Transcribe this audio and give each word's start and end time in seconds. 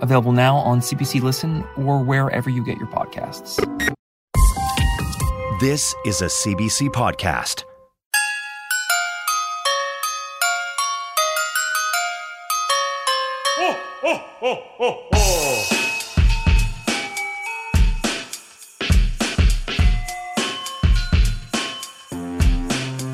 available 0.00 0.32
now 0.32 0.56
on 0.56 0.80
CBC 0.80 1.22
Listen 1.22 1.64
or 1.76 2.02
wherever 2.02 2.50
you 2.50 2.64
get 2.64 2.78
your 2.78 2.88
podcasts. 2.88 3.56
This 5.60 5.94
is 6.06 6.22
a 6.22 6.26
CBC 6.26 6.88
podcast. 6.88 7.64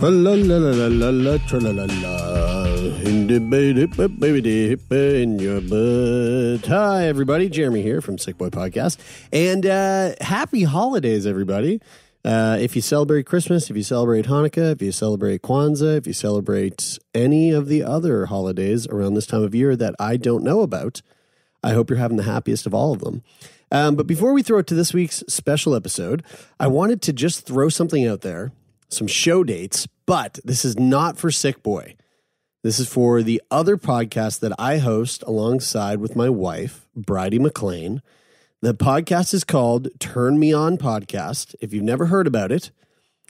La 0.03 0.11
la 0.11 0.35
la 0.35 0.59
la 0.59 0.89
la 0.89 1.11
la 1.11 1.39
tra 1.47 1.59
la 1.59 1.73
la 1.73 1.85
la 1.85 2.66
in 5.25 5.41
your 5.41 5.61
butt. 5.61 6.67
Hi 6.69 7.09
everybody, 7.09 7.49
Jeremy 7.49 7.83
here 7.83 8.01
from 8.01 8.17
Sick 8.17 8.39
Boy 8.39 8.49
Podcast, 8.49 8.99
and 9.33 9.67
uh, 9.67 10.15
happy 10.21 10.63
holidays, 10.63 11.27
everybody. 11.27 11.80
Uh, 12.25 12.57
if 12.61 12.77
you 12.77 12.83
celebrate 12.83 13.27
Christmas, 13.27 13.71
if 13.71 13.77
you 13.77 13.83
celebrate 13.83 14.27
Hanukkah, 14.27 14.73
if 14.73 14.83
you 14.83 14.93
celebrate 14.93 15.43
Kwanzaa, 15.43 15.97
if 15.97 16.07
you 16.07 16.13
celebrate 16.13 16.99
any 17.13 17.51
of 17.51 17.66
the 17.66 17.83
other 17.83 18.27
holidays 18.27 18.87
around 18.87 19.15
this 19.15 19.27
time 19.27 19.43
of 19.43 19.53
year 19.53 19.75
that 19.75 19.97
I 19.99 20.16
don't 20.16 20.45
know 20.45 20.60
about, 20.60 21.03
I 21.65 21.73
hope 21.73 21.91
you're 21.91 21.99
having 21.99 22.19
the 22.19 22.23
happiest 22.23 22.66
of 22.66 22.75
all 22.75 22.93
of 22.93 23.01
them. 23.01 23.25
Um, 23.73 23.97
but 23.97 24.07
before 24.07 24.32
we 24.32 24.45
throw 24.45 24.59
it 24.59 24.69
to 24.69 24.75
this 24.77 24.95
week's 24.95 25.25
special 25.27 25.75
episode, 25.75 26.23
I 26.60 26.69
wanted 26.69 27.03
to 27.03 27.13
just 27.13 27.47
throw 27.47 27.69
something 27.69 28.07
out 28.07 28.21
there, 28.21 28.53
some 28.88 29.09
show 29.09 29.43
dates, 29.43 29.88
but 30.07 30.38
this 30.45 30.65
is 30.65 30.79
not 30.79 31.19
for 31.19 31.32
Sick 31.32 31.65
Boy. 31.65 31.97
This 32.67 32.81
is 32.81 32.89
for 32.89 33.23
the 33.23 33.41
other 33.49 33.77
podcast 33.77 34.41
that 34.41 34.53
I 34.59 34.79
host 34.79 35.23
alongside 35.23 36.01
with 36.01 36.17
my 36.17 36.29
wife, 36.29 36.89
Bridie 36.97 37.39
McLean. 37.39 38.03
The 38.61 38.75
podcast 38.75 39.33
is 39.35 39.45
called 39.45 39.87
Turn 40.01 40.37
Me 40.41 40.53
On 40.53 40.77
Podcast. 40.77 41.55
If 41.61 41.73
you've 41.73 41.85
never 41.85 42.07
heard 42.07 42.27
about 42.27 42.51
it, 42.51 42.73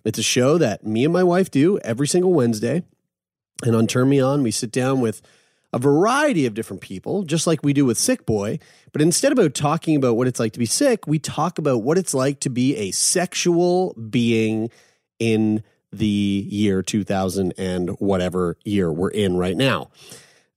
it's 0.07 0.19
a 0.19 0.23
show 0.23 0.57
that 0.57 0.87
me 0.87 1.05
and 1.05 1.12
my 1.12 1.23
wife 1.23 1.51
do 1.51 1.79
every 1.81 2.09
single 2.09 2.33
Wednesday. 2.33 2.83
And 3.62 3.77
on 3.77 3.87
Turn 3.87 4.09
Me 4.09 4.23
On, 4.23 4.42
we 4.42 4.51
sit 4.51 4.73
down 4.73 5.03
with 5.03 5.20
a 5.70 5.79
variety 5.79 6.47
of 6.47 6.55
different 6.55 6.81
people, 6.81 7.23
just 7.23 7.47
like 7.47 7.62
we 7.62 7.75
do 7.75 7.84
with 7.84 7.98
Sick 7.98 8.25
Boy. 8.25 8.59
But 8.92 9.03
instead 9.03 9.33
about 9.33 9.53
talking 9.53 9.97
about 9.97 10.17
what 10.17 10.29
it's 10.29 10.41
like 10.41 10.55
to 10.55 10.59
be 10.59 10.64
sick, 10.64 11.07
we 11.07 11.19
talk 11.19 11.59
about 11.59 11.83
what 11.83 11.98
it's 11.98 12.14
like 12.14 12.41
to 12.41 12.48
be 12.48 12.75
a 12.77 12.91
sexual 12.91 13.92
being 13.92 14.70
in 15.19 15.62
the 15.98 16.06
year 16.06 16.83
2000 16.83 17.55
and 17.58 17.91
whatever 17.98 18.56
year 18.64 18.92
we're 18.92 19.11
in 19.11 19.36
right 19.36 19.56
now. 19.56 19.91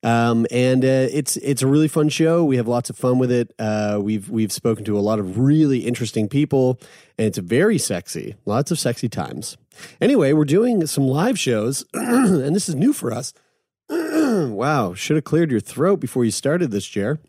Um, 0.02 0.48
and 0.50 0.86
uh, 0.86 1.08
it's 1.12 1.36
it's 1.38 1.62
a 1.62 1.68
really 1.68 1.90
fun 1.90 2.08
show. 2.08 2.46
We 2.46 2.56
have 2.56 2.68
lots 2.68 2.90
of 2.90 2.98
fun 2.98 3.20
with 3.20 3.32
it. 3.32 3.54
Uh, 3.60 4.00
we've 4.02 4.30
we've 4.30 4.52
spoken 4.52 4.86
to 4.86 4.98
a 4.98 5.02
lot 5.02 5.20
of 5.20 5.38
really 5.38 5.80
interesting 5.80 6.30
people, 6.30 6.80
and 7.18 7.28
it's 7.28 7.38
very 7.38 7.78
sexy. 7.78 8.36
Lots 8.46 8.72
of 8.72 8.80
sexy 8.80 9.10
times. 9.10 9.58
Anyway, 10.00 10.32
we're 10.32 10.46
doing 10.46 10.88
some 10.88 11.06
live 11.06 11.38
shows, 11.38 11.84
and 11.94 12.56
this 12.56 12.70
is 12.70 12.76
new 12.76 12.94
for 12.94 13.12
us. 13.12 13.34
wow, 13.90 14.94
should 14.94 15.18
have 15.18 15.26
cleared 15.26 15.52
your 15.52 15.60
throat 15.60 16.00
before 16.00 16.24
you 16.24 16.32
started 16.32 16.72
this, 16.72 16.86
Jer. 16.86 17.20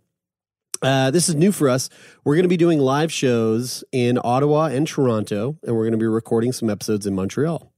Uh, 0.82 1.10
this 1.10 1.28
is 1.28 1.34
new 1.34 1.52
for 1.52 1.68
us. 1.68 1.90
We're 2.24 2.36
going 2.36 2.44
to 2.44 2.48
be 2.48 2.56
doing 2.56 2.78
live 2.78 3.12
shows 3.12 3.84
in 3.92 4.18
Ottawa 4.22 4.66
and 4.66 4.86
Toronto, 4.86 5.58
and 5.64 5.74
we're 5.74 5.84
going 5.84 5.92
to 5.92 5.98
be 5.98 6.06
recording 6.06 6.52
some 6.52 6.70
episodes 6.70 7.06
in 7.06 7.14
Montreal. 7.14 7.69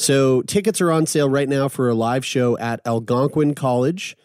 So 0.00 0.40
tickets 0.40 0.80
are 0.80 0.90
on 0.90 1.04
sale 1.04 1.28
right 1.28 1.48
now 1.48 1.68
for 1.68 1.90
a 1.90 1.94
live 1.94 2.24
show 2.24 2.56
at 2.56 2.80
Algonquin 2.86 3.54
College, 3.54 4.16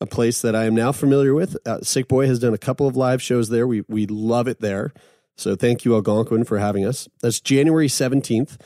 a 0.00 0.06
place 0.06 0.40
that 0.40 0.54
I 0.54 0.66
am 0.66 0.74
now 0.76 0.92
familiar 0.92 1.34
with. 1.34 1.56
Uh, 1.66 1.80
Sick 1.80 2.06
Boy 2.06 2.28
has 2.28 2.38
done 2.38 2.54
a 2.54 2.58
couple 2.58 2.86
of 2.86 2.94
live 2.94 3.20
shows 3.20 3.48
there. 3.48 3.66
We 3.66 3.82
we 3.88 4.06
love 4.06 4.46
it 4.46 4.60
there. 4.60 4.92
So 5.36 5.56
thank 5.56 5.84
you 5.84 5.96
Algonquin 5.96 6.44
for 6.44 6.58
having 6.58 6.86
us. 6.86 7.08
That's 7.22 7.40
January 7.40 7.88
17th. 7.88 8.56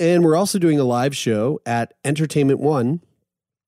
And 0.00 0.24
we're 0.24 0.34
also 0.34 0.58
doing 0.58 0.80
a 0.80 0.84
live 0.84 1.14
show 1.14 1.60
at 1.64 1.94
Entertainment 2.04 2.58
One, 2.58 3.00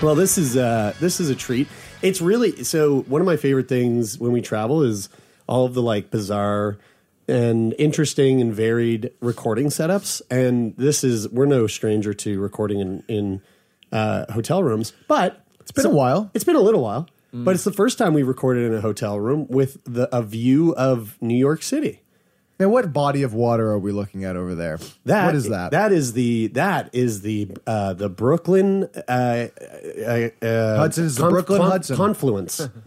well, 0.02 0.14
this 0.14 0.38
is 0.38 0.56
uh, 0.56 0.94
this 0.98 1.20
is 1.20 1.28
a 1.28 1.34
treat. 1.34 1.68
It's 2.00 2.22
really 2.22 2.64
so. 2.64 3.02
One 3.02 3.20
of 3.20 3.26
my 3.26 3.36
favorite 3.36 3.68
things 3.68 4.18
when 4.18 4.32
we 4.32 4.40
travel 4.40 4.82
is 4.82 5.10
all 5.46 5.64
of 5.64 5.74
the 5.74 5.82
like 5.82 6.10
bizarre 6.10 6.78
and 7.28 7.74
interesting 7.78 8.40
and 8.40 8.54
varied 8.54 9.10
recording 9.20 9.66
setups. 9.66 10.22
And 10.30 10.76
this 10.76 11.02
is 11.04 11.28
we're 11.28 11.46
no 11.46 11.66
stranger 11.66 12.14
to 12.14 12.40
recording 12.40 12.80
in 12.80 13.02
in 13.08 13.42
uh, 13.92 14.32
hotel 14.32 14.62
rooms, 14.62 14.92
but 15.08 15.44
it's 15.60 15.72
been 15.72 15.86
a 15.86 15.90
while. 15.90 16.30
It's 16.34 16.44
been 16.44 16.56
a 16.56 16.60
little 16.60 16.82
while, 16.82 17.08
but 17.32 17.54
it's 17.54 17.64
the 17.64 17.72
first 17.72 17.98
time 17.98 18.14
we 18.14 18.22
recorded 18.22 18.66
in 18.66 18.74
a 18.74 18.80
hotel 18.80 19.18
room 19.18 19.46
with 19.48 19.82
the 19.84 20.08
a 20.16 20.22
view 20.22 20.74
of 20.76 21.16
New 21.20 21.36
York 21.36 21.62
City. 21.62 22.02
Now, 22.58 22.70
what 22.70 22.90
body 22.90 23.22
of 23.22 23.34
water 23.34 23.70
are 23.70 23.78
we 23.78 23.92
looking 23.92 24.24
at 24.24 24.34
over 24.34 24.54
there? 24.54 24.78
That 25.04 25.26
what 25.26 25.34
is 25.34 25.50
that? 25.50 25.72
That 25.72 25.92
is 25.92 26.14
the 26.14 26.46
that 26.48 26.88
is 26.94 27.20
the 27.20 27.50
uh, 27.66 27.92
the 27.92 28.08
Brooklyn 28.08 28.88
uh, 29.06 29.10
uh, 29.10 30.28
uh, 30.40 30.76
Hudson 30.78 31.04
is 31.04 31.16
the 31.16 31.28
Brooklyn 31.28 31.60
Hudson. 31.60 31.96
confluence. 31.96 32.60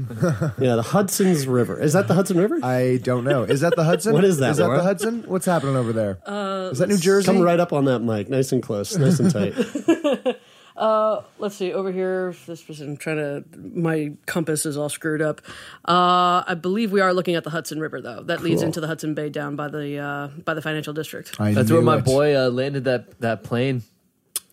yeah, 0.57 0.75
the 0.75 0.81
Hudson's 0.81 1.45
River. 1.45 1.79
Is 1.79 1.93
that 1.93 2.07
the 2.07 2.15
Hudson 2.15 2.37
River? 2.37 2.59
I 2.63 2.97
don't 2.97 3.23
know. 3.23 3.43
Is 3.43 3.61
that 3.61 3.75
the 3.75 3.83
Hudson? 3.83 4.13
What 4.19 4.23
is 4.23 4.39
that, 4.39 4.51
Is 4.51 4.57
that 4.57 4.63
Laura? 4.63 4.77
the 4.79 4.83
Hudson? 4.83 5.23
What's 5.27 5.45
happening 5.45 5.75
over 5.75 5.93
there? 5.93 6.17
Uh, 6.27 6.69
is 6.71 6.79
that 6.79 6.89
New 6.89 6.97
Jersey? 6.97 7.27
Come 7.27 7.41
right 7.41 7.59
up 7.59 7.71
on 7.71 7.85
that 7.85 7.99
mic, 7.99 8.27
nice 8.27 8.51
and 8.51 8.63
close, 8.63 8.97
nice 8.97 9.19
and 9.19 9.31
tight. 9.31 9.53
Uh, 10.79 11.23
let's 11.39 11.55
see 11.55 11.73
over 11.73 11.91
here. 11.91 12.33
This 12.47 12.67
was 12.67 12.79
I'm 12.79 12.95
trying 12.95 13.17
to. 13.17 13.43
My 13.57 14.13
compass 14.25 14.65
is 14.65 14.77
all 14.77 14.87
screwed 14.89 15.21
up. 15.21 15.41
Uh, 15.87 16.43
I 16.47 16.55
believe 16.59 16.91
we 16.93 17.01
are 17.01 17.13
looking 17.13 17.35
at 17.35 17.43
the 17.43 17.49
Hudson 17.49 17.79
River, 17.81 17.99
though. 18.01 18.23
That 18.23 18.41
leads 18.41 18.61
Cool. 18.61 18.67
into 18.67 18.79
the 18.81 18.87
Hudson 18.87 19.13
Bay 19.13 19.27
down 19.29 19.55
by 19.57 19.67
the 19.67 19.97
uh, 19.97 20.27
by 20.45 20.53
the 20.53 20.61
financial 20.61 20.93
district. 20.93 21.35
I 21.39 21.51
That's 21.53 21.67
knew 21.69 21.75
where 21.75 21.83
my 21.83 21.97
it. 21.97 22.05
boy 22.05 22.35
uh, 22.35 22.49
landed 22.49 22.85
that 22.85 23.19
that 23.19 23.43
plane. 23.43 23.83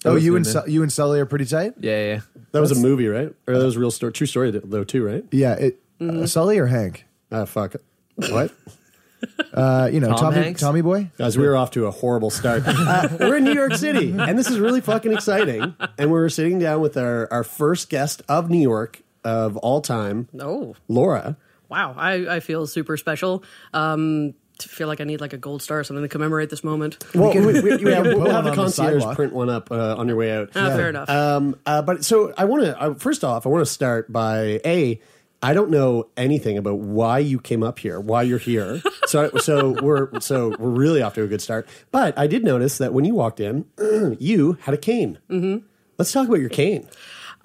That 0.02 0.10
Oh, 0.10 0.14
was 0.14 0.24
you 0.24 0.34
and 0.36 0.44
man. 0.44 0.52
Su- 0.64 0.70
you 0.70 0.82
and 0.82 0.92
Sully 0.92 1.20
are 1.20 1.26
pretty 1.26 1.44
tight. 1.46 1.74
yeah, 1.78 2.04
yeah. 2.14 2.20
That 2.52 2.60
was 2.60 2.72
a 2.72 2.80
movie, 2.80 3.06
right? 3.08 3.32
Or 3.46 3.58
that 3.58 3.64
was 3.64 3.76
a 3.76 3.80
real 3.80 3.90
story, 3.90 4.12
true 4.12 4.26
story 4.26 4.50
though, 4.50 4.84
too, 4.84 5.04
right? 5.04 5.24
Yeah, 5.30 5.54
it, 5.54 5.80
Mm-hmm. 6.00 6.24
uh, 6.24 6.26
Sully 6.26 6.58
or 6.58 6.66
Hank? 6.66 7.06
Ah, 7.32 7.44
fuck. 7.46 7.76
What? 8.16 8.52
Uh, 9.52 9.88
you 9.92 10.00
know, 10.00 10.08
Tom 10.08 10.18
Tommy, 10.18 10.36
Hanks? 10.36 10.60
Tommy 10.60 10.82
boy. 10.82 11.10
Guys, 11.18 11.38
we 11.38 11.46
were 11.46 11.56
off 11.56 11.70
to 11.72 11.86
a 11.86 11.90
horrible 11.90 12.30
start. 12.30 12.62
Uh, 12.66 13.08
we're 13.18 13.36
in 13.38 13.44
New 13.44 13.54
York 13.54 13.74
City, 13.74 14.10
and 14.16 14.38
this 14.38 14.48
is 14.48 14.58
really 14.60 14.80
fucking 14.80 15.12
exciting. 15.12 15.74
And 15.98 16.10
we're 16.10 16.28
sitting 16.28 16.58
down 16.58 16.80
with 16.80 16.96
our, 16.96 17.30
our 17.32 17.42
first 17.44 17.88
guest 17.88 18.22
of 18.28 18.48
New 18.50 18.60
York 18.60 19.02
of 19.24 19.56
all 19.56 19.80
time, 19.80 20.28
Oh, 20.40 20.76
Laura. 20.88 21.36
wow! 21.68 21.94
I, 21.96 22.36
I 22.36 22.40
feel 22.40 22.66
super 22.66 22.96
special. 22.96 23.42
Um, 23.74 24.34
to 24.58 24.68
feel 24.68 24.88
like 24.88 25.00
I 25.00 25.04
need 25.04 25.20
like 25.20 25.32
a 25.32 25.38
gold 25.38 25.62
star 25.62 25.80
or 25.80 25.84
something 25.84 26.02
to 26.02 26.08
commemorate 26.08 26.48
this 26.48 26.64
moment. 26.64 27.04
Well, 27.14 27.32
we, 27.34 27.40
we, 27.40 27.60
we, 27.60 27.70
can 27.78 27.84
we'll 27.84 27.94
have 27.94 28.06
one 28.06 28.24
the 28.24 28.34
on 28.34 28.44
the 28.44 28.54
concierge 28.54 29.04
print 29.14 29.32
one 29.32 29.50
up 29.50 29.70
uh, 29.70 29.96
on 29.96 30.08
your 30.08 30.16
way 30.16 30.32
out. 30.32 30.50
Ah, 30.54 30.68
fair 30.70 30.88
enough. 30.88 31.10
Um, 31.10 31.56
uh, 31.66 31.82
but 31.82 32.04
so 32.04 32.32
I 32.38 32.44
want 32.46 32.62
to 32.64 32.80
uh, 32.80 32.94
first 32.94 33.24
off, 33.24 33.46
I 33.46 33.48
want 33.48 33.66
to 33.66 33.70
start 33.70 34.12
by 34.12 34.60
a. 34.64 35.00
I 35.46 35.54
don't 35.54 35.70
know 35.70 36.08
anything 36.16 36.58
about 36.58 36.80
why 36.80 37.20
you 37.20 37.38
came 37.38 37.62
up 37.62 37.78
here, 37.78 38.00
why 38.00 38.22
you're 38.22 38.40
here. 38.40 38.82
So, 39.06 39.30
so 39.36 39.70
we're 39.82 40.18
so 40.18 40.56
we're 40.58 40.68
really 40.68 41.00
off 41.00 41.14
to 41.14 41.22
a 41.22 41.28
good 41.28 41.40
start. 41.40 41.68
But 41.92 42.18
I 42.18 42.26
did 42.26 42.42
notice 42.42 42.78
that 42.78 42.92
when 42.92 43.04
you 43.04 43.14
walked 43.14 43.38
in, 43.38 43.64
you 44.18 44.58
had 44.62 44.74
a 44.74 44.76
cane. 44.76 45.20
Mm-hmm. 45.30 45.64
Let's 45.96 46.10
talk 46.10 46.26
about 46.26 46.40
your 46.40 46.48
cane. 46.48 46.88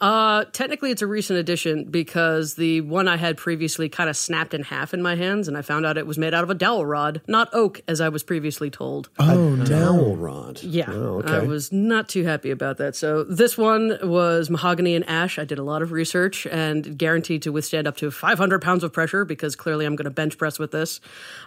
Uh, 0.01 0.45
technically, 0.45 0.89
it's 0.89 1.03
a 1.03 1.07
recent 1.07 1.37
addition 1.37 1.85
because 1.85 2.55
the 2.55 2.81
one 2.81 3.07
I 3.07 3.17
had 3.17 3.37
previously 3.37 3.87
kind 3.87 4.09
of 4.09 4.17
snapped 4.17 4.55
in 4.55 4.63
half 4.63 4.95
in 4.95 5.01
my 5.03 5.15
hands, 5.15 5.47
and 5.47 5.55
I 5.55 5.61
found 5.61 5.85
out 5.85 5.95
it 5.95 6.07
was 6.07 6.17
made 6.17 6.33
out 6.33 6.43
of 6.43 6.49
a 6.49 6.55
dowel 6.55 6.87
rod, 6.87 7.21
not 7.27 7.49
oak, 7.53 7.81
as 7.87 8.01
I 8.01 8.09
was 8.09 8.23
previously 8.23 8.71
told. 8.71 9.09
Oh, 9.19 9.55
dowel 9.57 10.15
rod. 10.15 10.63
Yeah, 10.63 10.89
Oh, 10.89 11.19
okay. 11.19 11.33
I 11.35 11.39
was 11.39 11.71
not 11.71 12.09
too 12.09 12.23
happy 12.23 12.49
about 12.49 12.77
that. 12.77 12.95
So 12.95 13.23
this 13.23 13.59
one 13.59 13.99
was 14.01 14.49
mahogany 14.49 14.95
and 14.95 15.07
ash. 15.07 15.37
I 15.37 15.45
did 15.45 15.59
a 15.59 15.63
lot 15.63 15.83
of 15.83 15.91
research 15.91 16.47
and 16.47 16.97
guaranteed 16.97 17.43
to 17.43 17.51
withstand 17.51 17.87
up 17.87 17.95
to 17.97 18.09
500 18.09 18.59
pounds 18.59 18.83
of 18.83 18.91
pressure 18.91 19.23
because 19.23 19.55
clearly 19.55 19.85
I'm 19.85 19.95
going 19.95 20.05
to 20.05 20.09
bench 20.09 20.35
press 20.39 20.57
with 20.57 20.71
this. 20.71 20.99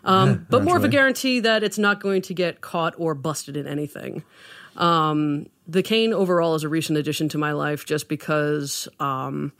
Um, 0.04 0.46
but 0.48 0.62
more 0.62 0.76
of 0.76 0.84
a 0.84 0.88
guarantee 0.88 1.40
that 1.40 1.64
it's 1.64 1.76
not 1.78 2.00
going 2.00 2.22
to 2.22 2.34
get 2.34 2.60
caught 2.60 2.94
or 2.98 3.16
busted 3.16 3.56
in 3.56 3.66
anything. 3.66 4.22
Um, 4.76 5.46
the 5.66 5.82
cane 5.82 6.12
overall 6.12 6.54
is 6.54 6.64
a 6.64 6.68
recent 6.68 6.98
addition 6.98 7.28
to 7.30 7.38
my 7.38 7.52
life 7.52 7.86
just 7.86 8.08
because 8.08 8.88
um, 9.00 9.52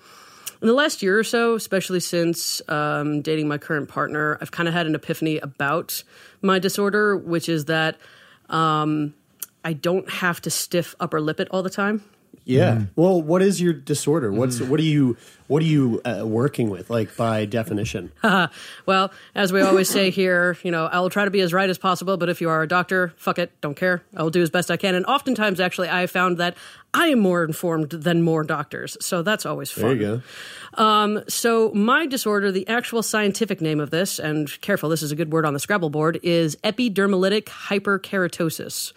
in 0.61 0.69
the 0.69 0.75
last 0.75 1.03
year 1.03 1.19
or 1.19 1.25
so, 1.25 1.55
especially 1.55 2.01
since 2.01 2.61
um, 2.69 3.23
dating 3.23 3.49
my 3.49 3.59
current 3.59 3.89
partner, 3.89 4.39
I've 4.41 4.51
kind 4.51 4.69
of 4.69 4.75
had 4.75 4.87
an 4.87 4.95
epiphany 4.95 5.39
about 5.39 6.03
my 6.43 6.59
disorder, 6.59 7.17
which 7.17 7.49
is 7.49 7.67
that 7.67 7.99
um, 8.49 9.15
I 9.65 9.73
don't 9.73 10.09
have 10.11 10.41
to 10.43 10.51
stiff 10.51 10.95
upper 11.01 11.21
lip 11.21 11.41
it 11.41 11.49
all 11.51 11.63
the 11.63 11.71
time. 11.71 12.03
Yeah. 12.45 12.73
Mm. 12.73 12.89
Well, 12.97 13.23
what 13.23 13.43
is 13.43 13.61
your 13.61 13.73
disorder? 13.73 14.31
What's 14.31 14.61
what 14.61 14.79
are 14.79 14.85
you 14.85 15.17
what 15.47 15.63
are 15.63 15.67
you 15.67 16.01
uh, 16.05 16.25
working 16.27 16.71
with? 16.71 16.91
Like 16.91 17.17
by 17.17 17.45
definition. 17.45 18.13
Well, 18.87 19.13
as 19.35 19.53
we 19.53 19.63
always 19.63 19.89
say 19.89 20.11
here, 20.11 20.59
you 20.63 20.71
know, 20.71 20.87
I 20.87 21.01
will 21.01 21.09
try 21.09 21.25
to 21.25 21.31
be 21.31 21.41
as 21.41 21.53
right 21.53 21.69
as 21.69 21.79
possible, 21.79 22.17
but 22.17 22.29
if 22.29 22.41
you 22.41 22.51
are 22.51 22.63
a 22.63 22.69
doctor, 22.69 23.15
fuck 23.17 23.39
it, 23.39 23.51
don't 23.61 23.77
care. 23.77 24.03
I 24.15 24.23
will 24.23 24.31
do 24.31 24.43
as 24.43 24.51
best 24.51 24.71
I 24.71 24.77
can. 24.77 24.95
And 24.95 25.07
oftentimes, 25.07 25.59
actually, 25.59 25.89
I 25.89 26.01
have 26.01 26.11
found 26.11 26.39
that 26.39 26.57
I 26.93 27.09
am 27.09 27.21
more 27.21 27.45
informed 27.45 27.91
than 27.91 28.23
more 28.23 28.45
doctors. 28.45 28.97
So 29.01 29.23
that's 29.23 29.47
always 29.47 29.71
fun. 29.71 29.83
There 29.85 29.95
you 29.95 30.23
go. 30.77 30.83
Um, 30.83 31.23
so 31.29 31.73
my 31.73 32.07
disorder, 32.07 32.53
the 32.53 32.69
actual 32.69 33.03
scientific 33.03 33.61
name 33.61 33.81
of 33.81 33.91
this, 33.91 34.19
and 34.19 34.61
careful, 34.61 34.89
this 34.89 35.03
is 35.03 35.13
a 35.13 35.17
good 35.17 35.33
word 35.33 35.47
on 35.47 35.55
the 35.55 35.61
Scrabble 35.61 35.91
board, 35.91 36.21
is 36.23 36.57
epidermolytic 36.57 37.45
hyperkeratosis. 37.45 38.93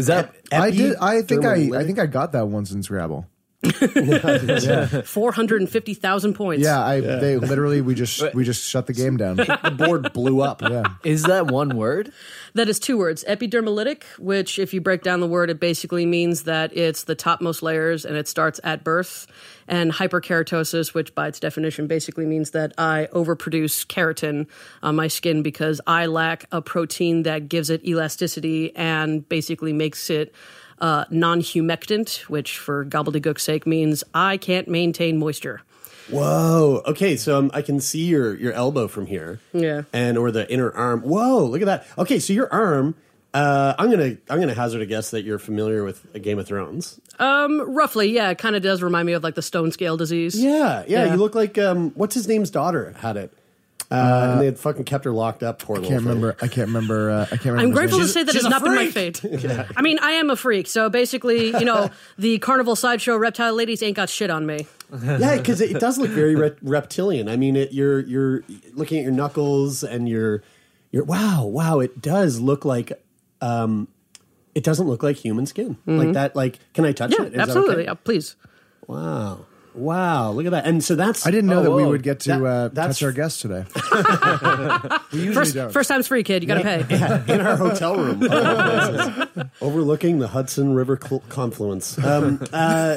Is 0.00 0.06
that 0.06 0.34
I 0.50 0.70
did. 0.70 0.96
I 0.96 1.22
think 1.22 1.44
I. 1.44 1.70
I 1.78 1.84
think 1.84 1.98
I 1.98 2.06
got 2.06 2.32
that 2.32 2.48
once 2.48 2.72
in 2.72 2.82
Scrabble. 2.82 3.26
450,000 5.04 6.34
points. 6.34 6.64
Yeah, 6.64 6.82
I. 6.82 7.00
They 7.00 7.36
literally 7.36 7.82
we 7.82 7.94
just 7.94 8.22
we 8.34 8.42
just 8.42 8.66
shut 8.66 8.86
the 8.86 8.94
game 8.94 9.18
down. 9.18 9.36
The 9.36 9.74
board 9.76 10.14
blew 10.14 10.40
up. 10.40 10.62
Yeah. 10.62 10.84
is 11.04 11.24
that 11.24 11.48
one 11.48 11.76
word? 11.76 12.10
That 12.54 12.70
is 12.70 12.78
two 12.78 12.96
words. 12.96 13.22
Epidermolytic, 13.28 14.04
which, 14.18 14.58
if 14.58 14.72
you 14.72 14.80
break 14.80 15.02
down 15.02 15.20
the 15.20 15.26
word, 15.26 15.50
it 15.50 15.60
basically 15.60 16.06
means 16.06 16.44
that 16.44 16.74
it's 16.76 17.04
the 17.04 17.14
topmost 17.14 17.62
layers 17.62 18.06
and 18.06 18.16
it 18.16 18.26
starts 18.28 18.60
at 18.64 18.82
birth. 18.82 19.26
And 19.68 19.92
hyperkeratosis, 19.92 20.94
which 20.94 21.14
by 21.14 21.28
its 21.28 21.38
definition 21.38 21.86
basically 21.86 22.26
means 22.26 22.50
that 22.50 22.72
I 22.76 23.08
overproduce 23.12 23.86
keratin 23.86 24.48
on 24.82 24.96
my 24.96 25.06
skin 25.06 25.42
because 25.42 25.80
I 25.86 26.06
lack 26.06 26.46
a 26.50 26.60
protein 26.60 27.22
that 27.22 27.48
gives 27.48 27.70
it 27.70 27.86
elasticity 27.86 28.74
and 28.74 29.28
basically 29.28 29.72
makes 29.72 30.10
it 30.10 30.34
uh, 30.80 31.04
non 31.10 31.40
humectant, 31.40 32.20
which 32.28 32.58
for 32.58 32.84
gobbledygook's 32.84 33.42
sake 33.42 33.66
means 33.66 34.04
I 34.14 34.36
can't 34.36 34.68
maintain 34.68 35.18
moisture. 35.18 35.62
Whoa. 36.10 36.82
Okay, 36.86 37.16
so 37.16 37.38
um, 37.38 37.50
I 37.54 37.62
can 37.62 37.80
see 37.80 38.06
your 38.06 38.34
your 38.36 38.52
elbow 38.52 38.88
from 38.88 39.06
here. 39.06 39.40
Yeah. 39.52 39.82
And 39.92 40.18
or 40.18 40.30
the 40.30 40.50
inner 40.50 40.70
arm. 40.72 41.02
Whoa, 41.02 41.44
look 41.44 41.62
at 41.62 41.66
that. 41.66 41.86
Okay, 41.98 42.18
so 42.18 42.32
your 42.32 42.52
arm. 42.52 42.94
Uh, 43.32 43.74
I'm 43.78 43.92
gonna 43.92 44.16
I'm 44.28 44.40
gonna 44.40 44.54
hazard 44.54 44.82
a 44.82 44.86
guess 44.86 45.12
that 45.12 45.22
you're 45.22 45.38
familiar 45.38 45.84
with 45.84 46.04
a 46.14 46.18
Game 46.18 46.40
of 46.40 46.48
Thrones. 46.48 47.00
Um, 47.20 47.60
roughly, 47.76 48.10
yeah, 48.10 48.30
it 48.30 48.38
kind 48.38 48.56
of 48.56 48.62
does 48.62 48.82
remind 48.82 49.06
me 49.06 49.12
of 49.12 49.22
like 49.22 49.36
the 49.36 49.42
stone 49.42 49.70
scale 49.70 49.96
disease. 49.96 50.34
Yeah, 50.34 50.82
yeah. 50.88 51.04
Yeah. 51.04 51.12
You 51.12 51.16
look 51.16 51.36
like 51.36 51.56
um, 51.56 51.92
what's 51.92 52.16
his 52.16 52.26
name's 52.26 52.50
daughter 52.50 52.92
had 52.98 53.16
it, 53.16 53.32
uh, 53.90 54.30
and 54.32 54.40
they 54.40 54.44
had 54.46 54.58
fucking 54.58 54.84
kept 54.84 55.04
her 55.04 55.12
locked 55.12 55.42
up. 55.42 55.58
Poor 55.60 55.76
I 55.76 55.80
little 55.80 55.90
can't 55.90 56.02
thing. 56.04 56.08
remember. 56.08 56.36
I 56.40 56.48
can't 56.48 56.68
remember. 56.68 57.10
Uh, 57.10 57.22
I 57.22 57.26
can't 57.26 57.44
remember. 57.46 57.62
I'm 57.62 57.70
grateful 57.72 57.98
name. 57.98 58.06
to 58.06 58.12
say 58.12 58.22
that 58.22 58.32
she's 58.32 58.42
has 58.42 58.46
a 58.46 58.50
not 58.50 58.62
been 58.62 58.74
my 58.74 58.88
freak. 58.90 59.16
fate. 59.16 59.66
I 59.76 59.82
mean, 59.82 59.98
I 60.00 60.12
am 60.12 60.30
a 60.30 60.36
freak, 60.36 60.68
so 60.68 60.88
basically, 60.88 61.46
you 61.48 61.64
know, 61.64 61.90
the 62.18 62.38
carnival 62.38 62.76
sideshow 62.76 63.16
reptile 63.16 63.54
ladies 63.54 63.82
ain't 63.82 63.96
got 63.96 64.08
shit 64.08 64.30
on 64.30 64.46
me. 64.46 64.66
yeah, 65.02 65.36
because 65.36 65.60
it, 65.60 65.72
it 65.72 65.80
does 65.80 65.98
look 65.98 66.10
very 66.10 66.34
re- 66.36 66.54
reptilian. 66.62 67.28
I 67.28 67.36
mean, 67.36 67.56
it, 67.56 67.72
you're 67.72 68.00
you're 68.00 68.42
looking 68.74 68.98
at 68.98 69.02
your 69.04 69.12
knuckles 69.12 69.82
and 69.84 70.08
you're 70.08 70.42
you're 70.90 71.04
wow 71.04 71.44
wow. 71.44 71.80
It 71.80 72.00
does 72.00 72.40
look 72.40 72.64
like 72.64 72.92
um, 73.40 73.88
it 74.54 74.64
doesn't 74.64 74.86
look 74.88 75.02
like 75.02 75.16
human 75.16 75.46
skin 75.46 75.78
like 75.86 76.12
that. 76.14 76.34
Like, 76.36 76.58
can 76.74 76.84
I 76.84 76.92
touch 76.92 77.12
Mm-hmm. 77.12 77.22
Yeah, 77.22 77.26
it? 77.26 77.32
Is 77.32 77.36
that 77.36 77.40
absolutely. 77.42 77.74
okay? 77.74 77.84
Yeah, 77.84 77.94
please. 77.94 78.36
Wow, 78.88 79.46
wow. 79.74 80.30
Look 80.32 80.46
at 80.46 80.52
that. 80.52 80.66
And 80.66 80.82
so 80.82 80.94
that's 80.94 81.26
I 81.26 81.30
didn't 81.30 81.50
know 81.50 81.60
oh, 81.60 81.62
that 81.64 81.70
we 81.70 81.82
whoa. 81.82 81.90
would 81.90 82.02
get 82.02 82.20
to 82.20 82.28
That- 82.30 82.44
uh, 82.44 82.68
that's 82.68 82.98
touch 82.98 83.02
our 83.04 83.12
guests 83.12 83.40
today. 83.42 83.64
we 85.12 85.18
usually 85.18 85.34
First, 85.34 85.54
don't. 85.54 85.72
first 85.72 85.88
time's 85.88 86.06
free, 86.08 86.22
kid. 86.22 86.42
You 86.42 86.46
got 86.48 86.54
to 86.54 86.62
pay. 86.62 86.86
Yeah, 86.88 87.24
in 87.34 87.40
our 87.40 87.56
hotel 87.56 87.96
room, 87.96 88.22
of 88.22 88.32
all 88.32 88.54
places, 88.54 89.50
overlooking 89.60 90.18
the 90.20 90.28
Hudson 90.28 90.74
River 90.74 90.98
cl- 91.02 91.22
confluence. 91.28 91.98
Um, 91.98 92.42
uh, 92.52 92.96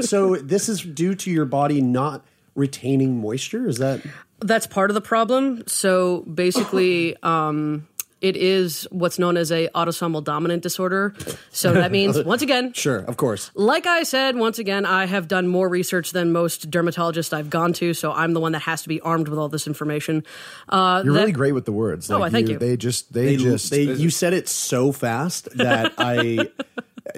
so 0.00 0.36
this 0.36 0.68
is 0.68 0.82
due 0.82 1.14
to 1.16 1.30
your 1.30 1.44
body 1.46 1.80
not 1.80 2.24
retaining 2.54 3.20
moisture. 3.20 3.66
Is 3.68 3.78
that 3.78 4.02
That's 4.40 4.66
part 4.66 4.90
of 4.90 4.94
the 4.94 5.00
problem. 5.00 5.64
So 5.66 6.20
basically, 6.22 7.16
um, 7.22 7.87
it 8.20 8.36
is 8.36 8.86
what's 8.90 9.18
known 9.18 9.36
as 9.36 9.52
a 9.52 9.68
autosomal 9.74 10.22
dominant 10.24 10.62
disorder. 10.62 11.14
So 11.50 11.72
that 11.74 11.92
means, 11.92 12.22
once 12.24 12.42
again, 12.42 12.72
sure? 12.72 12.98
Of 12.98 13.16
course. 13.16 13.50
like 13.54 13.86
I 13.86 14.02
said, 14.02 14.36
once 14.36 14.58
again, 14.58 14.84
I 14.86 15.06
have 15.06 15.28
done 15.28 15.46
more 15.48 15.68
research 15.68 16.12
than 16.12 16.32
most 16.32 16.70
dermatologists 16.70 17.32
I've 17.32 17.50
gone 17.50 17.72
to, 17.74 17.94
so 17.94 18.12
I'm 18.12 18.32
the 18.32 18.40
one 18.40 18.52
that 18.52 18.62
has 18.62 18.82
to 18.82 18.88
be 18.88 19.00
armed 19.00 19.28
with 19.28 19.38
all 19.38 19.48
this 19.48 19.66
information. 19.66 20.24
Uh, 20.68 21.02
You're 21.04 21.14
that- 21.14 21.20
really 21.20 21.32
great 21.32 21.52
with 21.52 21.64
the 21.64 21.72
words. 21.72 22.10
Oh, 22.10 22.22
I 22.22 22.30
thank 22.30 22.48
you. 22.48 22.58
They 22.58 22.76
just. 22.76 23.12
They, 23.12 23.36
They 23.36 23.36
just. 23.36 23.70
they, 23.70 23.82
you 23.84 24.10
said 24.10 24.32
it 24.32 24.48
so 24.48 24.92
fast 24.92 25.48
that 25.56 25.92
I. 25.98 26.48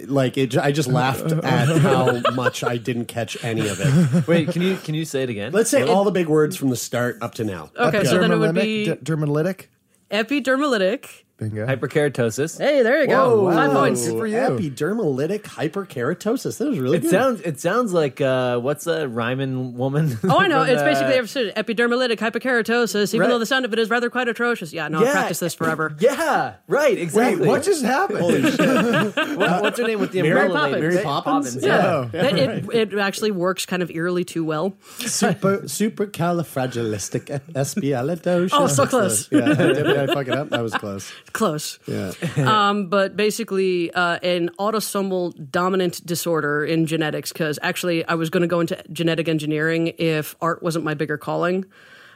Like 0.06 0.38
it, 0.38 0.56
I 0.56 0.70
just 0.70 0.88
laughed 0.88 1.32
at 1.32 1.68
how 1.78 2.20
much 2.32 2.62
I 2.62 2.76
didn't 2.76 3.06
catch 3.06 3.42
any 3.42 3.66
of 3.68 3.80
it. 3.80 4.28
Wait, 4.28 4.48
can 4.50 4.62
you 4.62 4.76
can 4.76 4.94
you 4.94 5.04
say 5.04 5.24
it 5.24 5.30
again? 5.30 5.50
Let's 5.52 5.68
say 5.68 5.82
all 5.82 6.04
the 6.04 6.12
big 6.12 6.28
words 6.28 6.54
from 6.54 6.70
the 6.70 6.76
start 6.76 7.18
up 7.20 7.34
to 7.34 7.44
now. 7.44 7.72
Okay, 7.76 8.04
so 8.04 8.18
then 8.20 8.30
it 8.30 8.36
would 8.38 8.50
Dermolytic- 8.54 8.62
be 8.62 8.84
d- 8.84 8.92
dermolytic. 8.92 9.66
Epidermolytic, 10.10 11.24
Bingo. 11.40 11.66
Hyperkeratosis. 11.66 12.58
Hey, 12.58 12.82
there 12.82 13.00
you 13.00 13.06
go. 13.08 13.44
Whoa, 13.44 13.52
Five 13.52 13.72
wow. 13.72 13.80
points. 13.80 14.06
Good 14.06 14.18
for 14.18 14.26
you. 14.26 14.36
Epidermolytic 14.36 15.40
hyperkeratosis. 15.42 16.58
That 16.58 16.68
was 16.68 16.78
really 16.78 16.98
It 16.98 17.00
good. 17.00 17.10
sounds 17.10 17.40
it 17.40 17.58
sounds 17.58 17.92
like 17.94 18.20
uh, 18.20 18.58
what's 18.60 18.86
a 18.86 19.08
Ryman 19.08 19.74
woman? 19.76 20.18
Oh, 20.24 20.38
I 20.38 20.46
know. 20.48 20.60
from, 20.64 20.70
It's 20.74 20.82
uh, 20.82 20.84
basically 20.84 21.14
ever 21.14 21.26
epidermolytic 21.62 22.18
hyperkeratosis, 22.18 23.14
even 23.14 23.20
Right. 23.22 23.28
though 23.30 23.38
the 23.38 23.46
sound 23.46 23.64
of 23.64 23.72
it 23.72 23.78
is 23.78 23.88
rather 23.90 24.10
quite 24.10 24.28
atrocious. 24.28 24.70
Yeah, 24.72 24.88
no, 24.88 25.00
Yeah. 25.02 25.08
I 25.08 25.12
practiced 25.12 25.40
this 25.40 25.54
forever. 25.54 25.96
Yeah, 25.98 26.54
right. 26.68 26.96
Exactly. 26.98 27.40
Wait, 27.42 27.48
what 27.48 27.62
just 27.62 27.82
happened? 27.84 28.20
What- 29.40 29.62
what's 29.62 29.78
her 29.78 29.86
name 29.86 30.00
with 30.00 30.12
the 30.12 30.22
Mary 30.22 30.46
umbrella 30.46 30.60
Poppins. 30.60 30.74
lady? 30.82 30.86
Mary 30.94 31.02
Poppins? 31.04 31.56
Yeah. 31.64 32.08
Yeah, 32.12 32.26
it, 32.26 32.68
it, 32.74 32.92
it 32.92 32.98
actually 32.98 33.30
works 33.30 33.64
kind 33.64 33.82
of 33.82 33.90
eerily 33.90 34.24
too 34.24 34.44
well. 34.44 34.74
Super 34.98 35.58
supercalifragilisticexpialidocious. 35.60 38.50
Oh, 38.52 38.66
so 38.66 38.86
close. 38.86 39.28
Yeah, 39.30 39.54
did 39.54 39.86
I 39.86 40.06
fuck 40.12 40.26
it 40.28 40.34
up? 40.34 40.50
That 40.50 40.62
was 40.62 40.74
close. 40.74 41.10
Close. 41.32 41.78
Yeah. 41.86 42.12
Um, 42.50 42.88
but 42.88 43.16
basically, 43.16 43.92
uh, 43.92 44.18
an 44.22 44.50
autosomal 44.58 45.34
dominant 45.50 46.04
disorder 46.04 46.64
in 46.64 46.86
genetics, 46.86 47.32
because 47.32 47.58
actually, 47.62 48.04
I 48.04 48.14
was 48.14 48.30
going 48.30 48.42
to 48.42 48.46
go 48.48 48.60
into 48.60 48.82
genetic 48.92 49.28
engineering 49.28 49.88
if 49.98 50.34
art 50.40 50.62
wasn't 50.62 50.84
my 50.84 50.94
bigger 50.94 51.18
calling. 51.18 51.66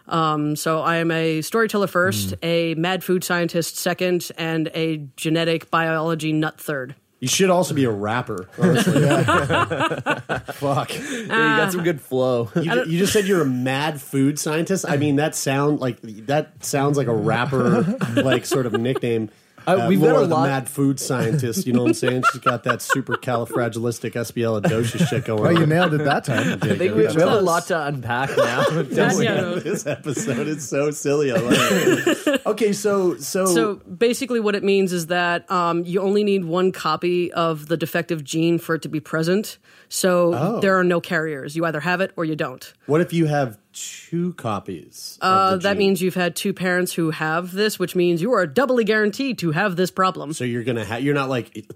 Um, 0.07 0.57
so 0.57 0.81
I 0.81 0.97
am 0.97 1.11
a 1.11 1.41
storyteller 1.41 1.87
first, 1.87 2.35
a 2.43 2.75
mad 2.75 3.03
food 3.03 3.25
scientist 3.25 3.77
second, 3.77 4.31
and 4.37 4.71
a 4.75 5.07
genetic 5.17 5.71
biology 5.71 6.33
nut 6.33 6.61
third. 6.61 6.95
You 7.25 7.29
should 7.29 7.49
also 7.49 7.73
be 7.73 7.85
a 7.85 7.91
rapper, 7.91 8.51
honestly. 8.59 9.01
Fuck. 10.53 10.93
Yeah, 10.93 11.01
you 11.21 11.27
got 11.27 11.73
some 11.73 11.83
good 11.83 11.99
flow. 11.99 12.51
You, 12.55 12.71
ju- 12.71 12.85
you 12.87 12.99
just 12.99 13.15
said 13.15 13.27
you're 13.27 13.41
a 13.41 13.47
mad 13.47 13.99
food 13.99 14.39
scientist. 14.39 14.85
I 14.87 14.99
mean, 14.99 15.17
that 15.17 15.35
sound 15.35 15.81
like 15.81 16.03
that 16.27 16.63
sounds 16.63 16.99
like 16.99 17.07
a 17.07 17.15
rapper, 17.15 17.97
like 18.15 18.45
sort 18.45 18.67
of 18.67 18.75
nickname. 18.75 19.31
Uh, 19.67 19.87
we've 19.89 20.01
got 20.01 20.09
Laura, 20.11 20.25
a 20.25 20.27
the 20.27 20.35
lot- 20.35 20.49
mad 20.49 20.69
food 20.69 21.01
scientist. 21.01 21.67
You 21.67 21.73
know 21.73 21.83
what 21.83 21.89
I'm 21.89 21.95
saying? 21.95 22.23
She's 22.33 22.41
got 22.41 22.65
that 22.65 22.83
super 22.83 23.17
califragilistic 23.17 24.13
supercalifragilisticexpialidocious 24.13 25.09
shit 25.09 25.25
going 25.25 25.43
well, 25.43 25.55
on. 25.55 25.61
you 25.61 25.67
nailed 25.67 25.95
it 25.95 26.05
that 26.05 26.25
time. 26.25 26.59
I 26.63 26.77
think 26.77 26.95
we, 26.95 27.03
we 27.03 27.05
have 27.05 27.17
a 27.17 27.41
lot 27.41 27.67
to 27.67 27.87
unpack 27.87 28.37
now. 28.37 28.65
don't 28.71 29.19
we? 29.19 29.61
This 29.61 29.87
episode 29.87 30.47
is 30.49 30.69
so 30.69 30.91
silly. 30.91 31.33
I 31.33 31.37
love 31.37 31.55
it. 31.57 32.43
okay, 32.47 32.73
so 32.73 33.17
so, 33.17 33.47
So 33.47 33.75
basically, 33.77 34.41
what 34.41 34.55
it 34.55 34.63
means 34.65 34.93
is 34.93 35.07
that 35.09 35.51
um, 35.51 35.85
you 35.85 36.01
only 36.01 36.25
need 36.25 36.45
one 36.45 36.73
copy 36.73 37.33
of 37.33 37.69
the 37.69 37.77
defective 37.77 38.25
gene 38.25 38.59
for 38.59 38.75
it 38.77 38.83
to 38.83 38.89
be 38.89 39.01
present. 39.01 39.59
So 39.89 40.35
Oh. 40.35 40.61
there 40.61 40.79
are 40.79 40.85
no 40.85 41.01
carriers. 41.01 41.55
You 41.57 41.65
either 41.67 41.81
have 41.81 42.01
it 42.01 42.13
or 42.17 42.25
you 42.25 42.35
don't. 42.37 42.73
what 42.87 43.01
if 43.01 43.13
you 43.13 43.27
have 43.27 43.59
two 43.75 44.33
copies? 44.35 45.19
Uh, 45.21 45.57
that 45.57 45.77
means 45.77 46.01
you've 46.01 46.15
had 46.15 46.35
two 46.37 46.53
parents 46.53 46.93
who 46.93 47.11
have 47.11 47.53
this, 47.53 47.79
which 47.79 47.95
means 47.95 48.23
you 48.23 48.33
are 48.33 48.47
doubly 48.47 48.85
guaranteed 48.85 49.39
to 49.39 49.51
have 49.51 49.77
this 49.77 49.91
problem. 49.91 50.33
So 50.33 50.45
you're 50.45 50.65
gonna 50.65 50.85
have. 50.85 51.03
You're 51.03 51.15
not 51.15 51.29
like 51.29 51.57
it- 51.57 51.71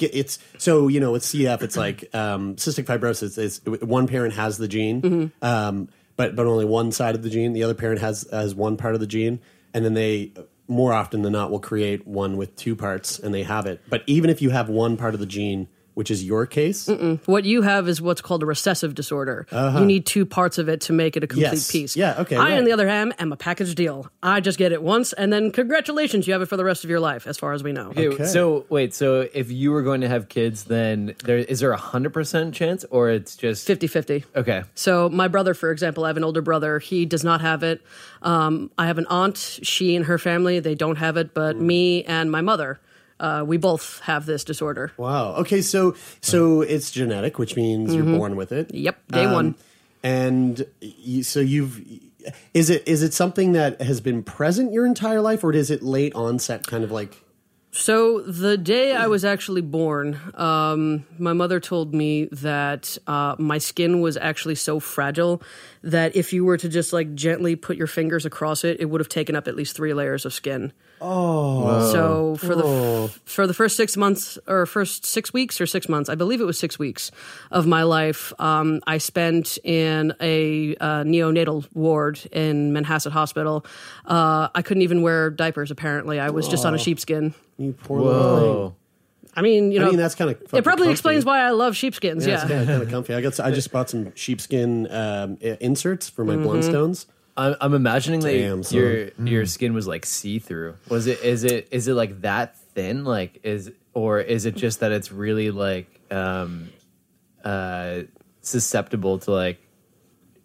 it's. 0.00 0.38
So 0.58 0.88
you 0.88 1.00
know 1.00 1.12
with 1.12 1.22
CF, 1.22 1.62
it's 1.62 1.76
like 1.76 2.08
um, 2.14 2.56
cystic 2.56 2.84
fibrosis. 2.84 3.38
Is 3.38 3.60
one 3.64 4.06
parent 4.06 4.34
has 4.34 4.58
the 4.58 4.68
gene, 4.68 5.02
Mm-hmm. 5.02 5.44
um, 5.44 5.88
but 6.16 6.34
but 6.36 6.46
only 6.46 6.64
one 6.64 6.92
side 6.92 7.14
of 7.14 7.22
the 7.22 7.30
gene. 7.30 7.52
The 7.52 7.62
other 7.62 7.74
parent 7.74 8.00
has 8.00 8.26
has 8.30 8.54
one 8.54 8.76
part 8.76 8.94
of 8.94 9.00
the 9.00 9.06
gene, 9.06 9.38
and 9.72 9.84
then 9.84 9.94
they 9.94 10.32
more 10.68 10.92
often 10.92 11.22
than 11.22 11.32
not 11.32 11.50
will 11.52 11.60
create 11.60 12.06
one 12.08 12.36
with 12.36 12.56
two 12.56 12.74
parts, 12.74 13.18
and 13.20 13.32
they 13.32 13.44
have 13.44 13.66
it. 13.66 13.80
But 13.88 14.02
even 14.06 14.30
if 14.30 14.42
you 14.42 14.50
have 14.50 14.68
one 14.68 14.96
part 14.96 15.14
of 15.14 15.20
the 15.20 15.26
gene, 15.26 15.68
which 15.96 16.10
is 16.10 16.22
your 16.22 16.44
case, 16.44 16.88
What 17.24 17.46
you 17.46 17.62
have 17.62 17.88
is 17.88 18.02
what's 18.02 18.20
called 18.20 18.42
a 18.42 18.46
recessive 18.46 18.94
disorder. 18.94 19.46
You 19.50 19.86
need 19.86 20.04
two 20.04 20.26
parts 20.26 20.58
of 20.58 20.68
it 20.68 20.82
to 20.82 20.92
make 20.92 21.16
it 21.16 21.24
a 21.24 21.26
complete 21.26 21.46
Uh-huh. 21.46 21.54
Yes. 21.54 21.70
piece. 21.72 21.96
Yeah, 21.96 22.20
okay, 22.20 22.36
I, 22.36 22.50
right. 22.50 22.58
on 22.58 22.64
the 22.64 22.72
other 22.72 22.86
hand, 22.86 23.14
am 23.18 23.32
a 23.32 23.36
package 23.36 23.74
deal. 23.74 24.10
I 24.22 24.40
just 24.40 24.58
get 24.58 24.72
it 24.72 24.82
once, 24.82 25.14
and 25.14 25.32
then 25.32 25.50
congratulations, 25.52 26.26
you 26.26 26.34
have 26.34 26.42
it 26.42 26.46
for 26.50 26.58
the 26.58 26.64
rest 26.64 26.84
of 26.84 26.90
your 26.90 27.00
life, 27.00 27.26
as 27.26 27.38
far 27.38 27.54
as 27.54 27.62
we 27.62 27.72
know. 27.72 27.92
Okay, 27.96 28.24
So 28.26 28.66
wait, 28.68 28.92
so 28.92 29.26
if 29.32 29.50
you 29.50 29.72
were 29.72 29.82
going 29.82 30.02
to 30.02 30.08
have 30.08 30.28
kids, 30.28 30.64
then 30.64 31.14
there 31.24 31.38
is 31.38 31.60
there 31.60 31.72
a 31.72 31.78
hundred 31.78 32.12
percent 32.12 32.54
chance, 32.54 32.84
or 32.90 33.08
it's 33.08 33.34
just 33.34 33.66
50 33.66 33.86
50. 33.86 34.24
Okay, 34.36 34.64
So 34.74 35.08
my 35.08 35.28
brother, 35.28 35.54
for 35.54 35.70
example, 35.70 36.04
I 36.04 36.08
have 36.08 36.18
an 36.18 36.24
older 36.24 36.42
brother. 36.42 36.78
He 36.78 37.06
does 37.06 37.24
not 37.24 37.40
have 37.40 37.62
it. 37.62 37.80
Um, 38.20 38.70
I 38.76 38.86
have 38.86 38.98
an 38.98 39.06
aunt. 39.08 39.38
She 39.62 39.96
and 39.96 40.04
her 40.04 40.18
family 40.18 40.60
they 40.60 40.74
don't 40.74 40.96
have 40.96 41.16
it, 41.16 41.32
but 41.32 41.56
me 41.56 42.04
and 42.04 42.30
my 42.30 42.42
mother, 42.42 42.80
uh, 43.20 43.44
we 43.46 43.56
both 43.56 44.00
have 44.00 44.26
this 44.26 44.44
disorder. 44.44 44.92
wow. 44.96 45.34
Okay, 45.36 45.62
so 45.62 45.94
so 46.20 46.60
it's 46.62 46.90
genetic, 46.90 47.38
which 47.38 47.56
means 47.56 47.94
you're 47.94 48.04
born 48.04 48.36
with 48.36 48.52
it. 48.52 48.68
Mm-hmm. 48.68 48.76
Yep, 48.76 49.08
day 49.12 49.26
one. 49.26 49.54
And 50.02 50.66
you, 50.80 51.22
so 51.22 51.40
you've 51.40 51.80
is 52.54 52.70
it 52.70 52.86
is 52.86 53.02
it 53.02 53.14
something 53.14 53.52
that 53.52 53.80
has 53.80 54.00
been 54.00 54.22
present 54.22 54.72
your 54.72 54.86
entire 54.86 55.20
life, 55.20 55.44
or 55.44 55.52
is 55.52 55.70
it 55.70 55.82
late 55.82 56.14
onset, 56.14 56.66
kind 56.66 56.84
of 56.84 56.90
like? 56.90 57.22
So 57.72 58.20
the 58.20 58.56
day 58.56 58.94
I 58.94 59.06
was 59.06 59.22
actually 59.22 59.60
born, 59.60 60.18
um, 60.32 61.04
my 61.18 61.34
mother 61.34 61.60
told 61.60 61.94
me 61.94 62.24
that 62.32 62.96
uh, 63.06 63.36
my 63.38 63.58
skin 63.58 64.00
was 64.00 64.16
actually 64.16 64.54
so 64.54 64.80
fragile 64.80 65.42
that 65.82 66.16
if 66.16 66.32
you 66.32 66.46
were 66.46 66.56
to 66.56 66.70
just 66.70 66.94
like 66.94 67.14
gently 67.14 67.54
put 67.54 67.76
your 67.76 67.86
fingers 67.86 68.24
across 68.24 68.64
it, 68.64 68.80
it 68.80 68.86
would 68.86 69.02
have 69.02 69.10
taken 69.10 69.36
up 69.36 69.46
at 69.46 69.56
least 69.56 69.76
three 69.76 69.92
layers 69.92 70.24
of 70.24 70.32
skin. 70.32 70.72
Oh, 71.00 71.92
so 71.92 72.36
for 72.36 72.54
the 72.54 73.14
for 73.24 73.46
the 73.46 73.54
first 73.54 73.76
six 73.76 73.96
months 73.96 74.38
or 74.46 74.64
first 74.66 75.04
six 75.04 75.32
weeks 75.32 75.60
or 75.60 75.66
six 75.66 75.88
months, 75.88 76.08
I 76.08 76.14
believe 76.14 76.40
it 76.40 76.44
was 76.44 76.58
six 76.58 76.78
weeks 76.78 77.10
of 77.50 77.66
my 77.66 77.82
life, 77.82 78.32
um, 78.38 78.80
I 78.86 78.98
spent 78.98 79.58
in 79.64 80.14
a 80.20 80.74
uh, 80.76 81.02
neonatal 81.04 81.66
ward 81.74 82.20
in 82.32 82.72
Manhasset 82.72 83.12
Hospital. 83.12 83.66
Uh, 84.06 84.48
I 84.54 84.62
couldn't 84.62 84.82
even 84.82 85.02
wear 85.02 85.30
diapers. 85.30 85.70
Apparently, 85.70 86.18
I 86.18 86.30
was 86.30 86.48
just 86.48 86.64
on 86.64 86.74
a 86.74 86.78
sheepskin. 86.78 87.34
You 87.58 87.72
poor 87.72 88.00
little 88.00 88.68
thing. 88.70 88.76
I 89.38 89.42
mean, 89.42 89.70
you 89.70 89.80
know, 89.80 89.88
I 89.88 89.90
mean, 89.90 89.98
that's 89.98 90.14
kind 90.14 90.30
of. 90.30 90.54
it 90.54 90.64
probably 90.64 90.90
explains 90.90 91.26
why 91.26 91.40
I 91.40 91.50
love 91.50 91.76
sheepskins. 91.76 92.26
Yeah, 92.26 92.36
Yeah. 92.36 92.40
it's 92.42 92.50
kind 92.50 92.60
of, 92.62 92.66
kind 92.68 92.82
of 92.84 92.88
comfy. 92.88 93.14
I 93.14 93.20
got. 93.20 93.38
I 93.38 93.50
just 93.50 93.70
bought 93.70 93.90
some 93.90 94.14
sheepskin 94.14 94.90
um, 94.90 95.36
inserts 95.40 96.08
for 96.08 96.24
my 96.24 96.36
Blundstones. 96.36 97.04
I'm, 97.36 97.54
I'm 97.60 97.74
imagining 97.74 98.20
Damn, 98.20 98.58
that 98.58 98.64
son. 98.64 98.78
your 98.78 99.08
your 99.18 99.46
skin 99.46 99.74
was 99.74 99.86
like 99.86 100.06
see 100.06 100.38
through. 100.38 100.76
Was 100.88 101.06
it? 101.06 101.20
Is 101.22 101.44
it? 101.44 101.68
Is 101.70 101.88
it 101.88 101.94
like 101.94 102.22
that 102.22 102.56
thin? 102.74 103.04
Like 103.04 103.40
is 103.42 103.70
or 103.92 104.20
is 104.20 104.46
it 104.46 104.56
just 104.56 104.80
that 104.80 104.92
it's 104.92 105.12
really 105.12 105.50
like 105.50 106.00
um 106.10 106.70
uh 107.44 108.02
susceptible 108.40 109.18
to 109.18 109.30
like 109.32 109.58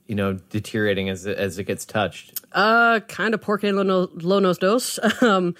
you 0.07 0.15
know 0.15 0.33
deteriorating 0.33 1.09
as 1.09 1.25
it, 1.25 1.37
as 1.37 1.57
it 1.59 1.63
gets 1.63 1.85
touched? 1.85 2.41
Uh, 2.51 2.99
kind 3.07 3.33
of 3.33 3.41
porque 3.41 3.63
lo, 3.63 3.83
no, 3.83 4.09
lo 4.13 4.39
nos 4.39 4.57
dos. 4.57 4.99
Um, 5.21 5.55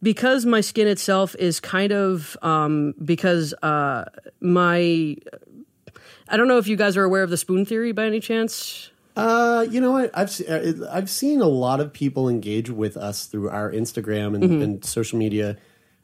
because 0.00 0.46
my 0.46 0.60
skin 0.60 0.86
itself 0.86 1.34
is 1.36 1.58
kind 1.58 1.92
of 1.92 2.36
um, 2.42 2.94
because 3.04 3.52
uh, 3.62 4.04
my 4.40 5.16
I 6.28 6.36
don't 6.36 6.46
know 6.46 6.58
if 6.58 6.68
you 6.68 6.76
guys 6.76 6.96
are 6.96 7.04
aware 7.04 7.22
of 7.22 7.30
the 7.30 7.36
spoon 7.36 7.64
theory 7.64 7.92
by 7.92 8.06
any 8.06 8.20
chance. 8.20 8.90
Uh, 9.18 9.66
you 9.68 9.80
know 9.80 9.92
what? 9.92 10.10
I've 10.14 10.40
uh, 10.48 10.86
I've 10.90 11.10
seen 11.10 11.40
a 11.40 11.48
lot 11.48 11.80
of 11.80 11.92
people 11.92 12.28
engage 12.28 12.70
with 12.70 12.96
us 12.96 13.26
through 13.26 13.50
our 13.50 13.70
Instagram 13.72 14.34
and, 14.34 14.44
Mm-hmm. 14.44 14.62
and 14.62 14.84
social 14.84 15.18
media 15.18 15.56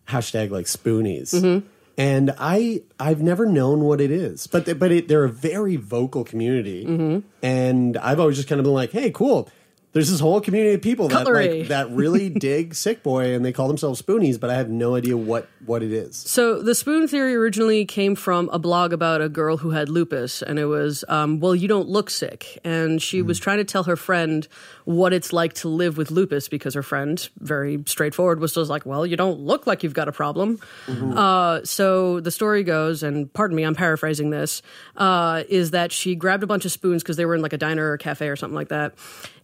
hashtag 0.08 0.50
like 0.50 0.66
spoonies. 0.66 1.62
And 1.96 2.34
I 2.38 2.82
I've 2.98 3.22
never 3.22 3.46
known 3.46 3.84
what 3.84 4.00
it 4.00 4.10
is, 4.10 4.48
but 4.48 4.66
they, 4.66 4.72
but 4.72 4.90
it, 4.90 5.06
they're 5.06 5.24
a 5.24 5.28
very 5.30 5.76
vocal 5.76 6.24
community, 6.24 6.84
Mm-hmm. 6.84 7.20
and 7.40 7.96
I've 7.98 8.18
always 8.18 8.36
just 8.36 8.48
kind 8.48 8.58
of 8.58 8.64
been 8.64 8.74
like, 8.74 8.90
hey, 8.90 9.10
cool. 9.12 9.48
There's 9.94 10.10
this 10.10 10.18
whole 10.18 10.40
community 10.40 10.74
of 10.74 10.82
people 10.82 11.06
that 11.06 11.18
Cutlery. 11.18 11.60
like 11.60 11.68
that 11.68 11.88
really 11.90 12.28
dig 12.48 12.74
Sick 12.74 13.04
Boy, 13.04 13.32
and 13.32 13.44
they 13.44 13.52
call 13.52 13.68
themselves 13.68 14.02
spoonies, 14.02 14.38
but 14.38 14.50
I 14.50 14.54
have 14.54 14.68
no 14.68 14.96
idea 14.96 15.16
what 15.16 15.48
what 15.64 15.84
it 15.84 15.92
is. 15.92 16.16
So 16.16 16.60
the 16.60 16.74
spoon 16.74 17.06
theory 17.06 17.34
originally 17.36 17.84
came 17.84 18.16
from 18.16 18.50
a 18.52 18.58
blog 18.58 18.92
about 18.92 19.22
a 19.22 19.28
girl 19.28 19.56
who 19.56 19.70
had 19.70 19.88
lupus, 19.88 20.42
and 20.42 20.58
it 20.58 20.66
was, 20.66 21.04
um, 21.08 21.38
well, 21.38 21.54
you 21.54 21.68
don't 21.68 21.88
look 21.88 22.10
sick, 22.10 22.58
and 22.64 23.00
she 23.00 23.22
was 23.22 23.38
trying 23.38 23.58
to 23.58 23.64
tell 23.64 23.84
her 23.84 23.94
friend 23.94 24.48
what 24.84 25.12
it's 25.12 25.32
like 25.32 25.52
to 25.54 25.68
live 25.68 25.96
with 25.96 26.10
lupus 26.10 26.48
because 26.48 26.74
her 26.74 26.82
friend, 26.82 27.28
very 27.38 27.82
straightforward, 27.86 28.40
was 28.40 28.52
just 28.52 28.68
like, 28.68 28.84
well, 28.84 29.06
you 29.06 29.16
don't 29.16 29.38
look 29.38 29.66
like 29.66 29.84
you've 29.84 29.94
got 29.94 30.08
a 30.08 30.12
problem. 30.12 30.58
Uh, 30.88 31.60
so 31.64 32.18
the 32.20 32.32
story 32.32 32.64
goes, 32.64 33.02
and 33.04 33.32
pardon 33.32 33.56
me, 33.56 33.62
I'm 33.62 33.76
paraphrasing 33.76 34.30
this, 34.30 34.60
uh, 34.96 35.44
is 35.48 35.70
that 35.70 35.92
she 35.92 36.16
grabbed 36.16 36.42
a 36.42 36.46
bunch 36.48 36.64
of 36.64 36.72
spoons 36.72 37.02
because 37.02 37.16
they 37.16 37.24
were 37.24 37.36
in 37.36 37.42
like 37.42 37.52
a 37.52 37.58
diner 37.58 37.90
or 37.90 37.94
a 37.94 37.98
cafe 37.98 38.28
or 38.28 38.36
something 38.36 38.56
like 38.56 38.68
that. 38.68 38.94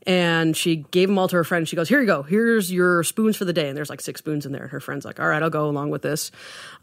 And 0.06 0.56
she 0.56 0.76
gave 0.76 1.08
them 1.08 1.18
all 1.18 1.28
to 1.28 1.36
her 1.36 1.44
friend. 1.44 1.68
She 1.68 1.76
goes, 1.76 1.88
Here 1.88 2.00
you 2.00 2.06
go. 2.06 2.22
Here's 2.22 2.72
your 2.72 3.04
spoons 3.04 3.36
for 3.36 3.44
the 3.44 3.52
day. 3.52 3.68
And 3.68 3.76
there's 3.76 3.90
like 3.90 4.00
six 4.00 4.20
spoons 4.20 4.46
in 4.46 4.52
there. 4.52 4.62
And 4.62 4.70
her 4.70 4.80
friend's 4.80 5.04
like, 5.04 5.20
All 5.20 5.28
right, 5.28 5.42
I'll 5.42 5.50
go 5.50 5.68
along 5.68 5.90
with 5.90 6.02
this. 6.02 6.30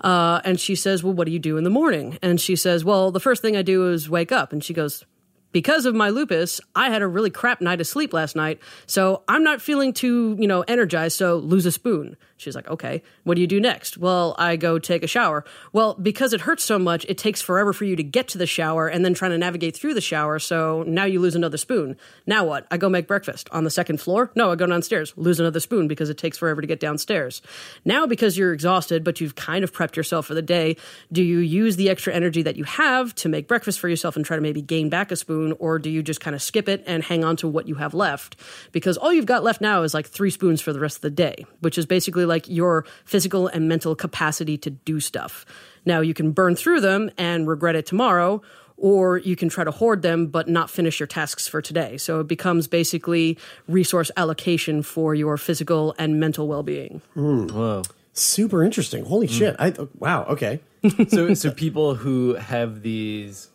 Uh, 0.01 0.41
and 0.45 0.59
she 0.59 0.75
says, 0.75 1.03
Well, 1.03 1.13
what 1.13 1.25
do 1.25 1.31
you 1.31 1.39
do 1.39 1.57
in 1.57 1.63
the 1.63 1.69
morning? 1.69 2.19
And 2.21 2.39
she 2.39 2.55
says, 2.55 2.86
Well, 2.86 3.12
the 3.12 3.19
first 3.19 3.41
thing 3.41 3.57
I 3.57 3.63
do 3.63 3.89
is 3.91 4.09
wake 4.09 4.31
up. 4.31 4.53
And 4.53 4.63
she 4.63 4.74
goes, 4.74 5.03
because 5.51 5.86
of 5.86 5.95
my 5.95 6.09
lupus, 6.09 6.62
I 6.75 6.89
had 6.89 7.01
a 7.01 7.07
really 7.07 7.29
crap 7.29 7.62
night 7.62 7.81
of 7.81 7.88
sleep 7.88 8.13
last 8.13 8.36
night, 8.36 8.59
so 8.86 9.24
I'm 9.27 9.43
not 9.43 9.62
feeling 9.62 9.93
too, 9.93 10.36
you 10.39 10.47
know, 10.47 10.62
energized, 10.67 11.17
so 11.17 11.38
lose 11.38 11.65
a 11.65 11.71
spoon. 11.71 12.17
She's 12.38 12.56
like, 12.56 12.67
okay, 12.70 13.01
what 13.24 13.36
do 13.36 13.41
you 13.41 13.48
do 13.48 13.60
next? 13.60 13.98
Well, 13.98 14.36
I 14.38 14.56
go 14.56 14.77
take 14.77 15.03
a 15.03 15.08
shower. 15.08 15.44
Well, 15.74 15.96
because 15.96 16.34
it 16.34 16.41
hurts 16.41 16.63
so 16.63 16.77
much, 16.77 17.06
it 17.10 17.17
takes 17.17 17.41
forever 17.41 17.74
for 17.74 17.84
you 17.84 17.96
to 17.96 18.03
get 18.03 18.27
to 18.29 18.38
the 18.38 18.46
shower 18.46 18.88
and 18.88 19.03
then 19.03 19.15
trying 19.15 19.32
to 19.32 19.38
navigate 19.38 19.75
through 19.75 19.96
the 19.96 20.01
shower. 20.01 20.38
So 20.38 20.84
now 20.88 21.06
you 21.06 21.20
lose 21.20 21.36
another 21.36 21.58
spoon. 21.58 21.98
Now 22.27 22.46
what? 22.46 22.67
I 22.70 22.77
go 22.77 22.89
make 22.89 23.08
breakfast 23.08 23.50
on 23.51 23.63
the 23.63 23.72
second 23.72 24.00
floor? 24.00 24.32
No, 24.36 24.51
I 24.51 24.56
go 24.56 24.67
downstairs, 24.67 25.13
lose 25.17 25.39
another 25.39 25.60
spoon 25.60 25.88
because 25.88 26.10
it 26.10 26.17
takes 26.17 26.38
forever 26.38 26.62
to 26.62 26.67
get 26.67 26.79
downstairs. 26.79 27.41
Now, 27.84 28.06
because 28.06 28.38
you're 28.38 28.53
exhausted, 28.53 29.03
but 29.03 29.20
you've 29.20 29.36
kind 29.36 29.63
of 29.63 29.74
prepped 29.74 29.96
yourself 29.96 30.27
for 30.27 30.36
the 30.36 30.41
day, 30.41 30.77
do 31.12 31.24
you 31.24 31.39
use 31.39 31.75
the 31.75 31.89
extra 31.89 32.13
energy 32.13 32.44
that 32.44 32.56
you 32.56 32.65
have 32.65 33.15
to 33.15 33.29
make 33.29 33.48
breakfast 33.48 33.79
for 33.79 33.89
yourself 33.89 34.15
and 34.15 34.24
try 34.24 34.36
to 34.36 34.41
maybe 34.41 34.62
gain 34.62 34.89
back 34.89 35.12
a 35.12 35.15
spoon, 35.15 35.53
or 35.58 35.79
do 35.79 35.89
you 35.89 36.03
just 36.03 36.22
kind 36.22 36.36
of 36.36 36.41
skip 36.41 36.70
it 36.70 36.84
and 36.86 37.03
hang 37.03 37.24
on 37.24 37.36
to 37.38 37.48
what 37.48 37.67
you 37.67 37.75
have 37.75 37.96
left? 37.96 38.36
Because 38.72 38.98
all 38.98 39.12
you've 39.12 39.25
got 39.25 39.44
left 39.44 39.60
now 39.60 39.82
is 39.82 39.96
like 39.96 40.06
three 40.06 40.29
spoons 40.29 40.62
for 40.62 40.72
the 40.72 40.79
rest 40.79 40.98
of 40.98 41.01
the 41.01 41.10
day, 41.10 41.46
which 41.62 41.77
is 41.77 41.88
basically 41.88 42.26
like 42.27 42.48
your 42.48 42.86
physical 43.05 43.48
and 43.48 43.67
mental 43.67 43.96
capacity 43.96 44.57
to 44.60 44.69
do 44.69 45.00
stuff. 45.00 45.46
Now, 45.86 46.01
you 46.01 46.13
can 46.13 46.31
burn 46.31 46.55
through 46.55 46.81
them 46.81 47.10
and 47.17 47.48
regret 47.48 47.75
it 47.75 47.86
tomorrow, 47.86 48.41
or 48.77 49.17
you 49.17 49.36
can 49.36 49.50
try 49.50 49.63
to 49.63 49.72
hoard 49.72 50.01
them 50.01 50.27
but 50.27 50.48
not 50.48 50.69
finish 50.69 51.00
your 51.00 51.07
tasks 51.07 51.48
for 51.48 51.62
today. 51.62 51.98
So 51.98 52.19
it 52.19 52.27
becomes 52.27 52.67
basically 52.67 53.38
resource 53.67 54.12
allocation 54.15 54.84
for 54.84 55.15
your 55.15 55.38
physical 55.38 55.96
and 55.98 56.19
mental 56.19 56.48
well 56.48 56.63
being. 56.63 57.01
Hmm. 57.13 57.48
Wow! 57.48 57.84
Super 58.13 58.63
interesting. 58.63 59.05
Holy 59.05 59.27
hmm. 59.27 59.34
shit. 59.34 59.55
I 59.60 59.74
oh, 59.79 59.89
wow, 59.98 60.25
okay. 60.25 60.60
so 61.07 61.34
so 61.34 61.51
people 61.51 61.96
who 61.96 62.36
have 62.36 62.81
these 62.81 63.50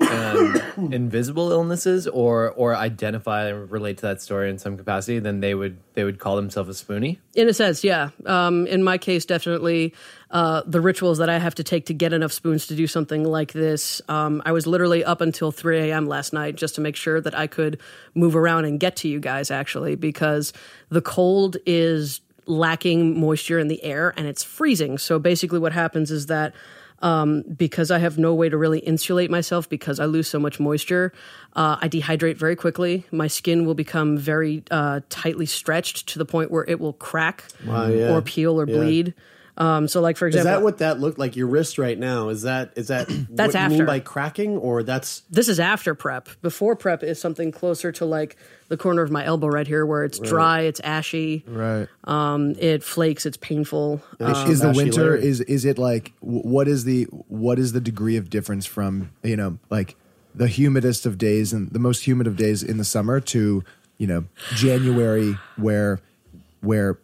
um, 0.00 0.56
invisible 0.92 1.50
illnesses 1.50 2.06
or 2.06 2.50
or 2.52 2.74
identify 2.76 3.48
and 3.48 3.70
relate 3.70 3.98
to 3.98 4.02
that 4.02 4.22
story 4.22 4.50
in 4.50 4.58
some 4.58 4.76
capacity, 4.76 5.18
then 5.18 5.40
they 5.40 5.54
would 5.54 5.78
they 5.94 6.04
would 6.04 6.18
call 6.18 6.36
themselves 6.36 6.68
a 6.68 6.84
spoonie. 6.84 7.18
In 7.34 7.48
a 7.48 7.54
sense, 7.54 7.82
yeah. 7.82 8.10
Um, 8.26 8.66
in 8.66 8.82
my 8.82 8.98
case, 8.98 9.24
definitely 9.24 9.94
uh, 10.30 10.62
the 10.66 10.80
rituals 10.80 11.18
that 11.18 11.28
I 11.28 11.38
have 11.38 11.54
to 11.56 11.64
take 11.64 11.86
to 11.86 11.94
get 11.94 12.12
enough 12.12 12.32
spoons 12.32 12.66
to 12.68 12.74
do 12.74 12.86
something 12.86 13.24
like 13.24 13.52
this. 13.52 14.00
Um, 14.08 14.42
I 14.44 14.52
was 14.52 14.66
literally 14.66 15.04
up 15.04 15.20
until 15.20 15.50
3 15.50 15.90
a.m. 15.90 16.06
last 16.06 16.32
night 16.32 16.56
just 16.56 16.74
to 16.76 16.80
make 16.80 16.96
sure 16.96 17.20
that 17.20 17.34
I 17.34 17.46
could 17.46 17.80
move 18.14 18.36
around 18.36 18.64
and 18.64 18.78
get 18.78 18.96
to 18.96 19.08
you 19.08 19.20
guys, 19.20 19.50
actually, 19.50 19.94
because 19.94 20.52
the 20.90 21.00
cold 21.00 21.56
is 21.66 22.20
lacking 22.46 23.18
moisture 23.20 23.58
in 23.58 23.68
the 23.68 23.82
air 23.84 24.14
and 24.16 24.26
it's 24.26 24.42
freezing. 24.42 24.98
So 24.98 25.18
basically, 25.18 25.58
what 25.58 25.72
happens 25.72 26.10
is 26.10 26.26
that 26.26 26.54
um, 27.00 27.42
because 27.42 27.90
I 27.90 27.98
have 27.98 28.18
no 28.18 28.34
way 28.34 28.48
to 28.48 28.56
really 28.56 28.80
insulate 28.80 29.30
myself 29.30 29.68
because 29.68 30.00
I 30.00 30.06
lose 30.06 30.28
so 30.28 30.38
much 30.38 30.58
moisture. 30.60 31.12
Uh, 31.54 31.76
I 31.80 31.88
dehydrate 31.88 32.36
very 32.36 32.56
quickly. 32.56 33.04
My 33.10 33.26
skin 33.28 33.64
will 33.64 33.74
become 33.74 34.18
very 34.18 34.62
uh, 34.70 35.00
tightly 35.08 35.46
stretched 35.46 36.08
to 36.10 36.18
the 36.18 36.24
point 36.24 36.50
where 36.50 36.64
it 36.64 36.80
will 36.80 36.92
crack 36.94 37.44
Wow, 37.66 37.86
yeah. 37.88 38.14
or 38.14 38.22
peel 38.22 38.60
or 38.60 38.66
Yeah. 38.68 38.76
bleed. 38.76 39.14
Um, 39.58 39.88
so, 39.88 40.00
like 40.00 40.16
for 40.16 40.28
example, 40.28 40.48
Is 40.52 40.56
that 40.56 40.62
what 40.62 40.78
that 40.78 41.00
looked 41.00 41.18
like? 41.18 41.34
Your 41.34 41.48
wrist 41.48 41.78
right 41.78 41.98
now 41.98 42.28
is 42.28 42.42
that 42.42 42.72
is 42.76 42.88
that 42.88 43.08
That's 43.28 43.54
what 43.54 43.62
you 43.72 43.76
mean 43.78 43.86
by 43.86 43.98
cracking 43.98 44.56
or 44.56 44.84
that's 44.84 45.22
this 45.30 45.48
is 45.48 45.58
after 45.58 45.94
prep. 45.96 46.28
Before 46.42 46.76
prep 46.76 47.02
is 47.02 47.20
something 47.20 47.50
closer 47.50 47.90
to 47.92 48.04
like 48.04 48.36
the 48.68 48.76
corner 48.76 49.02
of 49.02 49.10
my 49.10 49.24
elbow 49.24 49.48
right 49.48 49.66
here, 49.66 49.84
where 49.84 50.04
it's 50.04 50.20
Right. 50.20 50.28
dry, 50.28 50.60
it's 50.60 50.78
ashy, 50.80 51.44
Right. 51.46 51.88
um, 52.04 52.54
it 52.58 52.84
flakes, 52.84 53.26
it's 53.26 53.36
painful. 53.36 54.00
Um, 54.20 54.50
is 54.50 54.60
the 54.60 54.70
winter 54.70 55.02
Larry. 55.16 55.26
is 55.26 55.40
is 55.42 55.64
it 55.64 55.76
like 55.76 56.12
what 56.20 56.68
is 56.68 56.84
the 56.84 57.04
what 57.26 57.58
is 57.58 57.72
the 57.72 57.80
degree 57.80 58.16
of 58.16 58.30
difference 58.30 58.64
from 58.64 59.10
you 59.24 59.36
know 59.36 59.58
like 59.70 59.96
the 60.34 60.46
humidest 60.46 61.04
of 61.04 61.18
days 61.18 61.52
and 61.52 61.70
the 61.72 61.80
most 61.80 62.06
humid 62.06 62.28
of 62.28 62.36
days 62.36 62.62
in 62.62 62.76
the 62.78 62.84
summer 62.84 63.18
to 63.18 63.64
you 63.96 64.06
know 64.06 64.24
January 64.54 65.36
where 65.56 65.98
where 66.60 66.98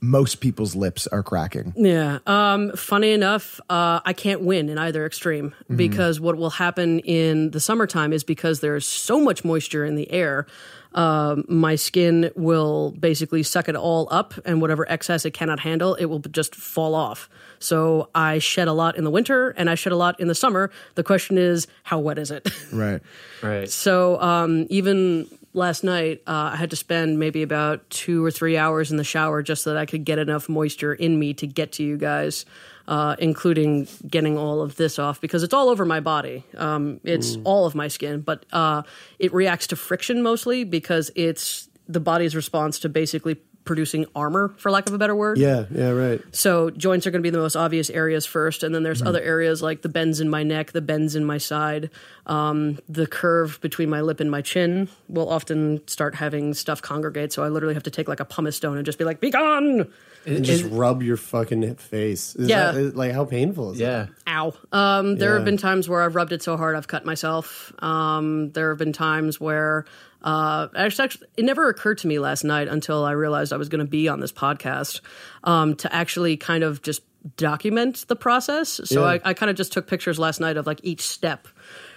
most 0.00 0.36
people's 0.36 0.76
lips 0.76 1.06
are 1.08 1.22
cracking. 1.22 1.72
Yeah. 1.76 2.18
Um, 2.26 2.72
funny 2.76 3.10
enough, 3.12 3.60
uh, 3.68 4.00
I 4.04 4.12
can't 4.12 4.42
win 4.42 4.68
in 4.68 4.78
either 4.78 5.04
extreme 5.04 5.54
Mhm. 5.70 5.76
because 5.76 6.20
what 6.20 6.36
will 6.36 6.50
happen 6.50 7.00
in 7.00 7.50
the 7.50 7.58
summertime 7.60 8.12
is 8.12 8.22
because 8.22 8.60
there's 8.60 8.86
so 8.86 9.20
much 9.20 9.44
moisture 9.44 9.84
in 9.84 9.96
the 9.96 10.10
air. 10.12 10.46
Um, 10.94 11.44
my 11.48 11.74
skin 11.74 12.30
will 12.34 12.92
basically 12.98 13.42
suck 13.42 13.68
it 13.68 13.76
all 13.76 14.08
up, 14.10 14.34
and 14.46 14.60
whatever 14.62 14.88
excess 14.90 15.24
it 15.26 15.32
cannot 15.32 15.60
handle, 15.60 15.94
it 15.96 16.06
will 16.06 16.20
just 16.20 16.54
fall 16.54 16.94
off. 16.94 17.28
So 17.58 18.08
I 18.14 18.38
shed 18.38 18.68
a 18.68 18.72
lot 18.72 18.96
in 18.96 19.04
the 19.04 19.10
winter, 19.10 19.50
and 19.50 19.68
I 19.68 19.74
shed 19.74 19.92
a 19.92 19.96
lot 19.96 20.18
in 20.18 20.28
the 20.28 20.34
summer. 20.34 20.70
The 20.94 21.02
question 21.04 21.36
is, 21.36 21.66
how 21.82 21.98
wet 21.98 22.18
is 22.18 22.30
it? 22.30 22.48
Right. 22.72 23.00
Right. 23.42 23.68
So 23.88 24.20
um, 24.20 24.66
even 24.70 25.26
last 25.58 25.84
night, 25.84 26.22
uh, 26.26 26.50
I 26.52 26.56
had 26.56 26.70
to 26.70 26.76
spend 26.76 27.18
maybe 27.18 27.42
about 27.42 27.88
two 27.90 28.24
or 28.24 28.30
three 28.30 28.56
hours 28.56 28.90
in 28.90 28.96
the 28.96 29.04
shower 29.04 29.42
just 29.42 29.62
so 29.62 29.70
that 29.70 29.78
I 29.78 29.84
could 29.84 30.04
get 30.04 30.18
enough 30.18 30.48
moisture 30.48 30.94
in 30.94 31.18
me 31.18 31.34
to 31.34 31.46
get 31.46 31.72
to 31.72 31.82
you 31.82 31.98
guys, 31.98 32.46
uh, 32.86 33.16
including 33.18 33.86
getting 34.06 34.38
all 34.38 34.62
of 34.62 34.76
this 34.76 34.98
off 34.98 35.20
because 35.20 35.42
it's 35.42 35.52
all 35.52 35.68
over 35.68 35.84
my 35.84 36.00
body. 36.00 36.44
Um, 36.56 37.00
it's 37.04 37.36
all 37.44 37.66
of 37.66 37.74
my 37.74 37.88
skin, 37.88 38.22
but 38.22 38.46
uh, 38.52 38.82
it 39.18 39.32
reacts 39.34 39.66
to 39.68 39.76
friction 39.76 40.22
mostly 40.22 40.64
because 40.64 41.10
it's 41.14 41.68
the 41.88 42.00
body's 42.00 42.36
response 42.36 42.78
to 42.80 42.88
basically 42.88 43.36
producing 43.68 44.06
armor, 44.16 44.52
for 44.56 44.70
lack 44.72 44.88
of 44.88 44.94
a 44.94 44.98
better 44.98 45.14
word. 45.14 45.38
Yeah, 45.38 45.66
yeah, 45.70 45.90
right. 45.90 46.20
So 46.32 46.70
joints 46.70 47.06
are 47.06 47.10
going 47.12 47.20
to 47.22 47.26
be 47.26 47.30
the 47.30 47.38
most 47.38 47.54
obvious 47.54 47.90
areas 47.90 48.26
first, 48.26 48.62
and 48.64 48.74
then 48.74 48.82
there's 48.82 49.02
Mhm. 49.02 49.06
other 49.08 49.20
areas 49.20 49.62
like 49.62 49.82
the 49.82 49.88
bends 49.88 50.18
in 50.20 50.28
my 50.30 50.42
neck, 50.42 50.72
the 50.72 50.80
bends 50.80 51.14
in 51.14 51.24
my 51.24 51.38
side, 51.38 51.90
um, 52.26 52.78
the 52.88 53.06
curve 53.06 53.60
between 53.60 53.90
my 53.90 54.00
lip 54.00 54.18
and 54.20 54.30
my 54.30 54.40
chin 54.42 54.88
will 55.08 55.28
often 55.28 55.80
start 55.86 56.14
having 56.16 56.54
stuff 56.54 56.80
congregate. 56.82 57.32
So 57.32 57.44
I 57.44 57.48
literally 57.48 57.74
have 57.74 57.82
to 57.84 57.90
take 57.90 58.08
like 58.08 58.20
a 58.20 58.24
pumice 58.24 58.56
stone 58.56 58.76
and 58.78 58.86
just 58.86 58.98
be 58.98 59.04
like, 59.04 59.20
"Be 59.20 59.30
gone!" 59.30 59.86
and 60.26 60.44
just 60.44 60.64
rub 60.70 61.02
your 61.02 61.16
fucking 61.16 61.74
face. 61.76 62.34
Is 62.36 62.48
Yeah. 62.48 62.72
that, 62.72 62.96
like 62.96 63.12
how 63.12 63.24
painful 63.24 63.72
is 63.72 63.78
yeah. 63.80 64.06
Ow. 64.26 64.52
Um, 64.72 65.16
there 65.16 65.30
Yeah. 65.30 65.34
have 65.36 65.44
been 65.44 65.56
times 65.58 65.88
where 65.88 66.02
I've 66.02 66.14
rubbed 66.16 66.32
it 66.32 66.42
so 66.42 66.56
hard 66.56 66.74
I've 66.74 66.88
cut 66.88 67.04
myself. 67.04 67.72
Um, 67.82 68.50
there 68.52 68.70
have 68.70 68.78
been 68.78 68.92
times 68.92 69.40
where 69.40 69.84
uh, 70.22 70.68
actually, 70.74 71.10
it 71.36 71.44
never 71.44 71.68
occurred 71.68 71.98
to 71.98 72.06
me 72.06 72.18
last 72.18 72.44
night 72.44 72.68
until 72.68 73.04
I 73.04 73.12
realized 73.12 73.52
I 73.52 73.56
was 73.56 73.68
going 73.68 73.84
to 73.84 73.90
be 73.90 74.08
on 74.08 74.20
this 74.20 74.32
podcast 74.32 75.00
um, 75.44 75.76
to 75.76 75.94
actually 75.94 76.36
kind 76.36 76.64
of 76.64 76.82
just 76.82 77.02
document 77.36 78.04
the 78.08 78.16
process. 78.16 78.80
So 78.84 79.02
Yeah. 79.02 79.20
I, 79.24 79.30
I 79.30 79.34
kind 79.34 79.50
of 79.50 79.56
just 79.56 79.72
took 79.72 79.86
pictures 79.86 80.18
last 80.18 80.40
night 80.40 80.56
of 80.56 80.66
like 80.66 80.80
each 80.82 81.06
step 81.06 81.48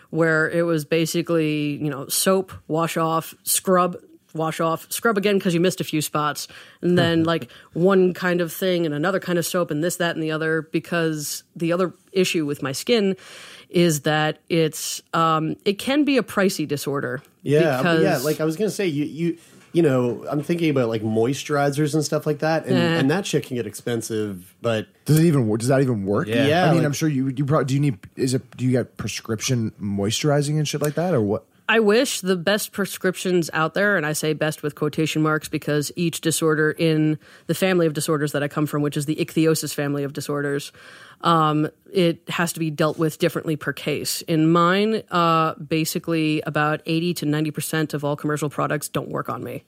where 0.09 0.49
it 0.49 0.63
was 0.63 0.85
basically, 0.85 1.77
you 1.81 1.89
know, 1.89 2.07
soap, 2.07 2.51
wash 2.67 2.97
off, 2.97 3.33
scrub, 3.43 3.95
wash 4.33 4.59
off, 4.59 4.91
scrub 4.91 5.17
again 5.17 5.37
because 5.37 5.53
you 5.53 5.59
missed 5.59 5.81
a 5.81 5.83
few 5.83 6.01
spots, 6.01 6.47
and 6.81 6.97
then 6.97 7.23
like 7.25 7.49
one 7.73 8.13
kind 8.13 8.41
of 8.41 8.51
thing 8.51 8.85
and 8.85 8.93
another 8.93 9.19
kind 9.19 9.39
of 9.39 9.45
soap 9.45 9.71
and 9.71 9.83
this, 9.83 9.95
that, 9.97 10.15
and 10.15 10.23
the 10.23 10.31
other. 10.31 10.63
Because 10.63 11.43
the 11.55 11.71
other 11.71 11.93
issue 12.11 12.45
with 12.45 12.61
my 12.61 12.71
skin 12.71 13.15
is 13.71 14.01
that 14.01 14.37
it's 14.49 15.01
um, 15.13 15.55
it 15.65 15.79
can 15.79 16.03
be 16.03 16.17
a 16.17 16.23
pricey 16.23 16.67
disorder. 16.67 17.21
Yeah, 17.41 17.77
because 17.77 18.03
yeah. 18.03 18.17
Like 18.17 18.39
I 18.39 18.45
was 18.45 18.55
gonna 18.57 18.69
say, 18.69 18.85
you 18.87 19.05
you 19.05 19.37
you 19.73 19.81
know, 19.81 20.25
I'm 20.29 20.43
thinking 20.43 20.69
about 20.69 20.89
like 20.89 21.01
moisturizers 21.01 21.93
and 21.93 22.03
stuff 22.03 22.25
like 22.25 22.39
that, 22.39 22.65
and, 22.65 22.75
Eh. 22.77 22.99
and 22.99 23.09
that 23.09 23.25
shit 23.25 23.45
can 23.45 23.55
get 23.55 23.65
expensive. 23.65 24.53
But 24.61 24.87
Does 25.05 25.17
it 25.19 25.25
even? 25.25 25.47
Does 25.57 25.69
that 25.69 25.81
even 25.81 26.05
work? 26.05 26.27
Yeah. 26.27 26.45
Yeah, 26.45 26.63
I 26.65 26.67
mean, 26.69 26.77
like- 26.79 26.85
I'm 26.87 26.93
sure 26.93 27.07
you 27.09 27.29
you 27.29 27.45
probably 27.45 27.65
do. 27.65 27.73
You 27.75 27.79
need 27.79 27.97
is 28.17 28.33
it? 28.33 28.55
Do 28.57 28.65
you 28.65 28.71
get 28.71 28.97
prescription 28.97 29.71
moisturizing 29.81 30.57
and 30.57 30.67
shit 30.67 30.81
like 30.81 30.95
that, 30.95 31.13
or 31.13 31.21
what? 31.21 31.45
I 31.71 31.79
wish 31.79 32.19
the 32.19 32.35
best 32.35 32.73
prescriptions 32.73 33.49
out 33.53 33.75
there, 33.75 33.95
and 33.95 34.05
I 34.05 34.11
say 34.11 34.33
best 34.33 34.61
with 34.61 34.75
quotation 34.75 35.21
marks 35.21 35.47
because 35.47 35.89
each 35.95 36.19
disorder 36.19 36.69
in 36.69 37.17
the 37.47 37.55
family 37.55 37.87
of 37.87 37.93
disorders 37.93 38.33
that 38.33 38.43
I 38.43 38.49
come 38.49 38.65
from, 38.65 38.81
which 38.81 38.97
is 38.97 39.05
the 39.05 39.15
ichthyosis 39.15 39.73
family 39.73 40.03
of 40.03 40.11
disorders, 40.11 40.73
um, 41.21 41.69
it 41.93 42.27
has 42.27 42.51
to 42.53 42.59
be 42.59 42.71
dealt 42.71 42.97
with 42.97 43.19
differently 43.19 43.55
per 43.55 43.71
case. 43.71 44.21
In 44.23 44.51
mine, 44.51 45.03
uh, 45.11 45.53
basically 45.53 46.41
about 46.41 46.81
80 46.85 47.13
to 47.13 47.25
90% 47.25 47.93
of 47.93 48.03
all 48.03 48.17
commercial 48.17 48.49
products 48.49 48.89
don't 48.89 49.07
work 49.07 49.29
on 49.29 49.41
me. 49.41 49.63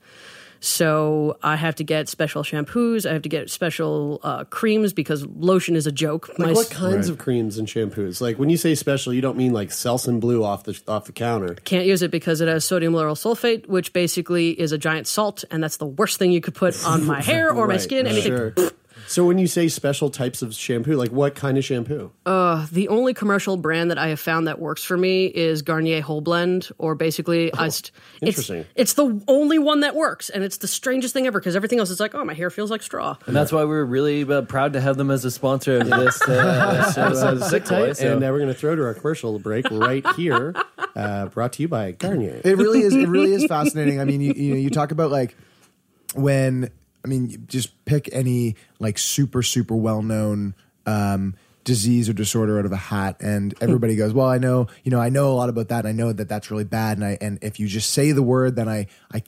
So 0.64 1.36
I 1.42 1.56
have 1.56 1.74
to 1.76 1.84
get 1.84 2.08
special 2.08 2.42
shampoos. 2.42 3.08
I 3.08 3.12
have 3.12 3.20
to 3.22 3.28
get 3.28 3.50
special 3.50 4.18
uh, 4.22 4.44
creams 4.44 4.94
because 4.94 5.26
lotion 5.26 5.76
is 5.76 5.86
a 5.86 5.92
joke. 5.92 6.30
like, 6.30 6.38
My 6.38 6.52
what 6.52 6.66
s- 6.66 6.72
kinds 6.72 7.08
of 7.10 7.18
creams 7.18 7.58
and 7.58 7.68
shampoos? 7.68 8.22
Like 8.22 8.38
when 8.38 8.48
you 8.48 8.56
say 8.56 8.74
special, 8.74 9.12
you 9.12 9.20
don't 9.20 9.36
mean 9.36 9.52
like 9.52 9.68
Selsun 9.68 10.20
Blue 10.20 10.42
off 10.42 10.64
the 10.64 10.80
off 10.88 11.04
the 11.04 11.12
counter. 11.12 11.54
Can't 11.64 11.84
use 11.86 12.00
it 12.00 12.10
because 12.10 12.40
it 12.40 12.48
has 12.48 12.64
sodium 12.64 12.94
lauryl 12.94 13.14
sulfate, 13.14 13.68
which 13.68 13.92
basically 13.92 14.58
is 14.58 14.72
a 14.72 14.78
giant 14.78 15.06
salt, 15.06 15.44
and 15.50 15.62
that's 15.62 15.76
the 15.76 15.86
worst 15.86 16.18
thing 16.18 16.32
you 16.32 16.40
could 16.40 16.54
put 16.54 16.82
on 16.86 17.04
my 17.04 17.20
hair 17.30 17.50
or 17.52 17.66
my 17.66 17.74
Right, 17.74 17.80
skin. 17.82 18.06
Anything. 18.06 18.32
Sure. 18.32 18.54
so 19.06 19.24
when 19.26 19.38
you 19.38 19.46
say 19.46 19.68
special 19.68 20.10
types 20.10 20.42
of 20.42 20.54
shampoo, 20.54 20.94
like 20.96 21.10
what 21.10 21.34
kind 21.34 21.56
of 21.58 21.64
shampoo? 21.64 22.10
Uh, 22.26 22.66
the 22.72 22.88
only 22.88 23.14
commercial 23.14 23.56
brand 23.56 23.90
that 23.90 23.98
I 23.98 24.08
have 24.08 24.20
found 24.20 24.46
that 24.46 24.58
works 24.58 24.82
for 24.84 24.96
me 24.96 25.26
is 25.26 25.62
Garnier 25.62 26.00
Whole 26.00 26.20
Blend, 26.20 26.68
or 26.78 26.94
basically, 26.94 27.52
I 27.54 27.68
st- 27.68 27.90
it's, 28.20 28.22
Oh, 28.22 28.26
interesting. 28.26 28.64
it's 28.74 28.94
the 28.94 29.22
only 29.28 29.58
one 29.58 29.80
that 29.80 29.94
works, 29.94 30.30
and 30.30 30.42
it's 30.44 30.58
the 30.58 30.68
strangest 30.68 31.12
thing 31.14 31.26
ever 31.26 31.38
because 31.40 31.56
everything 31.56 31.78
else 31.78 31.90
is 31.90 32.00
like, 32.00 32.14
oh, 32.14 32.24
my 32.24 32.34
hair 32.34 32.50
feels 32.50 32.70
like 32.70 32.82
straw. 32.82 33.16
And 33.26 33.34
that's 33.36 33.52
why 33.52 33.64
we're 33.64 33.84
really 33.84 34.22
uh, 34.24 34.42
proud 34.42 34.72
to 34.74 34.80
have 34.80 34.96
them 34.96 35.10
as 35.10 35.24
a 35.24 35.30
sponsor 35.30 35.78
of 35.78 35.86
this. 35.90 36.20
Uh, 36.22 36.90
So, 36.92 37.02
uh, 37.02 37.06
episode 37.06 37.32
of 37.34 37.42
sit 37.44 37.50
Sick 37.50 37.68
Boy, 37.68 37.92
so- 37.92 38.12
and 38.12 38.20
now 38.20 38.30
we're 38.32 38.38
going 38.38 38.52
to 38.52 38.58
throw 38.58 38.74
to 38.76 38.84
our 38.84 38.94
commercial 38.94 39.38
break 39.38 39.66
right 39.70 40.06
here. 40.16 40.54
Uh, 40.96 41.26
brought 41.26 41.52
to 41.54 41.62
you 41.62 41.68
by 41.68 41.90
Garnier. 41.92 42.40
It 42.44 42.56
really 42.56 42.80
is. 42.80 42.94
It 42.94 43.08
really 43.08 43.32
is 43.32 43.46
fascinating. 43.46 44.00
I 44.00 44.04
mean, 44.04 44.20
you 44.20 44.32
you 44.32 44.50
know, 44.54 44.60
you 44.60 44.70
talk 44.70 44.92
about 44.92 45.10
like 45.10 45.36
when 46.14 46.70
I 47.04 47.08
mean, 47.08 47.44
just 47.46 47.84
pick 47.84 48.08
any 48.12 48.56
like 48.78 48.98
super 48.98 49.42
super 49.42 49.76
well 49.76 50.02
known 50.02 50.54
um, 50.86 51.34
disease 51.64 52.08
or 52.08 52.12
disorder 52.12 52.58
out 52.58 52.64
of 52.64 52.72
a 52.72 52.76
hat, 52.76 53.16
and 53.20 53.54
everybody 53.60 53.96
goes, 53.96 54.12
"Well, 54.12 54.26
I 54.26 54.38
know, 54.38 54.68
you 54.84 54.90
know, 54.90 55.00
I 55.00 55.10
know 55.10 55.32
a 55.32 55.34
lot 55.34 55.48
about 55.48 55.68
that. 55.68 55.84
And 55.84 55.88
I 55.88 55.92
know 55.92 56.12
that 56.12 56.28
that's 56.28 56.50
really 56.50 56.64
bad." 56.64 56.96
And 56.98 57.04
I 57.04 57.18
and 57.20 57.38
if 57.42 57.60
you 57.60 57.66
just 57.66 57.90
say 57.90 58.12
the 58.12 58.22
word, 58.22 58.56
then 58.56 58.68
I 58.68 58.86
I. 59.12 59.22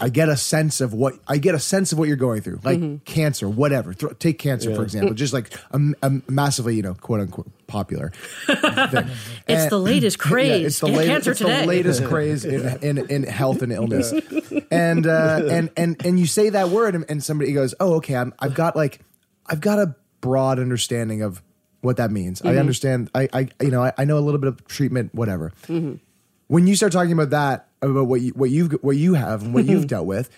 I 0.00 0.08
get 0.08 0.28
a 0.28 0.36
sense 0.36 0.80
of 0.80 0.92
what 0.94 1.14
I 1.28 1.38
get 1.38 1.54
a 1.54 1.58
sense 1.58 1.92
of 1.92 1.98
what 1.98 2.08
you're 2.08 2.16
going 2.16 2.40
through, 2.42 2.60
like 2.64 3.04
cancer, 3.04 3.48
whatever. 3.48 3.92
Thro- 3.92 4.12
take 4.12 4.38
cancer 4.38 4.74
for 4.74 4.82
example, 4.82 5.14
just 5.14 5.32
like 5.32 5.52
a, 5.72 5.80
a 6.02 6.10
massively, 6.30 6.76
you 6.76 6.82
know, 6.82 6.94
quote 6.94 7.20
unquote 7.20 7.50
popular. 7.66 8.12
thing. 8.46 9.06
It's 9.48 9.68
the 9.70 9.78
latest 9.78 10.18
craze. 10.28 10.66
it's 10.66 10.80
the, 10.80 10.86
Get 10.86 10.96
latest, 10.96 11.12
cancer 11.12 11.30
it's 11.32 11.40
today. 11.40 11.60
the 11.62 11.66
latest 11.66 12.04
craze 12.04 12.44
in, 12.44 12.78
in, 12.82 13.10
in 13.10 13.22
health 13.24 13.62
and 13.62 13.72
illness. 13.72 14.12
And 14.70 15.06
uh, 15.06 15.42
and 15.50 15.70
and 15.76 16.06
and 16.06 16.18
you 16.18 16.24
say 16.26 16.48
that 16.48 16.70
word, 16.70 16.94
and, 16.94 17.04
and 17.10 17.22
somebody 17.22 17.52
goes, 17.52 17.74
"Oh, 17.78 17.94
okay, 17.96 18.16
I'm, 18.16 18.32
I've 18.38 18.54
got 18.54 18.74
like, 18.74 19.00
I've 19.46 19.60
got 19.60 19.78
a 19.78 19.94
broad 20.22 20.58
understanding 20.58 21.20
of 21.20 21.42
what 21.82 21.98
that 21.98 22.10
means. 22.10 22.40
I 22.40 22.54
Mhm. 22.54 22.60
understand. 22.60 23.10
I, 23.14 23.28
I 23.34 23.48
you 23.60 23.70
know, 23.70 23.82
I, 23.82 23.92
I 23.98 24.04
know 24.06 24.16
a 24.16 24.20
little 24.24 24.40
bit 24.40 24.48
of 24.48 24.66
treatment, 24.66 25.14
whatever." 25.14 25.52
Mhm. 25.68 25.98
When 26.48 26.66
you 26.66 26.74
start 26.74 26.92
talking 26.92 27.12
about 27.12 27.30
that, 27.30 27.68
about 27.90 28.06
what 28.06 28.20
you 28.20 28.32
what 28.32 28.50
you 28.50 28.66
what 28.82 28.96
you 28.96 29.14
have 29.14 29.42
and 29.42 29.54
what 29.54 29.66
you've 29.66 29.86
dealt 29.94 30.06
with, 30.06 30.30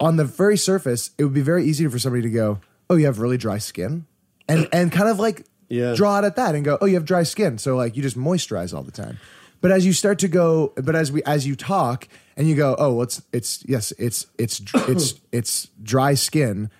on 0.00 0.16
the 0.16 0.24
very 0.24 0.56
surface, 0.56 1.10
it 1.18 1.24
would 1.24 1.34
be 1.34 1.40
very 1.40 1.64
easy 1.64 1.86
for 1.88 1.98
somebody 1.98 2.22
to 2.22 2.30
go, 2.30 2.60
"Oh, 2.88 2.96
you 2.96 3.06
have 3.06 3.18
really 3.18 3.38
dry 3.38 3.58
skin," 3.58 4.06
and 4.48 4.68
and 4.72 4.92
kind 4.92 5.08
of 5.08 5.18
like 5.18 5.46
draw 5.94 6.18
it 6.18 6.24
at 6.24 6.36
that 6.36 6.54
and 6.54 6.64
go, 6.64 6.78
"Oh, 6.80 6.86
you 6.86 6.94
have 6.94 7.04
dry 7.04 7.22
skin," 7.22 7.58
so 7.58 7.76
like 7.76 7.96
you 7.96 8.02
just 8.02 8.18
moisturize 8.18 8.74
all 8.74 8.82
the 8.82 8.92
time. 8.92 9.18
But 9.60 9.72
as 9.72 9.84
you 9.84 9.92
start 9.92 10.20
to 10.20 10.28
go, 10.28 10.72
but 10.76 10.94
as 10.94 11.10
we 11.10 11.22
as 11.24 11.46
you 11.46 11.56
talk 11.56 12.06
and 12.36 12.48
you 12.48 12.54
go, 12.54 12.76
"Oh, 12.78 12.94
well, 12.94 13.02
it's 13.02 13.22
it's 13.32 13.64
yes, 13.66 13.92
it's 13.98 14.26
it's 14.38 14.62
it's 14.86 15.14
it's 15.32 15.68
dry 15.82 16.14
skin," 16.14 16.70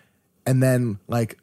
and 0.46 0.62
then 0.62 0.98
like 1.09 1.38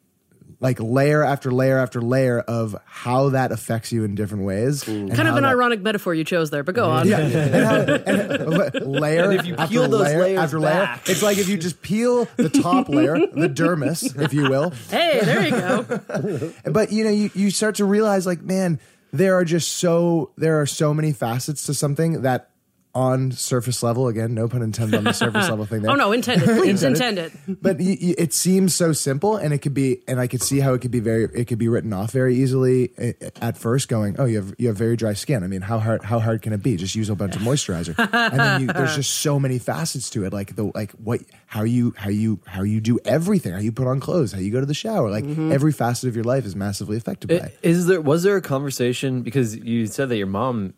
like 0.60 0.80
layer 0.80 1.22
after 1.22 1.50
layer 1.52 1.78
after 1.78 2.00
layer 2.00 2.40
of 2.40 2.74
how 2.86 3.28
that 3.30 3.52
affects 3.52 3.92
you 3.92 4.04
in 4.04 4.14
different 4.14 4.44
ways. 4.44 4.82
kind 4.84 5.10
of 5.12 5.18
an 5.18 5.42
that- 5.42 5.44
ironic 5.44 5.82
metaphor 5.82 6.14
you 6.14 6.24
chose 6.24 6.48
there, 6.50 6.62
but 6.62 6.74
go 6.74 6.88
on. 6.90 7.06
yeah, 7.06 7.18
and 7.20 7.64
how, 7.64 7.74
and 7.76 8.86
layer 9.00 9.24
And 9.30 9.40
if 9.40 9.46
you 9.46 9.54
after 9.56 9.72
peel 9.72 9.88
those 9.88 10.00
layer 10.00 10.22
layers 10.22 10.38
after 10.38 10.60
back. 10.60 11.06
layer, 11.06 11.12
it's 11.12 11.22
like 11.22 11.38
if 11.38 11.48
you 11.48 11.58
just 11.58 11.82
peel 11.82 12.26
the 12.36 12.48
top 12.48 12.88
layer, 12.88 13.18
the 13.18 13.48
dermis, 13.48 14.18
if 14.20 14.32
you 14.32 14.48
will. 14.48 14.70
Hey, 14.90 15.20
there 15.22 15.44
you 15.44 15.50
go. 15.50 16.52
But 16.72 16.90
you 16.92 17.04
know, 17.04 17.10
you, 17.10 17.30
you 17.34 17.50
start 17.50 17.74
to 17.76 17.84
realize, 17.84 18.26
like, 18.26 18.40
man, 18.42 18.80
there 19.12 19.34
are 19.36 19.44
just 19.44 19.74
so 19.74 20.30
there 20.36 20.60
are 20.60 20.66
so 20.66 20.92
many 20.94 21.12
facets 21.12 21.66
to 21.66 21.74
something 21.74 22.22
that 22.22 22.50
on 22.96 23.30
surface 23.30 23.82
level, 23.82 24.08
again, 24.08 24.32
no 24.34 24.48
pun 24.48 24.62
intended 24.62 24.96
on 24.96 25.04
the 25.04 25.12
surface 25.12 25.48
level 25.50 25.66
thing. 25.66 25.82
There. 25.82 25.90
Oh 25.90 25.94
no, 25.96 26.12
intended. 26.12 26.46
Please 26.58 26.82
intended. 26.82 27.32
it. 27.46 27.62
But 27.62 27.76
y- 27.78 27.98
y- 28.00 28.14
it 28.16 28.32
seems 28.32 28.74
so 28.74 28.92
simple, 28.94 29.36
and 29.36 29.52
it 29.52 29.58
could 29.58 29.74
be, 29.74 30.02
and 30.08 30.18
I 30.18 30.26
could 30.26 30.40
see 30.42 30.60
how 30.60 30.72
it 30.72 30.80
could 30.80 30.90
be 30.90 31.00
very, 31.00 31.24
it 31.34 31.44
could 31.46 31.58
be 31.58 31.68
written 31.68 31.92
off 31.92 32.10
very 32.12 32.36
easily 32.36 32.90
eh, 32.96 33.12
at 33.42 33.58
first. 33.58 33.88
Going, 33.88 34.16
oh, 34.18 34.24
you 34.24 34.36
have 34.38 34.54
you 34.58 34.68
have 34.68 34.76
very 34.76 34.96
dry 34.96 35.12
skin. 35.12 35.44
I 35.44 35.46
mean, 35.46 35.60
how 35.60 35.78
hard 35.78 36.02
how 36.04 36.18
hard 36.18 36.40
can 36.42 36.52
it 36.54 36.62
be? 36.62 36.76
Just 36.76 36.94
use 36.94 37.10
a 37.10 37.14
bunch 37.14 37.36
of 37.36 37.42
moisturizer, 37.48 37.94
and 37.98 38.40
then 38.40 38.60
you, 38.62 38.66
there's 38.68 38.96
just 38.96 39.18
so 39.18 39.38
many 39.38 39.58
facets 39.58 40.08
to 40.10 40.24
it. 40.24 40.32
Like 40.32 40.56
the 40.56 40.70
like 40.74 40.92
what 40.92 41.20
how 41.46 41.62
you 41.64 41.92
how 41.98 42.08
you 42.08 42.40
how 42.46 42.62
you 42.62 42.80
do 42.80 42.98
everything, 43.04 43.52
how 43.52 43.58
you 43.60 43.72
put 43.72 43.86
on 43.86 44.00
clothes, 44.00 44.32
how 44.32 44.38
you 44.40 44.50
go 44.50 44.60
to 44.60 44.66
the 44.66 44.74
shower. 44.74 45.10
Like 45.10 45.24
Mhm. 45.24 45.52
every 45.52 45.72
facet 45.72 46.08
of 46.08 46.14
your 46.16 46.24
life 46.24 46.46
is 46.46 46.56
massively 46.56 46.96
affected 46.96 47.28
by. 47.28 47.46
I- 47.46 47.52
Is 47.62 47.86
there 47.86 48.00
was 48.00 48.22
there 48.22 48.36
a 48.36 48.42
conversation 48.42 49.22
because 49.22 49.54
you 49.56 49.86
said 49.86 50.08
that 50.08 50.16
your 50.16 50.26
mom 50.26 50.72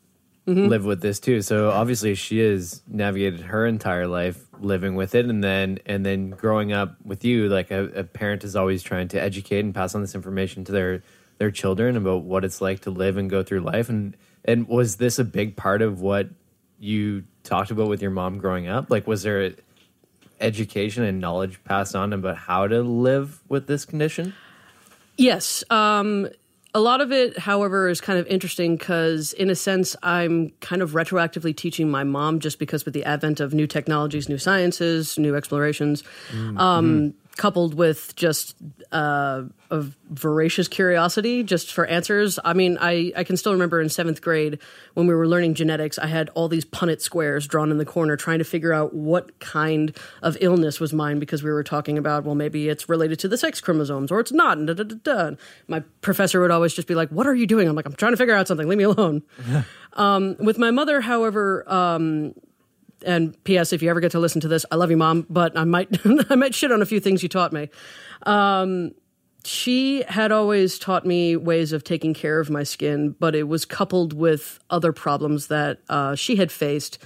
Mhm. 0.48 0.68
lived 0.68 0.86
with 0.86 1.02
this 1.02 1.20
too, 1.20 1.42
so 1.42 1.70
obviously 1.70 2.14
she 2.14 2.38
has 2.38 2.82
navigated 2.88 3.40
her 3.42 3.66
entire 3.66 4.06
life 4.06 4.46
living 4.60 4.94
with 4.94 5.14
it, 5.14 5.26
and 5.26 5.44
then 5.44 5.78
and 5.84 6.06
then 6.06 6.30
growing 6.30 6.72
up 6.72 6.96
with 7.04 7.22
you, 7.24 7.48
like 7.48 7.70
a, 7.70 7.84
a 7.94 8.04
parent 8.04 8.44
is 8.44 8.56
always 8.56 8.82
trying 8.82 9.08
to 9.08 9.20
educate 9.20 9.60
and 9.60 9.74
pass 9.74 9.94
on 9.94 10.00
this 10.00 10.14
information 10.14 10.64
to 10.64 10.72
their 10.72 11.02
their 11.36 11.50
children 11.50 11.96
about 11.96 12.22
what 12.24 12.44
it's 12.44 12.60
like 12.60 12.80
to 12.80 12.90
live 12.90 13.16
and 13.18 13.28
go 13.28 13.42
through 13.42 13.60
life, 13.60 13.88
and 13.90 14.16
and 14.44 14.66
was 14.68 14.96
this 14.96 15.18
a 15.18 15.24
big 15.24 15.54
part 15.54 15.82
of 15.82 16.00
what 16.00 16.30
you 16.80 17.24
talked 17.44 17.70
about 17.70 17.88
with 17.88 18.00
your 18.00 18.10
mom 18.10 18.38
growing 18.38 18.68
up? 18.68 18.90
Like, 18.90 19.06
was 19.06 19.22
there 19.22 19.52
education 20.40 21.02
and 21.02 21.20
knowledge 21.20 21.62
passed 21.64 21.94
on 21.94 22.12
about 22.12 22.36
how 22.36 22.66
to 22.66 22.82
live 22.82 23.40
with 23.48 23.66
this 23.66 23.84
condition? 23.84 24.32
Yes. 25.16 25.64
Um, 25.68 26.28
a 26.78 26.80
lot 26.80 27.00
of 27.00 27.10
it, 27.10 27.36
however, 27.38 27.88
is 27.88 28.00
kind 28.00 28.20
of 28.20 28.26
interesting 28.28 28.76
because, 28.76 29.32
in 29.32 29.50
a 29.50 29.54
sense, 29.56 29.96
I'm 30.04 30.50
kind 30.60 30.80
of 30.80 30.92
retroactively 30.92 31.54
teaching 31.56 31.90
my 31.90 32.04
mom 32.04 32.38
just 32.38 32.60
because 32.60 32.84
with 32.84 32.94
the 32.94 33.04
advent 33.04 33.40
of 33.40 33.52
new 33.52 33.66
technologies, 33.66 34.28
new 34.28 34.38
sciences, 34.38 35.18
new 35.18 35.34
explorations, 35.34 36.04
Mm. 36.32 36.58
um, 36.60 37.14
coupled 37.38 37.72
with 37.72 38.14
just 38.16 38.56
uh, 38.92 39.44
a 39.70 39.84
voracious 40.10 40.66
curiosity 40.66 41.42
just 41.44 41.72
for 41.72 41.86
answers. 41.86 42.38
I 42.44 42.52
mean, 42.52 42.76
I, 42.80 43.12
I 43.16 43.24
can 43.24 43.36
still 43.36 43.52
remember 43.52 43.80
in 43.80 43.88
seventh 43.88 44.20
grade 44.20 44.58
when 44.94 45.06
we 45.06 45.14
were 45.14 45.26
learning 45.26 45.54
genetics, 45.54 45.98
I 45.98 46.08
had 46.08 46.28
all 46.30 46.48
these 46.48 46.64
Punnett 46.64 47.00
squares 47.00 47.46
drawn 47.46 47.70
in 47.70 47.78
the 47.78 47.84
corner 47.84 48.16
trying 48.16 48.40
to 48.40 48.44
figure 48.44 48.72
out 48.72 48.92
what 48.92 49.38
kind 49.38 49.96
of 50.20 50.36
illness 50.40 50.80
was 50.80 50.92
mine 50.92 51.20
because 51.20 51.42
we 51.42 51.50
were 51.50 51.62
talking 51.62 51.96
about, 51.96 52.24
well, 52.24 52.34
maybe 52.34 52.68
it's 52.68 52.88
related 52.88 53.20
to 53.20 53.28
the 53.28 53.38
sex 53.38 53.60
chromosomes 53.60 54.10
or 54.10 54.18
it's 54.18 54.32
not. 54.32 54.58
And 54.58 54.66
da, 54.66 54.74
da, 54.74 54.84
da. 54.84 55.36
My 55.68 55.80
professor 56.00 56.40
would 56.40 56.50
always 56.50 56.74
just 56.74 56.88
be 56.88 56.96
like, 56.96 57.08
What 57.10 57.26
are 57.26 57.34
you 57.34 57.46
doing? 57.46 57.68
I'm 57.68 57.76
like, 57.76 57.86
I'm 57.86 57.94
trying 57.94 58.12
to 58.12 58.18
figure 58.18 58.34
out 58.34 58.48
something. 58.48 58.68
Leave 58.68 58.78
me 58.78 58.84
alone. 58.84 59.22
um, 59.92 60.36
with 60.40 60.58
my 60.58 60.72
mother, 60.72 61.00
however, 61.00 61.64
um, 61.72 62.34
and 63.04 63.42
P.S. 63.44 63.72
If 63.72 63.82
you 63.82 63.90
ever 63.90 64.00
get 64.00 64.12
to 64.12 64.18
listen 64.18 64.40
to 64.42 64.48
this, 64.48 64.64
I 64.70 64.76
love 64.76 64.90
you, 64.90 64.96
mom, 64.96 65.26
but 65.30 65.56
I 65.56 65.64
might 65.64 65.88
I 66.30 66.34
might 66.34 66.54
shit 66.54 66.72
on 66.72 66.82
a 66.82 66.86
few 66.86 67.00
things 67.00 67.22
you 67.22 67.28
taught 67.28 67.52
me. 67.52 67.68
Um, 68.24 68.92
she 69.44 70.02
had 70.08 70.32
always 70.32 70.78
taught 70.78 71.06
me 71.06 71.36
ways 71.36 71.72
of 71.72 71.84
taking 71.84 72.12
care 72.12 72.40
of 72.40 72.50
my 72.50 72.64
skin, 72.64 73.14
but 73.18 73.34
it 73.34 73.44
was 73.44 73.64
coupled 73.64 74.12
with 74.12 74.58
other 74.68 74.92
problems 74.92 75.46
that 75.46 75.78
uh, 75.88 76.14
she 76.14 76.36
had 76.36 76.50
faced 76.52 76.98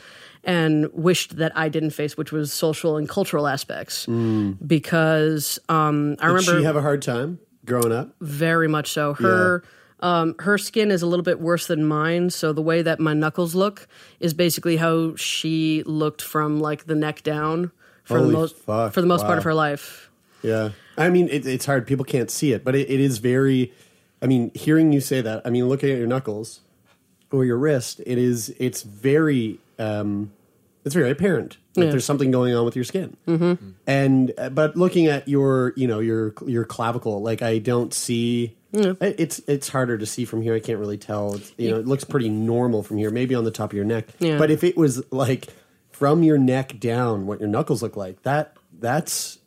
and 0.43 0.93
wished 0.93 1.37
that 1.37 1.57
I 1.57 1.69
didn't 1.69 1.91
face, 1.91 2.17
which 2.17 2.33
was 2.33 2.53
social 2.53 2.97
and 2.97 3.09
cultural 3.09 3.47
aspects. 3.47 4.07
Because 4.07 5.59
um, 5.69 6.17
I 6.19 6.27
Did 6.27 6.33
remember 6.33 6.59
she 6.59 6.65
have 6.65 6.75
a 6.77 6.83
hard 6.83 7.03
time 7.03 7.39
growing 7.65 7.93
up? 7.93 8.15
very 8.21 8.67
much 8.67 8.91
so. 8.91 9.15
Her 9.15 9.63
um, 10.03 10.35
her 10.41 10.59
skin 10.59 10.91
is 10.91 11.01
a 11.01 11.07
little 11.07 11.23
bit 11.23 11.41
worse 11.41 11.69
than 11.69 11.85
mine, 11.87 12.31
so 12.31 12.53
the 12.53 12.61
way 12.61 12.83
that 12.83 12.99
my 12.99 13.15
knuckles 13.15 13.55
look 13.55 13.87
is 14.19 14.35
basically 14.35 14.77
how 14.77 15.15
she 15.15 15.85
looked 15.87 16.21
from 16.21 16.61
like 16.61 16.87
the 16.87 16.97
neck 16.97 17.23
down 17.23 17.71
for 18.03 18.19
Holy 18.19 18.31
the 18.31 18.39
most 18.39 18.57
fuck, 18.59 18.93
for 18.93 19.01
the 19.01 19.07
most 19.07 19.25
part 19.25 19.39
of 19.39 19.45
her 19.45 19.55
life. 19.55 20.11
Yeah. 20.43 20.71
I 20.99 21.09
mean, 21.09 21.29
it, 21.29 21.47
it's 21.47 21.67
hard. 21.67 21.87
People 21.87 22.05
can't 22.05 22.31
see 22.31 22.53
it, 22.53 22.65
but 22.65 22.75
it, 22.75 22.91
it 22.91 23.01
is 23.01 23.19
very. 23.19 23.73
I 24.21 24.27
mean, 24.27 24.51
hearing 24.55 24.93
you 24.93 25.01
say 25.01 25.21
that, 25.21 25.43
I 25.45 25.51
mean, 25.51 25.69
looking 25.69 25.91
at 25.91 25.99
your 25.99 26.07
knuckles 26.07 26.61
or 27.31 27.45
your 27.45 27.57
wrist, 27.57 28.01
it 28.05 28.19
is. 28.19 28.55
It's 28.59 28.83
very. 28.83 29.59
Um, 29.79 30.33
it's 30.85 30.95
very 30.95 31.11
apparent 31.11 31.59
that 31.75 31.85
Yeah. 31.85 31.91
there's 31.91 32.05
something 32.05 32.31
going 32.31 32.55
on 32.55 32.65
with 32.65 32.75
your 32.77 32.85
skin. 32.85 33.17
Mm-hmm. 33.29 33.71
And 33.87 34.33
uh, 34.37 34.49
but 34.51 34.77
looking 34.77 35.07
at 35.07 35.29
your, 35.29 35.73
you 35.77 35.87
know, 35.87 36.01
your 36.01 36.35
your 36.47 36.65
clavicle, 36.65 37.23
like 37.23 37.43
I 37.43 37.59
don't 37.59 37.93
see. 37.95 38.57
Yeah. 38.73 38.95
It's 39.01 39.39
it's 39.47 39.69
harder 39.69 39.99
to 39.99 40.07
see 40.07 40.25
from 40.25 40.41
here. 40.43 40.55
I 40.55 40.61
can't 40.61 40.79
really 40.79 40.97
tell. 40.99 41.35
It's, 41.35 41.53
you 41.59 41.71
know, 41.71 41.79
it 41.79 41.87
looks 41.87 42.05
pretty 42.05 42.29
normal 42.31 42.83
from 42.83 42.97
here. 42.97 43.11
Maybe 43.11 43.35
on 43.35 43.45
the 43.45 43.51
top 43.51 43.71
of 43.71 43.77
your 43.77 43.85
neck. 43.85 44.07
Yeah. 44.19 44.39
But 44.39 44.51
if 44.51 44.65
it 44.65 44.77
was 44.77 45.03
like 45.13 45.49
from 45.91 46.23
your 46.23 46.39
neck 46.39 46.81
down, 46.81 47.27
what 47.27 47.39
your 47.39 47.49
knuckles 47.51 47.83
look 47.83 47.97
like, 47.97 48.23
that 48.23 48.57
that's 48.81 49.39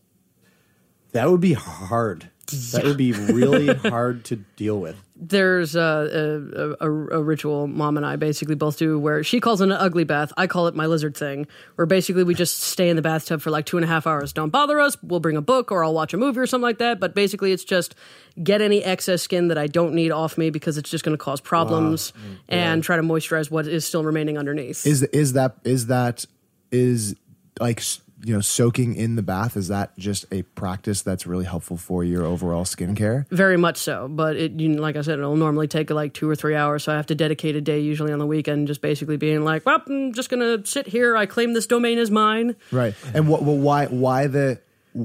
that 1.12 1.30
would 1.30 1.41
be 1.41 1.54
hard. 1.54 2.30
That 2.48 2.84
would 2.84 2.98
be 2.98 3.12
really 3.12 3.74
hard 3.90 4.26
to 4.26 4.36
deal 4.36 4.80
with. 4.80 4.96
There's 5.18 5.76
a, 5.76 6.76
a, 6.82 6.86
a, 6.86 6.92
a 6.92 7.24
ritual 7.24 7.68
mom 7.68 7.96
and 7.96 8.06
I 8.06 8.18
basically 8.18 8.56
both 8.56 8.78
do 8.78 9.00
where 9.00 9.24
she 9.24 9.40
calls 9.40 9.62
it 9.62 9.66
an 9.66 9.72
ugly 9.72 10.04
bath. 10.04 10.34
I 10.36 10.46
call 10.48 10.68
it 10.68 10.76
my 10.76 10.88
lizard 10.88 11.16
thing, 11.16 11.48
where 11.76 11.86
basically 11.86 12.24
we 12.24 12.36
just 12.36 12.60
stay 12.62 12.90
in 12.90 12.98
the 12.98 13.02
bathtub 13.02 13.42
for 13.42 13.50
like 13.50 13.66
two 13.66 13.78
and 13.78 13.86
a 13.86 13.88
half 13.88 14.06
hours. 14.06 14.34
Don't 14.34 14.50
bother 14.50 14.80
us. 14.80 14.98
We'll 15.02 15.22
bring 15.22 15.38
a 15.38 15.42
book 15.42 15.72
or 15.72 15.86
I'll 15.86 15.94
watch 15.94 16.14
a 16.14 16.18
movie 16.18 16.40
or 16.40 16.46
something 16.46 16.64
like 16.64 16.80
that. 16.80 17.00
But 17.00 17.16
basically, 17.16 17.54
it's 17.54 17.64
just 17.64 17.96
get 18.44 18.62
any 18.62 18.84
excess 18.84 19.22
skin 19.22 19.48
that 19.48 19.58
I 19.58 19.68
don't 19.68 19.94
need 19.94 20.12
off 20.12 20.38
me 20.38 20.50
because 20.50 20.78
it's 20.78 20.90
just 20.90 21.06
going 21.06 21.18
to 21.18 21.24
cause 21.24 21.40
problems 21.40 22.12
mm, 22.12 22.38
and 22.50 22.84
try 22.84 22.98
to 22.98 23.02
moisturize 23.04 23.50
what 23.50 23.68
is 23.68 23.86
still 23.86 24.04
remaining 24.04 24.38
underneath. 24.38 24.86
Is 24.86 25.04
is 25.04 25.34
that 25.34 25.56
is 25.64 25.88
that 25.88 26.26
is 26.72 27.16
like 27.60 27.80
s- 27.80 28.02
you 28.26 28.34
know 28.34 28.42
soaking 28.42 28.96
in 28.96 29.16
the 29.16 29.22
bath? 29.22 29.56
Is 29.56 29.68
that 29.68 29.96
just 30.00 30.26
a 30.32 30.42
practice 30.42 31.04
that's 31.04 31.28
really 31.28 31.46
helpful 31.46 31.78
for 31.78 32.04
your 32.04 32.26
overall 32.26 32.64
skincare? 32.64 33.30
Very 33.30 33.56
much 33.56 33.78
so, 33.78 34.08
but 34.08 34.36
it, 34.36 34.60
you 34.60 34.70
know, 34.70 34.82
like 34.82 34.96
I 34.96 35.02
said, 35.02 35.20
it'll 35.20 35.36
normally 35.36 35.68
take 35.68 35.92
like 35.92 36.16
two 36.16 36.28
or 36.28 36.36
three 36.36 36.56
hours. 36.56 36.84
So 36.84 36.92
I 36.92 36.96
have 36.96 37.06
to 37.08 37.16
dedicate 37.16 37.56
a 37.56 37.62
day, 37.62 37.80
usually 37.80 38.12
on 38.12 38.18
the 38.18 38.26
weekend, 38.26 38.66
just 38.66 38.82
basically 38.82 39.18
being 39.18 39.44
like, 39.44 39.64
"Well, 39.64 39.80
I'm 39.88 40.12
just 40.14 40.32
gonna 40.32 40.66
sit 40.66 40.88
here. 40.88 41.16
I 41.16 41.28
claim 41.28 41.54
this 41.54 41.68
domain 41.68 42.00
as 42.00 42.10
mine." 42.10 42.56
Right. 42.72 42.96
And 43.14 43.28
what? 43.30 43.44
Well, 43.44 43.58
why? 43.58 43.86
Why 43.86 44.26
the? 44.26 44.60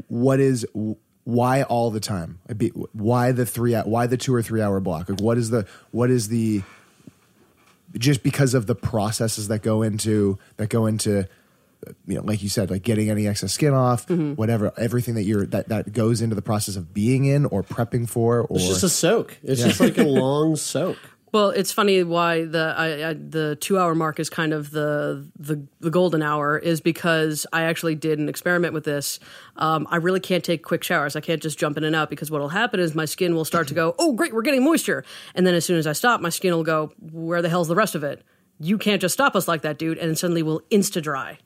What 0.08 0.40
is? 0.40 0.66
Why 1.24 1.62
all 1.64 1.90
the 1.90 2.00
time? 2.00 2.38
Why 2.94 3.32
the 3.32 3.44
three? 3.44 3.74
Why 3.74 4.06
the 4.06 4.16
two 4.16 4.34
or 4.34 4.42
three 4.42 4.62
hour 4.62 4.80
block? 4.80 5.10
Like, 5.10 5.20
what 5.20 5.36
is 5.36 5.50
the? 5.50 5.66
What 5.90 6.10
is 6.10 6.28
the? 6.28 6.62
Just 7.98 8.22
because 8.22 8.54
of 8.54 8.66
the 8.66 8.74
processes 8.74 9.48
that 9.48 9.60
go 9.62 9.82
into 9.82 10.38
that 10.56 10.70
go 10.70 10.86
into 10.86 11.28
you 12.06 12.16
know, 12.16 12.22
like 12.22 12.42
you 12.42 12.48
said, 12.48 12.70
like 12.70 12.82
getting 12.82 13.10
any 13.10 13.26
excess 13.26 13.52
skin 13.52 13.72
off, 13.74 14.06
Mm-hmm. 14.06 14.32
whatever, 14.34 14.72
everything 14.76 15.14
that 15.14 15.22
you're 15.24 15.46
that 15.46 15.68
that 15.68 15.92
goes 15.92 16.20
into 16.20 16.34
the 16.34 16.42
process 16.42 16.76
of 16.76 16.92
being 16.94 17.24
in 17.24 17.46
or 17.46 17.62
prepping 17.62 18.08
for, 18.08 18.42
or 18.42 18.56
It's 18.56 18.68
just 18.68 18.82
a 18.84 18.88
soak. 18.88 19.38
It's 19.42 19.60
Yeah. 19.60 19.68
just 19.68 19.80
like 19.80 19.98
a 19.98 20.04
long 20.22 20.56
soak. 20.56 20.96
Well, 21.32 21.50
it's 21.50 21.70
funny 21.70 22.02
why 22.02 22.44
the 22.44 22.74
I, 22.76 23.10
I, 23.10 23.12
the 23.14 23.56
two 23.60 23.78
hour 23.78 23.94
mark 23.94 24.18
is 24.18 24.28
kind 24.28 24.52
of 24.52 24.72
the, 24.72 25.24
the 25.38 25.64
the 25.78 25.88
golden 25.88 26.22
hour 26.22 26.58
is 26.58 26.80
because 26.80 27.46
I 27.52 27.62
actually 27.62 27.94
did 27.94 28.18
an 28.18 28.28
experiment 28.28 28.74
with 28.74 28.82
this. 28.82 29.20
Um, 29.54 29.86
I 29.92 29.96
really 29.98 30.18
can't 30.18 30.42
take 30.42 30.64
quick 30.64 30.82
showers. 30.82 31.14
I 31.14 31.20
can't 31.20 31.40
just 31.40 31.56
jump 31.56 31.76
in 31.76 31.84
and 31.84 31.94
out 31.94 32.10
because 32.10 32.32
what 32.32 32.40
will 32.40 32.48
happen 32.48 32.80
is 32.80 32.96
my 32.96 33.04
skin 33.04 33.36
will 33.36 33.44
start 33.44 33.68
to 33.68 33.74
go, 33.74 33.94
oh 34.00 34.12
great, 34.12 34.34
we're 34.34 34.42
getting 34.42 34.64
moisture, 34.64 35.04
and 35.36 35.46
then 35.46 35.54
as 35.54 35.64
soon 35.64 35.78
as 35.78 35.86
I 35.86 35.92
stop, 35.92 36.20
my 36.20 36.30
skin 36.30 36.52
will 36.52 36.64
go, 36.64 36.92
where 37.12 37.42
the 37.42 37.48
hell's 37.48 37.68
the 37.68 37.76
rest 37.76 37.94
of 37.94 38.02
it? 38.02 38.24
You 38.58 38.76
can't 38.76 39.00
just 39.00 39.12
stop 39.14 39.36
us 39.36 39.46
like 39.46 39.62
that, 39.62 39.78
dude, 39.78 39.98
and 39.98 40.18
suddenly 40.18 40.42
we'll 40.42 40.62
insta 40.72 41.00
dry. 41.00 41.38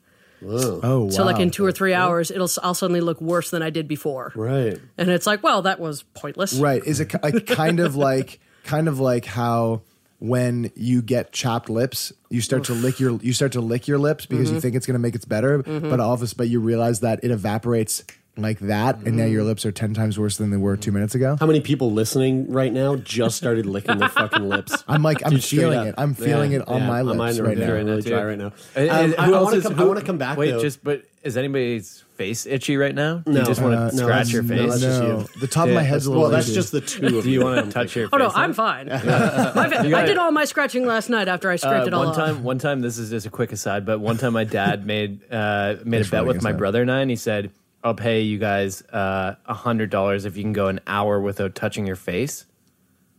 Oh, 0.43 1.03
wow. 1.05 1.09
So 1.09 1.23
like 1.23 1.39
in 1.39 1.51
two 1.51 1.65
or 1.65 1.71
three 1.71 1.93
hours, 1.93 2.31
it'll 2.31 2.49
I'll 2.63 2.73
suddenly 2.73 3.01
look 3.01 3.21
worse 3.21 3.49
than 3.49 3.61
I 3.61 3.69
did 3.69 3.87
before, 3.87 4.31
Right. 4.35 4.79
and 4.97 5.09
it's 5.09 5.25
like, 5.27 5.43
well, 5.43 5.61
that 5.63 5.79
was 5.79 6.03
pointless, 6.13 6.53
right? 6.55 6.83
Is 6.85 6.99
it 6.99 7.13
like 7.23 7.45
kind 7.45 7.79
of 7.79 7.95
like 7.95 8.39
kind 8.63 8.87
of 8.87 8.99
like 8.99 9.25
how 9.25 9.81
when 10.19 10.71
you 10.75 11.01
get 11.01 11.31
chapped 11.33 11.69
lips, 11.69 12.13
you 12.29 12.41
start 12.41 12.63
to 12.65 12.73
lick 12.73 12.99
your 12.99 13.19
you 13.21 13.33
start 13.33 13.51
to 13.51 13.61
lick 13.61 13.87
your 13.87 13.97
lips 13.97 14.25
because 14.25 14.47
Mm-hmm. 14.47 14.55
you 14.55 14.61
think 14.61 14.75
it's 14.75 14.85
going 14.85 14.93
to 14.95 14.99
make 14.99 15.13
it 15.15 15.27
better, 15.27 15.61
but 15.61 15.99
all 15.99 16.13
of 16.13 16.23
a 16.23 16.35
but 16.35 16.47
you 16.47 16.59
realize 16.59 17.01
that 17.01 17.19
it 17.23 17.31
evaporates 17.31 18.03
like 18.37 18.59
that, 18.59 18.97
and 19.05 19.15
now 19.15 19.23
your 19.25 19.41
Mm-hmm. 19.41 19.47
lips 19.49 19.65
are 19.65 19.71
ten 19.71 19.93
times 19.93 20.19
worse 20.19 20.37
than 20.37 20.49
they 20.51 20.57
were 20.57 20.75
two 20.75 20.91
minutes 20.91 21.15
ago. 21.15 21.37
How 21.39 21.45
many 21.45 21.61
people 21.61 21.91
listening 21.91 22.51
right 22.51 22.71
now 22.73 22.95
just 22.97 23.37
started 23.37 23.65
licking 23.65 23.97
their 23.97 24.09
fucking 24.09 24.47
lips? 24.49 24.83
I'm 24.87 25.03
like 25.03 25.23
I'm 25.25 25.31
Dude, 25.31 25.43
straight 25.43 25.59
feeling 25.61 25.79
up. 25.79 25.87
it. 25.87 25.95
I'm 25.97 26.13
feeling 26.13 26.51
Yeah, 26.51 26.59
it 26.59 26.67
on 26.67 26.81
yeah. 26.81 26.87
my 26.87 27.01
lips 27.01 27.17
Mine 27.17 27.39
are 27.39 27.43
right 27.43 27.57
really, 27.57 27.65
now. 27.83 27.91
really 27.91 28.01
too. 28.03 28.09
dry 28.09 28.23
right 28.23 28.37
now. 28.37 28.51
And- 28.75 28.89
Um, 28.89 29.15
I, 29.17 29.25
who 29.27 29.33
I 29.33 29.37
else 29.37 29.51
want 29.51 29.55
to 29.63 29.69
come. 29.69 29.73
I 29.79 29.81
who- 29.81 29.87
want 29.87 29.99
to 29.99 30.05
come 30.05 30.17
back. 30.17 30.37
Wait, 30.37 30.51
though. 30.51 30.61
just 30.61 30.83
but 30.83 31.03
is 31.23 31.37
anybody's 31.37 32.03
face 32.17 32.45
itchy 32.45 32.77
right 32.77 32.93
now? 32.93 33.17
Do 33.25 33.31
No. 33.31 33.39
you 33.39 33.45
just 33.45 33.61
want 33.61 33.73
to 33.73 33.79
Uh, 33.79 33.83
no, 33.85 34.03
scratch 34.03 34.07
that's- 34.27 34.33
your 34.33 34.43
no, 34.43 34.55
face? 34.57 34.69
that's 34.69 34.81
just 34.81 35.01
No, 35.01 35.25
the 35.39 35.47
top 35.47 35.67
of 35.67 35.73
my 35.73 35.81
head's 35.81 36.05
a 36.05 36.09
that's- 36.09 36.09
little. 36.09 36.21
well, 36.23 36.31
that's 36.31 36.47
itchy. 36.47 36.55
just 36.55 36.71
the 36.71 36.81
two 36.81 37.17
of 37.19 37.23
Do 37.23 37.29
you 37.31 37.43
want 37.43 37.65
to 37.65 37.71
touch 37.71 37.95
your? 37.95 38.05
Face? 38.05 38.09
Oh 38.13 38.17
no, 38.17 38.29
face 38.29 38.37
I'm 38.37 38.53
fine. 38.53 38.87
My 38.87 38.99
fa- 38.99 39.79
I 39.95 40.05
did 40.05 40.17
all 40.17 40.31
my 40.31 40.45
scratching 40.45 40.85
last 40.85 41.09
night 41.09 41.27
after 41.27 41.49
I 41.49 41.55
scraped 41.55 41.83
Uh, 41.85 41.87
it 41.87 41.93
all 41.93 41.99
one 42.01 42.09
off. 42.09 42.15
time, 42.15 42.43
one 42.43 42.57
time. 42.59 42.81
This 42.81 42.97
is 42.97 43.09
just 43.09 43.25
a 43.25 43.29
quick 43.29 43.51
aside, 43.51 43.85
but 43.85 43.99
one 43.99 44.17
time 44.17 44.33
my 44.33 44.43
dad 44.43 44.85
made 44.93 45.21
uh, 45.31 45.75
made 45.85 46.05
a 46.05 46.09
bet 46.09 46.25
with 46.25 46.41
my 46.43 46.51
brother 46.51 46.81
and 46.81 46.91
I, 46.91 46.99
and 47.01 47.09
he 47.09 47.15
said, 47.15 47.51
"I'll 47.85 47.93
pay 47.93 48.21
you 48.21 48.37
guys 48.37 48.81
uh, 48.87 49.35
a 49.45 49.53
hundred 49.53 49.91
dollars 49.91 50.25
if 50.25 50.35
you 50.35 50.43
can 50.43 50.51
go 50.53 50.67
an 50.67 50.81
hour 50.87 51.21
without 51.21 51.55
touching 51.55 51.85
your 51.87 51.95
face." 51.95 52.45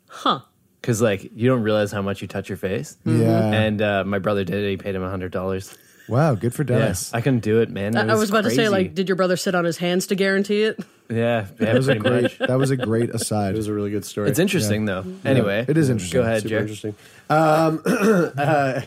Huh. 0.08 0.40
Because 0.80 1.00
like 1.00 1.30
you 1.34 1.48
don't 1.48 1.62
realize 1.62 1.90
how 1.92 2.02
much 2.02 2.20
you 2.20 2.28
touch 2.28 2.48
your 2.48 2.58
face. 2.58 2.96
Yeah. 3.04 3.50
And 3.52 3.80
uh, 3.80 4.04
my 4.04 4.18
brother 4.18 4.44
did 4.44 4.62
it. 4.62 4.70
He 4.70 4.76
paid 4.76 4.94
him 4.94 5.02
a 5.02 5.10
hundred 5.10 5.32
dollars. 5.32 5.76
wow, 6.08 6.34
good 6.34 6.54
for 6.54 6.64
Dennis. 6.64 7.08
Yes, 7.08 7.14
I 7.14 7.20
couldn't 7.20 7.40
do 7.40 7.60
it, 7.60 7.70
man. 7.70 7.96
It 7.96 8.10
I 8.10 8.12
I 8.12 8.14
was 8.16 8.30
about 8.30 8.44
to 8.44 8.50
say, 8.50 8.68
like, 8.68 8.94
did 8.94 9.08
your 9.08 9.16
brother 9.16 9.36
sit 9.36 9.54
on 9.54 9.64
his 9.64 9.78
hands 9.78 10.06
to 10.08 10.14
guarantee 10.14 10.62
it? 10.62 10.78
Yeah, 11.08 11.16
yeah, 11.16 11.46
That 11.58 11.74
was 11.74 11.88
a 11.88 11.96
pretty 11.96 12.22
much. 12.22 12.38
great. 12.38 12.48
That 12.48 12.58
was 12.58 12.70
a 12.70 12.76
great 12.76 13.10
aside. 13.10 13.54
It 13.54 13.58
was 13.58 13.68
a 13.68 13.72
really 13.74 13.90
good 13.90 14.04
story. 14.04 14.28
It's 14.30 14.38
interesting 14.38 14.84
though. 14.86 15.04
Anyway, 15.24 15.64
It 15.68 15.76
is 15.76 15.88
interesting. 15.90 16.20
Go 16.20 16.24
ahead, 16.26 16.42
Super 16.42 16.48
Jer. 16.50 16.58
interesting. 16.60 16.94
Um, 17.28 17.82
uh, 17.86 18.80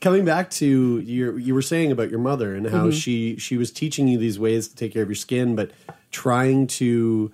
coming 0.00 0.24
back 0.24 0.50
to 0.50 0.98
your, 1.00 1.38
you 1.38 1.54
were 1.54 1.62
saying 1.62 1.92
about 1.92 2.10
your 2.10 2.18
mother 2.20 2.54
and 2.54 2.66
how 2.68 2.90
she 2.90 3.36
she 3.36 3.56
was 3.56 3.70
teaching 3.70 4.08
you 4.08 4.18
these 4.18 4.38
ways 4.38 4.68
to 4.68 4.74
take 4.76 4.92
care 4.92 5.02
of 5.02 5.08
your 5.08 5.14
skin, 5.14 5.54
but 5.54 5.70
trying 6.10 6.66
to 6.66 7.30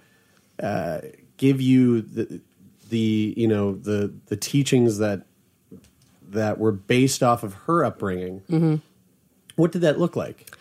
uh, 0.63 1.01
give 1.39 1.61
you 1.61 2.03
the 2.03 2.41
the 2.91 3.35
you 3.37 3.49
know 3.49 3.75
the 3.75 4.13
the 4.27 4.37
teachings 4.37 4.99
that 4.99 5.23
that 6.29 6.59
were 6.59 6.73
based 6.73 7.23
off 7.23 7.43
of 7.43 7.55
her 7.67 7.85
upbringing. 7.85 8.83
What 9.57 9.73
did 9.73 9.81
that 9.83 9.99
look 9.99 10.17
like? 10.17 10.55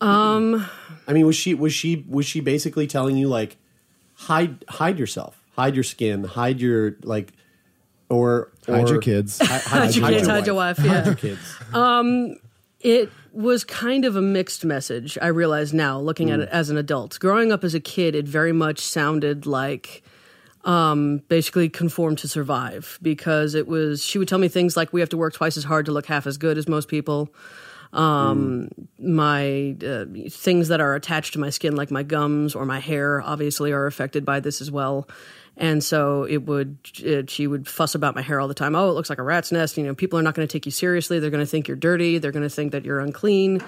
Um, 0.00 0.66
I 1.06 1.12
mean, 1.12 1.26
was 1.26 1.36
she 1.36 1.54
was 1.54 1.72
she 1.72 2.04
was 2.08 2.26
she 2.26 2.40
basically 2.40 2.86
telling 2.86 3.16
you 3.16 3.28
like 3.28 3.56
hide 4.14 4.64
hide 4.68 4.98
yourself, 4.98 5.40
hide 5.56 5.74
your 5.74 5.84
skin, 5.84 6.24
hide 6.24 6.60
your 6.60 6.96
like, 7.02 7.32
or 8.08 8.52
Hide 8.66 8.88
your 8.88 9.00
kids. 9.00 9.38
Hi- 9.40 9.58
hide, 9.58 9.94
your 9.94 10.08
kids, 10.08 10.26
hide 10.26 10.46
your 10.46 10.56
wife, 10.56 10.78
yeah. 10.80 10.94
hide 10.94 11.06
your 11.06 11.14
kids. 11.14 11.56
It 12.80 13.10
was 13.32 13.64
kind 13.64 14.04
of 14.04 14.16
a 14.16 14.22
mixed 14.22 14.64
message. 14.64 15.18
I 15.20 15.28
realize 15.28 15.72
now, 15.72 15.98
looking 15.98 16.30
at 16.30 16.40
it 16.40 16.48
as 16.50 16.70
an 16.70 16.76
adult. 16.76 17.18
Growing 17.18 17.50
up 17.50 17.64
as 17.64 17.74
a 17.74 17.80
kid, 17.80 18.14
it 18.14 18.28
very 18.28 18.52
much 18.52 18.80
sounded 18.80 19.46
like 19.46 20.02
um, 20.64 21.22
basically 21.28 21.68
conform 21.68 22.16
to 22.16 22.28
survive 22.28 22.98
because 23.02 23.54
it 23.54 23.66
was. 23.66 24.04
She 24.04 24.18
would 24.18 24.28
tell 24.28 24.38
me 24.38 24.48
things 24.48 24.76
like, 24.76 24.92
"We 24.92 25.00
have 25.00 25.08
to 25.10 25.16
work 25.16 25.34
twice 25.34 25.56
as 25.56 25.64
hard 25.64 25.86
to 25.86 25.92
look 25.92 26.06
half 26.06 26.26
as 26.26 26.38
good 26.38 26.58
as 26.58 26.68
most 26.68 26.88
people." 26.88 27.32
Um, 27.96 28.68
My 28.98 29.74
uh, 29.84 30.04
things 30.28 30.68
that 30.68 30.80
are 30.80 30.94
attached 30.94 31.32
to 31.32 31.38
my 31.38 31.50
skin, 31.50 31.76
like 31.76 31.90
my 31.90 32.02
gums 32.02 32.54
or 32.54 32.66
my 32.66 32.78
hair, 32.78 33.22
obviously 33.22 33.72
are 33.72 33.86
affected 33.86 34.24
by 34.24 34.40
this 34.40 34.60
as 34.60 34.70
well. 34.70 35.08
And 35.56 35.82
so 35.82 36.24
it 36.24 36.44
would, 36.44 36.76
it, 37.02 37.30
she 37.30 37.46
would 37.46 37.66
fuss 37.66 37.94
about 37.94 38.14
my 38.14 38.20
hair 38.20 38.38
all 38.38 38.48
the 38.48 38.54
time. 38.54 38.76
Oh, 38.76 38.90
it 38.90 38.92
looks 38.92 39.08
like 39.08 39.18
a 39.18 39.22
rat's 39.22 39.50
nest. 39.50 39.78
You 39.78 39.84
know, 39.84 39.94
people 39.94 40.18
are 40.18 40.22
not 40.22 40.34
going 40.34 40.46
to 40.46 40.52
take 40.52 40.66
you 40.66 40.72
seriously. 40.72 41.18
They're 41.18 41.30
going 41.30 41.44
to 41.44 41.50
think 41.50 41.66
you're 41.66 41.78
dirty. 41.78 42.18
They're 42.18 42.32
going 42.32 42.42
to 42.42 42.50
think 42.50 42.72
that 42.72 42.84
you're 42.84 43.00
unclean. 43.00 43.62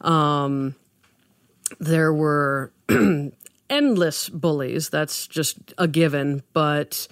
Um, 0.00 0.76
there 1.80 2.12
were 2.12 2.72
endless 3.68 4.28
bullies. 4.28 4.90
That's 4.90 5.26
just 5.26 5.56
a 5.76 5.88
given. 5.88 6.44
But 6.52 7.08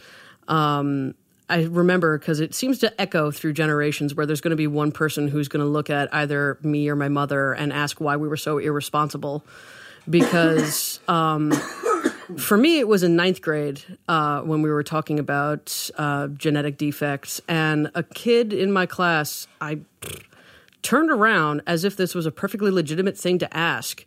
um, 0.46 1.14
I 1.48 1.64
remember 1.64 2.18
because 2.18 2.40
it 2.40 2.54
seems 2.54 2.78
to 2.78 3.00
echo 3.00 3.30
through 3.30 3.52
generations 3.52 4.14
where 4.14 4.26
there's 4.26 4.40
going 4.40 4.50
to 4.50 4.56
be 4.56 4.66
one 4.66 4.92
person 4.92 5.28
who's 5.28 5.48
going 5.48 5.64
to 5.64 5.70
look 5.70 5.90
at 5.90 6.12
either 6.14 6.58
me 6.62 6.88
or 6.88 6.96
my 6.96 7.08
mother 7.08 7.52
and 7.52 7.72
ask 7.72 8.00
why 8.00 8.16
we 8.16 8.28
were 8.28 8.36
so 8.36 8.58
irresponsible. 8.58 9.44
Because 10.08 10.98
um, 11.08 11.52
for 12.38 12.56
me, 12.56 12.78
it 12.78 12.88
was 12.88 13.02
in 13.02 13.16
ninth 13.16 13.40
grade 13.40 13.82
uh, 14.08 14.40
when 14.40 14.62
we 14.62 14.70
were 14.70 14.82
talking 14.82 15.18
about 15.18 15.90
uh, 15.96 16.28
genetic 16.28 16.76
defects, 16.76 17.40
and 17.48 17.90
a 17.94 18.02
kid 18.02 18.52
in 18.52 18.72
my 18.72 18.86
class, 18.86 19.46
I 19.60 19.80
turned 20.82 21.10
around 21.10 21.62
as 21.66 21.84
if 21.84 21.96
this 21.96 22.14
was 22.14 22.26
a 22.26 22.32
perfectly 22.32 22.70
legitimate 22.70 23.16
thing 23.16 23.38
to 23.38 23.56
ask. 23.56 24.04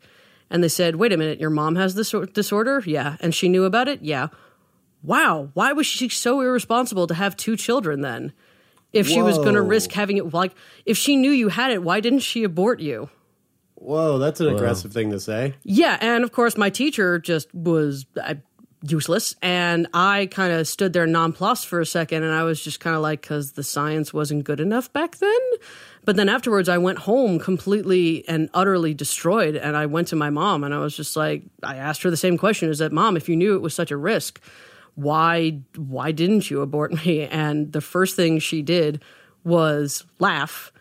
And 0.50 0.63
they 0.63 0.67
said, 0.67 0.98
Wait 0.98 1.12
a 1.12 1.17
minute, 1.17 1.39
your 1.39 1.50
mom 1.50 1.76
has 1.76 1.95
this 1.95 2.13
disorder? 2.34 2.84
Yeah. 2.86 3.17
And 3.19 3.34
she 3.34 3.50
knew 3.50 3.63
about 3.63 3.88
it? 3.88 4.02
Yeah. 4.02 4.28
Wow. 5.06 5.50
Why 5.54 5.74
was 5.74 5.86
she 5.86 6.10
so 6.10 6.41
irresponsible 6.41 7.08
to 7.08 7.13
have 7.13 7.38
two 7.38 7.56
children 7.56 8.02
then? 8.02 8.34
If 8.91 9.08
she 9.10 9.22
was 9.22 9.38
going 9.38 9.56
to 9.56 9.62
risk 9.62 9.91
having 9.91 10.15
it, 10.18 10.34
like, 10.34 10.54
if 10.86 10.98
she 10.98 11.18
knew 11.18 11.32
you 11.32 11.50
had 11.50 11.72
it, 11.72 11.84
why 11.84 12.00
didn't 12.00 12.20
she 12.20 12.46
abort 12.46 12.80
you? 12.80 13.10
Whoa, 13.76 14.18
that's 14.20 14.39
an 14.39 14.48
aggressive 14.48 14.94
thing 14.94 15.12
to 15.12 15.20
say. 15.20 15.54
Yeah, 15.63 15.98
and 16.00 16.24
of 16.24 16.32
course, 16.32 16.58
my 16.58 16.70
teacher 16.70 17.20
just 17.20 17.54
was 17.54 18.06
uh, 18.22 18.36
useless, 18.82 19.36
and 19.41 19.88
I 19.94 20.30
kind 20.32 20.54
of 20.54 20.65
stood 20.68 20.94
there 20.94 21.06
nonplussed 21.06 21.68
for 21.68 21.82
a 21.82 21.86
second, 21.86 22.24
and 22.24 22.34
I 22.34 22.44
was 22.44 22.63
just 22.63 22.80
kind 22.80 22.96
of 22.96 23.02
like, 23.02 23.22
because 23.22 23.52
the 23.52 23.63
science 23.63 24.13
wasn't 24.13 24.46
good 24.46 24.62
enough 24.62 24.91
back 24.94 25.18
then. 25.18 25.39
But 26.06 26.15
then 26.15 26.30
afterwards, 26.30 26.70
I 26.70 26.78
went 26.78 27.00
home 27.00 27.38
completely 27.38 28.26
and 28.30 28.50
utterly 28.54 28.94
destroyed, 28.94 29.56
and 29.56 29.76
I 29.76 29.88
went 29.88 30.08
to 30.10 30.15
my 30.15 30.30
mom, 30.30 30.63
and 30.63 30.74
I 30.74 30.80
was 30.80 30.96
just 30.96 31.15
like, 31.15 31.44
I 31.63 31.76
asked 31.76 32.04
her 32.04 32.10
the 32.10 32.18
same 32.18 32.38
question: 32.38 32.70
Is 32.70 32.80
that 32.80 32.94
mom, 32.94 33.18
if 33.18 33.28
you 33.28 33.36
knew 33.36 33.56
it 33.56 33.62
was 33.62 33.74
such 33.74 33.91
a 33.91 33.98
risk, 33.98 34.39
why 34.96 35.62
why 35.76 36.12
didn't 36.12 36.50
you 36.50 36.62
abort 36.62 36.94
me? 37.06 37.28
And 37.32 37.72
the 37.72 37.82
first 37.82 38.16
thing 38.16 38.40
she 38.40 38.62
did 38.62 39.04
was 39.44 40.06
laugh 40.20 40.72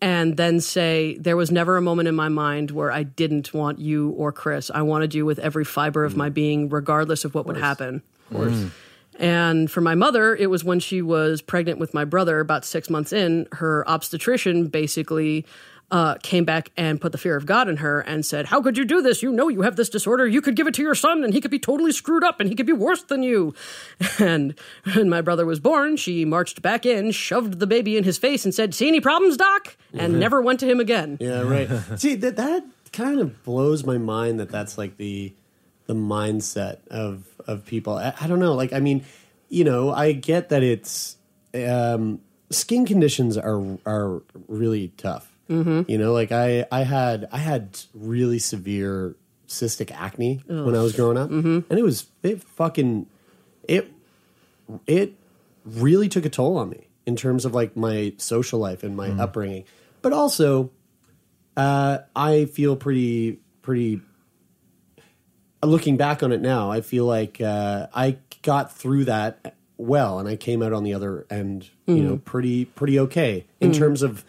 and 0.00 0.36
then 0.36 0.60
say 0.60 1.16
there 1.18 1.36
was 1.36 1.50
never 1.50 1.76
a 1.76 1.82
moment 1.82 2.08
in 2.08 2.14
my 2.14 2.28
mind 2.28 2.70
where 2.70 2.92
I 2.92 3.04
didn't 3.04 3.54
want 3.54 3.78
you 3.78 4.10
or 4.10 4.32
Chris. 4.32 4.70
I 4.72 4.82
wanted 4.82 5.14
you 5.14 5.24
with 5.24 5.38
every 5.38 5.64
fiber 5.64 6.04
of 6.04 6.16
my 6.16 6.28
being, 6.28 6.68
regardless 6.68 7.24
of 7.24 7.34
what 7.34 7.46
would 7.46 7.56
happen. 7.56 8.02
Of 8.30 8.36
course. 8.36 8.52
Mm. 8.52 8.70
And 9.18 9.70
for 9.70 9.80
my 9.80 9.94
mother, 9.94 10.34
it 10.34 10.50
was 10.50 10.64
when 10.64 10.80
she 10.80 11.00
was 11.00 11.40
pregnant 11.40 11.78
with 11.78 11.94
my 11.94 12.04
brother, 12.04 12.40
about 12.40 12.64
six 12.64 12.90
months 12.90 13.12
in, 13.12 13.46
her 13.52 13.88
obstetrician 13.88 14.66
basically 14.66 15.46
uh, 15.94 16.16
came 16.24 16.44
back 16.44 16.72
and 16.76 17.00
put 17.00 17.12
the 17.12 17.18
fear 17.18 17.36
of 17.36 17.46
God 17.46 17.68
in 17.68 17.76
her 17.76 18.00
and 18.00 18.26
said, 18.26 18.46
How 18.46 18.60
could 18.60 18.76
you 18.76 18.84
do 18.84 19.00
this? 19.00 19.22
You 19.22 19.30
know 19.30 19.46
you 19.46 19.62
have 19.62 19.76
this 19.76 19.88
disorder. 19.88 20.26
You 20.26 20.40
could 20.40 20.56
give 20.56 20.66
it 20.66 20.74
to 20.74 20.82
your 20.82 20.96
son 20.96 21.22
and 21.22 21.32
he 21.32 21.40
could 21.40 21.52
be 21.52 21.58
totally 21.60 21.92
screwed 21.92 22.24
up 22.24 22.40
and 22.40 22.48
he 22.48 22.56
could 22.56 22.66
be 22.66 22.72
worse 22.72 23.04
than 23.04 23.22
you. 23.22 23.54
And 24.18 24.58
when 24.94 25.08
my 25.08 25.20
brother 25.20 25.46
was 25.46 25.60
born, 25.60 25.96
she 25.96 26.24
marched 26.24 26.62
back 26.62 26.84
in, 26.84 27.12
shoved 27.12 27.60
the 27.60 27.66
baby 27.66 27.96
in 27.96 28.02
his 28.02 28.18
face, 28.18 28.44
and 28.44 28.52
said, 28.52 28.74
See 28.74 28.88
any 28.88 29.00
problems, 29.00 29.36
doc? 29.36 29.76
And 29.92 30.18
never 30.18 30.42
went 30.42 30.58
to 30.60 30.66
him 30.66 30.80
again. 30.80 31.18
Yeah, 31.20 31.42
right. 31.42 31.68
See 31.96 32.16
that 32.16 32.34
that 32.36 32.64
kind 32.92 33.20
of 33.20 33.44
blows 33.44 33.84
my 33.84 33.98
mind 33.98 34.40
that 34.40 34.50
that's 34.50 34.76
like 34.76 34.96
the 34.96 35.32
the 35.86 35.94
mindset 35.94 36.78
of 36.88 37.26
of 37.46 37.66
people. 37.66 37.98
I, 37.98 38.14
I 38.20 38.26
don't 38.26 38.40
know. 38.40 38.54
Like, 38.54 38.72
I 38.72 38.80
mean, 38.80 39.04
you 39.48 39.62
know, 39.62 39.92
I 39.92 40.12
get 40.12 40.48
that 40.48 40.64
it's 40.64 41.16
um, 41.54 42.20
skin 42.50 42.84
conditions 42.84 43.36
are 43.36 43.78
are 43.86 44.22
really 44.48 44.88
tough. 44.96 45.33
Mm-hmm. 45.48 45.90
You 45.90 45.98
know, 45.98 46.12
like 46.12 46.32
I 46.32 46.66
I 46.72 46.82
had 46.84 47.28
I 47.32 47.38
had 47.38 47.78
really 47.92 48.38
severe 48.38 49.14
cystic 49.48 49.90
acne 49.92 50.42
when 50.46 50.74
I 50.74 50.80
was 50.82 50.94
growing 50.94 51.18
up, 51.18 51.30
and 51.30 51.64
it 51.70 51.82
was 51.82 52.06
it 52.22 52.42
fucking 52.42 53.06
it 53.68 53.92
it 54.86 55.14
really 55.64 56.08
took 56.08 56.24
a 56.24 56.30
toll 56.30 56.56
on 56.56 56.70
me 56.70 56.88
in 57.06 57.14
terms 57.16 57.44
of 57.44 57.54
like 57.54 57.76
my 57.76 58.14
social 58.16 58.58
life 58.58 58.82
and 58.82 58.96
my 58.96 59.10
upbringing. 59.10 59.64
But 60.02 60.12
also, 60.12 60.70
Uh, 61.56 61.98
I 62.16 62.46
feel 62.46 62.74
pretty 62.76 63.38
pretty. 63.62 64.00
Looking 65.62 65.96
back 65.96 66.22
on 66.22 66.30
it 66.32 66.42
now, 66.42 66.70
I 66.70 66.82
feel 66.82 67.06
like 67.06 67.40
uh, 67.40 67.86
I 67.94 68.18
got 68.42 68.76
through 68.76 69.06
that 69.06 69.54
well, 69.78 70.18
and 70.18 70.28
I 70.28 70.36
came 70.36 70.62
out 70.62 70.74
on 70.74 70.84
the 70.84 70.92
other 70.92 71.26
end, 71.30 71.70
you 71.86 72.02
know, 72.02 72.16
pretty 72.18 72.66
pretty 72.66 72.98
okay 73.00 73.46
in 73.60 73.70
Mm. 73.70 73.78
terms 73.78 74.02
of 74.02 74.24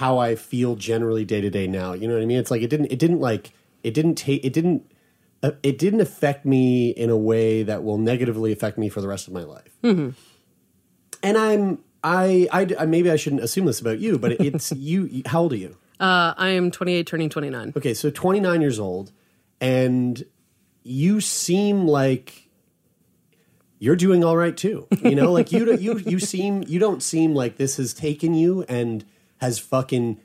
how 0.00 0.16
I 0.18 0.34
feel 0.34 0.76
generally 0.76 1.26
day 1.26 1.42
to 1.42 1.50
day 1.50 1.66
now. 1.66 1.92
You 1.92 2.08
know 2.08 2.14
what 2.14 2.22
I 2.22 2.26
mean? 2.26 2.38
It's 2.38 2.50
like 2.50 2.62
it 2.62 2.70
didn't 2.70 2.90
it 2.90 2.98
didn't 2.98 3.20
like 3.20 3.52
it 3.84 3.92
didn't 3.92 4.14
take 4.14 4.42
it 4.42 4.52
didn't 4.54 4.90
uh, 5.42 5.50
it 5.62 5.78
didn't 5.78 6.00
affect 6.00 6.46
me 6.46 6.88
in 6.90 7.10
a 7.10 7.16
way 7.16 7.62
that 7.62 7.84
will 7.84 7.98
negatively 7.98 8.50
affect 8.50 8.78
me 8.78 8.88
for 8.88 9.02
the 9.02 9.08
rest 9.08 9.28
of 9.28 9.34
my 9.34 9.42
life. 9.44 9.76
Mm-hmm. 9.84 10.10
And 11.22 11.36
I'm 11.36 11.78
I, 12.02 12.48
I 12.50 12.66
I- 12.78 12.86
maybe 12.86 13.10
I 13.10 13.16
shouldn't 13.16 13.42
assume 13.42 13.66
this 13.66 13.78
about 13.78 13.98
you, 13.98 14.18
but 14.18 14.32
it's 14.40 14.72
you. 14.72 15.04
you- 15.10 15.22
How 15.26 15.42
old 15.42 15.52
are 15.52 15.56
you? 15.56 15.76
Uh, 16.00 16.32
I 16.34 16.48
am 16.48 16.70
28, 16.70 17.06
turning 17.06 17.28
29. 17.28 17.74
Okay, 17.76 17.92
so 17.92 18.08
29 18.08 18.62
years 18.62 18.78
old, 18.80 19.12
and 19.60 20.24
you 20.82 21.20
seem 21.20 21.86
like 21.86 22.48
you're 23.78 23.96
doing 23.96 24.24
all 24.24 24.34
right 24.36 24.56
too. 24.56 24.86
You 25.04 25.14
know, 25.14 25.30
like 25.30 25.52
you 25.52 25.74
you 25.76 25.98
you 25.98 26.18
seem 26.18 26.64
you 26.66 26.78
don't 26.78 27.02
seem 27.02 27.34
like 27.34 27.58
this 27.58 27.76
has 27.76 27.92
taken 27.92 28.32
you 28.32 28.64
and 28.66 29.04
has 29.40 29.58
fucking 29.58 30.20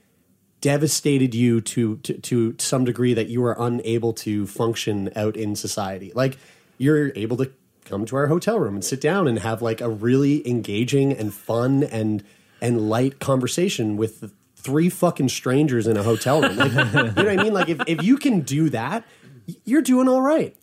devastated 0.62 1.36
you 1.36 1.62
to, 1.62 1.98
to 1.98 2.14
to 2.18 2.56
some 2.58 2.86
degree 2.86 3.14
that 3.14 3.28
you 3.28 3.44
are 3.44 3.56
unable 3.60 4.14
to 4.14 4.48
function 4.48 5.12
out 5.16 5.38
in 5.38 5.56
society. 5.56 6.12
Like 6.16 6.38
you're 6.78 7.12
able 7.16 7.38
to 7.38 7.52
come 7.86 8.06
to 8.06 8.16
our 8.16 8.28
hotel 8.28 8.60
room 8.60 8.74
and 8.74 8.84
sit 8.84 9.00
down 9.00 9.28
and 9.28 9.40
have 9.40 9.62
like 9.62 9.80
a 9.80 9.90
really 9.90 10.48
engaging 10.48 11.14
and 11.14 11.34
fun 11.34 11.84
and 11.84 12.24
and 12.62 12.90
light 12.90 13.20
conversation 13.20 13.96
with 13.96 14.34
three 14.56 14.90
fucking 14.90 15.30
strangers 15.30 15.86
in 15.86 15.96
a 15.96 16.04
hotel 16.04 16.42
room. 16.42 16.58
Like, 16.58 16.72
you 16.72 16.76
know 16.78 17.12
what 17.12 17.28
I 17.30 17.36
mean? 17.36 17.54
Like 17.54 17.70
if, 17.70 17.80
if 17.86 18.02
you 18.04 18.18
can 18.18 18.42
do 18.42 18.70
that, 18.72 19.06
you're 19.64 19.84
doing 19.84 20.08
all 20.08 20.22
right. 20.22 20.56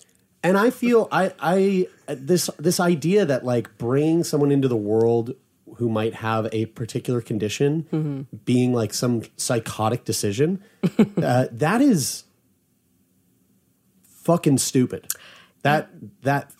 And 0.42 0.58
I 0.58 0.70
feel 0.70 1.06
I 1.12 1.32
I 1.38 1.86
this 2.08 2.50
this 2.58 2.80
idea 2.80 3.24
that 3.24 3.44
like 3.44 3.78
bringing 3.78 4.24
someone 4.24 4.50
into 4.50 4.66
the 4.66 4.76
world 4.76 5.34
who 5.76 5.88
might 5.88 6.14
have 6.14 6.48
a 6.52 6.66
particular 6.66 7.20
condition 7.20 8.26
being 8.44 8.72
like 8.72 8.94
some 8.94 9.22
psychotic 9.36 10.04
decision 10.04 10.62
uh, 11.16 11.46
that 11.52 11.80
is 11.80 12.24
fucking 14.22 14.58
stupid. 14.58 15.12
That 15.62 15.90
that 16.22 16.50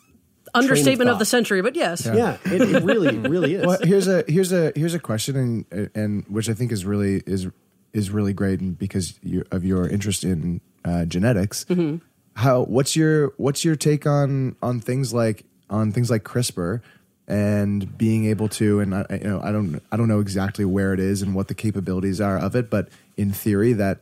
Understatement 0.55 1.09
of, 1.09 1.15
thought. 1.15 1.19
the 1.21 1.25
century, 1.25 1.63
but 1.63 1.75
yes. 1.75 2.05
Yeah, 2.05 2.37
it, 2.45 2.61
it 2.61 2.83
really 2.83 3.17
really 3.17 3.55
is. 3.55 3.67
Well, 3.67 3.79
here's 3.83 4.07
a 4.07 4.23
here's 4.29 4.53
a 4.53 4.71
here's 4.77 4.93
a 4.93 4.99
question, 4.99 5.65
and 5.71 5.91
and 5.95 6.25
which 6.29 6.51
I 6.51 6.53
think 6.53 6.73
is 6.73 6.85
really 6.85 7.23
is 7.27 7.49
is 7.95 8.11
really 8.11 8.35
great, 8.35 8.61
and 8.61 8.77
because 8.77 9.19
you, 9.23 9.45
of 9.51 9.65
your 9.65 9.89
interest 9.89 10.25
in 10.25 10.61
uh, 10.85 11.07
genetics. 11.07 11.65
Mm-hmm. 11.65 12.05
How 12.35 12.65
what's 12.65 12.97
your 12.97 13.33
what's 13.39 13.65
your 13.65 13.77
take 13.77 14.07
on 14.07 14.57
on 14.63 14.81
things 14.81 15.15
like 15.15 15.45
on 15.71 15.91
things 15.91 16.11
like 16.11 16.23
CRISPR 16.23 16.83
and 17.29 17.97
being 17.97 18.25
able 18.27 18.49
to 18.49 18.81
and 18.81 18.95
I, 18.95 19.07
you 19.11 19.29
know 19.29 19.41
I 19.43 19.53
don't 19.53 19.81
I 19.93 19.97
don't 19.97 20.09
know 20.09 20.21
exactly 20.21 20.65
where 20.65 20.93
it 20.93 21.01
is 21.01 21.23
and 21.23 21.35
what 21.35 21.49
the 21.49 21.55
capabilities 21.55 22.21
are 22.21 22.39
of 22.39 22.55
it, 22.57 22.69
but 22.71 22.89
in 23.17 23.33
theory 23.33 23.73
that 23.75 24.01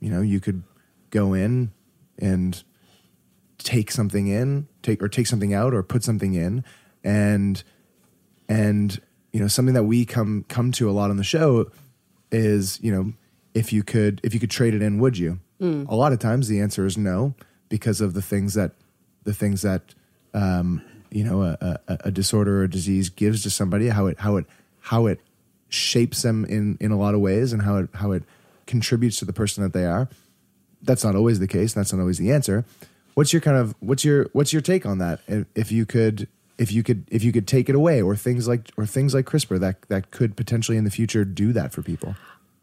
you 0.00 0.10
know 0.10 0.20
you 0.20 0.40
could 0.40 0.62
go 1.10 1.34
in 1.34 1.70
and 2.18 2.62
take 3.58 3.90
something 3.90 4.26
in, 4.28 4.66
take 4.82 5.02
or 5.02 5.08
take 5.08 5.26
something 5.26 5.52
out 5.54 5.72
or 5.74 5.82
put 5.82 6.02
something 6.04 6.34
in 6.34 6.64
and 7.04 7.62
and 8.48 9.00
you 9.32 9.40
know 9.40 9.48
something 9.48 9.74
that 9.74 9.84
we 9.84 10.04
come 10.04 10.44
come 10.48 10.72
to 10.72 10.88
a 10.88 10.92
lot 10.92 11.10
on 11.10 11.16
the 11.16 11.24
show 11.24 11.70
is 12.30 12.78
you 12.82 12.92
know 12.92 13.12
if 13.54 13.72
you 13.72 13.82
could 13.82 14.20
if 14.22 14.32
you 14.34 14.40
could 14.40 14.50
trade 14.50 14.74
it 14.74 14.82
in 14.82 14.98
would 14.98 15.18
you 15.18 15.38
Mm. 15.60 15.88
a 15.88 15.94
lot 15.94 16.12
of 16.12 16.18
times 16.18 16.48
the 16.48 16.58
answer 16.58 16.84
is 16.86 16.98
no 16.98 17.34
because 17.68 18.00
of 18.00 18.14
the 18.14 18.22
things 18.22 18.54
that 18.54 18.72
the 19.22 19.32
things 19.32 19.62
that 19.62 19.94
um, 20.34 20.82
you 21.12 21.24
know 21.24 21.42
a, 21.42 21.78
a, 21.88 21.98
a 22.06 22.10
disorder 22.10 22.60
or 22.60 22.64
a 22.64 22.70
disease 22.70 23.08
gives 23.08 23.42
to 23.42 23.50
somebody 23.50 23.88
how 23.88 24.06
it 24.06 24.18
how 24.18 24.36
it 24.36 24.46
how 24.80 25.06
it 25.06 25.20
shapes 25.68 26.22
them 26.22 26.44
in 26.46 26.76
in 26.80 26.90
a 26.90 26.98
lot 26.98 27.14
of 27.14 27.20
ways 27.20 27.52
and 27.52 27.62
how 27.62 27.76
it 27.76 27.88
how 27.94 28.12
it 28.12 28.22
contributes 28.66 29.18
to 29.18 29.24
the 29.24 29.32
person 29.32 29.62
that 29.62 29.72
they 29.72 29.84
are 29.84 30.08
that's 30.82 31.04
not 31.04 31.14
always 31.14 31.38
the 31.38 31.48
case. 31.48 31.72
That's 31.72 31.92
not 31.92 32.00
always 32.00 32.18
the 32.18 32.32
answer. 32.32 32.64
What's 33.14 33.32
your 33.32 33.40
kind 33.40 33.56
of 33.56 33.74
what's 33.80 34.04
your 34.04 34.28
what's 34.32 34.52
your 34.52 34.62
take 34.62 34.84
on 34.84 34.98
that? 34.98 35.20
If, 35.26 35.46
if 35.54 35.72
you 35.72 35.86
could 35.86 36.28
if 36.58 36.72
you 36.72 36.82
could 36.82 37.04
if 37.10 37.22
you 37.22 37.32
could 37.32 37.46
take 37.46 37.68
it 37.68 37.74
away 37.74 38.02
or 38.02 38.16
things 38.16 38.48
like 38.48 38.70
or 38.76 38.86
things 38.86 39.14
like 39.14 39.26
CRISPR 39.26 39.60
that 39.60 39.82
that 39.82 40.10
could 40.10 40.36
potentially 40.36 40.76
in 40.76 40.84
the 40.84 40.90
future 40.90 41.24
do 41.24 41.52
that 41.52 41.72
for 41.72 41.82
people 41.82 42.14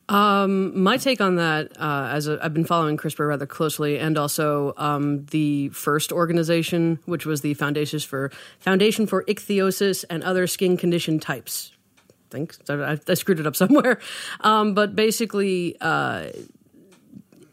Um, 0.10 0.82
my 0.82 0.98
take 0.98 1.22
on 1.22 1.36
that, 1.36 1.80
uh, 1.80 2.10
as 2.12 2.28
I've 2.28 2.54
been 2.54 2.65
following 2.65 2.98
CRISPR 2.98 3.28
rather 3.28 3.45
closely, 3.45 4.00
and 4.00 4.17
also 4.17 4.74
um, 4.78 5.26
the 5.28 5.69
first 5.69 6.12
organization, 6.12 7.00
which 7.06 7.28
was 7.28 7.41
the 7.41 7.54
Foundations 7.54 8.04
for 8.04 8.32
Foundation 8.60 9.06
for 9.06 9.24
Ichthyosis 9.26 10.04
and 10.10 10.24
Other 10.24 10.48
Skin 10.48 10.78
Condition 10.78 11.19
Types. 11.19 11.72
I 12.00 12.32
think 12.32 12.56
I, 12.69 12.98
I 13.08 13.13
screwed 13.13 13.39
it 13.39 13.45
up 13.45 13.56
somewhere, 13.56 14.00
um, 14.41 14.74
but 14.74 14.95
basically, 14.95 15.78
uh, 15.80 16.30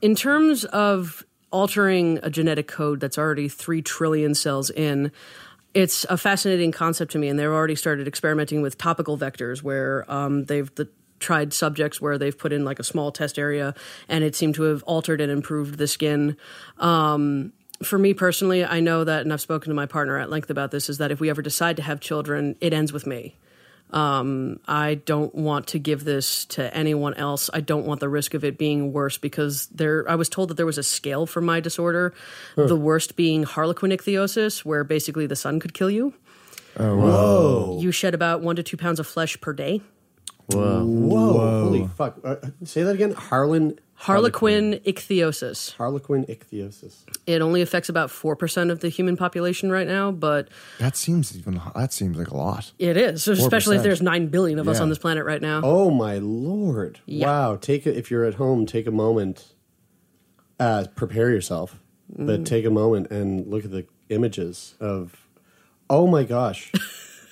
in 0.00 0.14
terms 0.14 0.64
of 0.64 1.24
altering 1.52 2.18
a 2.22 2.30
genetic 2.30 2.66
code 2.68 3.00
that's 3.00 3.18
already 3.18 3.48
three 3.48 3.82
trillion 3.82 4.34
cells 4.34 4.70
in. 4.70 5.12
It's 5.74 6.04
a 6.08 6.16
fascinating 6.16 6.72
concept 6.72 7.12
to 7.12 7.18
me, 7.18 7.28
and 7.28 7.38
they've 7.38 7.46
already 7.46 7.74
started 7.74 8.08
experimenting 8.08 8.62
with 8.62 8.78
topical 8.78 9.18
vectors, 9.18 9.62
where 9.62 10.10
um, 10.10 10.44
they've 10.44 10.74
the, 10.74 10.88
tried 11.20 11.52
subjects 11.52 12.00
where 12.00 12.18
they've 12.18 12.36
put 12.36 12.52
in 12.52 12.64
like 12.64 12.78
a 12.78 12.84
small 12.84 13.10
test 13.12 13.38
area, 13.38 13.74
and 14.08 14.22
it 14.24 14.34
seemed 14.36 14.54
to 14.56 14.62
have 14.64 14.82
altered 14.84 15.20
and 15.20 15.30
improved 15.32 15.78
the 15.78 15.86
skin. 15.86 16.36
Um, 16.78 17.52
for 17.82 17.98
me 17.98 18.14
personally, 18.14 18.64
I 18.64 18.80
know 18.80 19.04
that, 19.04 19.22
and 19.22 19.32
I've 19.32 19.40
spoken 19.40 19.70
to 19.70 19.74
my 19.74 19.86
partner 19.86 20.18
at 20.18 20.30
length 20.30 20.50
about 20.50 20.70
this, 20.70 20.88
is 20.88 20.98
that 20.98 21.10
if 21.10 21.20
we 21.20 21.28
ever 21.30 21.42
decide 21.42 21.76
to 21.76 21.82
have 21.82 22.00
children, 22.00 22.56
it 22.60 22.72
ends 22.72 22.92
with 22.92 23.06
me. 23.06 23.36
Um, 23.92 24.58
I 24.66 24.94
don't 24.94 25.32
want 25.34 25.68
to 25.68 25.78
give 25.78 26.02
this 26.04 26.44
to 26.46 26.74
anyone 26.76 27.14
else. 27.14 27.48
I 27.54 27.60
don't 27.60 27.86
want 27.86 28.00
the 28.00 28.08
risk 28.08 28.34
of 28.34 28.44
it 28.44 28.58
being 28.58 28.92
worse 28.92 29.16
because 29.16 29.66
there. 29.68 30.04
I 30.10 30.16
was 30.16 30.28
told 30.28 30.50
that 30.50 30.54
there 30.56 30.66
was 30.66 30.78
a 30.78 30.82
scale 30.82 31.24
for 31.24 31.40
my 31.40 31.60
disorder, 31.60 32.12
Huh. 32.56 32.66
the 32.66 32.74
worst 32.76 33.14
being 33.14 33.44
harlequin 33.44 33.92
ichthyosis, 33.92 34.64
where 34.64 34.82
basically 34.82 35.26
the 35.26 35.36
sun 35.36 35.60
could 35.60 35.72
kill 35.72 35.90
you. 35.90 36.14
Oh, 36.78 36.96
Whoa. 36.96 37.78
You 37.80 37.92
shed 37.92 38.12
about 38.12 38.40
one 38.42 38.56
to 38.56 38.62
two 38.64 38.76
pounds 38.76 38.98
of 38.98 39.06
flesh 39.06 39.40
per 39.40 39.52
day. 39.52 39.80
Whoa. 40.52 40.84
Whoa. 40.84 41.64
Holy 41.64 41.88
fuck. 41.96 42.18
Uh, 42.24 42.36
say 42.64 42.82
that 42.82 42.94
again. 42.94 43.12
Harlan. 43.12 43.78
Harlequin 43.98 44.74
ichthyosis. 44.86 45.74
Harlequin 45.76 46.26
ichthyosis. 46.26 47.04
It 47.26 47.40
only 47.40 47.62
affects 47.62 47.88
about 47.88 48.10
4% 48.10 48.70
of 48.70 48.80
the 48.80 48.90
human 48.90 49.16
population 49.16 49.72
right 49.72 49.86
now, 49.86 50.12
but 50.12 50.48
that 50.78 50.96
seems 50.96 51.34
even 51.34 51.58
that 51.74 51.94
seems 51.94 52.18
like 52.18 52.28
a 52.28 52.36
lot 52.36 52.72
it 52.78 52.98
is, 52.98 53.26
especially 53.26 53.76
if 53.76 53.80
4%. 53.80 53.84
there's 53.84 54.02
9 54.02 54.26
billion 54.26 54.58
of 54.58 54.68
us 54.68 54.80
on 54.80 54.90
this 54.90 54.98
planet 54.98 55.24
right 55.24 55.40
now. 55.40 55.62
Oh 55.64 55.90
my 55.90 56.18
lord! 56.18 57.00
Yeah. 57.06 57.26
Wow. 57.26 57.56
Take 57.56 57.86
it 57.86 57.96
if 57.96 58.10
you're 58.10 58.24
at 58.24 58.34
home. 58.34 58.66
Take 58.66 58.86
a 58.86 58.90
moment. 58.90 59.54
Uh, 60.60 60.84
prepare 60.94 61.30
yourself, 61.30 61.80
but 62.10 62.40
Mm. 62.42 62.44
take 62.46 62.64
a 62.66 62.70
moment 62.70 63.10
and 63.10 63.46
look 63.46 63.64
at 63.64 63.70
the 63.70 63.86
images 64.10 64.74
of. 64.78 65.16
Oh 65.88 66.06
my 66.06 66.22
gosh. 66.24 66.70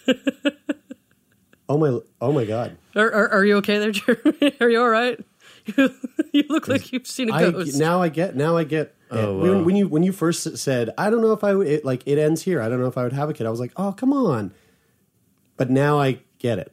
oh 1.69 1.79
my! 1.79 2.01
Oh 2.21 2.33
my 2.33 2.45
god! 2.45 2.77
Are, 2.97 3.13
are, 3.13 3.29
are 3.31 3.45
you 3.45 3.57
okay 3.57 3.79
there, 3.79 3.93
Jeremy? 3.93 4.57
Are 4.61 4.69
you 4.69 4.81
all 4.81 4.89
right? 4.89 5.19
you 5.77 6.45
look 6.49 6.69
like 6.69 6.93
you've 6.93 7.07
seen 7.07 7.33
a 7.33 7.51
ghost. 7.51 7.79
now 7.79 8.03
I 8.03 8.09
get. 8.09 8.37
Now 8.37 8.57
I 8.57 8.65
get. 8.65 8.95
Oh, 9.11 9.39
uh, 9.39 9.41
when, 9.41 9.59
wow. 9.59 9.63
when 9.65 9.77
you 9.77 9.89
when 9.89 10.03
you 10.03 10.13
first 10.13 10.59
said, 10.59 10.91
I 10.99 11.11
don't 11.11 11.23
know 11.23 11.33
if 11.33 11.45
I 11.45 11.55
would 11.55 11.67
it, 11.67 11.85
like 11.85 12.03
it 12.07 12.19
ends 12.19 12.43
here. 12.43 12.61
I 12.61 12.69
don't 12.69 12.81
know 12.81 12.87
if 12.87 12.99
I 12.99 13.03
would 13.03 13.13
have 13.13 13.31
a 13.31 13.33
kid. 13.33 13.47
I 13.47 13.51
was 13.51 13.61
like, 13.61 13.73
oh 13.77 13.93
come 13.93 14.13
on. 14.13 14.53
But 15.57 15.71
now 15.71 15.99
I 15.99 16.19
get 16.39 16.59
it. 16.59 16.73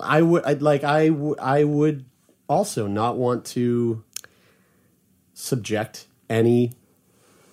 I 0.00 0.22
would 0.22 0.44
I'd 0.44 0.62
like 0.62 0.84
I 0.84 1.08
w- 1.08 1.36
I 1.38 1.64
would 1.64 2.04
also 2.48 2.86
not 2.86 3.16
want 3.16 3.44
to 3.46 4.04
subject 5.34 6.06
any 6.28 6.72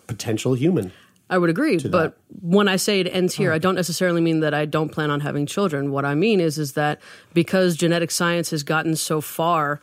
potential 0.08 0.54
human. 0.54 0.92
I 1.34 1.38
would 1.38 1.50
agree, 1.50 1.78
to 1.80 1.90
but 1.90 2.10
when 2.42 2.68
I 2.68 2.78
say 2.78 3.00
it 3.00 3.08
ends 3.20 3.34
here, 3.34 3.52
I 3.52 3.60
don't 3.66 3.76
necessarily 3.76 4.22
mean 4.22 4.40
that 4.42 4.54
I 4.54 4.66
don't 4.66 4.90
plan 4.90 5.10
on 5.10 5.20
having 5.22 5.46
children. 5.56 5.92
What 5.92 6.06
I 6.06 6.16
mean 6.16 6.40
is, 6.40 6.58
is 6.58 6.74
that 6.74 7.00
because 7.34 7.76
genetic 7.76 8.12
science 8.12 8.52
has 8.52 8.62
gotten 8.64 8.96
so 8.96 9.20
far, 9.22 9.82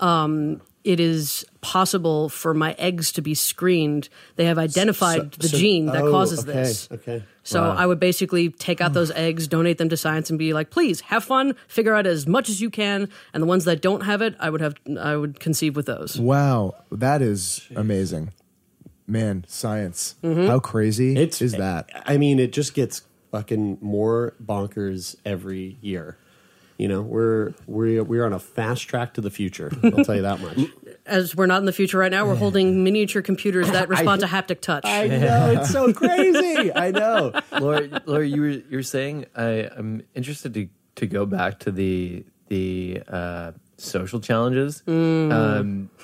um, 0.00 0.60
it 0.84 0.98
is 1.00 1.44
possible 1.60 2.28
for 2.28 2.54
my 2.54 2.72
eggs 2.78 3.12
to 3.12 3.22
be 3.22 3.34
screened. 3.34 4.08
They 4.36 4.46
have 4.46 4.58
identified 4.58 5.34
So- 5.34 5.40
the 5.42 5.48
so- 5.48 5.58
gene 5.58 5.86
that 5.86 6.02
oh, 6.02 6.10
causes 6.10 6.40
okay, 6.40 6.52
this. 6.52 6.88
Okay. 6.92 7.22
So 7.42 7.60
Wow. 7.62 7.76
I 7.76 7.84
would 7.86 8.00
basically 8.00 8.48
take 8.50 8.80
out 8.80 8.92
those 8.94 9.10
eggs, 9.26 9.46
donate 9.48 9.76
them 9.78 9.88
to 9.90 9.96
science, 9.96 10.30
and 10.30 10.38
be 10.38 10.52
like, 10.54 10.70
"Please 10.70 11.00
have 11.12 11.22
fun, 11.24 11.54
figure 11.68 11.94
out 11.94 12.06
as 12.06 12.26
much 12.26 12.48
as 12.48 12.60
you 12.60 12.70
can." 12.70 13.08
And 13.34 13.42
the 13.42 13.46
ones 13.46 13.64
that 13.64 13.82
don't 13.82 14.02
have 14.02 14.20
it, 14.22 14.34
I 14.40 14.48
would 14.50 14.60
have, 14.62 14.74
I 14.98 15.16
would 15.16 15.38
conceive 15.40 15.76
with 15.76 15.86
those. 15.86 16.18
wow 16.20 16.74
that 16.92 17.20
is 17.22 17.62
amazing 17.76 18.32
man 19.10 19.44
science 19.48 20.14
Mm-hmm. 20.22 20.46
how 20.46 20.60
crazy 20.60 21.16
It's 21.16 21.42
is 21.42 21.52
that 21.52 21.90
I 22.06 22.16
mean, 22.18 22.38
it 22.38 22.52
just 22.52 22.74
gets 22.74 23.02
fucking 23.32 23.78
more 23.80 24.34
bonkers 24.44 25.16
every 25.24 25.76
year. 25.80 26.16
You 26.78 26.88
know, 26.88 27.02
we're 27.02 27.52
we're 27.66 28.02
we're 28.02 28.24
on 28.24 28.32
a 28.32 28.38
fast 28.38 28.88
track 28.88 29.12
to 29.14 29.20
the 29.20 29.30
future. 29.30 29.70
I'll 29.84 30.02
tell 30.04 30.16
you 30.16 30.22
that 30.22 30.40
much. 30.40 30.58
as 31.06 31.36
we're 31.36 31.44
not 31.46 31.58
in 31.58 31.66
the 31.66 31.72
future 31.74 31.98
right 31.98 32.10
now, 32.10 32.26
we're 32.26 32.36
holding 32.36 32.82
miniature 32.82 33.20
computers 33.20 33.70
that 33.70 33.88
respond 33.94 34.22
to 34.22 34.26
haptic 34.26 34.60
touch. 34.62 34.84
I 34.86 35.06
know 35.08 35.52
it's 35.60 35.70
so 35.70 35.92
crazy. 36.02 36.72
I 36.74 36.90
know. 36.90 37.32
Laura, 37.60 38.00
Laura, 38.06 38.26
you 38.26 38.40
were 38.40 38.48
you 38.48 38.76
were 38.78 38.82
saying 38.82 39.26
I, 39.36 39.68
I'm 39.76 40.02
interested 40.14 40.54
to 40.54 40.68
to 40.96 41.06
go 41.06 41.26
back 41.26 41.58
to 41.60 41.70
the 41.70 42.24
the 42.48 43.02
uh, 43.08 43.52
social 43.76 44.18
challenges. 44.20 44.82
Mm. 44.86 45.32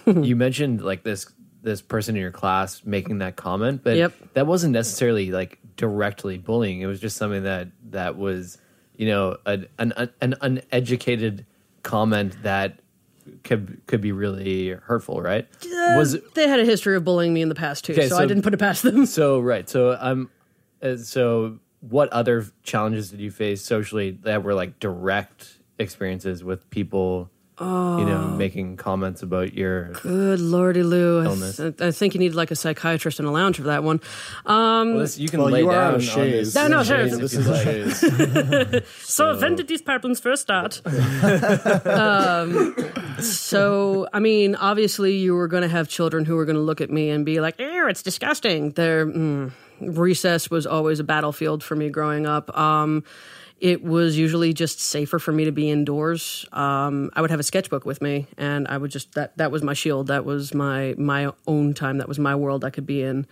Um, 0.06 0.22
you 0.24 0.36
mentioned 0.36 0.82
like 0.82 1.02
this 1.04 1.24
this 1.66 1.82
person 1.82 2.14
in 2.14 2.22
your 2.22 2.30
class 2.30 2.82
making 2.84 3.18
that 3.18 3.34
comment, 3.34 3.82
but 3.82 3.96
Yep. 3.96 4.12
that 4.34 4.46
wasn't 4.46 4.72
necessarily 4.72 5.32
like 5.32 5.58
directly 5.76 6.38
bullying. 6.38 6.80
It 6.80 6.86
was 6.86 7.00
just 7.00 7.16
something 7.16 7.42
that 7.42 7.68
that 7.90 8.16
was 8.16 8.56
you 8.96 9.08
know 9.08 9.36
an 9.44 9.66
an, 9.78 9.92
an 10.22 10.36
uneducated 10.40 11.44
comment 11.82 12.40
that 12.44 12.78
could 13.42 13.80
could 13.86 14.00
be 14.00 14.12
really 14.12 14.70
hurtful, 14.70 15.20
right? 15.20 15.48
was 15.96 16.16
they 16.34 16.46
had 16.48 16.60
a 16.60 16.64
history 16.64 16.94
of 16.96 17.02
bullying 17.04 17.34
me 17.34 17.42
in 17.42 17.48
the 17.48 17.54
past 17.56 17.84
too, 17.84 17.92
Okay, 17.94 18.08
so, 18.08 18.16
so- 18.16 18.22
I 18.22 18.26
didn't 18.26 18.44
put 18.44 18.54
it 18.54 18.58
past 18.58 18.82
them. 18.84 19.04
So 19.04 19.40
right. 19.40 19.68
So 19.68 19.96
um, 20.00 20.30
uh, 20.80 20.96
so 20.96 21.58
what 21.80 22.08
other 22.12 22.46
challenges 22.62 23.10
did 23.10 23.20
you 23.20 23.32
face 23.32 23.60
socially 23.60 24.12
that 24.22 24.44
were 24.44 24.54
like 24.54 24.78
direct 24.78 25.58
experiences 25.80 26.44
with 26.44 26.70
people, 26.70 27.28
you 27.58 27.64
know, 27.66 28.30
Oh. 28.32 28.36
making 28.36 28.76
comments 28.76 29.22
about 29.22 29.54
your 29.54 29.88
Good 30.02 30.40
lordy, 30.40 30.82
Lou. 30.82 31.22
I, 31.26 31.50
th- 31.52 31.80
I 31.80 31.90
think 31.90 32.12
you 32.14 32.20
need 32.20 32.34
like 32.34 32.50
a 32.50 32.56
psychiatrist 32.56 33.18
in 33.18 33.24
a 33.24 33.32
lounge 33.32 33.56
for 33.56 33.62
that 33.64 33.82
one. 33.82 34.00
Um, 34.44 34.90
Well, 34.92 34.98
this- 35.00 35.18
you 35.18 35.28
can 35.28 35.40
Well, 35.40 35.50
lay 35.50 35.60
you 35.62 35.70
down 35.70 35.94
on 35.94 36.00
on 36.08 36.30
this. 36.30 36.54
No, 36.54 36.68
no, 36.68 36.82
Shays 36.84 37.10
sure. 37.12 37.24
if 37.24 37.32
you'd 37.32 38.72
like. 38.74 38.86
so, 39.00 39.38
when 39.40 39.54
did 39.56 39.68
these 39.68 39.80
problems 39.82 40.20
first 40.20 40.42
start? 40.42 40.82
um, 41.86 42.74
so, 43.20 44.06
I 44.12 44.20
mean, 44.20 44.54
obviously, 44.56 45.16
you 45.16 45.34
were 45.34 45.48
going 45.48 45.62
to 45.62 45.68
have 45.68 45.88
children 45.88 46.24
who 46.24 46.36
were 46.36 46.44
going 46.44 46.56
to 46.56 46.62
look 46.62 46.80
at 46.80 46.90
me 46.90 47.10
and 47.10 47.24
be 47.24 47.40
like, 47.40 47.58
"Ew, 47.58 47.86
it's 47.88 48.02
disgusting." 48.02 48.70
Their 48.72 49.06
mm, 49.06 49.50
recess 49.80 50.50
was 50.50 50.66
always 50.66 51.00
a 51.00 51.04
battlefield 51.04 51.62
for 51.64 51.74
me 51.76 51.88
growing 51.90 52.26
up. 52.26 52.56
Um, 52.56 53.04
it 53.58 53.82
was 53.82 54.18
usually 54.18 54.52
just 54.52 54.80
safer 54.80 55.18
for 55.18 55.32
me 55.32 55.46
to 55.46 55.52
be 55.52 55.70
indoors. 55.70 56.44
Um, 56.52 57.10
I 57.14 57.20
would 57.22 57.30
have 57.30 57.40
a 57.40 57.44
sketchbook 57.44 57.86
with 57.86 58.02
me, 58.02 58.26
and 58.36 58.68
I 58.68 58.76
would 58.76 58.90
just 58.90 59.14
that 59.14 59.36
that 59.38 59.50
was 59.50 59.62
my 59.62 59.74
shield. 59.74 60.08
That 60.08 60.24
was 60.24 60.52
my 60.52 60.94
my 60.98 61.32
own 61.46 61.74
time. 61.74 61.98
That 61.98 62.08
was 62.08 62.18
my 62.18 62.34
world 62.34 62.64
I 62.64 62.70
could 62.70 62.86
be 62.86 63.02
in. 63.02 63.26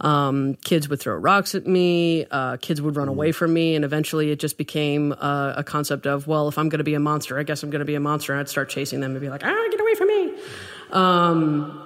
Um, 0.00 0.54
kids 0.54 0.88
would 0.88 1.00
throw 1.00 1.14
rocks 1.14 1.54
at 1.54 1.66
me. 1.66 2.26
Uh, 2.30 2.56
kids 2.56 2.82
would 2.82 2.96
run 2.96 3.08
away 3.08 3.32
from 3.32 3.52
me, 3.54 3.74
and 3.74 3.84
eventually 3.84 4.30
it 4.30 4.38
just 4.38 4.58
became 4.58 5.12
uh, 5.12 5.54
a 5.56 5.64
concept 5.64 6.06
of, 6.06 6.26
well, 6.26 6.48
if 6.48 6.58
I'm 6.58 6.68
going 6.68 6.78
to 6.78 6.84
be 6.84 6.94
a 6.94 7.00
monster, 7.00 7.38
I 7.38 7.42
guess 7.44 7.62
I'm 7.62 7.70
going 7.70 7.78
to 7.78 7.86
be 7.86 7.94
a 7.94 8.00
monster. 8.00 8.32
And 8.32 8.40
I'd 8.40 8.48
start 8.48 8.68
chasing 8.68 9.00
them 9.00 9.12
and 9.12 9.20
be 9.20 9.28
like, 9.28 9.44
ah, 9.44 9.66
get 9.70 9.80
away 9.80 9.94
from 9.94 10.08
me. 10.08 10.34
Um, 10.90 11.83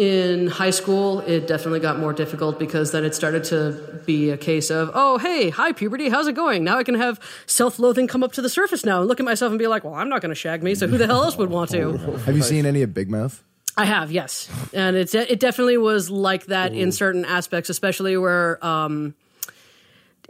in 0.00 0.46
high 0.46 0.70
school, 0.70 1.20
it 1.20 1.46
definitely 1.46 1.78
got 1.78 1.98
more 1.98 2.14
difficult 2.14 2.58
because 2.58 2.90
then 2.90 3.04
it 3.04 3.14
started 3.14 3.44
to 3.44 4.00
be 4.06 4.30
a 4.30 4.36
case 4.38 4.70
of, 4.70 4.90
oh, 4.94 5.18
hey, 5.18 5.50
hi, 5.50 5.72
puberty, 5.72 6.08
how's 6.08 6.26
it 6.26 6.34
going? 6.34 6.64
Now 6.64 6.78
I 6.78 6.84
can 6.84 6.94
have 6.94 7.20
self 7.44 7.78
loathing 7.78 8.06
come 8.06 8.22
up 8.22 8.32
to 8.32 8.40
the 8.40 8.48
surface 8.48 8.82
now 8.82 9.00
and 9.00 9.08
look 9.08 9.20
at 9.20 9.26
myself 9.26 9.50
and 9.50 9.58
be 9.58 9.66
like, 9.66 9.84
well, 9.84 9.92
I'm 9.92 10.08
not 10.08 10.22
going 10.22 10.30
to 10.30 10.34
shag 10.34 10.62
me, 10.62 10.74
so 10.74 10.86
who 10.86 10.96
the 10.96 11.06
hell 11.06 11.22
else 11.22 11.36
would 11.36 11.50
want 11.50 11.68
to? 11.72 11.98
Have 12.24 12.34
you 12.34 12.42
seen 12.42 12.64
any 12.64 12.80
of 12.80 12.94
Big 12.94 13.10
Mouth? 13.10 13.44
I 13.76 13.84
have, 13.84 14.10
yes, 14.10 14.50
and 14.74 14.96
it's 14.96 15.14
it 15.14 15.38
definitely 15.38 15.76
was 15.76 16.10
like 16.10 16.46
that 16.46 16.74
in 16.74 16.92
certain 16.92 17.24
aspects, 17.24 17.70
especially 17.70 18.16
where 18.16 18.62
um, 18.66 19.14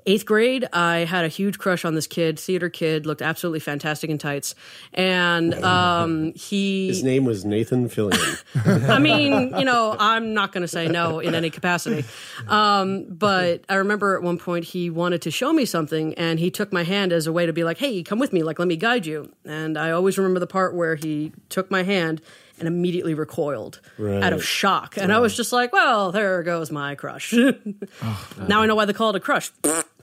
eighth 0.06 0.26
grade, 0.26 0.66
I 0.72 0.98
had 0.98 1.24
a 1.24 1.28
huge 1.28 1.58
crush 1.58 1.84
on 1.84 1.94
this 1.94 2.06
kid, 2.06 2.38
theater 2.38 2.68
kid, 2.68 3.06
looked 3.06 3.22
absolutely 3.22 3.60
fantastic 3.60 4.10
in 4.10 4.18
tights, 4.18 4.54
and 4.92 5.54
um, 5.64 6.32
he. 6.34 6.88
His 6.88 7.04
name 7.04 7.24
was 7.24 7.44
Nathan 7.44 7.88
Fillion. 7.88 8.42
I 8.88 8.98
mean, 8.98 9.56
you 9.58 9.64
know, 9.64 9.96
I'm 9.98 10.34
not 10.34 10.52
going 10.52 10.62
to 10.62 10.68
say 10.68 10.88
no 10.88 11.20
in 11.20 11.34
any 11.34 11.50
capacity. 11.50 12.04
Um, 12.48 13.06
but 13.08 13.64
I 13.68 13.76
remember 13.76 14.16
at 14.16 14.22
one 14.22 14.38
point 14.38 14.64
he 14.64 14.90
wanted 14.90 15.22
to 15.22 15.30
show 15.30 15.52
me 15.52 15.64
something 15.64 16.14
and 16.14 16.38
he 16.38 16.50
took 16.50 16.72
my 16.72 16.84
hand 16.84 17.12
as 17.12 17.26
a 17.26 17.32
way 17.32 17.46
to 17.46 17.52
be 17.52 17.64
like, 17.64 17.78
hey, 17.78 18.02
come 18.02 18.18
with 18.18 18.32
me, 18.32 18.42
like, 18.42 18.58
let 18.58 18.68
me 18.68 18.76
guide 18.76 19.06
you. 19.06 19.30
And 19.44 19.78
I 19.78 19.90
always 19.90 20.18
remember 20.18 20.40
the 20.40 20.46
part 20.46 20.74
where 20.74 20.96
he 20.96 21.32
took 21.48 21.70
my 21.70 21.82
hand 21.82 22.20
and 22.60 22.68
immediately 22.68 23.14
recoiled 23.14 23.80
out 23.98 24.32
of 24.32 24.44
shock. 24.44 24.96
And 24.96 25.12
I 25.12 25.18
was 25.18 25.36
just 25.36 25.52
like, 25.52 25.72
well, 25.72 26.12
there 26.12 26.42
goes 26.44 26.70
my 26.70 26.94
crush. 26.94 27.32
now 28.48 28.60
I 28.62 28.66
know 28.66 28.74
why 28.76 28.84
they 28.84 28.92
call 28.92 29.10
it 29.10 29.16
a 29.16 29.20
crush. 29.20 29.50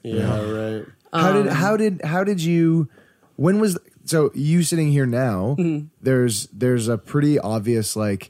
yeah, 0.04 0.42
right. 0.42 0.86
How 1.14 1.30
Um, 1.30 1.44
did 1.44 1.54
how 1.54 1.78
did 1.78 2.02
how 2.04 2.24
did 2.26 2.42
you? 2.42 2.90
When 3.38 3.60
was 3.60 3.78
so 4.06 4.32
you 4.34 4.64
sitting 4.64 4.92
here 4.92 5.06
now? 5.06 5.56
Mm-hmm. 5.58 5.88
There's 6.02 6.48
there's 6.48 6.88
a 6.88 6.98
pretty 6.98 7.40
obvious 7.40 7.96
like 7.96 8.30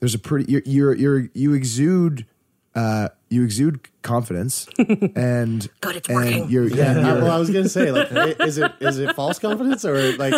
there's 0.00 0.14
a 0.14 0.18
pretty 0.18 0.50
you're 0.50 0.62
you're, 0.64 0.94
you're 0.94 1.28
you 1.34 1.52
exude 1.54 2.26
uh 2.76 3.08
you 3.28 3.42
exude 3.42 3.80
confidence 4.02 4.68
and 5.16 5.68
Good, 5.80 5.96
it's 5.96 6.08
and 6.08 6.16
working. 6.16 6.48
You're, 6.48 6.68
Yeah, 6.68 6.76
yeah, 6.76 6.90
I- 7.08 7.10
you're- 7.10 7.22
well, 7.22 7.32
I 7.32 7.38
was 7.38 7.50
gonna 7.50 7.68
say, 7.68 7.90
like, 7.90 8.12
is 8.40 8.58
it 8.58 8.70
is 8.80 8.98
it 9.00 9.16
false 9.16 9.40
confidence 9.40 9.84
or 9.84 10.12
like 10.16 10.32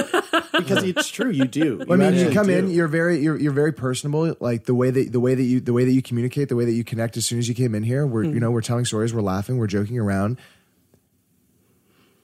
because 0.53 0.82
it's 0.84 1.09
true, 1.09 1.30
you 1.30 1.45
do. 1.47 1.82
I 1.82 1.97
mean, 1.97 2.01
you 2.01 2.07
actually 2.20 2.34
come 2.34 2.49
in, 2.49 2.70
you're 2.70 2.89
very, 2.89 3.18
you're, 3.18 3.39
you're 3.39 3.53
very 3.53 3.72
personable. 3.72 4.34
Like 4.41 4.64
the 4.64 4.74
way 4.74 4.91
that 4.91 5.12
the 5.12 5.20
way 5.20 5.34
that 5.34 5.43
you 5.43 5.61
the 5.61 5.72
way 5.74 5.84
that 5.84 5.93
you 5.93 6.01
communicate, 6.01 6.49
the 6.49 6.57
way 6.57 6.64
that 6.64 6.72
you 6.72 6.84
connect. 6.84 7.16
As 7.18 7.26
soon 7.26 7.39
as 7.39 7.49
you 7.49 7.55
came 7.55 7.74
in 7.74 7.82
here, 7.82 8.07
we're 8.07 8.24
you 8.24 8.41
know 8.41 8.51
we're 8.51 8.62
telling 8.62 8.86
stories, 8.86 9.12
we're 9.12 9.20
laughing, 9.20 9.59
we're 9.59 9.66
joking 9.66 9.99
around. 9.99 10.39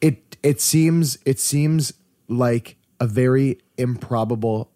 It 0.00 0.36
it 0.42 0.60
seems 0.60 1.18
it 1.24 1.38
seems 1.40 1.92
like 2.28 2.76
a 3.00 3.06
very 3.06 3.58
improbable 3.76 4.70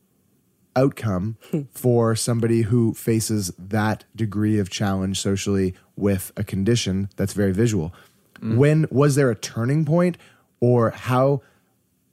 outcome 0.79 1.37
for 1.71 2.15
somebody 2.15 2.63
who 2.63 2.95
faces 2.95 3.53
that 3.59 4.05
degree 4.15 4.59
of 4.59 4.71
challenge 4.71 5.21
socially 5.21 5.75
with 5.97 6.33
a 6.37 6.45
condition 6.45 7.11
that's 7.17 7.33
very 7.33 7.53
visual. 7.53 7.93
Mm. 8.41 8.57
When 8.57 8.87
was 8.91 9.15
there 9.17 9.31
a 9.31 9.35
turning 9.35 9.85
point, 9.85 10.17
or 10.61 10.91
how? 10.91 11.43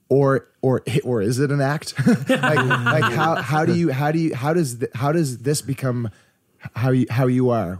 or 0.07 0.47
or 0.61 0.83
or 1.03 1.21
is 1.21 1.39
it 1.39 1.51
an 1.51 1.61
act? 1.61 1.93
like, 2.29 2.57
like 2.59 3.11
how 3.13 3.35
how 3.41 3.65
do 3.65 3.73
you 3.73 3.91
how 3.91 4.11
do 4.11 4.19
you 4.19 4.35
how 4.35 4.53
does 4.53 4.75
th- 4.75 4.91
how 4.93 5.11
does 5.11 5.39
this 5.39 5.61
become 5.61 6.09
how 6.75 6.91
you 6.91 7.07
how 7.09 7.25
you 7.25 7.49
are 7.49 7.79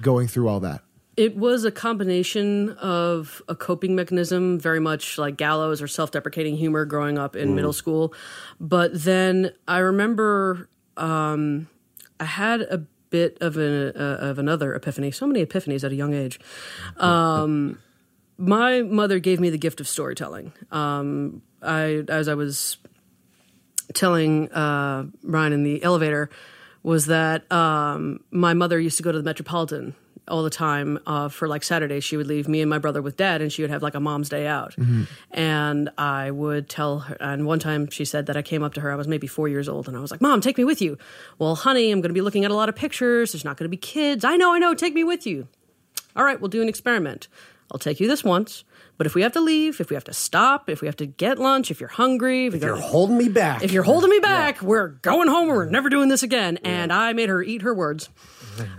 going 0.00 0.28
through 0.28 0.48
all 0.48 0.60
that? 0.60 0.82
It 1.16 1.34
was 1.34 1.64
a 1.64 1.70
combination 1.70 2.70
of 2.70 3.40
a 3.48 3.54
coping 3.54 3.94
mechanism, 3.94 4.60
very 4.60 4.80
much 4.80 5.16
like 5.16 5.36
gallows 5.36 5.80
or 5.80 5.88
self 5.88 6.10
deprecating 6.10 6.56
humor 6.56 6.84
growing 6.84 7.16
up 7.16 7.34
in 7.34 7.54
middle 7.54 7.72
school. 7.72 8.12
But 8.60 8.90
then 8.92 9.52
I 9.66 9.78
remember 9.78 10.68
um, 10.96 11.68
I 12.20 12.24
had 12.24 12.60
a 12.62 12.78
bit 13.10 13.38
of, 13.40 13.56
an, 13.56 13.92
uh, 13.96 14.18
of 14.20 14.38
another 14.38 14.74
epiphany, 14.74 15.10
so 15.10 15.26
many 15.26 15.44
epiphanies 15.44 15.84
at 15.84 15.92
a 15.92 15.94
young 15.94 16.12
age. 16.12 16.38
Um, 16.98 17.78
my 18.36 18.82
mother 18.82 19.18
gave 19.18 19.40
me 19.40 19.48
the 19.48 19.58
gift 19.58 19.80
of 19.80 19.88
storytelling. 19.88 20.52
Um, 20.70 21.40
I, 21.62 22.04
as 22.08 22.28
I 22.28 22.34
was 22.34 22.76
telling 23.94 24.50
uh, 24.52 25.06
Ryan 25.22 25.52
in 25.54 25.62
the 25.62 25.82
elevator 25.82 26.28
was 26.82 27.06
that 27.06 27.50
um, 27.50 28.20
my 28.30 28.54
mother 28.54 28.78
used 28.78 28.98
to 28.98 29.02
go 29.02 29.12
to 29.12 29.18
the 29.18 29.24
Metropolitan 29.24 29.94
all 30.28 30.42
the 30.42 30.50
time 30.50 30.98
uh, 31.06 31.28
for 31.28 31.48
like 31.48 31.62
Saturday. 31.62 32.00
She 32.00 32.16
would 32.16 32.26
leave 32.26 32.48
me 32.48 32.60
and 32.60 32.68
my 32.70 32.78
brother 32.78 33.00
with 33.02 33.16
dad, 33.16 33.40
and 33.42 33.52
she 33.52 33.62
would 33.62 33.70
have 33.70 33.82
like 33.82 33.94
a 33.94 34.00
mom's 34.00 34.28
day 34.28 34.46
out. 34.46 34.74
And 35.30 35.90
I 35.98 36.30
would 36.30 36.68
tell 36.68 37.00
her. 37.00 37.16
And 37.20 37.46
one 37.46 37.58
time 37.58 37.88
she 37.90 38.04
said 38.04 38.26
that 38.26 38.36
I 38.36 38.42
came 38.42 38.62
up 38.62 38.74
to 38.74 38.80
her. 38.80 38.92
I 38.92 38.96
was 38.96 39.08
maybe 39.08 39.26
four 39.26 39.48
years 39.48 39.68
old, 39.68 39.88
and 39.88 39.96
I 39.96 40.00
was 40.00 40.10
like, 40.10 40.20
"Mom, 40.20 40.40
take 40.40 40.58
me 40.58 40.64
with 40.64 40.80
you." 40.82 40.98
Well, 41.38 41.54
honey, 41.54 41.90
I'm 41.90 42.00
going 42.00 42.10
to 42.10 42.14
be 42.14 42.20
looking 42.20 42.44
at 42.44 42.50
a 42.50 42.54
lot 42.54 42.68
of 42.68 42.76
pictures. 42.76 43.32
There's 43.32 43.44
not 43.44 43.56
going 43.56 43.66
to 43.66 43.70
be 43.70 43.76
kids. 43.76 44.24
I 44.24 44.36
know, 44.36 44.52
I 44.54 44.58
know. 44.58 44.74
Take 44.74 44.94
me 44.94 45.04
with 45.04 45.26
you. 45.26 45.48
All 46.14 46.24
right, 46.24 46.40
we'll 46.40 46.48
do 46.48 46.62
an 46.62 46.68
experiment. 46.68 47.28
I'll 47.70 47.78
take 47.78 48.00
you 48.00 48.06
this 48.06 48.22
once. 48.24 48.64
But 48.96 49.06
if 49.06 49.14
we 49.14 49.22
have 49.22 49.32
to 49.32 49.40
leave, 49.40 49.80
if 49.80 49.90
we 49.90 49.94
have 49.94 50.04
to 50.04 50.14
stop, 50.14 50.70
if 50.70 50.80
we 50.80 50.86
have 50.86 50.96
to 50.96 51.06
get 51.06 51.38
lunch, 51.38 51.70
if 51.70 51.80
you're 51.80 51.88
hungry, 51.90 52.46
if, 52.46 52.54
If 52.54 52.62
you're 52.62 52.76
holding 52.76 53.18
me 53.18 53.28
back, 53.28 53.62
if 53.62 53.72
you're 53.72 53.82
holding 53.82 54.08
me 54.08 54.20
back, 54.20 54.62
we're 54.62 54.88
going 54.88 55.28
home 55.28 55.48
and 55.48 55.56
we're 55.58 55.66
never 55.66 55.90
doing 55.90 56.08
this 56.08 56.22
again. 56.22 56.58
And 56.64 56.90
I 56.92 57.12
made 57.12 57.28
her 57.28 57.42
eat 57.42 57.62
her 57.62 57.74
words. 57.74 58.08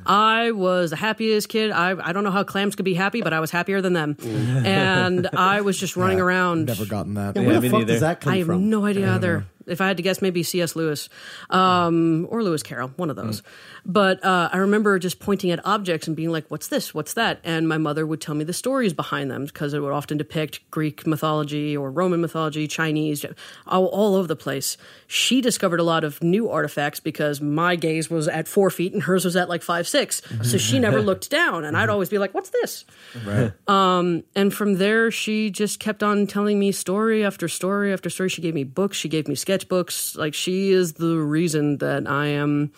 I 0.05 0.51
was 0.51 0.89
the 0.91 0.95
happiest 0.95 1.49
kid. 1.49 1.71
I, 1.71 1.91
I 2.07 2.13
don't 2.13 2.23
know 2.23 2.31
how 2.31 2.43
clams 2.43 2.75
could 2.75 2.85
be 2.85 2.93
happy, 2.93 3.21
but 3.21 3.33
I 3.33 3.39
was 3.39 3.51
happier 3.51 3.81
than 3.81 3.93
them. 3.93 4.17
and 4.23 5.27
I 5.33 5.61
was 5.61 5.79
just 5.79 5.95
running 5.95 6.19
around. 6.19 6.65
Never 6.65 6.85
gotten 6.85 7.13
that. 7.15 7.35
Yeah, 7.35 7.41
where 7.43 7.51
Yeah, 7.53 7.59
the 7.59 7.61
me 7.61 7.69
fuck 7.69 7.79
neither. 7.79 7.93
does 7.93 8.01
that 8.01 8.21
come 8.21 8.33
I 8.33 8.37
have 8.37 8.47
from? 8.47 8.69
no 8.69 8.85
idea 8.85 9.13
either. 9.13 9.45
If 9.67 9.81
I 9.81 9.87
had 9.87 9.97
to 9.97 10.03
guess, 10.03 10.21
maybe 10.21 10.43
C.S. 10.43 10.75
Lewis 10.75 11.09
um, 11.49 12.27
or 12.29 12.41
Lewis 12.43 12.63
Carroll, 12.63 12.89
one 12.95 13.09
of 13.09 13.15
those. 13.15 13.43
But 13.85 14.23
uh, 14.23 14.49
I 14.51 14.57
remember 14.57 14.97
just 14.99 15.19
pointing 15.19 15.51
at 15.51 15.65
objects 15.65 16.07
and 16.07 16.15
being 16.15 16.29
like, 16.31 16.45
"What's 16.49 16.67
this? 16.67 16.93
What's 16.93 17.13
that?" 17.13 17.39
And 17.43 17.67
my 17.67 17.77
mother 17.77 18.05
would 18.05 18.21
tell 18.21 18.35
me 18.35 18.43
the 18.43 18.53
stories 18.53 18.93
behind 18.93 19.29
them 19.29 19.45
because 19.45 19.73
it 19.73 19.79
would 19.79 19.91
often 19.91 20.17
depict 20.17 20.69
Greek 20.71 21.05
mythology 21.05 21.75
or 21.75 21.91
Roman 21.91 22.21
mythology, 22.21 22.67
Chinese, 22.67 23.25
all, 23.65 23.85
all 23.87 24.15
over 24.15 24.27
the 24.27 24.35
place. 24.35 24.77
She 25.07 25.41
discovered 25.41 25.79
a 25.79 25.83
lot 25.83 26.03
of 26.03 26.21
new 26.23 26.49
artifacts 26.49 26.99
because 26.99 27.41
my 27.41 27.75
gaze 27.75 28.09
was 28.09 28.27
at 28.27 28.47
four 28.47 28.69
feet 28.69 28.93
and 28.93 29.03
hers 29.03 29.25
was 29.25 29.35
at 29.35 29.49
like 29.49 29.63
five 29.63 29.87
six, 29.87 30.21
so 30.43 30.57
she 30.57 30.79
never 30.87 31.01
looked 31.01 31.29
down, 31.29 31.63
and 31.65 31.75
I'd 31.77 31.89
always 31.89 32.09
be 32.09 32.17
like, 32.17 32.33
"What's 32.33 32.51
this?" 32.51 32.85
Right. 33.25 33.51
And 33.67 34.53
from 34.53 34.75
there, 34.75 35.11
she 35.11 35.49
just 35.49 35.79
kept 35.79 36.03
on 36.03 36.27
telling 36.27 36.59
me 36.59 36.71
story 36.71 37.25
after 37.25 37.47
story 37.47 37.91
after 37.91 38.09
story. 38.09 38.29
She 38.29 38.41
gave 38.41 38.53
me 38.53 38.63
books, 38.63 38.97
she 38.97 39.09
gave 39.09 39.27
me 39.27 39.35
sketches. 39.35 39.56
Sketchbooks. 39.57 40.17
Like 40.17 40.33
she 40.33 40.71
is 40.71 40.93
the 40.93 41.17
reason 41.17 41.77
that 41.77 42.07
I 42.07 42.27
am 42.27 42.71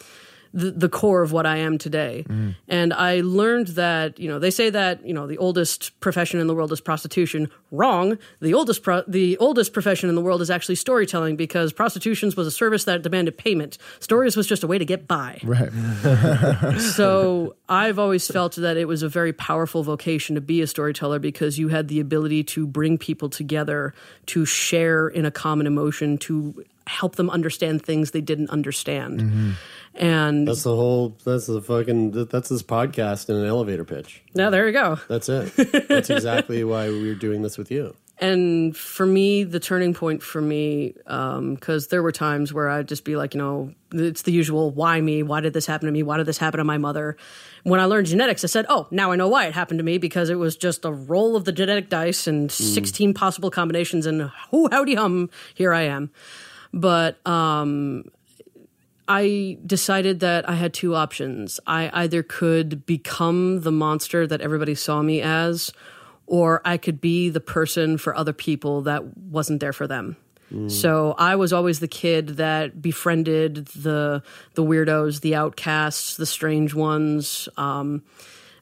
the, 0.54 0.72
the 0.72 0.89
core 0.89 1.22
of 1.22 1.32
what 1.32 1.45
I 1.45 1.58
am 1.58 1.78
today. 1.78 2.26
Mm-hmm. 2.28 2.52
And 2.68 2.93
I 2.93 3.22
learned 3.22 3.68
that, 3.70 4.20
you 4.20 4.28
know, 4.28 4.39
they 4.39 4.52
say 4.52 4.70
that, 4.70 5.06
you 5.06 5.14
know, 5.14 5.28
the 5.28 5.38
oldest 5.38 6.00
profession 6.00 6.39
in 6.39 6.47
the 6.47 6.56
world 6.56 6.72
is 6.72 6.82
prostitution. 6.82 7.50
Wrong. 7.72 8.18
The 8.41 8.54
oldest 8.54 8.82
pro- 8.82 9.04
the 9.08 9.38
oldest 9.38 9.74
profession 9.74 10.10
in 10.10 10.16
the 10.16 10.22
world 10.22 10.41
is 10.41 10.50
actually 10.50 10.76
storytelling 10.76 11.36
because 11.36 11.72
prostitution 11.72 12.32
was 12.36 12.47
a 12.47 12.52
service 12.52 12.86
that 12.86 13.04
demanded 13.04 13.38
payment. 13.38 13.78
Stories 14.00 14.36
was 14.36 14.47
just 14.47 14.64
a 14.64 14.68
way 14.68 14.78
to 14.78 14.86
get 14.86 15.08
by. 15.08 15.39
Right. 15.43 15.70
so 16.95 17.56
I've 17.68 18.00
always 18.00 18.28
felt 18.28 18.56
that 18.56 18.78
it 18.78 18.88
was 18.88 19.04
a 19.04 19.10
very 19.10 19.34
powerful 19.34 19.84
vocation 19.84 20.36
to 20.36 20.41
be 20.41 20.62
a 20.62 20.68
storyteller 20.68 21.20
because 21.20 21.60
you 21.60 21.68
had 21.68 21.88
the 21.88 22.00
ability 22.00 22.43
to 22.45 22.66
bring 22.66 22.97
people 22.97 23.30
together, 23.30 23.93
to 24.28 24.45
share 24.45 25.08
in 25.08 25.26
a 25.26 25.32
common 25.32 25.68
emotion, 25.68 26.18
to 26.20 26.66
help 26.90 27.16
them 27.16 27.30
understand 27.30 27.86
things 27.86 28.12
they 28.12 28.22
didn't 28.22 28.50
understand. 28.50 29.22
Mm-hmm. 29.22 29.52
And 29.96 30.48
That's 30.48 30.64
the 30.64 30.76
whole. 30.76 31.18
That's 31.24 31.48
the 31.48 31.62
fucking. 31.62 32.12
That's 32.26 32.50
this 32.50 32.64
podcast 32.64 33.30
in 33.30 33.36
an 33.36 33.46
elevator 33.46 33.86
pitch. 33.86 34.22
now 34.34 34.50
there 34.50 34.68
you 34.68 34.74
go. 34.74 35.00
That's 35.08 35.30
it. 35.30 35.88
That's 35.88 36.10
exactly 36.10 36.64
why 36.64 36.90
we're 36.90 37.16
doing 37.16 37.42
this 37.42 37.58
with 37.58 37.72
you. 37.72 37.96
And 38.22 38.76
for 38.76 39.06
me, 39.06 39.46
the 39.46 39.62
turning 39.62 39.94
point 39.94 40.22
for 40.22 40.42
me, 40.42 40.94
because 41.06 41.88
there 41.88 42.04
were 42.04 42.12
times 42.12 42.54
where 42.54 42.70
I'd 42.70 42.88
just 42.88 43.06
be 43.06 43.16
like, 43.16 43.34
you 43.34 43.38
know, 43.38 43.74
it's 43.94 44.24
the 44.24 44.32
usual, 44.34 44.72
why 44.72 45.00
me? 45.00 45.24
Why 45.24 45.40
did 45.40 45.54
this 45.54 45.66
happen 45.66 45.86
to 45.86 45.92
me? 45.92 46.04
Why 46.04 46.18
did 46.18 46.26
this 46.26 46.38
happen 46.38 46.58
to 46.58 46.66
my 46.66 46.78
mother? 46.78 47.16
When 47.64 47.80
I 47.80 47.86
learned 47.86 48.08
genetics, 48.08 48.44
I 48.44 48.48
said, 48.48 48.66
oh, 48.68 48.88
now 48.92 49.12
I 49.12 49.16
know 49.16 49.30
why 49.30 49.46
it 49.46 49.54
happened 49.54 49.80
to 49.80 49.86
me 49.86 49.98
because 49.98 50.30
it 50.30 50.36
was 50.36 50.58
just 50.58 50.84
a 50.84 50.92
roll 50.92 51.38
of 51.38 51.46
the 51.46 51.54
genetic 51.54 51.90
dice 51.90 52.28
and 52.28 52.52
16 52.52 53.14
possible 53.14 53.50
combinations, 53.50 54.06
and 54.06 54.32
whoo, 54.52 54.68
howdy 54.70 54.96
hum, 54.96 55.30
here 55.56 55.74
I 55.74 55.84
am. 55.84 56.12
But 56.74 57.26
um, 57.28 58.06
I 59.08 59.58
decided 59.66 60.20
that 60.20 60.48
I 60.48 60.56
had 60.56 60.74
two 60.74 60.96
options. 60.96 61.60
I 61.66 61.90
either 61.94 62.22
could 62.24 62.86
become 62.86 63.62
the 63.62 63.72
monster 63.72 64.28
that 64.28 64.42
everybody 64.42 64.76
saw 64.76 65.02
me 65.02 65.22
as, 65.22 65.74
or 66.28 66.62
I 66.64 66.78
could 66.78 67.02
be 67.02 67.30
the 67.30 67.40
person 67.40 67.98
for 67.98 68.16
other 68.16 68.34
people 68.34 68.84
that 68.84 69.18
wasn't 69.18 69.62
there 69.62 69.74
for 69.74 69.88
them. 69.88 70.16
So 70.68 71.14
I 71.20 71.36
was 71.36 71.54
always 71.54 71.80
the 71.80 71.88
kid 71.88 72.38
that 72.38 72.82
befriended 72.82 73.68
the 73.68 74.24
the 74.56 74.64
weirdos, 74.64 75.22
the 75.22 75.36
outcasts, 75.36 76.18
the 76.18 76.26
strange 76.26 76.74
ones. 76.74 77.48
Um, 77.56 78.02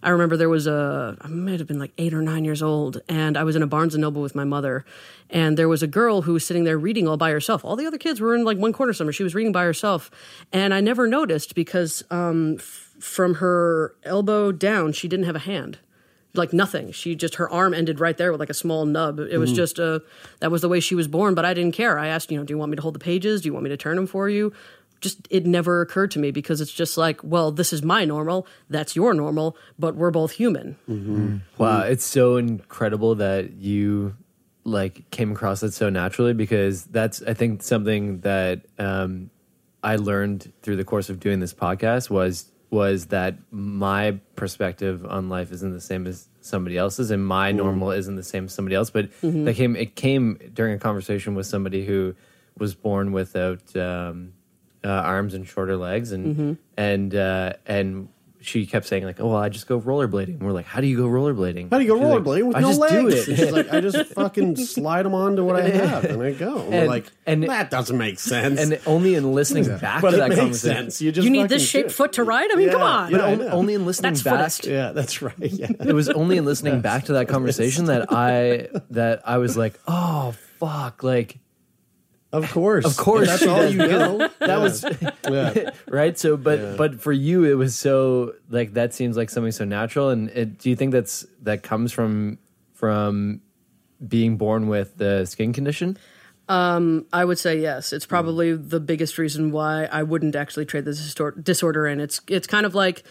I 0.03 0.09
remember 0.09 0.37
there 0.37 0.49
was 0.49 0.67
a 0.67 1.17
I 1.21 1.27
might 1.27 1.59
have 1.59 1.67
been 1.67 1.79
like 1.79 1.91
eight 1.97 2.13
or 2.13 2.21
nine 2.21 2.45
years 2.45 2.61
old, 2.61 3.01
and 3.09 3.37
I 3.37 3.43
was 3.43 3.55
in 3.55 3.63
a 3.63 3.67
Barnes 3.67 3.95
and 3.95 4.01
Noble 4.01 4.21
with 4.21 4.35
my 4.35 4.43
mother, 4.43 4.85
and 5.29 5.57
there 5.57 5.67
was 5.67 5.81
a 5.83 5.87
girl 5.87 6.23
who 6.23 6.33
was 6.33 6.45
sitting 6.45 6.63
there 6.63 6.77
reading 6.77 7.07
all 7.07 7.17
by 7.17 7.31
herself. 7.31 7.65
All 7.65 7.75
the 7.75 7.85
other 7.87 7.97
kids 7.97 8.21
were 8.21 8.35
in 8.35 8.43
like 8.43 8.57
one 8.57 8.73
corner 8.73 8.93
somewhere. 8.93 9.13
She 9.13 9.23
was 9.23 9.35
reading 9.35 9.51
by 9.51 9.63
herself, 9.63 10.11
and 10.53 10.73
I 10.73 10.81
never 10.81 11.07
noticed 11.07 11.55
because 11.55 12.03
um, 12.11 12.55
f- 12.59 12.93
from 12.99 13.35
her 13.35 13.95
elbow 14.03 14.51
down, 14.51 14.91
she 14.93 15.07
didn't 15.07 15.25
have 15.25 15.35
a 15.35 15.39
hand 15.39 15.79
like 16.33 16.53
nothing. 16.53 16.91
She 16.91 17.15
just 17.15 17.35
her 17.35 17.49
arm 17.49 17.73
ended 17.73 17.99
right 17.99 18.15
there 18.15 18.31
with 18.31 18.39
like 18.39 18.51
a 18.51 18.53
small 18.53 18.85
nub. 18.85 19.19
It 19.19 19.39
was 19.39 19.51
Mhm. 19.51 19.55
just 19.55 19.79
a 19.79 20.03
that 20.39 20.51
was 20.51 20.61
the 20.61 20.69
way 20.69 20.79
she 20.79 20.93
was 20.93 21.07
born. 21.07 21.33
But 21.33 21.45
I 21.45 21.55
didn't 21.55 21.73
care. 21.73 21.97
I 21.97 22.09
asked, 22.09 22.29
you 22.31 22.37
know, 22.37 22.43
do 22.43 22.53
you 22.53 22.59
want 22.59 22.69
me 22.69 22.75
to 22.75 22.81
hold 22.83 22.93
the 22.93 22.99
pages? 22.99 23.41
Do 23.41 23.47
you 23.47 23.53
want 23.53 23.63
me 23.63 23.69
to 23.71 23.77
turn 23.77 23.95
them 23.95 24.05
for 24.05 24.29
you? 24.29 24.53
Just 25.01 25.27
it 25.29 25.45
never 25.45 25.81
occurred 25.81 26.11
to 26.11 26.19
me 26.19 26.31
because 26.31 26.59
it's 26.61 26.71
just 26.73 26.97
like, 26.97 27.19
well, 27.23 27.51
this 27.51 27.71
is 27.71 27.83
my 27.83 28.03
normal. 28.05 28.47
That's 28.69 28.95
your 28.95 29.13
normal, 29.13 29.55
but 29.77 29.95
we're 29.95 30.11
both 30.11 30.31
human. 30.31 31.41
Wow, 31.57 31.81
it's 31.81 32.05
so 32.05 32.37
incredible 32.37 33.15
that 33.15 33.53
you 33.53 34.15
like 34.63 35.09
came 35.11 35.31
across 35.31 35.61
that 35.61 35.73
so 35.73 35.89
naturally 35.89 36.33
because 36.33 36.83
that's 36.85 37.21
I 37.21 37.33
think 37.33 37.63
something 37.63 38.19
that 38.21 38.61
um, 38.77 39.29
I 39.83 39.95
learned 39.95 40.51
through 40.61 40.75
the 40.77 40.83
course 40.83 41.09
of 41.09 41.19
doing 41.19 41.39
this 41.39 41.53
podcast 41.53 42.09
was 42.09 42.51
was 42.69 43.05
that 43.07 43.35
my 43.49 44.19
perspective 44.35 45.05
on 45.05 45.29
life 45.29 45.53
isn't 45.53 45.71
the 45.71 45.79
same 45.79 46.05
as 46.05 46.27
somebody 46.41 46.77
else's 46.77 47.11
and 47.11 47.25
my 47.25 47.51
normal 47.53 47.91
isn't 47.91 48.15
the 48.15 48.23
same 48.23 48.45
as 48.45 48.53
somebody 48.53 48.75
else 48.75 48.89
but 48.89 49.09
Mhm. 49.21 49.45
that 49.45 49.53
came 49.55 49.75
it 49.77 49.95
came 49.95 50.37
during 50.53 50.73
a 50.73 50.79
conversation 50.79 51.33
with 51.33 51.45
somebody 51.45 51.85
who 51.85 52.13
was 52.57 52.75
born 52.75 53.13
without 53.13 53.73
um, 53.77 54.33
uh, 54.83 54.87
arms 54.89 55.33
and 55.33 55.47
shorter 55.47 55.75
legs 55.77 56.11
and 56.11 56.35
Mhm. 56.35 56.57
and 56.77 57.15
uh, 57.15 57.53
and 57.65 58.09
she 58.39 58.65
kept 58.67 58.85
saying 58.85 59.03
like 59.03 59.19
oh 59.19 59.27
well 59.27 59.37
I 59.37 59.49
just 59.49 59.67
go 59.67 59.81
rollerblading 59.81 60.35
and 60.35 60.43
we're 60.43 60.51
like 60.53 60.67
how 60.67 60.79
do 60.79 60.87
you 60.87 60.95
go 60.95 61.05
rollerblading 61.07 61.69
How 61.71 61.79
do 61.79 61.83
you 61.83 61.89
go 61.89 61.97
She's 61.99 62.05
like, 62.07 62.23
rollerblading 62.23 62.47
with 62.47 62.55
I 62.55 62.59
no 62.61 62.67
just 62.69 62.79
legs? 62.79 62.93
do 62.93 63.07
it 63.07 63.27
And 63.27 63.37
she's 63.37 63.51
like, 63.51 63.73
I 63.73 63.81
just 63.81 64.05
fucking 64.13 64.55
slide 64.57 65.03
them 65.03 65.13
onto 65.15 65.43
what 65.43 65.55
I 65.57 65.67
have, 65.67 66.05
and 66.05 66.21
I 66.21 66.31
go. 66.31 66.59
And 66.61 66.69
we're 66.71 66.85
like, 66.87 67.11
and 67.25 67.43
that 67.49 67.71
doesn't 67.71 67.97
make 67.97 68.19
sense. 68.19 68.59
and 68.61 68.79
only 68.85 69.15
in 69.15 69.33
listening 69.33 69.65
back 69.79 70.01
but 70.01 70.11
to 70.11 70.17
it 70.17 70.19
that 70.19 70.29
makes 70.29 70.39
conversation 70.39 70.75
sense. 70.75 71.01
You 71.01 71.11
just 71.11 71.25
you 71.25 71.31
need 71.31 71.49
this 71.49 71.67
shaped 71.67 71.91
foot 71.91 72.13
to 72.13 72.23
ride. 72.23 72.49
I 72.51 72.55
mean, 72.55 72.69
come 72.69 72.81
on. 72.83 73.11
but 73.11 73.19
only, 73.21 73.47
only 73.47 73.73
in 73.73 73.85
listening 73.87 74.13
That's 74.13 74.23
back 74.23 74.37
footist. 74.37 74.65
Yeah, 74.67 74.91
that's 74.91 75.21
right. 75.21 75.33
Yeah. 75.39 75.67
it 75.79 75.93
was 75.93 76.07
only 76.07 76.37
in 76.37 76.45
listening 76.45 76.79
back 76.79 77.05
to 77.05 77.13
that 77.13 77.27
conversation 77.35 77.85
that 77.85 78.13
I 78.13 78.69
that 78.91 79.23
I 79.27 79.39
was 79.39 79.57
like, 79.57 79.77
oh 79.87 80.35
fuck, 80.59 81.01
like 81.03 81.39
Of 82.33 82.51
course, 82.51 82.85
of 82.85 82.97
course, 82.97 83.27
That's 83.29 83.47
all 83.47 83.65
you 83.65 83.77
because 83.77 83.89
know. 83.89 84.17
That 84.39 84.47
Yeah. 84.49 84.57
was 84.57 84.83
Yeah. 85.29 85.69
right. 85.89 86.17
So, 86.19 86.35
but 86.35 86.59
Yeah. 86.59 86.75
but 86.77 86.99
for 86.99 87.13
you, 87.13 87.45
it 87.45 87.53
was 87.53 87.75
so 87.75 88.33
like 88.49 88.73
that 88.73 88.93
seems 88.93 89.15
like 89.15 89.29
something 89.29 89.51
so 89.53 89.63
natural. 89.63 90.09
And 90.09 90.29
it, 90.31 90.57
do 90.59 90.69
you 90.69 90.75
think 90.75 90.91
that's 90.91 91.25
that 91.43 91.63
comes 91.63 91.91
from 91.93 92.37
from 92.73 93.41
being 94.05 94.37
born 94.37 94.67
with 94.67 94.97
the 94.97 95.25
skin 95.25 95.53
condition? 95.53 95.97
Um, 96.49 97.05
I 97.11 97.25
would 97.25 97.39
say 97.39 97.59
yes. 97.59 97.91
It's 97.93 98.05
probably 98.05 98.53
the 98.55 98.79
biggest 98.79 99.17
reason 99.17 99.51
why 99.51 99.85
I 99.85 100.03
wouldn't 100.03 100.35
actually 100.35 100.65
trade 100.65 100.85
this 100.85 100.99
distor- 101.01 101.41
disorder 101.43 101.87
in. 101.87 101.99
It's 101.99 102.19
it's 102.27 102.47
kind 102.47 102.65
of 102.65 102.75
like 102.75 103.03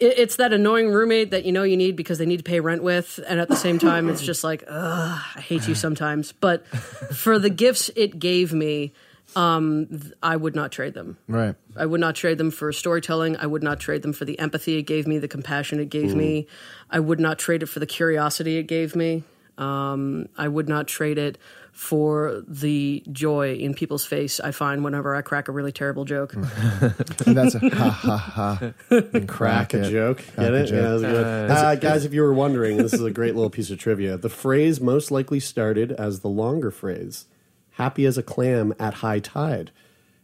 it, 0.00 0.18
it's 0.18 0.36
that 0.36 0.52
annoying 0.52 0.88
roommate 0.88 1.30
that 1.30 1.44
you 1.44 1.52
know 1.52 1.62
you 1.62 1.76
need 1.76 1.96
because 1.96 2.18
they 2.18 2.26
need 2.26 2.38
to 2.38 2.42
pay 2.42 2.60
rent 2.60 2.82
with, 2.82 3.20
and 3.26 3.40
at 3.40 3.48
the 3.48 3.56
same 3.56 3.78
time, 3.78 4.08
it's 4.08 4.22
just 4.32 4.44
like, 4.44 4.64
ugh, 4.68 5.22
I 5.34 5.40
hate 5.40 5.66
you 5.68 5.74
sometimes. 5.74 6.32
But 6.32 6.66
for 6.66 7.38
the 7.38 7.50
gifts 7.50 7.90
it 7.96 8.18
gave 8.18 8.52
me, 8.52 8.92
um, 9.34 9.86
th- 9.86 10.12
I 10.22 10.36
would 10.36 10.54
not 10.54 10.72
trade 10.72 10.94
them. 10.94 11.18
Right. 11.26 11.54
I 11.76 11.86
would 11.86 12.00
not 12.00 12.14
trade 12.14 12.38
them 12.38 12.50
for 12.50 12.72
storytelling. 12.72 13.36
I 13.36 13.46
would 13.46 13.62
not 13.62 13.80
trade 13.80 14.02
them 14.02 14.12
for 14.12 14.24
the 14.24 14.38
empathy 14.38 14.78
it 14.78 14.82
gave 14.82 15.06
me, 15.06 15.18
the 15.18 15.28
compassion 15.28 15.80
it 15.80 15.90
gave 15.90 16.14
me. 16.14 16.46
I 16.90 17.00
would 17.00 17.20
not 17.20 17.38
trade 17.38 17.62
it 17.62 17.66
for 17.66 17.80
the 17.80 17.86
curiosity 17.86 18.58
it 18.58 18.64
gave 18.64 18.94
me. 18.94 19.24
Um, 19.58 20.28
I 20.36 20.48
would 20.48 20.68
not 20.68 20.86
trade 20.86 21.18
it 21.18 21.38
for 21.76 22.42
the 22.48 23.04
joy 23.12 23.54
in 23.54 23.74
people's 23.74 24.06
face 24.06 24.40
I 24.40 24.50
find 24.50 24.82
whenever 24.82 25.14
I 25.14 25.20
crack 25.20 25.46
a 25.46 25.52
really 25.52 25.72
terrible 25.72 26.06
joke. 26.06 26.34
And 27.26 27.36
that's 27.36 27.54
a 27.54 27.58
ha 27.58 27.90
ha 27.90 28.16
ha. 28.16 28.72
And 28.90 29.28
Crack 29.28 29.74
a 29.74 29.82
it. 29.82 29.90
joke. 29.90 30.18
Crack 30.18 30.36
Get 30.36 30.54
a 30.54 30.56
it? 30.56 30.66
joke. 30.68 30.74
Yeah, 30.74 30.80
that 30.82 30.92
was 30.92 31.02
good. 31.02 31.50
Uh, 31.50 31.74
guys, 31.76 32.04
if 32.06 32.14
you 32.14 32.22
were 32.22 32.32
wondering, 32.32 32.78
this 32.78 32.94
is 32.94 33.02
a 33.02 33.10
great 33.10 33.34
little 33.34 33.50
piece 33.50 33.70
of 33.70 33.78
trivia. 33.78 34.16
The 34.16 34.30
phrase 34.30 34.80
most 34.80 35.10
likely 35.10 35.38
started 35.38 35.92
as 35.92 36.20
the 36.20 36.28
longer 36.28 36.70
phrase, 36.70 37.26
happy 37.72 38.06
as 38.06 38.16
a 38.16 38.22
clam 38.22 38.72
at 38.80 38.94
high 38.94 39.18
tide, 39.18 39.70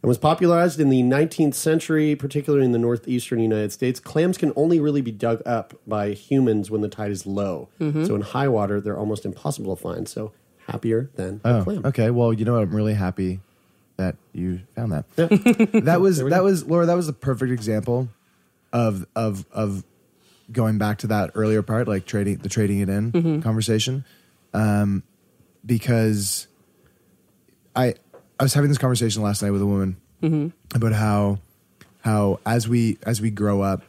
and 0.02 0.08
was 0.08 0.16
popularized 0.18 0.80
in 0.80 0.88
the 0.88 1.02
19th 1.02 1.54
century, 1.54 2.16
particularly 2.16 2.64
in 2.64 2.72
the 2.72 2.78
northeastern 2.78 3.40
United 3.40 3.72
States. 3.72 4.00
Clams 4.00 4.38
can 4.38 4.52
only 4.56 4.80
really 4.80 5.02
be 5.02 5.12
dug 5.12 5.42
up 5.44 5.74
by 5.86 6.12
humans 6.12 6.70
when 6.70 6.80
the 6.80 6.88
tide 6.88 7.10
is 7.10 7.26
low. 7.26 7.68
Mhm. 7.78 8.06
So 8.06 8.14
in 8.14 8.22
high 8.22 8.48
water, 8.48 8.80
they're 8.80 8.98
almost 8.98 9.26
impossible 9.26 9.76
to 9.76 9.82
find. 9.82 10.08
So 10.08 10.32
happier 10.68 11.10
than 11.16 11.40
a 11.44 11.58
Oh, 11.60 11.64
clam. 11.64 11.86
okay. 11.86 12.10
Well, 12.10 12.32
you 12.32 12.44
know 12.44 12.54
what? 12.54 12.62
I'm 12.62 12.74
really 12.74 12.94
happy 12.94 13.40
that 13.96 14.16
you 14.32 14.60
found 14.74 14.92
that. 14.92 15.04
that 15.84 16.00
was 16.00 16.18
that 16.18 16.28
go. 16.30 16.44
was 16.44 16.64
Laura. 16.66 16.86
That 16.86 16.96
was 16.96 17.08
a 17.08 17.12
perfect 17.12 17.52
example 17.52 18.08
of 18.72 19.06
of 19.14 19.44
of 19.52 19.84
going 20.50 20.78
back 20.78 20.98
to 20.98 21.06
that 21.08 21.30
earlier 21.34 21.62
part, 21.62 21.88
like 21.88 22.04
trading 22.06 22.36
the 22.38 22.48
trading 22.48 22.80
it 22.80 22.88
in 22.88 23.12
Mhm. 23.12 23.42
conversation, 23.42 24.04
um, 24.54 25.02
because 25.64 26.46
I 27.76 27.94
I 28.38 28.42
was 28.42 28.54
having 28.54 28.68
this 28.70 28.78
conversation 28.78 29.22
last 29.22 29.42
night 29.42 29.50
with 29.50 29.62
a 29.62 29.66
woman 29.66 29.96
Mhm. 30.22 30.52
about 30.74 30.92
how 30.92 31.38
how 32.00 32.40
as 32.46 32.68
we 32.68 32.98
as 33.04 33.20
we 33.20 33.30
grow 33.30 33.62
up 33.62 33.82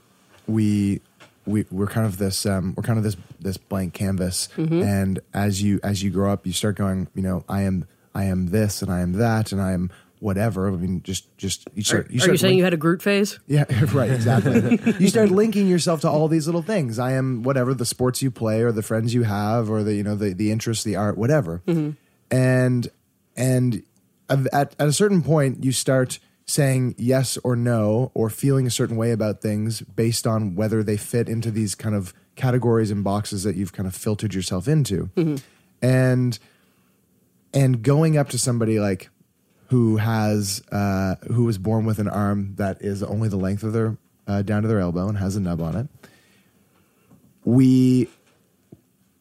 we 0.47 1.01
we 1.45 1.65
we're 1.71 1.87
kind 1.87 2.05
of 2.05 2.17
this 2.17 2.45
um 2.45 2.73
we're 2.75 2.83
kind 2.83 2.97
of 2.97 3.03
this 3.03 3.15
this 3.43 3.57
blank 3.57 3.93
canvas 3.93 4.49
Mhm. 4.57 4.83
and 4.83 5.19
as 5.33 5.61
you 5.61 5.79
as 5.83 6.01
you 6.03 6.09
grow 6.11 6.31
up 6.31 6.45
you 6.47 6.53
start 6.53 6.75
going 6.75 7.07
you 7.15 7.21
know 7.21 7.43
I 7.49 7.61
am 7.63 7.85
I 8.15 8.25
am 8.25 8.47
this 8.47 8.81
and 8.81 8.91
I 8.91 9.01
am 9.01 9.13
that 9.13 9.51
and 9.51 9.61
I 9.61 9.71
am 9.73 9.89
whatever 10.19 10.67
I 10.67 10.71
mean 10.71 11.01
just 11.03 11.35
just 11.37 11.67
you 11.75 11.81
Are, 11.81 11.83
start 11.83 12.09
are 12.09 12.13
you 12.13 12.19
saying 12.19 12.51
link- 12.51 12.57
you 12.59 12.63
had 12.63 12.73
a 12.73 12.77
Groot 12.77 13.01
phase? 13.01 13.39
yeah, 13.47 13.65
right, 13.93 14.09
exactly. 14.11 14.79
you 14.99 15.07
start 15.09 15.29
linking 15.31 15.67
yourself 15.67 16.01
to 16.01 16.09
all 16.09 16.27
these 16.29 16.45
little 16.47 16.61
things. 16.61 16.97
I 16.99 17.11
am 17.13 17.43
whatever 17.43 17.73
the 17.73 17.85
sports 17.85 18.21
you 18.21 18.31
play 18.31 18.61
or 18.61 18.71
the 18.71 18.81
friends 18.83 19.13
you 19.13 19.23
have 19.23 19.69
or 19.69 19.83
the 19.83 19.93
you 19.95 20.03
know 20.03 20.15
the 20.15 20.33
the 20.33 20.51
interests, 20.51 20.83
the 20.85 20.95
art, 20.95 21.17
whatever. 21.17 21.61
Mhm. 21.67 21.97
And 22.31 22.87
and 23.35 23.83
at 24.29 24.47
at 24.79 24.87
a 24.87 24.93
certain 24.93 25.21
point 25.21 25.63
you 25.63 25.71
start 25.73 26.19
saying 26.45 26.93
yes 26.97 27.37
or 27.43 27.55
no 27.55 28.11
or 28.13 28.29
feeling 28.29 28.67
a 28.67 28.71
certain 28.71 28.95
way 28.97 29.11
about 29.11 29.41
things 29.41 29.81
based 29.81 30.25
on 30.27 30.55
whether 30.55 30.83
they 30.83 30.97
fit 30.97 31.27
into 31.29 31.49
these 31.51 31.73
kind 31.75 31.95
of 31.95 32.13
categories 32.35 32.89
and 32.91 33.03
boxes 33.03 33.43
that 33.43 33.55
you've 33.55 33.73
kind 33.73 33.87
of 33.87 33.95
filtered 33.95 34.33
yourself 34.33 34.67
into. 34.67 35.09
Mhm. 35.15 35.41
And 35.81 36.39
and 37.53 37.81
going 37.83 38.17
up 38.17 38.29
to 38.29 38.39
somebody 38.39 38.79
like 38.79 39.09
who 39.67 39.97
has 39.97 40.61
uh, 40.71 41.15
who 41.31 41.43
was 41.45 41.57
born 41.57 41.85
with 41.85 41.99
an 41.99 42.07
arm 42.07 42.53
that 42.55 42.81
is 42.81 43.03
only 43.03 43.29
the 43.29 43.37
length 43.37 43.63
of 43.63 43.73
their 43.73 43.97
uh, 44.27 44.41
down 44.41 44.61
to 44.63 44.67
their 44.67 44.79
elbow 44.79 45.07
and 45.09 45.17
has 45.17 45.35
a 45.35 45.39
nub 45.39 45.61
on 45.61 45.75
it. 45.75 45.87
We 47.45 48.07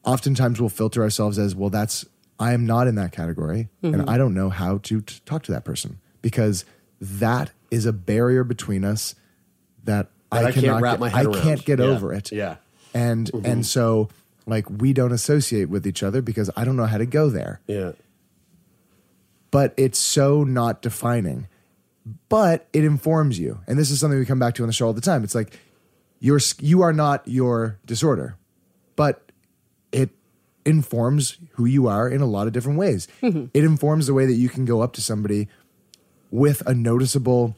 oftentimes 0.04 0.60
will 0.60 0.68
filter 0.68 1.02
ourselves 1.02 1.38
as 1.38 1.54
well. 1.54 1.70
That's 1.70 2.04
I 2.38 2.52
am 2.54 2.66
not 2.66 2.86
in 2.86 2.94
that 2.96 3.12
category, 3.12 3.68
Mhm. 3.82 3.94
and 3.94 4.10
I 4.10 4.18
don't 4.18 4.34
know 4.34 4.48
how 4.50 4.78
to 4.78 5.00
t- 5.00 5.20
talk 5.24 5.42
to 5.44 5.52
that 5.52 5.64
person 5.64 5.98
because 6.22 6.64
that 7.00 7.50
is 7.70 7.86
a 7.86 7.92
barrier 7.92 8.42
between 8.44 8.84
us 8.84 9.14
that, 9.84 10.10
That 10.30 10.46
I 10.46 10.52
can't 10.52 10.64
cannot 10.64 10.82
wrap 10.82 10.94
get, 10.94 11.00
my 11.00 11.08
head 11.08 11.26
I 11.26 11.30
around. 11.30 11.42
can't 11.42 11.64
get 11.64 11.78
Yeah. 11.78 11.84
over 11.86 12.12
it. 12.12 12.32
Yeah. 12.32 12.56
And 12.95 13.30
Mhm. 13.32 13.45
and 13.47 13.66
so 13.66 14.09
like 14.47 14.68
we 14.68 14.93
don't 14.93 15.12
associate 15.12 15.68
with 15.70 15.86
each 15.86 16.03
other 16.03 16.20
because 16.22 16.51
I 16.57 16.64
don't 16.64 16.76
know 16.76 16.86
how 16.86 16.99
to 16.99 17.07
go 17.07 17.30
there. 17.30 17.61
Yeah. 17.66 17.93
But 19.51 19.74
it's 19.76 19.99
so 19.99 20.45
not 20.45 20.82
defining. 20.82 21.47
But 22.28 22.66
it 22.72 22.84
informs 22.84 23.38
you, 23.38 23.61
and 23.68 23.78
this 23.78 23.90
is 23.90 24.01
something 24.01 24.18
we 24.18 24.24
come 24.24 24.38
back 24.40 24.55
to 24.57 24.62
on 24.62 24.66
the 24.66 24.72
show 24.72 24.86
all 24.86 24.93
the 24.93 25.01
time. 25.01 25.22
It's 25.22 25.34
like 25.36 25.57
you're 26.18 26.40
you 26.59 26.82
are 26.82 26.93
not 26.93 27.22
your 27.28 27.78
disorder, 27.86 28.36
but 28.97 29.30
it 29.93 30.11
informs 30.64 31.38
who 31.53 31.64
you 31.64 31.86
are 31.86 32.09
in 32.09 32.20
a 32.20 32.26
lot 32.26 32.47
of 32.49 32.53
different 32.53 32.78
ways. 32.78 33.07
Mm-hmm. 33.22 33.47
It 33.55 33.62
informs 33.64 34.07
the 34.09 34.14
way 34.14 34.26
that 34.26 34.34
you 34.34 34.49
can 34.49 34.64
go 34.64 34.80
up 34.80 34.93
to 34.95 35.01
somebody 35.01 35.49
with 36.32 36.62
a 36.66 36.74
noticeable 36.74 37.57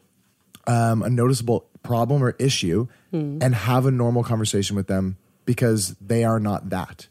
um, 0.67 1.03
a 1.03 1.09
noticeable 1.11 1.67
problem 1.83 2.23
or 2.23 2.35
issue 2.39 2.87
Hmm. 3.13 3.39
and 3.41 3.55
have 3.55 3.87
a 3.87 3.91
normal 3.91 4.25
conversation 4.25 4.75
with 4.77 4.89
them 4.89 5.17
because 5.45 5.95
they 6.01 6.25
are 6.25 6.41
not 6.41 6.71
that. 6.71 7.09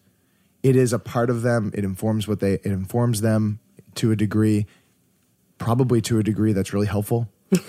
It 0.63 0.75
is 0.75 0.93
a 0.93 0.99
part 0.99 1.29
of 1.29 1.41
them. 1.41 1.71
It 1.73 1.84
informs 1.84 2.27
what 2.27 2.39
they 2.39 2.53
it 2.53 2.65
informs 2.67 3.21
them 3.21 3.59
to 3.95 4.11
a 4.11 4.15
degree, 4.15 4.65
probably 5.57 6.01
to 6.01 6.19
a 6.19 6.23
degree 6.23 6.53
that's 6.53 6.73
really 6.73 6.88
helpful. 6.88 7.27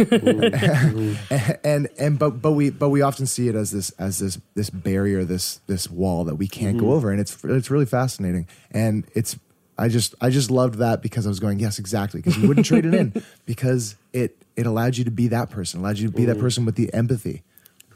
and 1.65 1.89
and 1.99 2.19
but 2.19 2.31
but 2.41 2.53
we 2.53 2.71
but 2.71 2.89
we 2.89 3.03
often 3.03 3.27
see 3.27 3.49
it 3.49 3.55
as 3.55 3.71
this 3.71 3.91
as 3.99 4.19
this 4.19 4.39
this 4.55 4.71
barrier 4.71 5.25
this 5.25 5.61
this 5.67 5.91
wall 5.91 6.25
that 6.25 6.37
we 6.37 6.47
can't 6.49 6.79
go 6.79 6.87
Mhm. 6.87 6.93
over 6.93 7.11
and 7.11 7.21
it's 7.21 7.43
it's 7.45 7.71
really 7.71 7.87
fascinating 7.87 8.47
and 8.71 9.05
it's 9.15 9.39
I 9.77 9.89
just 9.89 10.15
I 10.21 10.31
just 10.31 10.51
loved 10.51 10.77
that 10.79 11.03
because 11.03 11.27
I 11.27 11.29
was 11.29 11.41
going 11.41 11.59
yes 11.59 11.79
exactly 11.79 12.21
because 12.21 12.39
you 12.39 12.47
wouldn't 12.49 12.67
trade 12.67 12.85
it 12.87 12.95
in 12.95 13.12
because 13.47 13.97
it 14.12 14.37
it 14.57 14.67
allowed 14.67 14.97
you 14.97 15.05
to 15.05 15.11
be 15.11 15.29
that 15.29 15.51
person 15.51 15.81
allowed 15.81 15.99
you 15.99 16.09
to 16.09 16.15
be 16.17 16.25
that 16.27 16.37
Mm. 16.37 16.41
person 16.41 16.65
with 16.65 16.77
the 16.77 16.93
empathy 16.95 17.43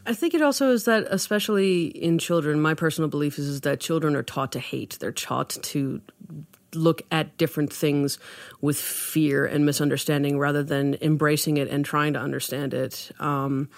I 0.08 0.14
think 0.14 0.32
it 0.32 0.40
also 0.40 0.72
is 0.72 0.86
that, 0.86 1.06
especially 1.10 1.88
in 1.88 2.18
children, 2.18 2.62
my 2.62 2.72
personal 2.72 3.10
belief 3.10 3.38
is, 3.38 3.46
is 3.46 3.60
that 3.60 3.78
children 3.78 4.16
are 4.16 4.22
taught 4.22 4.52
to 4.52 4.58
hate. 4.58 4.96
They're 4.98 5.12
taught 5.12 5.50
to 5.50 6.00
look 6.74 7.02
at 7.12 7.36
different 7.36 7.70
things 7.70 8.18
with 8.62 8.80
fear 8.80 9.44
and 9.44 9.66
misunderstanding 9.66 10.38
rather 10.38 10.62
than 10.62 10.96
embracing 11.02 11.58
it 11.58 11.68
and 11.68 11.84
trying 11.84 12.14
to 12.14 12.20
understand 12.20 12.72
it. 12.72 13.10
Um, 13.20 13.68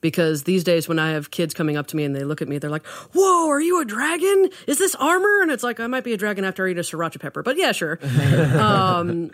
because 0.00 0.44
these 0.44 0.64
days, 0.64 0.88
when 0.88 0.98
I 0.98 1.10
have 1.10 1.30
kids 1.30 1.54
coming 1.54 1.76
up 1.76 1.86
to 1.88 1.96
me 1.96 2.04
and 2.04 2.14
they 2.14 2.24
look 2.24 2.42
at 2.42 2.48
me, 2.48 2.58
they're 2.58 2.70
like, 2.70 2.86
Whoa, 3.14 3.48
are 3.48 3.60
you 3.60 3.80
a 3.80 3.84
dragon? 3.84 4.50
Is 4.66 4.78
this 4.78 4.94
armor? 4.96 5.42
And 5.42 5.50
it's 5.50 5.62
like, 5.62 5.80
I 5.80 5.86
might 5.86 6.04
be 6.04 6.12
a 6.12 6.16
dragon 6.16 6.44
after 6.44 6.66
I 6.66 6.70
eat 6.70 6.78
a 6.78 6.82
sriracha 6.82 7.20
pepper, 7.20 7.42
but 7.42 7.56
yeah, 7.56 7.72
sure. 7.72 7.98
um, 8.58 9.30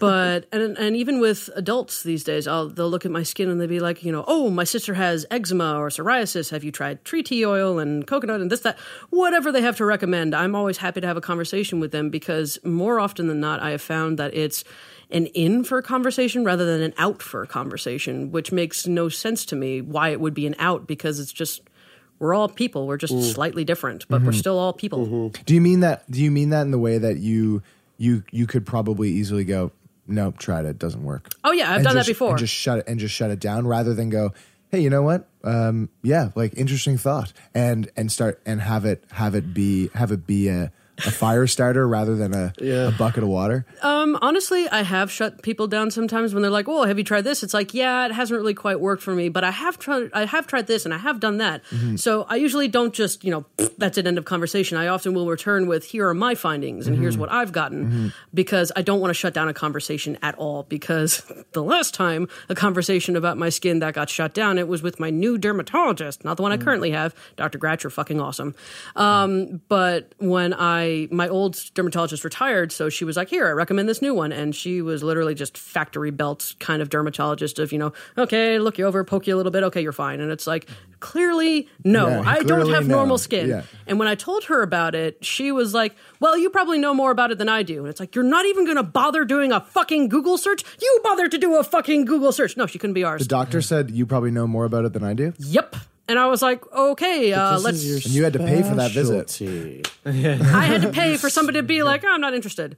but 0.00 0.46
and 0.52 0.76
and 0.76 0.96
even 0.96 1.20
with 1.20 1.48
adults 1.56 2.02
these 2.02 2.24
days, 2.24 2.46
I'll 2.46 2.68
they'll 2.68 2.90
look 2.90 3.06
at 3.06 3.10
my 3.10 3.22
skin 3.22 3.48
and 3.48 3.60
they'll 3.60 3.68
be 3.68 3.80
like, 3.80 4.04
you 4.04 4.12
know, 4.12 4.24
oh, 4.26 4.50
my 4.50 4.64
sister 4.64 4.94
has 4.94 5.24
eczema 5.30 5.78
or 5.78 5.88
psoriasis. 5.88 6.50
Have 6.50 6.62
you 6.62 6.72
tried 6.72 7.04
tree 7.04 7.22
tea 7.22 7.44
oil 7.44 7.78
and 7.78 8.06
coconut 8.06 8.40
and 8.40 8.50
this 8.50 8.60
that 8.60 8.78
whatever 9.10 9.50
they 9.50 9.62
have 9.62 9.76
to 9.78 9.84
recommend? 9.84 10.34
I'm 10.34 10.54
always 10.54 10.78
happy 10.78 11.00
to 11.00 11.06
have 11.06 11.16
a 11.16 11.22
conversation 11.22 11.80
with 11.80 11.92
them 11.92 12.10
because 12.10 12.58
more 12.64 13.00
often 13.00 13.28
than 13.28 13.40
not, 13.40 13.60
I 13.60 13.70
have 13.70 13.82
found 13.82 14.18
that 14.18 14.34
it's 14.34 14.64
an 15.10 15.26
in 15.26 15.62
for 15.64 15.78
a 15.78 15.82
conversation 15.82 16.44
rather 16.44 16.64
than 16.66 16.82
an 16.82 16.94
out 16.98 17.22
for 17.22 17.42
a 17.42 17.46
conversation, 17.46 18.32
which 18.32 18.50
makes 18.52 18.86
no 18.86 19.08
sense 19.08 19.44
to 19.46 19.56
me. 19.56 19.80
Why 19.80 20.08
it 20.10 20.20
would 20.20 20.34
be 20.34 20.46
an 20.46 20.56
out 20.58 20.86
because 20.86 21.20
it's 21.20 21.32
just 21.32 21.62
we're 22.18 22.34
all 22.34 22.48
people. 22.48 22.86
We're 22.86 22.96
just 22.96 23.12
Mm. 23.14 23.34
slightly 23.34 23.62
different, 23.64 24.06
but 24.08 24.22
we're 24.22 24.32
Mhm. 24.32 24.38
still 24.38 24.58
all 24.58 24.72
people. 24.72 25.30
do 25.44 25.54
you 25.54 25.60
mean 25.60 25.80
that 25.80 26.10
do 26.10 26.22
you 26.22 26.30
mean 26.30 26.50
that 26.50 26.62
in 26.62 26.70
the 26.70 26.78
way 26.78 26.98
that 26.98 27.18
you 27.18 27.62
you 27.98 28.22
you 28.32 28.46
could 28.46 28.64
probably 28.66 29.10
easily 29.10 29.44
go 29.44 29.70
nope 30.06 30.38
tried 30.38 30.64
it 30.64 30.78
doesn't 30.78 31.02
work 31.04 31.28
Oh 31.44 31.52
yeah, 31.52 31.70
I've 31.70 31.76
And 31.76 31.84
done 31.84 31.94
just- 31.94 32.06
that 32.06 32.12
before. 32.12 32.30
and 32.30 32.38
just 32.38 32.52
shut 32.54 32.78
it 32.78 32.84
and 32.88 32.98
just 33.00 33.14
shut 33.14 33.30
it 33.30 33.38
down 33.40 33.66
rather 33.66 33.94
than 33.94 34.08
go 34.10 34.32
hey 34.70 34.80
you 34.80 34.90
know 34.90 35.02
what 35.02 35.28
um 35.44 35.88
yeah 36.02 36.30
like 36.34 36.52
interesting 36.56 36.96
thought 36.98 37.32
and 37.54 37.88
and 37.96 38.10
start 38.12 38.40
and 38.46 38.60
have 38.60 38.84
it 38.84 39.04
have 39.12 39.34
it 39.34 39.52
be 39.54 39.88
have 39.94 40.10
it 40.12 40.26
be 40.26 40.48
a, 40.48 40.70
a 41.04 41.10
fire 41.10 41.46
starter 41.46 41.86
rather 41.86 42.16
than 42.16 42.32
a, 42.34 42.52
a 42.62 42.90
bucket 42.98 43.22
of 43.22 43.28
water 43.28 43.66
Um, 43.82 44.18
honestly, 44.22 44.68
I 44.68 44.82
have 44.82 45.10
shut 45.10 45.42
people 45.42 45.66
down 45.66 45.90
sometimes 45.90 46.32
when 46.32 46.42
they're 46.42 46.50
like, 46.50 46.68
"Oh, 46.68 46.84
have 46.84 46.96
you 46.98 47.04
tried 47.04 47.22
this?" 47.24 47.42
It's 47.42 47.52
like, 47.54 47.74
"Yeah, 47.74 48.06
it 48.06 48.12
hasn't 48.12 48.38
really 48.38 48.54
quite 48.54 48.80
worked 48.80 49.02
for 49.02 49.14
me, 49.14 49.28
but 49.28 49.44
I 49.44 49.50
have 49.50 49.78
tried. 49.78 50.10
I 50.14 50.24
have 50.24 50.46
tried 50.46 50.66
this, 50.66 50.84
and 50.86 50.94
I 50.94 50.98
have 50.98 51.20
done 51.20 51.36
that." 51.38 51.62
Mhm. 51.70 51.98
So 51.98 52.26
I 52.30 52.36
usually 52.36 52.68
don't 52.68 52.94
just, 52.94 53.24
you 53.24 53.30
know, 53.30 53.44
that's 53.78 53.98
an 53.98 54.06
end 54.06 54.16
of 54.18 54.24
conversation. 54.24 54.78
I 54.78 54.86
often 54.88 55.12
will 55.14 55.26
return 55.28 55.66
with, 55.66 55.84
"Here 55.84 56.08
are 56.08 56.14
my 56.14 56.34
findings, 56.34 56.86
and 56.86 56.96
here's 56.98 57.16
Mhm. 57.16 57.20
what 57.20 57.30
I've 57.32 57.52
gotten," 57.52 57.80
Mhm. 57.86 58.12
because 58.32 58.72
I 58.74 58.82
don't 58.82 59.00
want 59.00 59.10
to 59.10 59.14
shut 59.14 59.34
down 59.34 59.48
a 59.48 59.54
conversation 59.54 60.16
at 60.22 60.34
all. 60.36 60.64
Because 60.68 61.22
the 61.52 61.62
last 61.62 61.92
time 61.94 62.28
a 62.48 62.54
conversation 62.54 63.16
about 63.16 63.36
my 63.36 63.50
skin 63.50 63.80
that 63.80 63.92
got 63.94 64.08
shut 64.08 64.32
down, 64.32 64.56
it 64.58 64.66
was 64.68 64.82
with 64.82 64.98
my 64.98 65.10
new 65.10 65.36
dermatologist, 65.36 66.24
not 66.24 66.36
the 66.38 66.42
one 66.42 66.52
I 66.52 66.56
currently 66.56 66.90
have, 66.92 67.14
Dr. 67.36 67.58
Gratcher, 67.58 67.90
fucking 67.92 68.20
awesome. 68.20 68.54
Um, 68.94 69.60
but 69.68 70.12
when 70.18 70.54
I 70.54 70.85
my 71.10 71.28
old 71.28 71.58
dermatologist 71.74 72.24
retired, 72.24 72.72
so 72.72 72.88
she 72.88 73.04
was 73.04 73.16
like, 73.16 73.28
"Here, 73.28 73.46
I 73.46 73.52
recommend 73.52 73.88
this 73.88 74.00
new 74.02 74.14
one," 74.14 74.32
and 74.32 74.54
she 74.54 74.82
was 74.82 75.02
literally 75.02 75.34
just 75.34 75.56
factory 75.58 76.10
belt 76.10 76.54
kind 76.60 76.80
of 76.82 76.88
dermatologist 76.88 77.58
of 77.58 77.72
you 77.72 77.78
know, 77.78 77.92
okay, 78.18 78.58
look 78.58 78.78
you 78.78 78.86
over, 78.86 79.02
poke 79.04 79.26
you 79.26 79.34
a 79.34 79.38
little 79.38 79.52
bit, 79.52 79.62
okay, 79.64 79.80
you're 79.80 79.92
fine, 79.92 80.20
and 80.20 80.30
it's 80.32 80.46
like 80.46 80.68
clearly 81.00 81.68
no, 81.84 82.08
Yeah, 82.08 82.22
I 82.26 82.42
don't 82.42 82.70
have 82.72 82.86
no. 82.88 82.96
normal 82.96 83.18
skin. 83.18 83.48
Yeah. 83.48 83.62
And 83.86 83.98
when 83.98 84.08
I 84.08 84.14
told 84.14 84.44
her 84.44 84.62
about 84.62 84.94
it, 84.94 85.24
she 85.24 85.52
was 85.52 85.74
like, 85.74 85.94
"Well, 86.20 86.36
you 86.38 86.50
probably 86.50 86.78
know 86.78 86.94
more 86.94 87.10
about 87.10 87.30
it 87.30 87.38
than 87.38 87.48
I 87.48 87.62
do." 87.62 87.80
And 87.80 87.88
it's 87.88 88.00
like, 88.00 88.14
"You're 88.14 88.24
not 88.24 88.46
even 88.46 88.64
going 88.64 88.76
to 88.78 88.82
bother 88.82 89.24
doing 89.24 89.52
a 89.52 89.60
fucking 89.60 90.08
Google 90.08 90.38
search. 90.38 90.64
You 90.80 91.00
bother 91.04 91.28
to 91.28 91.38
do 91.38 91.56
a 91.56 91.64
fucking 91.64 92.04
Google 92.06 92.32
search." 92.32 92.56
No, 92.56 92.66
she 92.66 92.78
couldn't 92.78 92.94
be 92.94 93.04
ours. 93.04 93.20
the 93.22 93.28
doctor 93.28 93.60
said 93.62 93.90
you 93.90 94.06
probably 94.06 94.30
know 94.30 94.46
more 94.46 94.64
about 94.64 94.84
it 94.84 94.92
than 94.92 95.04
i 95.04 95.12
do 95.14 95.32
Yep. 95.38 95.76
And 96.08 96.18
I 96.18 96.26
was 96.26 96.40
like, 96.40 96.64
okay, 96.72 97.32
uh, 97.32 97.58
let's. 97.58 97.82
and 97.84 98.14
you 98.14 98.22
had 98.22 98.32
to 98.34 98.38
pay 98.38 98.62
for 98.62 98.76
that 98.76 98.92
visit 98.92 99.40
I 100.06 100.64
had 100.64 100.82
to 100.82 100.90
pay 100.90 101.16
for 101.16 101.28
somebody 101.28 101.58
to 101.58 101.62
be 101.64 101.82
like, 101.82 102.04
oh, 102.04 102.08
I'm 102.08 102.20
not 102.20 102.34
interested. 102.34 102.76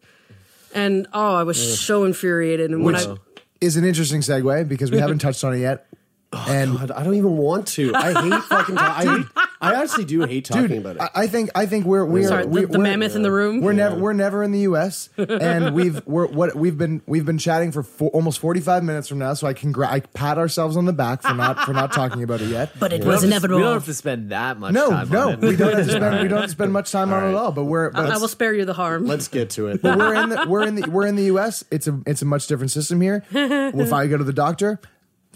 And 0.74 1.06
oh, 1.12 1.34
I 1.34 1.42
was 1.42 1.80
so 1.80 2.04
infuriated. 2.04 2.70
And 2.70 2.84
when 2.84 2.94
which 2.94 3.06
I. 3.06 3.16
is 3.60 3.76
an 3.76 3.84
interesting 3.84 4.20
segue 4.20 4.68
because 4.68 4.90
we 4.90 4.98
haven't 4.98 5.18
touched 5.18 5.44
on 5.44 5.54
it 5.54 5.58
yet 5.58 5.87
Oh, 6.30 6.44
and 6.46 6.76
God, 6.76 6.90
I 6.90 7.02
don't 7.04 7.14
even 7.14 7.38
want 7.38 7.68
to. 7.68 7.94
I 7.94 8.12
hate 8.22 8.42
fucking. 8.50 8.74
Ta- 8.76 9.24
I, 9.60 9.70
I 9.72 9.82
actually 9.82 10.04
do 10.04 10.20
hate 10.26 10.44
talking 10.44 10.68
Dude, 10.68 10.78
about 10.84 10.96
it. 10.96 11.02
I, 11.02 11.22
I 11.22 11.26
think 11.26 11.48
I 11.54 11.64
think 11.64 11.86
we're 11.86 12.04
we're 12.04 12.28
Sorry, 12.28 12.42
the- 12.42 12.48
we, 12.50 12.60
the 12.66 12.78
we're- 12.78 12.82
mammoth 12.82 13.16
in 13.16 13.22
the 13.22 13.32
room? 13.32 13.62
We're 13.62 13.72
Yeah. 13.72 13.88
never 13.88 13.96
we're 13.98 14.12
never 14.12 14.42
in 14.42 14.52
the 14.52 14.58
U.S. 14.60 15.08
and 15.16 15.74
we've 15.74 16.06
we're 16.06 16.26
what 16.26 16.54
we've 16.54 16.76
been 16.76 17.00
we've 17.06 17.24
been 17.24 17.38
chatting 17.38 17.72
for 17.72 17.82
four, 17.82 18.10
almost 18.10 18.40
forty 18.40 18.60
five 18.60 18.84
minutes 18.84 19.08
from 19.08 19.18
now. 19.18 19.32
So 19.32 19.46
I 19.46 19.54
can 19.54 19.72
gra- 19.72 19.88
I 19.88 20.00
pat 20.00 20.36
ourselves 20.36 20.76
on 20.76 20.84
the 20.84 20.92
back 20.92 21.22
for 21.22 21.32
not 21.32 21.60
for 21.60 21.72
not 21.72 21.92
talking 21.94 22.22
about 22.22 22.42
it 22.42 22.48
yet. 22.50 22.78
But 22.78 22.92
it 22.92 23.00
We 23.00 23.06
don't 23.06 23.30
have 23.32 23.42
to- 23.44 23.48
We 23.56 23.62
don't 23.62 23.72
have 23.72 23.84
to 23.86 23.94
spend 23.94 24.30
that 24.30 24.58
much 24.58 24.74
No, 24.74 24.90
time 24.90 25.08
no, 25.08 25.28
on 25.28 25.32
it. 25.32 25.40
we 25.40 25.56
don't 25.56 25.74
have 25.74 25.86
to 25.86 25.90
spend 25.92 26.22
we 26.22 26.28
don't 26.28 26.40
have 26.40 26.44
to 26.44 26.50
spend 26.50 26.72
much 26.74 26.92
time 26.92 27.10
on 27.14 27.24
it 27.24 27.28
at 27.30 27.34
all. 27.36 27.52
But 27.52 27.64
we're 27.64 27.88
but 27.90 28.04
I, 28.10 28.16
I 28.16 28.18
will 28.18 28.28
spare 28.28 28.52
you 28.52 28.66
the 28.66 28.74
harm. 28.74 29.06
Let's 29.06 29.28
get 29.28 29.48
to 29.50 29.68
it. 29.68 29.80
but 29.80 29.96
we're 29.96 30.14
in 30.14 30.28
the 30.28 30.44
we're 30.46 30.66
in 30.66 30.74
the 30.74 30.90
we're 30.90 31.06
in 31.06 31.16
the 31.16 31.24
U.S. 31.24 31.64
It's 31.70 31.88
a 31.88 31.98
it's 32.04 32.20
a 32.20 32.26
much 32.26 32.48
different 32.48 32.70
system 32.70 33.00
here. 33.00 33.24
if 33.32 33.94
I 33.94 34.06
go 34.08 34.18
to 34.18 34.24
the 34.24 34.32
doctor, 34.34 34.78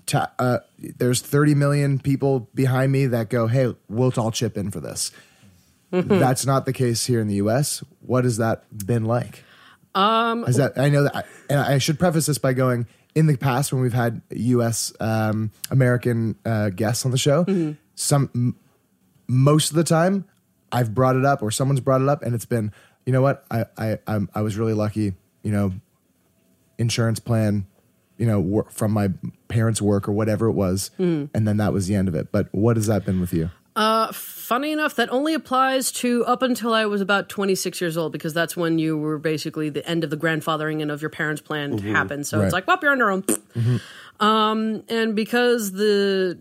ta- 0.07 0.32
uh, 0.38 0.59
there's 0.98 1.20
30 1.20 1.55
million 1.55 1.98
people 1.98 2.48
behind 2.55 2.92
me 2.92 3.07
that 3.07 3.28
go, 3.30 3.46
"Hey, 3.46 3.74
we'll 3.88 4.12
all 4.16 4.30
chip 4.30 4.57
in 4.57 4.70
for 4.70 4.80
this." 4.80 5.11
That's 5.90 6.46
not 6.46 6.64
the 6.64 6.72
case 6.72 7.05
here 7.05 7.20
in 7.20 7.28
the 7.28 7.34
U.S. 7.36 7.84
What 8.00 8.24
has 8.24 8.38
that 8.38 8.64
been 8.86 9.05
like? 9.05 9.44
Um, 9.94 10.44
Is 10.44 10.57
that 10.57 10.78
I 10.78 10.88
know 10.88 11.03
that, 11.03 11.14
I, 11.16 11.24
and 11.50 11.61
I 11.61 11.76
should 11.78 11.98
preface 11.98 12.26
this 12.26 12.38
by 12.38 12.55
going. 12.55 12.86
In 13.14 13.26
the 13.26 13.36
past, 13.36 13.74
when 13.74 13.82
we've 13.82 13.92
had 13.92 14.22
U.S. 14.30 14.90
Um, 15.00 15.50
American 15.70 16.36
uh, 16.46 16.70
guests 16.70 17.05
on 17.05 17.11
the 17.11 17.18
show, 17.18 17.44
some 17.94 18.30
m- 18.34 18.57
most 19.28 19.68
of 19.68 19.76
the 19.76 19.84
time 19.84 20.24
I've 20.72 20.94
brought 20.94 21.16
it 21.16 21.26
up 21.26 21.42
or 21.42 21.50
someone's 21.50 21.80
brought 21.80 22.00
it 22.00 22.09
up, 22.09 22.22
and 22.22 22.34
it's 22.34 22.46
been, 22.46 22.72
you 23.05 23.12
know 23.12 23.20
what, 23.20 23.44
I 23.50 23.66
I 23.76 23.98
I'm, 24.07 24.30
I 24.34 24.40
was 24.40 24.57
really 24.57 24.72
lucky, 24.72 25.12
you 25.42 25.53
know, 25.53 25.72
insurance 26.78 27.20
plan, 27.20 27.66
you 28.22 28.28
know, 28.28 28.38
wor- 28.38 28.66
from 28.70 28.92
my 28.92 29.08
parents' 29.48 29.82
work 29.82 30.08
or 30.08 30.12
whatever 30.12 30.46
it 30.46 30.52
was, 30.52 30.92
Mhm. 31.00 31.28
and 31.34 31.48
then 31.48 31.56
that 31.56 31.72
was 31.72 31.88
the 31.88 31.96
end 31.96 32.06
of 32.06 32.14
it. 32.14 32.30
But 32.30 32.46
what 32.52 32.76
has 32.76 32.86
that 32.86 33.04
been 33.04 33.20
with 33.20 33.32
you? 33.34 33.50
Uh, 33.74 34.12
funny 34.12 34.70
enough, 34.70 34.94
that 34.94 35.10
only 35.10 35.34
applies 35.34 35.90
to 35.90 36.24
up 36.26 36.40
until 36.40 36.72
I 36.72 36.84
was 36.86 37.00
about 37.00 37.28
26 37.28 37.80
years 37.80 37.96
old 37.96 38.12
because 38.12 38.32
that's 38.32 38.56
when 38.56 38.78
you 38.78 38.96
were 38.96 39.18
basically 39.18 39.70
the 39.70 39.84
end 39.88 40.04
of 40.04 40.10
the 40.10 40.16
grandfathering 40.16 40.80
and 40.80 40.90
of 40.92 41.02
your 41.02 41.08
parents' 41.10 41.40
plan 41.40 41.78
Mhm. 41.80 41.90
happened. 41.90 42.26
So 42.28 42.38
Right. 42.38 42.44
it's 42.44 42.52
like, 42.52 42.68
well, 42.68 42.78
you're 42.80 42.92
on 42.92 42.98
your 42.98 43.10
own. 43.10 43.24
Um, 44.20 44.84
and 44.88 45.16
because 45.16 45.72
the 45.72 46.38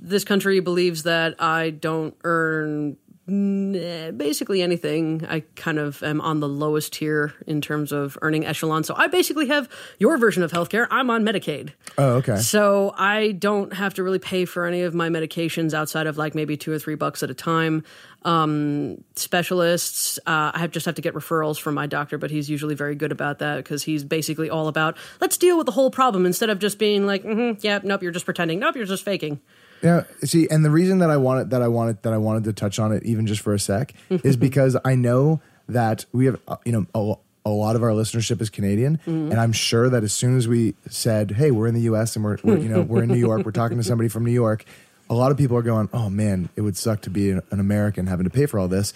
this 0.00 0.24
country 0.24 0.60
believes 0.60 1.04
that 1.04 1.36
I 1.40 1.70
don't 1.70 2.14
earn 2.24 2.92
mm, 2.92 2.96
basically 3.26 4.60
anything. 4.60 5.24
I 5.26 5.40
kind 5.56 5.78
of 5.78 6.02
am 6.02 6.20
on 6.20 6.40
the 6.40 6.48
lowest 6.48 6.92
tier 6.92 7.32
in 7.46 7.62
terms 7.62 7.90
of 7.90 8.18
earning 8.20 8.44
echelon. 8.44 8.84
So 8.84 8.94
I 8.94 9.06
basically 9.06 9.46
have 9.48 9.68
your 9.98 10.18
version 10.18 10.42
of 10.42 10.52
healthcare. 10.52 10.86
I'm 10.90 11.08
on 11.08 11.24
Medicaid. 11.24 11.72
Oh, 11.96 12.16
okay. 12.16 12.36
So 12.36 12.94
I 12.98 13.32
don't 13.32 13.72
have 13.72 13.94
to 13.94 14.02
really 14.02 14.18
pay 14.18 14.44
for 14.44 14.66
any 14.66 14.82
of 14.82 14.94
my 14.94 15.08
medications 15.08 15.72
outside 15.72 16.06
of 16.06 16.18
like 16.18 16.34
maybe 16.34 16.56
two 16.56 16.70
or 16.70 16.78
three 16.78 16.96
bucks 16.96 17.22
at 17.22 17.30
a 17.30 17.34
time. 17.34 17.82
Um, 18.24 19.04
specialists, 19.16 20.18
uh, 20.26 20.52
I 20.54 20.58
have, 20.58 20.70
just 20.70 20.86
have 20.86 20.94
to 20.94 21.02
get 21.02 21.14
referrals 21.14 21.58
from 21.58 21.74
my 21.74 21.86
doctor, 21.86 22.18
but 22.18 22.30
he's 22.30 22.48
usually 22.48 22.74
very 22.74 22.94
good 22.94 23.12
about 23.12 23.38
that 23.38 23.56
because 23.56 23.82
he's 23.82 24.02
basically 24.04 24.48
all 24.48 24.68
about 24.68 24.96
let's 25.20 25.36
deal 25.36 25.56
with 25.58 25.66
the 25.66 25.72
whole 25.72 25.90
problem 25.90 26.24
instead 26.24 26.50
of 26.50 26.58
just 26.58 26.78
being 26.78 27.06
like, 27.06 27.22
mm-hmm, 27.22 27.58
yeah, 27.62 27.80
nope, 27.82 28.02
you're 28.02 28.12
just 28.12 28.24
pretending, 28.24 28.58
nope, 28.58 28.76
you're 28.76 28.86
just 28.86 29.04
faking. 29.04 29.40
Yeah, 29.84 30.04
see, 30.24 30.48
and 30.50 30.64
the 30.64 30.70
reason 30.70 30.98
that 31.00 31.10
I 31.10 31.16
wanted 31.18 31.50
that 31.50 31.60
I 31.62 31.68
wanted 31.68 32.02
that 32.02 32.12
I 32.12 32.16
wanted 32.18 32.44
to 32.44 32.52
touch 32.54 32.78
on 32.78 32.90
it 32.92 33.02
even 33.04 33.26
just 33.26 33.42
for 33.42 33.52
a 33.54 33.58
sec 33.60 33.92
is 34.10 34.36
because 34.36 34.76
I 34.84 34.94
know 34.96 35.40
that 35.68 36.06
we 36.12 36.24
have 36.26 36.40
uh, 36.48 36.56
you 36.64 36.72
know 36.72 36.86
a, 36.94 37.14
a 37.46 37.50
lot 37.50 37.76
of 37.76 37.82
our 37.82 37.90
listenership 37.90 38.40
is 38.40 38.48
Canadian, 38.50 38.96
Mm-hmm. 39.06 39.30
and 39.30 39.38
I'm 39.38 39.52
sure 39.52 39.90
that 39.90 40.02
as 40.02 40.12
soon 40.14 40.36
as 40.38 40.48
we 40.48 40.74
said, 40.88 41.32
"Hey, 41.32 41.50
we're 41.50 41.66
in 41.66 41.74
the 41.74 41.82
U.S. 41.82 42.16
and 42.16 42.24
we're, 42.24 42.38
we're 42.42 42.56
you 42.58 42.68
know 42.70 42.80
we're 42.80 43.02
in 43.02 43.10
New 43.10 43.18
York, 43.18 43.44
we're 43.44 43.52
talking 43.52 43.76
to 43.76 43.84
somebody 43.84 44.08
from 44.08 44.24
New 44.24 44.32
York," 44.32 44.64
a 45.10 45.14
lot 45.14 45.30
of 45.30 45.36
people 45.36 45.56
are 45.58 45.62
going, 45.62 45.90
"Oh 45.92 46.08
man, 46.08 46.48
it 46.56 46.62
would 46.62 46.76
suck 46.78 47.02
to 47.02 47.10
be 47.10 47.30
an, 47.30 47.42
an 47.50 47.60
American 47.60 48.06
having 48.06 48.24
to 48.24 48.30
pay 48.30 48.46
for 48.46 48.58
all 48.58 48.68
this." 48.68 48.92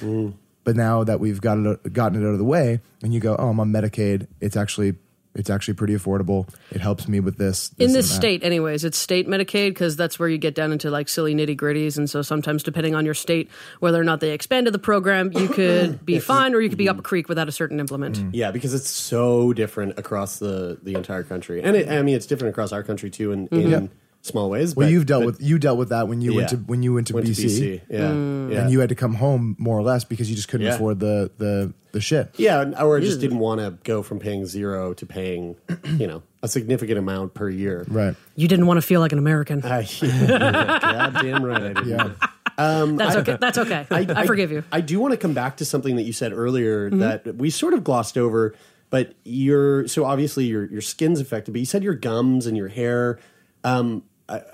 But 0.64 0.76
now 0.76 1.04
that 1.04 1.20
we've 1.20 1.40
got 1.40 1.58
it 1.58 1.92
gotten 1.92 2.22
it 2.22 2.26
out 2.26 2.32
of 2.32 2.38
the 2.38 2.44
way, 2.44 2.80
and 3.02 3.12
you 3.12 3.20
go, 3.20 3.36
"Oh, 3.38 3.48
I'm 3.50 3.60
on 3.60 3.70
Medicaid," 3.72 4.26
it's 4.40 4.56
actually 4.56 4.94
it's 5.38 5.48
actually 5.48 5.74
pretty 5.74 5.94
affordable. 5.94 6.48
It 6.70 6.80
helps 6.80 7.08
me 7.08 7.20
with 7.20 7.38
this. 7.38 7.70
in 7.78 7.92
this 7.92 8.10
state 8.10 8.42
anyways 8.42 8.84
it's 8.84 8.98
state 8.98 9.28
medicaid 9.28 9.70
because 9.70 9.96
that's 9.96 10.18
where 10.18 10.28
you 10.28 10.36
get 10.36 10.54
down 10.54 10.72
into 10.72 10.90
like 10.90 11.08
silly 11.08 11.34
nitty 11.34 11.56
gritties. 11.56 11.96
And 11.96 12.10
so 12.10 12.20
sometimes 12.22 12.62
depending 12.62 12.94
on 12.94 13.04
your 13.04 13.14
state 13.14 13.48
whether 13.78 14.00
or 14.00 14.04
not 14.04 14.20
they 14.20 14.32
expanded 14.32 14.74
the 14.74 14.78
program 14.78 15.32
you 15.32 15.48
could 15.58 16.04
be 16.04 16.18
fine 16.18 16.54
or 16.54 16.60
you 16.60 16.68
could 16.68 16.76
be 16.76 16.88
up 16.88 16.96
a 16.96 16.98
mm-hmm. 16.98 17.06
creek 17.06 17.28
without 17.28 17.48
a 17.48 17.52
certain 17.52 17.80
implement. 17.80 18.16
Mm-hmm. 18.16 18.30
Yeah, 18.32 18.50
because 18.50 18.74
it's 18.74 18.90
so 18.90 19.52
different 19.52 19.98
across 19.98 20.38
the 20.38 20.78
the 20.82 20.94
entire 20.94 21.22
country, 21.22 21.62
and 21.62 21.76
it, 21.76 21.88
I 21.88 22.02
mean 22.02 22.16
it's 22.16 22.26
different 22.26 22.50
across 22.50 22.72
our 22.72 22.82
country 22.82 23.10
too 23.10 23.32
in, 23.32 23.46
in 23.48 23.58
mm-hmm. 23.58 23.70
Yeah. 23.70 23.88
Small 24.28 24.48
ways. 24.50 24.76
Well, 24.76 24.86
but- 24.86 24.92
you've 24.92 25.06
dealt 25.06 25.22
but- 25.22 25.26
with 25.26 25.42
you 25.42 25.58
dealt 25.58 25.78
with 25.78 25.88
that 25.88 26.06
when 26.08 26.20
you 26.20 26.34
went 26.34 26.50
to 26.50 26.56
when 26.56 26.82
you 26.82 26.94
went 26.94 27.08
to 27.08 27.14
Went 27.14 27.26
to 27.26 27.32
BC, 27.32 27.44
BC, 27.46 27.80
yeah, 27.90 27.98
Mm. 28.00 28.52
yeah. 28.52 28.60
and 28.62 28.70
you 28.70 28.80
had 28.80 28.88
to 28.90 28.94
come 28.94 29.14
home 29.14 29.56
more 29.58 29.76
or 29.78 29.82
less 29.82 30.04
because 30.04 30.28
you 30.30 30.36
just 30.36 30.48
couldn't 30.48 30.66
Yeah. 30.66 30.74
afford 30.76 31.00
the 31.00 31.30
the 31.38 31.72
the 31.92 32.00
shit. 32.00 32.30
Yeah, 32.36 32.70
or 32.82 32.98
I 32.98 33.00
just 33.00 33.18
didn't 33.20 33.38
want 33.40 33.60
to 33.60 33.74
go 33.82 34.02
from 34.02 34.18
paying 34.18 34.44
zero 34.46 34.92
to 34.94 35.06
paying, 35.06 35.56
you 35.96 36.06
know, 36.06 36.22
a 36.42 36.48
significant 36.48 36.98
amount 36.98 37.32
per 37.34 37.48
year. 37.48 37.84
Right. 37.88 38.14
you 38.36 38.46
didn't 38.46 38.66
want 38.66 38.76
to 38.78 38.82
feel 38.82 39.00
like 39.00 39.12
an 39.12 39.18
american 39.18 39.62
Uh, 39.64 39.82
yeah, 40.02 41.10
goddamn 41.12 41.42
right 41.44 41.62
I 41.62 41.68
didn't. 41.72 41.88
Yeah. 41.88 42.10
Um, 42.58 42.96
that's 42.96 43.14
I- 43.16 43.20
okay 43.20 43.36
that's 43.40 43.56
okay 43.58 43.86
i, 43.90 44.26
forgive 44.26 44.50
you 44.50 44.64
I 44.72 44.80
do 44.80 44.98
want 45.00 45.12
to 45.12 45.16
come 45.16 45.32
back 45.32 45.56
to 45.58 45.64
something 45.64 45.94
that 45.96 46.02
you 46.02 46.12
said 46.12 46.32
earlier 46.32 46.90
Mm-hmm. 46.90 46.98
that 47.00 47.36
we 47.36 47.50
sort 47.50 47.72
of 47.74 47.84
glossed 47.84 48.18
over, 48.18 48.54
but 48.90 49.14
your 49.24 49.86
so 49.88 50.04
obviously 50.04 50.44
your 50.46 50.64
your 50.66 50.80
skin's 50.80 51.20
affected, 51.20 51.52
but 51.52 51.60
you 51.60 51.66
said 51.66 51.82
your 51.82 51.94
gums 51.94 52.46
and 52.46 52.56
your 52.56 52.68
hair. 52.68 53.18
Um, 53.64 54.02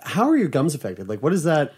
how 0.02 0.28
are 0.28 0.36
your 0.36 0.48
gums 0.48 0.74
affected? 0.74 1.08
Like, 1.08 1.22
what 1.22 1.32
is 1.32 1.44
that? 1.44 1.72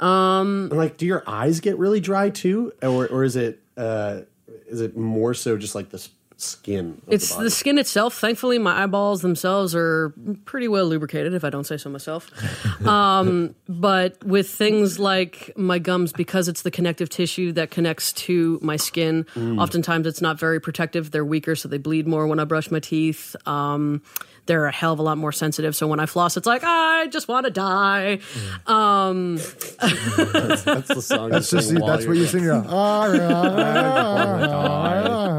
Um, 0.00 0.68
like, 0.70 0.96
do 0.96 1.06
your 1.06 1.22
eyes 1.26 1.60
get 1.60 1.78
really 1.78 2.00
dry 2.00 2.30
too, 2.30 2.72
or 2.82 3.06
or 3.06 3.24
is 3.24 3.36
it 3.36 3.60
uh, 3.76 4.20
is 4.66 4.80
it 4.80 4.96
more 4.96 5.34
so 5.34 5.56
just 5.56 5.74
like 5.74 5.90
the 5.90 6.08
skin? 6.36 7.00
Of 7.06 7.12
it's 7.12 7.34
the, 7.34 7.44
the, 7.44 7.50
skin 7.50 7.78
itself 7.78 8.18
thankfully 8.18 8.58
my 8.58 8.82
eyeballs 8.82 9.22
themselves 9.22 9.74
are 9.74 10.12
pretty 10.44 10.66
well 10.66 10.84
lubricated 10.86 11.32
if 11.32 11.44
i 11.44 11.50
don't 11.50 11.64
say 11.64 11.76
so 11.76 11.88
myself 11.88 12.28
um, 12.86 13.54
but 13.68 14.22
with 14.24 14.50
things 14.50 14.98
like 14.98 15.52
my 15.56 15.78
gums 15.78 16.12
because 16.12 16.48
it's 16.48 16.62
the 16.62 16.70
connective 16.70 17.08
tissue 17.08 17.52
that 17.52 17.70
connects 17.70 18.12
to 18.12 18.58
my 18.62 18.76
skin 18.76 19.24
oftentimes 19.36 20.06
it's 20.06 20.20
not 20.20 20.38
very 20.38 20.60
protective 20.60 21.12
they're 21.12 21.24
weaker 21.24 21.54
so 21.54 21.68
they 21.68 21.78
bleed 21.78 22.06
more 22.06 22.26
when 22.26 22.40
i 22.40 22.44
brush 22.44 22.70
my 22.70 22.80
teeth 22.80 23.36
um, 23.46 24.02
they're 24.46 24.66
a 24.66 24.72
hell 24.72 24.92
of 24.92 24.98
a 24.98 25.02
lot 25.02 25.16
more 25.18 25.32
sensitive 25.32 25.74
so 25.76 25.86
when 25.86 26.00
i 26.00 26.06
floss 26.06 26.36
it's 26.36 26.46
like 26.46 26.62
i 26.64 27.06
just 27.08 27.28
want 27.28 27.44
to 27.46 27.50
die 27.50 28.18
um, 28.66 29.36
that's 29.36 30.88
the 30.88 31.00
song. 31.02 31.30
That's 31.30 31.50
you 31.52 31.58
just 31.58 31.68
sing 31.70 31.80
while 31.80 31.88
that's 31.90 32.06
what 32.06 32.16
you're- 32.16 32.20
you 32.20 32.26
sing. 32.26 32.44
You're, 32.44 32.64
"Ah, 32.68 33.06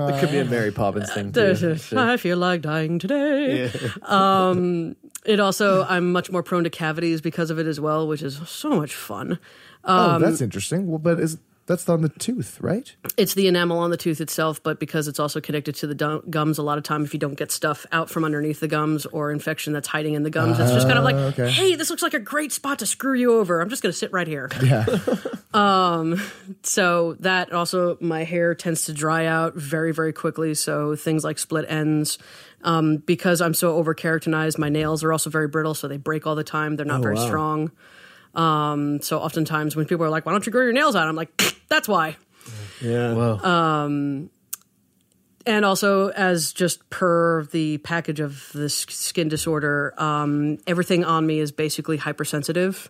It 0.10 0.20
could 0.20 0.32
be 0.32 0.40
a 0.40 0.46
Mary 0.46 0.72
Poppins 0.72 1.12
thing 1.14 1.32
too. 1.32 1.54
There's 1.54 1.92
a- 1.94 2.00
I 2.00 2.18
feel 2.18 2.38
like 2.38 2.62
dying 2.62 3.00
today. 3.00 3.72
Um, 4.04 4.96
it 5.26 5.40
also, 5.40 5.84
I'm 5.86 6.12
much 6.12 6.32
more 6.32 6.44
prone 6.44 6.64
to 6.66 6.70
cavities 6.70 7.22
because 7.22 7.50
of 7.50 7.58
it 7.60 7.66
as 7.68 7.80
well, 7.80 8.08
which 8.08 8.22
is 8.22 8.40
so 8.48 8.70
much 8.72 8.94
fun. 8.94 9.40
oh, 9.84 10.20
that's 10.20 10.42
interesting. 10.42 10.88
Well, 10.88 11.00
but 11.00 11.20
is 11.20 11.38
that's 11.68 11.90
on 11.90 12.02
the 12.02 12.10
tooth, 12.10 12.60
right? 12.62 12.96
It's 13.18 13.34
the 13.34 13.48
enamel 13.48 13.80
on 13.80 13.90
the 13.90 13.98
tooth 13.98 14.22
itself, 14.22 14.62
but 14.62 14.80
because 14.80 15.08
it's 15.08 15.20
also 15.20 15.42
connected 15.42 15.74
to 15.76 15.88
the 15.88 15.96
du- 15.96 16.24
gums, 16.30 16.58
a 16.58 16.64
lot 16.64 16.78
of 16.78 16.84
time 16.84 17.04
if 17.04 17.14
you 17.14 17.20
don't 17.20 17.34
get 17.34 17.52
stuff 17.52 17.86
out 17.92 18.10
from 18.10 18.24
underneath 18.24 18.60
the 18.60 18.68
gums 18.68 19.06
or 19.08 19.32
infection 19.32 19.74
that's 19.74 19.88
hiding 19.88 20.14
in 20.14 20.24
the 20.24 20.30
gums, 20.30 20.60
it's 20.60 20.72
just 20.72 20.88
kind 20.88 21.00
of 21.00 21.04
like, 21.04 21.16
Ah, 21.16 21.28
okay. 21.30 21.50
hey, 21.50 21.76
this 21.76 21.90
looks 21.90 22.04
like 22.04 22.14
a 22.14 22.20
great 22.20 22.52
spot 22.52 22.80
to 22.80 22.86
screw 22.86 23.18
you 23.18 23.34
over. 23.40 23.62
I'm 23.62 23.70
just 23.70 23.82
going 23.82 23.92
to 23.92 23.98
sit 23.98 24.12
right 24.12 24.28
here. 24.28 24.50
Yeah. 24.64 24.86
um, 25.54 26.22
So 26.62 27.14
that 27.22 27.52
also, 27.52 27.98
my 28.00 28.24
hair 28.24 28.54
tends 28.54 28.86
to 28.86 28.94
dry 28.94 29.26
out 29.26 29.56
very, 29.56 29.92
very 29.92 30.14
quickly. 30.14 30.54
So 30.54 30.96
things 30.96 31.24
like 31.24 31.40
split 31.40 31.66
ends. 31.68 32.18
Um, 32.64 32.98
because 32.98 33.42
I'm 33.42 33.54
so 33.54 33.76
over 33.76 33.94
keratinized, 33.94 34.58
my 34.58 34.70
nails 34.70 35.04
are 35.04 35.12
also 35.12 35.30
very 35.30 35.48
brittle, 35.48 35.76
so 35.76 35.88
they 35.88 35.98
break 35.98 36.26
all 36.26 36.34
the 36.36 36.44
time. 36.44 36.76
They're 36.76 36.86
not 36.86 37.02
very 37.02 37.16
wow. 37.16 37.26
strong. 37.28 37.72
Um, 38.36 39.02
so 39.02 39.20
oftentimes 39.20 39.76
when 39.76 39.86
people 39.86 40.06
are 40.06 40.10
like, 40.10 40.26
"Why 40.26 40.32
don't 40.32 40.46
you 40.46 40.52
grow 40.52 40.64
your 40.64 40.74
nails 40.74 40.96
out?" 40.96 41.08
I'm 41.08 41.16
like, 41.16 41.32
"That's 41.70 41.88
why." 41.88 42.18
Yeah. 42.82 43.14
Well, 43.14 43.46
And 45.48 45.64
also, 45.64 46.10
as 46.10 46.54
just 46.54 46.90
per 46.90 47.44
the 47.52 47.78
package 47.80 48.20
of 48.20 48.50
this 48.54 48.78
skin 48.90 49.28
disorder, 49.28 49.94
um, 49.98 50.58
everything 50.66 51.04
on 51.06 51.28
me 51.28 51.40
is 51.40 51.52
basically 51.52 51.98
hypersensitive. 51.98 52.90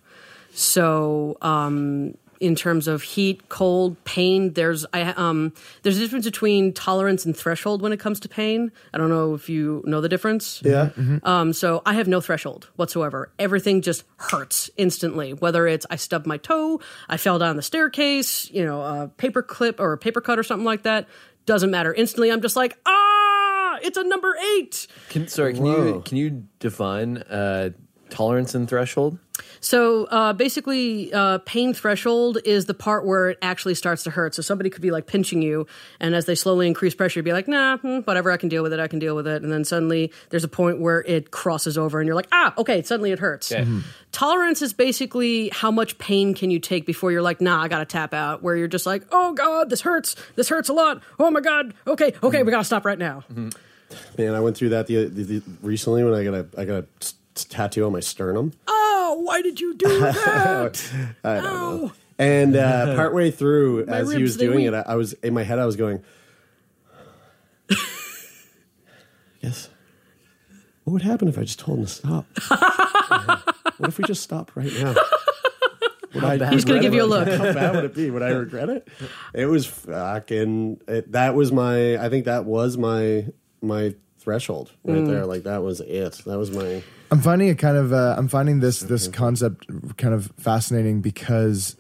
So, 0.54 1.38
um, 1.42 2.16
in 2.40 2.56
terms 2.56 2.88
of 2.88 3.02
heat, 3.02 3.50
cold, 3.50 4.04
pain, 4.04 4.54
there's 4.54 4.86
I 4.94 5.02
um, 5.02 5.54
there's 5.84 5.98
a 5.98 6.02
difference 6.02 6.26
between 6.26 6.74
tolerance 6.74 7.26
and 7.26 7.36
threshold 7.36 7.82
when 7.82 7.92
it 7.94 8.00
comes 8.00 8.20
to 8.22 8.30
pain. 8.30 8.72
I 8.94 8.98
don't 8.98 9.10
know 9.10 9.34
if 9.34 9.50
you 9.50 9.84
know 9.86 10.02
the 10.02 10.10
difference. 10.10 10.62
yeah. 10.64 10.90
Um, 11.24 11.54
so 11.54 11.82
I 11.86 11.94
have 11.94 12.08
no 12.08 12.22
threshold 12.22 12.70
whatsoever. 12.76 13.32
Everything 13.40 13.82
just 13.82 14.04
hurts 14.18 14.70
instantly. 14.78 15.34
Whether 15.34 15.68
it's 15.68 15.86
I 15.90 15.96
stubbed 15.96 16.28
my 16.28 16.38
toe, 16.38 16.82
I 17.08 17.18
fell 17.18 17.40
down 17.40 17.56
the 17.56 17.62
staircase, 17.62 18.50
you 18.52 18.66
know, 18.66 18.82
a 18.82 19.08
paper 19.08 19.42
clip 19.42 19.80
or 19.80 19.94
a 19.94 19.98
paper 19.98 20.22
cut 20.22 20.40
or 20.40 20.44
something 20.44 20.66
like 20.66 20.84
that, 20.84 21.08
doesn't 21.46 21.72
matter. 21.72 21.94
Instantly, 21.94 22.32
I'm 22.32 22.42
just 22.42 22.56
like, 22.56 22.78
ah, 22.86 23.80
it's 23.82 23.98
a 23.98 24.04
number 24.04 24.36
eight. 24.58 24.88
can, 25.10 25.28
sorry, 25.28 25.54
can 25.54 25.66
you 25.66 26.02
can 26.06 26.18
you 26.18 26.48
define 26.60 27.18
uh, 27.18 27.70
tolerance 28.10 28.56
and 28.56 28.68
threshold? 28.68 29.20
So 29.60 30.06
uh, 30.06 30.34
basically, 30.34 31.12
uh, 31.14 31.40
pain 31.40 31.74
threshold 31.74 32.38
is 32.46 32.66
the 32.66 32.74
part 32.74 33.06
where 33.06 33.32
it 33.32 33.38
actually 33.42 33.74
starts 33.76 34.04
to 34.04 34.12
hurt. 34.12 34.36
So 34.36 34.42
somebody 34.42 34.70
could 34.70 34.82
be 34.82 34.92
like 34.92 35.08
pinching 35.08 35.42
you, 35.42 35.66
and 36.00 36.14
as 36.16 36.26
they 36.26 36.36
slowly 36.36 36.68
increase 36.68 36.94
pressure, 36.94 37.20
you'd 37.20 37.26
be 37.26 37.34
like, 37.34 37.48
nah, 37.48 37.78
hmm, 37.78 38.00
whatever, 38.00 38.32
I 38.32 38.38
can 38.38 38.50
deal 38.50 38.62
with 38.64 38.74
it, 38.74 38.80
I 38.80 38.88
can 38.88 39.00
deal 39.00 39.16
with 39.16 39.28
it. 39.28 39.42
And 39.44 39.52
then 39.52 39.66
suddenly 39.66 40.12
there's 40.30 40.44
a 40.44 40.48
point 40.48 40.80
where 40.80 41.02
it 41.04 41.32
crosses 41.32 41.78
over, 41.78 42.00
and 42.00 42.06
you're 42.08 42.16
like, 42.16 42.28
ah, 42.32 42.54
okay, 42.58 42.82
suddenly 42.84 43.12
it 43.12 43.20
hurts. 43.20 43.52
Okay. 43.52 43.66
Tolerance 44.12 44.62
is 44.62 44.72
basically 44.74 45.50
how 45.50 45.72
much 45.72 45.98
pain 45.98 46.34
can 46.34 46.50
you 46.52 46.60
take 46.60 46.86
before 46.86 47.12
you're 47.12 47.22
like, 47.22 47.42
nah, 47.42 47.62
I 47.62 47.68
gotta 47.68 47.86
tap 47.86 48.14
out. 48.14 48.42
Where 48.44 48.56
you're 48.56 48.68
just 48.68 48.86
like, 48.86 49.04
oh 49.12 49.34
god, 49.34 49.70
this 49.70 49.82
hurts, 49.82 50.16
this 50.36 50.48
hurts 50.50 50.70
a 50.70 50.74
lot. 50.74 51.02
Oh 51.20 51.30
my 51.32 51.42
god, 51.42 51.74
okay, 51.88 52.14
okay, 52.24 52.44
we 52.44 52.52
gotta 52.52 52.64
stop 52.64 52.86
right 52.86 53.00
now. 53.00 53.24
Man, 54.18 54.34
I 54.34 54.40
went 54.40 54.58
through 54.58 54.70
that 54.70 54.88
the, 54.88 55.06
the, 55.06 55.24
the 55.24 55.44
recently 55.62 56.04
when 56.04 56.14
I 56.14 56.24
got 56.24 56.34
a 56.34 56.46
I 56.58 56.66
got 56.66 56.84
a 56.84 56.88
s- 57.02 57.14
tattoo 57.36 57.86
on 57.86 57.92
my 57.92 58.00
sternum. 58.00 58.54
Oh, 58.68 58.75
why 59.14 59.42
did 59.42 59.60
you 59.62 59.76
do 59.76 59.88
that? 60.00 60.92
I 61.24 61.36
don't 61.36 61.44
know. 61.44 61.92
And 62.18 62.56
uh, 62.56 62.96
partway 62.96 63.30
through, 63.32 63.86
as 63.86 64.10
he 64.10 64.16
ribs, 64.18 64.22
was 64.24 64.38
they 64.38 64.46
doing 64.48 64.58
weep. 64.60 64.68
it, 64.68 64.74
I, 64.74 64.94
I 64.94 64.96
was 64.96 65.14
in 65.14 65.34
my 65.34 65.44
head. 65.44 65.60
I 65.60 65.66
was 65.66 65.76
going, 65.76 66.02
"Yes, 69.42 69.70
what 70.84 70.94
would 70.94 71.02
happen 71.02 71.28
if 71.28 71.38
I 71.38 71.42
just 71.42 71.60
told 71.60 71.80
him 71.80 71.86
to 71.86 71.92
stop? 71.92 72.26
what 73.78 73.90
if 73.90 73.98
we 73.98 74.04
just 74.06 74.24
stop 74.24 74.52
right 74.56 74.72
now? 74.74 74.96
Would 76.14 76.24
I 76.24 76.50
He's 76.52 76.64
gonna 76.64 76.80
give 76.80 76.94
it? 76.94 76.98
you 76.98 77.04
a 77.04 77.06
look. 77.06 77.28
How 77.28 77.54
bad 77.54 77.76
would 77.76 77.84
it 77.86 77.94
be? 77.94 78.10
Would 78.10 78.24
I 78.24 78.30
regret 78.30 78.70
it? 78.70 78.88
It 79.34 79.48
was 79.48 79.66
fucking. 79.66 80.80
It, 80.88 81.12
that 81.12 81.36
was 81.36 81.52
my. 81.52 81.98
I 81.98 82.08
think 82.10 82.26
that 82.26 82.46
was 82.46 82.78
my 82.78 83.28
my 83.62 83.94
threshold 84.26 84.72
right 84.84 84.98
Mm. 84.98 85.08
there. 85.08 85.26
Like 85.26 85.44
that 85.44 85.64
was 85.64 85.80
it. 85.80 86.22
That 86.26 86.38
was 86.38 86.52
my. 86.52 86.84
I'm 87.12 87.22
finding 87.22 87.48
it 87.48 87.58
kind 87.58 87.78
of. 87.78 87.94
Uh, 87.94 88.16
I'm 88.18 88.28
finding 88.28 88.60
this 88.60 88.82
this 88.82 89.08
concept 89.08 89.66
kind 89.96 90.14
of 90.14 90.32
fascinating 90.38 91.00
because 91.02 91.78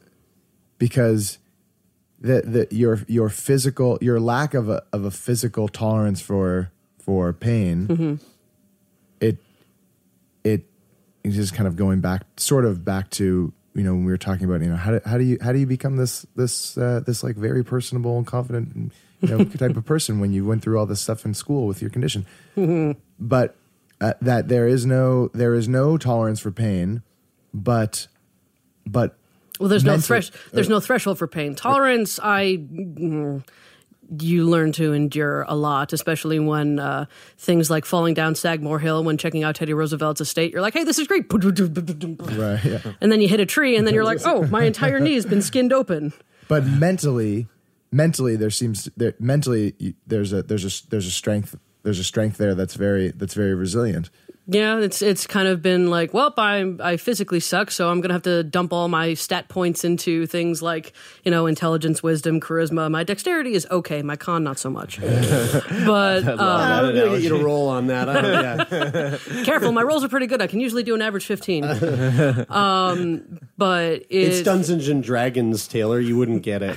because 0.78 1.39
that 2.22 2.54
that 2.54 2.72
your 2.72 3.02
your 3.08 3.28
physical 3.30 3.98
your 4.02 4.20
lack 4.22 4.54
of 4.54 4.70
a 4.70 4.84
of 4.93 5.04
a 5.04 5.12
physical 5.12 5.68
tolerance 5.68 6.22
for 6.22 6.72
for 7.00 7.34
pain. 7.34 8.20
It 9.20 9.38
it 10.43 10.66
is 11.24 11.36
just 11.36 11.54
kind 11.54 11.68
of 11.68 11.76
going 11.76 12.00
back, 12.02 12.22
sort 12.38 12.66
of 12.66 12.86
back 12.86 13.10
to 13.12 13.52
you 13.74 13.84
know 13.84 13.93
when 13.93 14.06
we 14.06 14.12
were 14.12 14.18
talking 14.18 14.46
about 14.46 14.62
you 14.62 14.70
know 14.70 14.76
how 14.76 14.91
do, 14.91 15.02
how 15.06 15.18
do 15.18 15.24
you 15.24 15.38
how 15.41 15.52
do 15.52 15.60
you 15.60 15.66
become 15.66 15.98
this 15.98 16.26
this 16.36 16.78
uh, 16.78 17.02
this 17.06 17.24
like 17.24 17.36
very 17.36 17.64
personable 17.64 18.18
and 18.18 18.28
confident 18.28 18.74
and, 18.76 18.91
you 19.30 19.38
know 19.38 19.43
type 19.45 19.76
of 19.78 19.86
person 19.86 20.19
when 20.19 20.32
you 20.34 20.45
went 20.45 20.61
through 20.63 20.78
all 20.80 20.86
this 20.86 21.01
stuff 21.01 21.26
in 21.26 21.34
school 21.34 21.67
with 21.67 21.82
your 21.82 21.89
condition 21.89 22.26
but 23.19 23.55
uh, 24.01 24.13
that 24.21 24.47
there 24.47 24.67
is 24.67 24.86
no 24.86 25.30
there 25.34 25.53
is 25.53 25.67
no 25.67 25.97
tolerance 25.97 26.39
for 26.39 26.51
pain 26.51 27.01
but 27.53 28.07
but 28.86 29.17
Well, 29.59 29.69
there's 29.69 29.84
no 29.84 29.97
thresh. 29.97 30.32
There's 30.51 30.69
no 30.69 30.80
threshold 30.80 31.17
for 31.17 31.28
pain. 31.28 31.55
Tolerance, 31.55 32.19
I. 32.21 32.57
mm, 32.59 33.43
You 34.19 34.45
learn 34.45 34.71
to 34.73 34.93
endure 34.93 35.41
a 35.47 35.55
lot, 35.55 35.91
especially 35.93 36.38
when 36.39 36.78
uh, 36.78 37.05
things 37.39 37.71
like 37.71 37.86
falling 37.86 38.13
down 38.13 38.36
Sagamore 38.36 38.78
Hill 38.80 39.03
when 39.03 39.17
checking 39.17 39.43
out 39.43 39.55
Teddy 39.55 39.73
Roosevelt's 39.73 40.21
estate. 40.21 40.51
You're 40.51 40.61
like, 40.61 40.73
"Hey, 40.76 40.84
this 40.84 40.99
is 40.99 41.07
great," 41.07 41.28
right 41.30 42.63
yeah 42.63 42.80
and 43.01 43.11
then 43.11 43.21
you 43.21 43.28
hit 43.28 43.39
a 43.39 43.45
tree, 43.47 43.76
and 43.78 43.88
then 43.88 43.93
you're 43.95 44.03
like, 44.03 44.19
"Oh, 44.26 44.45
my 44.47 44.63
entire 44.65 44.99
knee 44.99 45.15
has 45.15 45.26
been 45.26 45.41
skinned 45.41 45.73
open." 45.73 46.13
but 46.47 46.63
mentally 46.65 47.47
mentally 47.96 48.36
there 48.36 48.50
seems 48.50 48.89
there 48.98 49.14
mentally 49.20 49.96
there's 50.06 50.34
a 50.34 50.43
there's 50.43 50.66
a 50.66 50.89
there's 50.89 51.08
a 51.08 51.12
strength 51.12 51.56
there's 51.84 52.00
a 52.00 52.04
strength 52.04 52.38
there 52.38 52.54
that's 52.54 52.76
very 52.76 53.10
that's 53.12 53.34
very 53.34 53.56
resilient 53.56 54.10
Yeah, 54.48 54.78
it's 54.78 55.02
it's 55.02 55.26
kind 55.26 55.48
of 55.48 55.64
been 55.64 55.89
like, 55.89 56.14
well, 56.14 56.32
I 56.38 56.76
I 56.80 56.98
physically 56.98 57.39
suck, 57.39 57.72
so 57.72 57.89
I'm 57.89 58.00
gonna 58.00 58.14
have 58.14 58.24
to 58.24 58.43
dump 58.43 58.74
all 58.74 58.88
my 58.88 59.16
stat 59.16 59.50
points 59.50 59.84
into 59.84 60.28
things 60.28 60.62
like 60.62 60.93
you 61.24 61.32
know 61.32 61.48
intelligence, 61.48 62.04
wisdom, 62.04 62.39
charisma. 62.39 62.91
My 62.91 63.04
dexterity 63.04 63.54
is 63.54 63.66
okay, 63.72 64.04
my 64.04 64.16
con 64.16 64.43
not 64.43 64.60
so 64.60 64.70
much. 64.70 65.02
but 65.02 66.28
um, 66.28 66.39
I'm 66.39 66.96
gonna 66.96 67.10
get 67.10 67.22
you 67.24 67.30
to 67.30 67.43
roll 67.43 67.70
on 67.70 67.88
that. 67.88 68.08
I 68.08 68.22
don't, 68.22 69.22
yeah. 69.34 69.43
careful, 69.46 69.72
my 69.72 69.82
rolls 69.82 70.04
are 70.04 70.10
pretty 70.10 70.28
good. 70.28 70.43
I 70.43 70.48
can 70.48 70.60
usually 70.60 70.84
do 70.84 70.93
an 70.93 71.02
average 71.02 71.26
15. 71.26 71.64
Um, 72.50 73.39
but 73.58 73.93
it, 73.93 74.08
It's 74.10 74.41
Dungeons 74.43 74.88
and 74.89 75.04
Dragons, 75.04 75.68
Taylor. 75.68 76.00
You 76.00 76.18
wouldn't 76.18 76.43
get 76.43 76.62
it. 76.62 76.76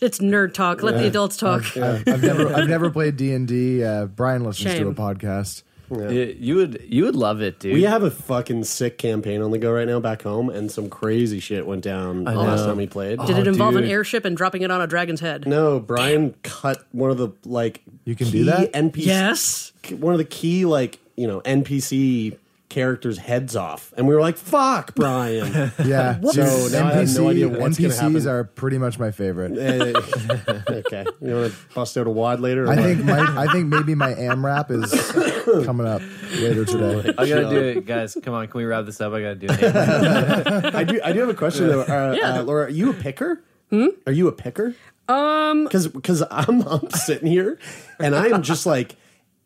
it's 0.00 0.20
nerd 0.20 0.54
talk. 0.54 0.84
Let 0.84 0.98
the 0.98 1.06
adults 1.08 1.36
talk. 1.36 1.76
I've, 1.76 2.06
I've 2.06 2.22
never 2.22 2.54
I've 2.54 2.68
never 2.68 2.90
played 2.90 3.16
D 3.16 3.32
and 3.32 3.48
D. 3.48 3.82
Uh, 3.82 4.06
Brian 4.06 4.44
listens 4.44 4.72
Shame. 4.72 4.82
to 4.84 4.88
a 4.90 4.94
podcast. 4.94 5.64
You, 5.90 6.36
you 6.38 6.56
would 6.56 6.84
you 6.88 7.04
would 7.04 7.16
love 7.16 7.42
it, 7.42 7.58
dude. 7.58 7.74
We 7.74 7.82
have 7.82 8.02
a 8.04 8.10
fucking 8.10 8.64
sick 8.64 8.96
campaign 8.96 9.42
on 9.42 9.50
the 9.50 9.58
go 9.58 9.72
right 9.72 9.88
now 9.88 9.98
back 9.98 10.22
home, 10.22 10.48
and 10.48 10.70
some 10.70 10.88
crazy 10.88 11.40
shit 11.40 11.66
went 11.66 11.82
down 11.82 12.28
I 12.28 12.34
last 12.34 12.64
time 12.64 12.76
we 12.76 12.86
played. 12.86 13.18
Did 13.26 13.38
it 13.38 13.46
oh, 13.46 13.50
involve 13.50 13.74
an 13.74 13.82
dude. 13.82 13.90
airship 13.90 14.24
and 14.24 14.36
dropping 14.36 14.62
it 14.62 14.70
on 14.70 14.80
a 14.80 14.86
dragon's 14.86 15.20
head? 15.20 15.46
No, 15.48 15.80
Brian 15.80 16.34
cut 16.42 16.84
one 16.92 17.10
of 17.10 17.18
the 17.18 17.30
like 17.44 17.82
You 18.04 18.14
can 18.14 18.26
key 18.26 18.32
do 18.32 18.44
that? 18.46 18.72
NPC 18.72 19.06
Yes. 19.06 19.72
one 19.98 20.14
of 20.14 20.18
the 20.18 20.24
key 20.24 20.64
like 20.64 21.00
you 21.16 21.26
know 21.26 21.40
NPC 21.40 22.36
characters' 22.70 23.18
heads 23.18 23.54
off, 23.56 23.92
and 23.98 24.08
we 24.08 24.14
were 24.14 24.20
like, 24.22 24.38
"Fuck, 24.38 24.94
Brian." 24.94 25.70
Yeah, 25.84 26.18
So 26.32 26.68
now 26.72 26.86
I 26.88 26.92
have 26.92 27.14
no 27.14 27.28
idea 27.28 27.48
what's 27.48 27.76
gonna 27.78 27.92
NPCs 27.92 27.96
happen. 28.00 28.28
are 28.28 28.44
pretty 28.44 28.78
much 28.78 28.98
my 28.98 29.10
favorite. 29.10 29.52
Okay, 30.70 31.04
you 31.20 31.34
want 31.34 31.52
to 31.52 31.58
bust 31.74 31.98
out 31.98 32.06
a 32.06 32.10
WOD 32.10 32.40
later? 32.40 32.68
I 32.68 32.76
think 32.76 33.04
my 33.04 33.20
I 33.44 33.52
think 33.52 33.66
maybe 33.66 33.94
my 33.94 34.14
AMRAP 34.14 34.70
is 34.70 35.64
coming 35.66 35.86
up 35.86 36.00
later 36.38 36.64
today. 36.64 37.12
I 37.18 37.28
gotta 37.28 37.50
do 37.50 37.56
it, 37.62 37.84
guys. 37.86 38.16
Come 38.22 38.34
on, 38.34 38.46
can 38.48 38.58
we 38.58 38.64
wrap 38.64 38.86
this 38.86 39.00
up? 39.00 39.12
I 39.12 39.20
gotta 39.20 39.34
do 39.34 39.46
it. 39.50 40.74
I 40.74 40.84
do. 40.84 41.00
I 41.04 41.12
do 41.12 41.20
have 41.20 41.28
a 41.28 41.34
question 41.34 41.68
though, 41.68 41.82
uh, 41.82 42.14
Yeah. 42.16 42.38
uh, 42.38 42.42
Laura. 42.44 42.66
Are 42.66 42.70
you 42.70 42.90
a 42.90 42.94
picker? 42.94 43.42
Hmm? 43.70 43.88
Are 44.06 44.12
you 44.12 44.26
a 44.28 44.32
picker? 44.32 44.74
Um, 45.08 45.64
Because 45.64 45.88
because 45.88 46.22
I'm, 46.30 46.62
I'm 46.62 46.88
sitting 46.90 47.28
here 47.28 47.58
and 47.98 48.14
I 48.14 48.28
am 48.28 48.42
just 48.42 48.64
like 48.66 48.96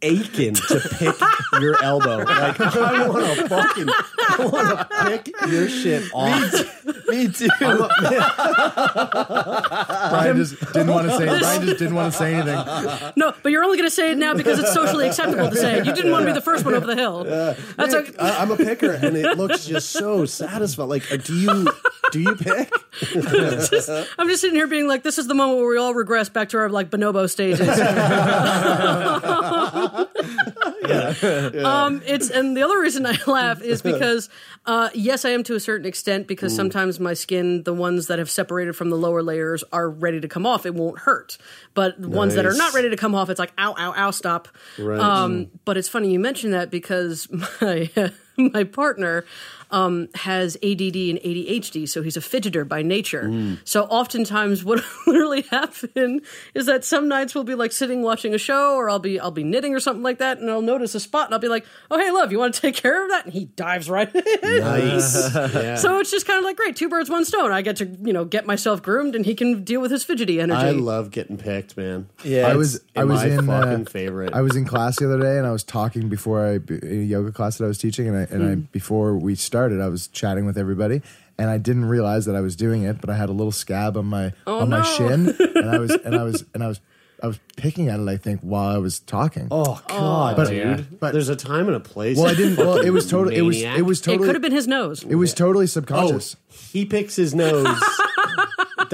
aching 0.05 0.55
to 0.55 0.81
pick 0.99 1.15
your 1.61 1.83
elbow. 1.83 2.25
Like 2.35 2.61
I 2.61 3.09
want 3.09 3.39
to 3.39 3.49
fucking 3.49 3.89
I 3.89 4.47
want 4.47 4.91
to 4.91 5.09
pick 5.09 5.35
your 5.51 5.69
shit 5.69 6.05
off. 6.13 6.85
Me 7.09 7.29
too. 7.29 7.49
I'm 7.61 7.83
a- 7.83 7.89
Brian 10.11 10.37
just 10.37 10.61
didn't 10.73 10.89
want 10.89 11.09
to 11.11 11.17
say. 11.17 11.27
Brian 11.39 11.63
just 11.63 11.79
didn't 11.79 11.95
want 11.95 12.13
to 12.13 12.19
say 12.19 12.35
anything. 12.35 13.13
no, 13.17 13.33
but 13.43 13.53
you're 13.53 13.65
only 13.65 13.77
going 13.77 13.89
to 13.89 13.95
say 13.95 14.13
it 14.13 14.19
now 14.19 14.35
because 14.35 14.59
it's 14.59 14.73
socially 14.73 15.07
acceptable 15.07 15.49
to 15.51 15.57
say 15.57 15.79
it. 15.79 15.87
You 15.87 15.95
didn't 15.95 16.13
want 16.13 16.23
to 16.23 16.27
be 16.27 16.33
the 16.35 16.41
first 16.41 16.65
one 16.65 16.75
over 16.75 16.87
the 16.87 16.97
hill. 16.97 17.25
That's 17.25 17.93
Nick, 17.93 18.09
okay. 18.11 18.19
I, 18.19 18.43
I'm 18.43 18.51
a 18.51 18.57
picker, 18.57 18.93
and 18.93 19.17
it 19.17 19.37
looks 19.39 19.67
just 19.67 19.91
so 19.91 20.25
satisfying. 20.27 20.89
Like, 20.89 21.05
do 21.25 21.35
you 21.35 21.69
do 22.15 22.21
you 22.21 22.37
pick? 22.37 22.73
I'm 23.17 24.29
just 24.29 24.41
sitting 24.41 24.55
here 24.55 24.69
being 24.69 24.87
like, 24.87 25.03
this 25.03 25.19
is 25.19 25.27
the 25.27 25.35
moment 25.35 25.59
where 25.59 25.69
we 25.69 25.79
all 25.79 25.95
regress 25.95 26.29
back 26.29 26.51
to 26.51 26.59
our 26.59 26.69
like 26.69 26.89
bonobo 26.89 27.29
stages. 27.29 27.69
Um, 31.65 32.03
it's 32.05 32.31
and 32.31 32.57
the 32.57 32.63
other 32.63 32.79
reason 32.79 33.07
I 33.07 33.17
laugh 33.27 33.63
is 33.63 33.81
because 33.81 34.29
uh, 34.67 34.91
yes, 34.95 35.25
I 35.25 35.31
am 35.31 35.43
to 35.45 35.55
a 35.55 35.61
certain 35.61 35.87
extent 35.87 36.27
because 36.27 36.55
sometimes 36.55 37.01
my 37.01 37.15
skin, 37.15 37.63
the 37.63 37.73
ones 37.73 38.09
that 38.09 38.19
have 38.19 38.31
separated 38.31 38.77
from 38.77 38.91
the 38.91 38.97
lower 38.97 39.23
layers, 39.23 39.65
are 39.73 39.89
ready 39.89 40.21
to 40.21 40.29
come 40.29 40.47
off. 40.47 40.67
It 40.67 40.75
won't 40.75 41.01
hurt, 41.01 41.39
but 41.73 42.01
the 42.01 42.09
ones 42.09 42.35
that 42.35 42.45
are 42.45 42.55
not 42.55 42.75
ready 42.75 42.91
to 42.91 42.97
come 42.97 43.15
off, 43.15 43.31
it's 43.31 43.39
like 43.39 43.53
ow, 43.59 43.75
ow, 43.79 43.95
ow, 43.97 44.11
stop. 44.11 44.49
Right. 44.79 45.01
Um, 45.01 45.51
but 45.65 45.79
it's 45.79 45.89
funny 45.89 46.13
you 46.13 46.21
mentioned 46.21 46.53
that 46.53 46.71
because 46.71 47.29
my 47.61 47.91
my 48.53 48.65
partner 48.65 49.25
um, 49.71 50.09
has 50.15 50.57
ADD 50.57 50.97
and 50.97 51.19
ADHD, 51.19 51.89
so 51.89 52.03
he's 52.03 52.17
a 52.17 52.21
fidgeter 52.21 52.67
by 52.67 52.83
nature. 52.83 53.57
So 53.65 53.85
oftentimes, 53.85 54.65
what 54.65 54.81
will 54.81 55.13
literally 55.13 55.43
happen 55.43 56.21
is 56.55 56.67
that 56.67 56.85
some 56.85 57.09
nights 57.09 57.35
we'll 57.35 57.45
be 57.45 57.55
like 57.55 57.73
sitting 57.73 58.03
watching 58.03 58.35
a 58.35 58.39
show, 58.39 58.77
or 58.77 58.89
I'll 58.89 58.99
be 58.99 59.19
I'll 59.19 59.31
be 59.31 59.45
knitting 59.45 59.75
or 59.75 59.81
something 59.81 60.03
like 60.03 60.19
that, 60.19 60.39
and 60.39 60.51
I'll 60.51 60.63
notice 60.63 60.95
a 60.95 61.01
spot, 61.01 61.27
and 61.27 61.35
I'll 61.35 61.41
be 61.41 61.49
like, 61.49 61.65
"Oh, 61.91 61.99
hey, 61.99 62.11
love, 62.11 62.31
you 62.31 62.39
want 62.39 62.55
to 62.55 62.61
take 62.61 62.77
care 62.77 63.03
of 63.03 63.11
that?" 63.11 63.25
And 63.25 63.33
he 63.33 63.47
dives 63.47 63.91
right 63.91 64.15
in. 64.15 64.61
Nice. 64.61 65.35
Yeah. 65.55 65.77
So 65.77 65.99
it's 65.99 66.11
just 66.11 66.27
kind 66.27 66.39
of 66.39 66.45
like 66.45 66.57
great, 66.57 66.75
two 66.77 66.89
birds, 66.89 67.09
one 67.09 67.25
stone. 67.25 67.53
I 67.53 67.63
get 67.63 67.77
to 67.77 67.87
you 67.87 68.13
know 68.13 68.25
get 68.25 68.47
myself 68.47 68.83
groomed, 68.83 69.15
and 69.15 69.25
he 69.25 69.35
can 69.35 69.63
deal 69.65 69.81
with 69.81 69.91
his 69.91 70.05
fidgety 70.05 70.41
energy. 70.41 70.61
I 70.61 70.71
love 70.71 71.11
getting 71.11 71.37
picked, 71.37 71.77
man. 71.77 72.09
Yeah, 72.23 72.49
I 72.49 72.55
was 72.57 72.81
I 72.97 73.05
was 73.05 73.23
my 73.23 73.29
in 73.29 73.83
uh, 73.83 73.85
favorite. 73.85 74.35
I 74.35 74.41
was 74.43 74.57
in 74.57 74.65
class 74.65 74.99
the 74.99 75.07
other 75.07 75.21
day 75.21 75.39
and 75.39 75.47
I 75.47 75.53
was 75.53 75.65
talking 75.65 76.09
before 76.09 76.47
I 76.47 76.55
in 76.55 76.81
a 76.83 77.05
yoga 77.05 77.33
class 77.33 77.59
that 77.59 77.65
I 77.65 77.69
was 77.69 77.79
teaching 77.79 78.09
and 78.09 78.17
I 78.17 78.24
and 78.31 78.43
I 78.43 78.47
mm-hmm. 78.53 78.61
before 78.73 79.17
we 79.17 79.35
started 79.35 79.81
I 79.81 79.89
was 79.89 80.09
chatting 80.09 80.47
with 80.47 80.59
everybody 80.59 81.03
and 81.39 81.51
I 81.51 81.59
didn't 81.59 81.87
realize 81.87 82.27
that 82.27 82.37
I 82.37 82.41
was 82.41 82.57
doing 82.57 82.83
it 82.83 83.01
but 83.01 83.11
I 83.11 83.17
had 83.17 83.29
a 83.29 83.33
little 83.33 83.53
scab 83.53 83.97
on 83.97 84.07
my 84.07 84.33
oh, 84.47 84.61
on 84.61 84.71
my 84.71 84.83
shin 84.83 85.35
and 85.39 85.71
I 85.71 85.79
was 85.85 85.91
and 85.93 86.15
I 86.15 86.23
was 86.23 86.45
and 86.55 86.63
I 86.63 86.69
was 86.69 86.81
I 87.23 87.27
was 87.27 87.39
picking 87.57 87.89
at 87.89 88.01
it 88.01 88.09
I 88.09 88.17
think 88.17 88.41
while 88.41 88.69
I 88.69 88.77
was 88.77 88.99
talking. 89.01 89.49
Oh 89.51 89.81
God, 89.89 90.37
But- 90.37 90.49
dude! 90.49 91.01
but- 91.01 91.13
there's 91.13 91.31
a 91.31 91.37
time 91.37 91.69
and 91.69 91.77
a 91.77 91.81
place. 91.81 92.19
well, 92.19 92.27
I 92.27 92.35
didn't. 92.35 92.57
Well, 92.57 92.77
it 92.77 92.91
was 92.91 93.09
totally. 93.09 93.37
It 93.37 93.43
was. 93.43 93.57
It 93.63 93.87
was 93.87 94.01
totally. 94.01 94.25
it 94.25 94.27
could 94.27 94.35
have 94.35 94.43
been 94.43 94.53
his 94.53 94.69
nose. 94.69 95.05
It 95.05 95.15
was 95.15 95.33
totally 95.33 95.65
Oh, 95.65 95.67
subconscious. 95.67 96.37
he 96.49 96.85
picks 96.85 97.17
his 97.17 97.35
nose. 97.35 97.67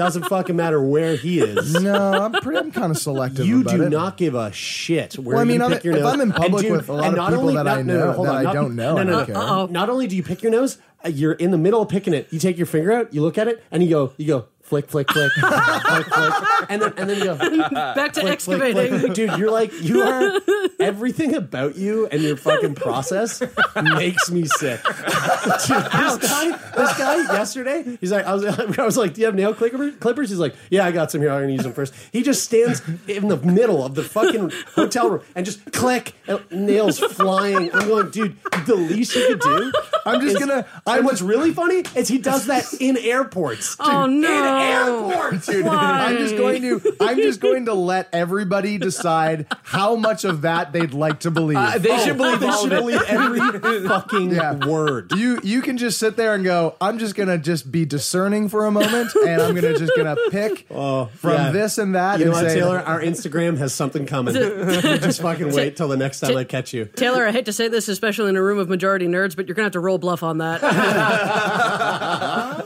Doesn't 0.01 0.23
fucking 0.23 0.55
matter 0.55 0.81
where 0.81 1.15
he 1.15 1.39
is. 1.41 1.73
No, 1.81 1.93
I'm 2.23 2.31
pretty. 2.31 2.57
I'm 2.57 2.71
kind 2.71 2.89
of 2.91 2.97
selective. 2.97 3.45
You 3.45 3.61
about 3.61 3.75
do 3.75 3.83
it. 3.83 3.89
not 3.89 4.17
give 4.17 4.33
a 4.33 4.51
shit 4.51 5.13
where 5.19 5.35
Well, 5.35 5.41
I 5.41 5.45
mean, 5.45 5.57
you 5.57 5.61
I'm- 5.63 5.71
pick 5.73 5.83
your 5.83 5.95
if 5.95 6.01
nose. 6.03 6.13
I'm 6.13 6.21
in 6.21 6.31
public 6.31 6.65
And 6.65 6.75
with 6.77 6.89
a 6.89 6.93
lot 6.93 7.09
of 7.09 7.15
not 7.15 7.29
people 7.29 7.41
only, 7.41 7.55
that 7.55 7.63
not, 7.65 7.77
I 7.77 7.81
no, 7.83 7.93
no, 7.99 8.05
know- 8.07 8.11
hold 8.13 8.27
that 8.27 8.31
on, 8.31 8.37
I 8.37 8.43
not- 8.43 8.53
don't 8.53 8.75
know, 8.75 8.93
no, 8.95 8.99
I 8.99 9.03
no, 9.03 9.25
don't 9.25 9.29
no. 9.29 9.65
Not 9.67 9.89
only 9.89 10.07
do 10.07 10.15
you 10.15 10.23
pick 10.23 10.41
your 10.41 10.51
nose, 10.51 10.79
uh, 11.05 11.09
you're 11.09 11.33
in 11.33 11.51
the 11.51 11.57
middle 11.57 11.81
of 11.83 11.89
picking 11.89 12.13
it. 12.15 12.27
You 12.31 12.39
take 12.39 12.57
your 12.57 12.65
finger 12.65 12.91
out, 12.91 13.13
you 13.13 13.21
look 13.21 13.37
at 13.37 13.47
it, 13.47 13.63
and 13.71 13.83
you 13.83 13.89
go, 13.89 14.13
you 14.17 14.25
go 14.27 14.45
flick, 14.71 14.87
flick, 14.87 15.11
flick, 15.11 15.31
flick, 15.33 16.05
flick, 16.05 16.33
and 16.69 16.81
then 16.81 16.93
and 16.95 17.09
then 17.09 17.17
you 17.17 17.23
go 17.25 17.35
Back 17.93 18.13
to 18.13 18.21
flick, 18.21 18.39
flick, 18.39 18.61
excavating. 18.61 18.99
flick. 18.99 19.13
dude. 19.13 19.37
You're 19.37 19.51
like 19.51 19.71
you 19.81 20.01
are 20.01 20.39
everything 20.79 21.35
about 21.35 21.75
you 21.75 22.07
and 22.07 22.21
your 22.21 22.37
fucking 22.37 22.75
process 22.75 23.41
makes 23.75 24.31
me 24.31 24.45
sick. 24.45 24.79
Dude, 24.85 25.83
this 25.83 26.17
guy, 26.17 26.57
this 26.75 26.97
guy 26.97 27.15
yesterday, 27.33 27.97
he's 27.99 28.11
like, 28.13 28.25
I 28.25 28.33
was, 28.33 28.45
I 28.45 28.85
was 28.85 28.95
like, 28.97 29.13
do 29.13 29.21
you 29.21 29.25
have 29.27 29.35
nail 29.35 29.53
clipper- 29.53 29.91
clippers? 29.99 30.29
He's 30.29 30.39
like, 30.39 30.55
yeah, 30.69 30.85
I 30.85 30.91
got 30.91 31.11
some 31.11 31.19
here. 31.21 31.31
I'm 31.31 31.41
gonna 31.41 31.51
use 31.53 31.63
them 31.63 31.73
first. 31.73 31.93
He 32.13 32.23
just 32.23 32.43
stands 32.43 32.81
in 33.07 33.27
the 33.27 33.37
middle 33.37 33.83
of 33.85 33.95
the 33.95 34.03
fucking 34.03 34.51
hotel 34.73 35.09
room 35.09 35.21
and 35.35 35.45
just 35.45 35.71
click, 35.73 36.13
and 36.27 36.39
nails 36.51 36.99
flying. 36.99 37.73
I'm 37.75 37.87
going, 37.87 38.09
dude, 38.11 38.37
the 38.65 38.75
least 38.75 39.15
you 39.15 39.27
could 39.27 39.39
do. 39.41 39.71
I'm 40.05 40.21
just 40.21 40.35
is- 40.35 40.39
gonna- 40.39 40.65
I'm- 40.87 41.03
what's 41.03 41.21
really 41.21 41.51
funny 41.53 41.83
is 41.95 42.07
he 42.07 42.17
does 42.17 42.45
that 42.47 42.65
in 42.79 42.97
airports. 42.97 43.75
Oh, 43.79 44.07
Dude, 44.07 44.21
no. 44.21 44.29
In 44.61 45.11
airports, 45.11 45.45
Dude, 45.47 45.65
I'm 45.65 46.17
just 46.17 46.35
going 46.37 46.61
to 46.61 46.95
I'm 46.99 47.17
just 47.17 47.39
going 47.39 47.65
to 47.65 47.73
let 47.73 48.09
everybody 48.13 48.77
decide 48.77 49.47
how 49.63 49.95
much 49.95 50.23
of 50.25 50.41
that 50.41 50.71
they'd 50.73 50.93
like 50.93 51.21
to 51.21 51.31
believe. 51.31 51.57
Uh, 51.57 51.77
they 51.77 51.97
should 51.99 52.17
believe 52.17 52.39
They 52.39 52.47
all 52.47 52.63
should 52.63 52.73
of 52.73 52.77
it. 52.79 52.81
believe 52.81 53.01
every 53.03 53.39
fucking 53.87 54.31
Yeah. 54.31 54.65
word. 54.65 55.11
you 55.15 55.39
you 55.43 55.61
can 55.61 55.77
just 55.77 55.99
sit 55.99 56.15
there 56.17 56.33
and 56.35 56.43
go, 56.43 56.75
I'm 56.81 56.97
just 56.99 57.15
gonna 57.15 57.37
just 57.37 57.71
be 57.71 57.85
discerning 57.85 58.49
for 58.49 58.65
a 58.65 58.71
moment 58.71 59.13
and 59.15 59.41
I'm 59.41 59.55
gonna 59.55 59.77
just 59.77 59.93
gonna 59.95 60.15
pick 60.29 60.59
from 60.67 60.77
Oh, 60.77 61.09
yeah. 61.23 61.51
this 61.51 61.77
and 61.77 61.95
that 61.95 62.19
You 62.19 62.25
know 62.25 62.31
and 62.31 62.41
what, 62.43 62.51
say 62.51 62.59
Taylor? 62.59 62.79
Our 62.79 63.01
Instagram 63.01 63.57
has 63.57 63.73
something 63.73 64.05
coming. 64.05 64.33
just 64.33 65.21
fucking 65.21 65.51
wait 65.55 65.75
till 65.77 65.87
the 65.87 65.97
next 65.97 66.19
time 66.19 66.35
I 66.37 66.43
catch 66.43 66.73
you. 66.73 66.85
Taylor, 66.85 67.25
I 67.27 67.31
hate 67.31 67.45
to 67.45 67.53
say 67.53 67.67
this, 67.67 67.87
especially 67.87 68.29
in 68.29 68.35
a 68.35 68.41
room 68.43 68.57
of 68.59 68.69
majority 68.69 69.07
nerds, 69.07 69.35
but 69.35 69.47
you're 69.47 69.55
gonna 69.55 69.65
have 69.65 69.73
to 69.73 69.79
roll 69.79 69.97
bluff 69.97 70.23
on 70.23 70.37
that. 70.39 70.61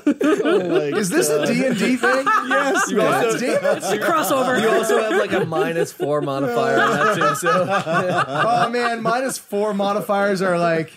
Is 0.05 1.09
this 1.09 1.29
a 1.29 1.45
D 1.45 1.65
and 1.65 1.77
D 1.77 1.95
thing? 1.95 2.25
Yes, 2.47 2.89
You 2.91 2.97
God 2.97 3.25
also- 3.25 3.39
damn 3.39 3.63
it! 3.65 3.77
It's 3.77 3.89
a 3.91 3.97
crossover. 3.97 4.61
You 4.61 4.69
also 4.69 5.01
have 5.01 5.13
like 5.19 5.31
a 5.33 5.45
minus 5.45 5.91
four 5.91 6.21
modifier 6.21 6.79
on 6.79 6.91
that 6.91 7.15
too. 7.15 7.35
So 7.35 7.65
Oh 8.27 8.69
man, 8.69 9.01
minus 9.01 9.37
four 9.37 9.73
modifiers 9.73 10.41
are 10.41 10.57
like, 10.59 10.91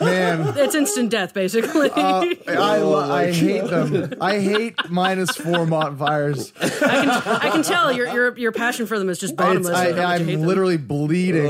man. 0.00 0.54
It's 0.58 0.74
instant 0.74 1.10
death, 1.10 1.34
basically. 1.34 1.90
Uh, 1.90 2.24
I, 2.48 2.78
Oh, 2.80 2.90
lo- 2.90 3.10
I 3.12 3.32
hate 3.32 3.64
them. 3.68 4.14
I 4.20 4.38
hate 4.40 4.76
minus 4.90 5.30
four 5.36 5.66
modifiers. 5.66 6.52
I 6.60 6.68
can 6.68 7.08
I 7.10 7.50
can 7.50 7.62
tell 7.62 7.92
your 7.92 8.08
your 8.08 8.36
your 8.38 8.52
passion 8.52 8.86
for 8.86 8.98
them 8.98 9.08
is 9.08 9.18
just 9.18 9.32
It's, 9.34 9.38
bottomless. 9.38 9.74
I, 9.74 9.88
and 9.88 9.98
how 9.98 10.08
much 10.08 10.20
you 10.20 10.26
hate 10.26 10.32
I'm 10.34 10.40
them. 10.40 10.48
literally 10.48 10.76
bleeding 10.76 11.44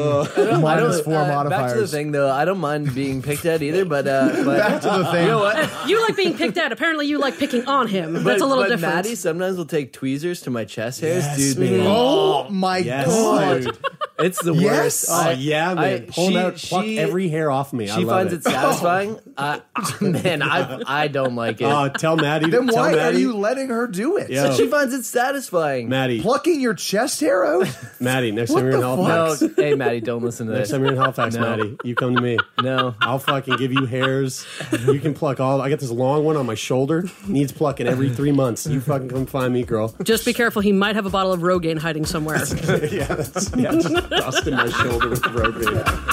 minus 0.60 1.00
four 1.00 1.16
uh, 1.16 1.28
modifiers. 1.28 1.48
Back 1.72 1.74
to 1.74 1.80
the 1.80 1.88
thing 1.88 2.12
though, 2.12 2.30
I 2.30 2.44
don't 2.44 2.58
mind 2.58 2.94
being 2.94 3.22
picked 3.22 3.44
at 3.46 3.62
either, 3.62 3.84
but 3.84 4.06
uh, 4.06 4.42
but 4.44 4.58
Back 4.58 4.80
to 4.82 4.88
the 4.88 5.04
thing. 5.12 5.22
You 5.24 5.28
know 5.32 5.38
what? 5.40 5.70
You 5.88 6.02
like 6.02 6.16
being 6.16 6.36
picked 6.36 6.58
at. 6.58 6.70
Apparently, 6.72 6.97
you 7.06 7.18
like 7.18 7.38
picking 7.38 7.66
on 7.66 7.86
him. 7.88 8.12
That's 8.14 8.24
But, 8.24 8.40
a 8.40 8.46
little 8.46 8.64
but 8.64 8.68
different. 8.70 8.94
Maddie 8.94 9.14
sometimes 9.14 9.56
will 9.56 9.64
take 9.66 9.92
tweezers 9.92 10.42
to 10.42 10.50
my 10.50 10.64
chest 10.64 11.00
hairs, 11.00 11.24
Yes, 11.24 11.36
dude. 11.36 11.56
They 11.58 11.78
man. 11.78 11.86
Oh 11.88 12.48
my 12.50 12.78
Yes, 12.78 13.06
god! 13.06 13.62
dude. 13.62 13.78
It's 14.18 14.42
the 14.42 14.52
Yes? 14.52 14.64
worst. 14.64 15.06
Oh 15.10 15.30
yeah, 15.30 15.74
man. 15.74 15.84
I- 15.84 16.10
Pull 16.10 16.26
'em 16.26 16.32
she- 16.32 16.38
out, 16.38 16.56
pluck 16.56 16.84
she- 16.84 16.98
every 16.98 17.28
hair 17.28 17.50
off 17.50 17.72
me. 17.72 17.88
I 17.88 17.96
She 17.96 18.04
love 18.04 18.16
finds 18.16 18.32
it, 18.32 18.42
satisfying. 18.44 19.18
I, 19.38 19.60
man, 20.00 20.42
I 20.42 20.82
I 20.86 21.08
don't 21.08 21.36
like 21.36 21.60
it. 21.60 21.64
Oh, 21.64 21.88
tell 21.88 22.16
Maddie. 22.16 22.50
Then 22.50 22.66
tell 22.66 22.76
why 22.76 22.98
are 22.98 23.12
you 23.12 23.34
letting 23.36 23.68
her 23.68 23.86
do 23.86 24.16
it? 24.16 24.28
Yo. 24.30 24.52
she 24.54 24.66
finds 24.66 24.92
it 24.94 25.04
satisfying. 25.04 25.88
Maddie, 25.88 26.20
Plucking 26.20 26.60
your 26.60 26.74
chest 26.74 27.20
hair 27.20 27.44
out? 27.46 27.68
Maddie. 28.00 28.32
Next 28.32 28.50
What 28.50 28.60
time 28.60 28.66
you're 28.70 28.76
in 28.76 28.82
Halifax, 28.82 29.42
No, 29.42 29.62
hey 29.62 29.74
Maddie, 29.74 30.00
don't 30.00 30.22
listen 30.24 30.46
to 30.48 30.52
next 30.54 30.68
this. 30.68 30.70
time 30.72 30.82
you're 30.82 30.92
in 30.92 30.98
Halifax, 30.98 31.34
No. 31.36 31.40
Maddie, 31.42 31.76
you 31.84 31.94
come 31.94 32.16
to 32.16 32.20
me. 32.20 32.38
No, 32.62 32.94
I'll 33.00 33.18
fucking 33.20 33.56
give 33.56 33.72
you 33.72 33.86
hairs. 33.86 34.44
You 34.86 34.98
can 34.98 35.14
pluck 35.14 35.38
all. 35.40 35.60
I 35.60 35.68
got 35.70 35.78
this 35.78 35.90
long 35.90 36.24
one 36.24 36.36
on 36.36 36.46
my 36.46 36.54
shoulder. 36.56 37.04
Needs 37.26 37.52
plucking 37.52 37.86
every 37.86 38.10
three 38.10 38.32
months. 38.32 38.66
You 38.66 38.80
fucking 38.80 39.08
come 39.10 39.26
find 39.26 39.52
me, 39.54 39.62
girl. 39.62 39.94
Just 40.02 40.24
be 40.24 40.32
careful. 40.32 40.60
He 40.62 40.72
might 40.72 40.96
have 40.96 41.06
a 41.06 41.10
bottle 41.10 41.32
of 41.32 41.40
Rogaine 41.40 41.78
hiding 41.78 42.04
somewhere. 42.04 42.38
yeah, 42.90 43.14
that's, 43.14 43.54
yeah, 43.56 43.72
just 43.72 44.07
dusting 44.10 44.54
my 44.54 44.68
shoulder 44.68 45.08
with 45.08 45.22
the 45.22 45.28
Rogaine. 45.28 46.08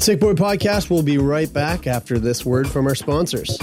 Sick 0.00 0.20
Boy 0.20 0.34
Podcast 0.34 0.90
will 0.90 1.02
be 1.02 1.18
right 1.18 1.52
back 1.52 1.86
after 1.86 2.18
this 2.18 2.44
word 2.44 2.68
from 2.68 2.86
our 2.86 2.94
sponsors. 2.94 3.58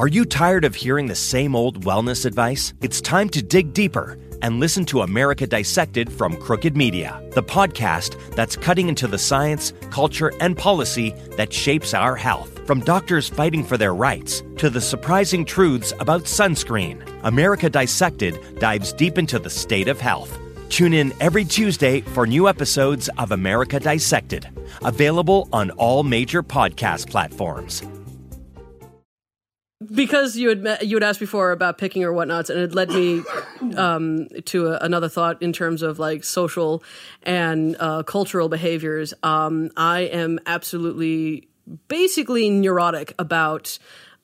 Are 0.00 0.06
you 0.08 0.24
tired 0.24 0.64
of 0.64 0.76
hearing 0.76 1.08
the 1.08 1.16
same 1.16 1.56
old 1.56 1.84
wellness 1.84 2.24
advice? 2.24 2.72
It's 2.80 3.00
time 3.00 3.28
to 3.30 3.42
dig 3.42 3.72
deeper 3.72 4.16
and 4.42 4.60
listen 4.60 4.84
to 4.86 5.02
America 5.02 5.46
Dissected 5.46 6.12
from 6.12 6.36
Crooked 6.36 6.76
Media, 6.76 7.22
the 7.32 7.42
podcast 7.42 8.16
that's 8.34 8.56
cutting 8.56 8.88
into 8.88 9.06
the 9.06 9.18
science, 9.18 9.72
culture, 9.90 10.32
and 10.40 10.56
policy 10.56 11.14
that 11.36 11.52
shapes 11.52 11.94
our 11.94 12.16
health. 12.16 12.66
From 12.66 12.80
doctors 12.80 13.28
fighting 13.28 13.64
for 13.64 13.76
their 13.76 13.94
rights 13.94 14.42
to 14.58 14.68
the 14.70 14.80
surprising 14.80 15.44
truths 15.44 15.92
about 16.00 16.24
sunscreen, 16.24 17.02
America 17.22 17.70
Dissected 17.70 18.38
dives 18.58 18.92
deep 18.92 19.18
into 19.18 19.38
the 19.38 19.50
state 19.50 19.88
of 19.88 20.00
health. 20.00 20.38
Tune 20.68 20.92
in 20.92 21.14
every 21.20 21.44
Tuesday 21.44 22.02
for 22.02 22.26
new 22.26 22.48
episodes 22.48 23.08
of 23.16 23.32
America 23.32 23.80
Dissected, 23.80 24.46
available 24.84 25.48
on 25.52 25.70
all 25.72 26.02
major 26.02 26.42
podcast 26.42 27.08
platforms. 27.10 27.82
because 29.94 30.36
you 30.36 30.48
had 30.48 30.62
met, 30.62 30.86
you 30.86 30.96
had 30.96 31.02
asked 31.02 31.20
before 31.20 31.52
about 31.52 31.78
picking 31.78 32.04
or 32.04 32.12
whatnots, 32.12 32.50
and 32.50 32.60
it 32.60 32.74
led 32.74 32.90
me 32.90 33.22
um, 33.76 34.28
to 34.46 34.68
a, 34.68 34.78
another 34.78 35.08
thought 35.08 35.42
in 35.42 35.52
terms 35.52 35.82
of 35.82 35.98
like 35.98 36.24
social 36.24 36.82
and 37.22 37.76
uh, 37.78 38.02
cultural 38.02 38.48
behaviors. 38.48 39.14
Um, 39.22 39.70
I 39.76 40.00
am 40.00 40.38
absolutely, 40.46 41.48
basically 41.88 42.50
neurotic 42.50 43.14
about. 43.18 43.78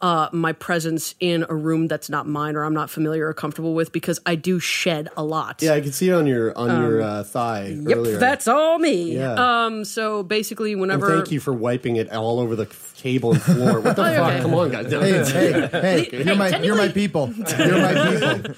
Uh, 0.05 0.28
my 0.32 0.52
presence 0.52 1.14
in 1.18 1.46
a 1.48 1.55
room 1.55 1.88
that's 1.88 2.11
not 2.11 2.26
mine 2.28 2.57
or 2.57 2.62
I'm 2.64 2.74
not 2.74 2.90
familiar 2.90 3.26
or 3.26 3.32
comfortable 3.32 3.72
with 3.74 3.90
because 3.90 4.20
I 4.26 4.34
do 4.34 4.61
shed 4.61 5.09
a 5.16 5.24
lot. 5.24 5.62
Yeah, 5.62 5.72
I 5.72 5.80
can 5.80 5.92
see 5.92 6.11
it 6.11 6.12
on 6.12 6.26
your 6.26 6.52
on 6.59 6.68
your 6.82 7.00
Um, 7.02 7.09
uh, 7.09 7.22
thigh 7.24 7.68
Yep, 7.68 7.96
earlier. 7.96 8.18
that's 8.18 8.46
all 8.46 8.78
me. 8.78 9.14
Yeah. 9.16 9.32
Um, 9.64 9.82
so 9.86 10.22
basically, 10.22 10.72
and 10.72 10.80
whenever 10.82 11.09
thank 11.16 11.30
you 11.32 11.40
for 11.40 11.55
wiping 11.55 11.96
it 11.96 12.12
all 12.12 12.38
over 12.38 12.55
the 12.55 12.66
table 12.98 13.32
and 13.32 13.40
floor. 13.42 13.80
What 13.80 13.96
the 13.96 14.02
Oh, 14.11 14.14
fuck? 14.14 14.30
okay. 14.32 14.40
Come 14.42 14.55
on, 14.55 14.70
guys. 14.72 14.92
Hey, 15.05 15.24
hey, 15.24 16.05
hey! 16.11 16.22
You're 16.24 16.36
my 16.36 16.59
you're 16.59 16.76
my 16.76 16.88
people. 16.88 17.32
You're 17.59 17.80
my 17.80 17.94
people. 17.94 18.55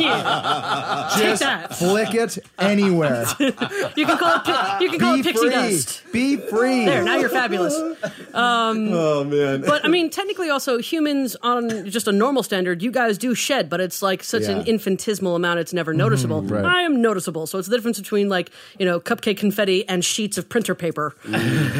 yeah. 0.00 1.08
Take 1.16 1.24
Just 1.24 1.42
that. 1.42 1.74
flick 1.76 2.14
it 2.14 2.38
anywhere. 2.58 3.24
You 3.38 3.52
can 4.06 4.18
call 4.18 4.40
it 4.44 4.82
you 4.82 4.90
can 4.90 4.98
call 5.00 5.14
Be 5.14 5.20
it 5.20 5.24
pixie 5.24 5.40
free. 5.46 5.50
dust. 5.50 6.02
Be 6.12 6.36
free. 6.36 6.84
There, 6.84 7.02
now 7.04 7.16
you're 7.16 7.28
fabulous. 7.30 7.74
oh 8.34 9.24
man. 9.24 9.61
But 9.72 9.84
I 9.84 9.88
mean, 9.88 10.10
technically, 10.10 10.50
also 10.50 10.78
humans 10.78 11.36
on 11.42 11.88
just 11.88 12.08
a 12.08 12.12
normal 12.12 12.42
standard, 12.42 12.82
you 12.82 12.90
guys 12.90 13.18
do 13.18 13.34
shed, 13.34 13.68
but 13.70 13.80
it's 13.80 14.02
like 14.02 14.22
such 14.22 14.44
an 14.44 14.66
infinitesimal 14.66 15.36
amount; 15.36 15.60
it's 15.60 15.72
never 15.72 15.94
noticeable. 15.94 16.42
right. 16.42 16.64
I 16.64 16.82
am 16.82 17.00
noticeable, 17.00 17.46
so 17.46 17.58
it's 17.58 17.68
the 17.68 17.76
difference 17.76 17.98
between 17.98 18.28
like 18.28 18.50
you 18.78 18.86
know 18.86 19.00
cupcake 19.00 19.36
confetti 19.38 19.88
and 19.88 20.04
sheets 20.04 20.38
of 20.38 20.48
printer 20.48 20.74
paper. 20.74 21.14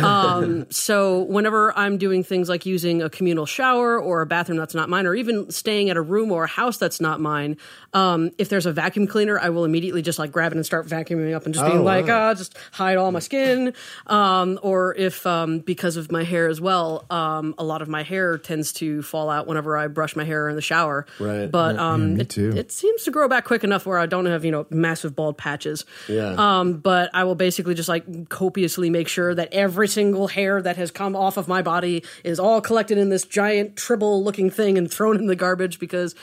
um, 0.02 0.66
so 0.70 1.22
whenever 1.22 1.76
I'm 1.76 1.98
doing 1.98 2.22
things 2.24 2.48
like 2.48 2.66
using 2.66 3.02
a 3.02 3.10
communal 3.10 3.46
shower 3.46 3.98
or 4.00 4.22
a 4.22 4.26
bathroom 4.26 4.58
that's 4.58 4.74
not 4.74 4.88
mine, 4.88 5.06
or 5.06 5.14
even 5.14 5.50
staying 5.50 5.90
at 5.90 5.96
a 5.96 6.02
room 6.02 6.30
or 6.32 6.44
a 6.44 6.48
house 6.48 6.76
that's 6.76 7.00
not 7.00 7.20
mine, 7.20 7.56
um, 7.92 8.30
if 8.38 8.48
there's 8.48 8.66
a 8.66 8.72
vacuum 8.72 9.06
cleaner, 9.06 9.38
I 9.38 9.50
will 9.50 9.64
immediately 9.64 10.02
just 10.02 10.18
like 10.18 10.32
grab 10.32 10.52
it 10.52 10.56
and 10.56 10.66
start 10.66 10.86
vacuuming 10.86 11.34
up 11.34 11.44
and 11.44 11.54
just 11.54 11.66
being 11.66 11.78
Oh, 11.78 11.82
like, 11.82 12.06
wow. 12.06 12.30
ah, 12.30 12.34
just 12.34 12.56
hide 12.72 12.96
all 12.96 13.10
my 13.12 13.18
skin. 13.20 13.74
Um, 14.06 14.58
or 14.62 14.94
if 14.94 15.26
um, 15.26 15.60
because 15.60 15.96
of 15.96 16.10
my 16.12 16.24
hair 16.24 16.48
as 16.48 16.60
well, 16.60 17.04
um, 17.10 17.54
a 17.62 17.64
lot 17.64 17.80
of 17.80 17.88
my 17.88 18.02
hair 18.02 18.36
tends 18.36 18.72
to 18.74 19.02
fall 19.02 19.30
out 19.30 19.46
whenever 19.46 19.76
I 19.78 19.86
brush 19.86 20.16
my 20.16 20.24
hair 20.24 20.48
in 20.48 20.56
the 20.56 20.62
shower. 20.62 21.06
Right. 21.18 21.50
But 21.50 21.76
Yeah, 21.76 21.92
um, 21.92 22.14
me 22.16 22.22
it, 22.22 22.36
it 22.36 22.72
seems 22.72 23.04
to 23.04 23.10
grow 23.10 23.28
back 23.28 23.44
quick 23.44 23.64
enough 23.64 23.86
where 23.86 23.98
I 23.98 24.06
don't 24.06 24.26
have 24.26 24.44
you 24.44 24.50
know 24.50 24.66
massive 24.70 25.16
bald 25.16 25.38
patches. 25.38 25.84
Yeah. 26.08 26.34
Um, 26.36 26.74
but 26.74 27.10
I 27.14 27.24
will 27.24 27.36
basically 27.36 27.74
just 27.74 27.88
like 27.88 28.28
copiously 28.28 28.90
make 28.90 29.08
sure 29.08 29.34
that 29.34 29.52
every 29.52 29.88
single 29.88 30.28
hair 30.28 30.60
that 30.60 30.76
has 30.76 30.90
come 30.90 31.16
off 31.16 31.36
of 31.36 31.48
my 31.48 31.62
body 31.62 32.04
is 32.24 32.38
all 32.38 32.60
collected 32.60 32.98
in 32.98 33.08
this 33.08 33.24
giant 33.24 33.76
tribble 33.76 34.24
looking 34.24 34.50
thing 34.50 34.76
and 34.76 34.90
thrown 34.90 35.16
in 35.16 35.26
the 35.26 35.36
garbage 35.36 35.78
because 35.78 36.14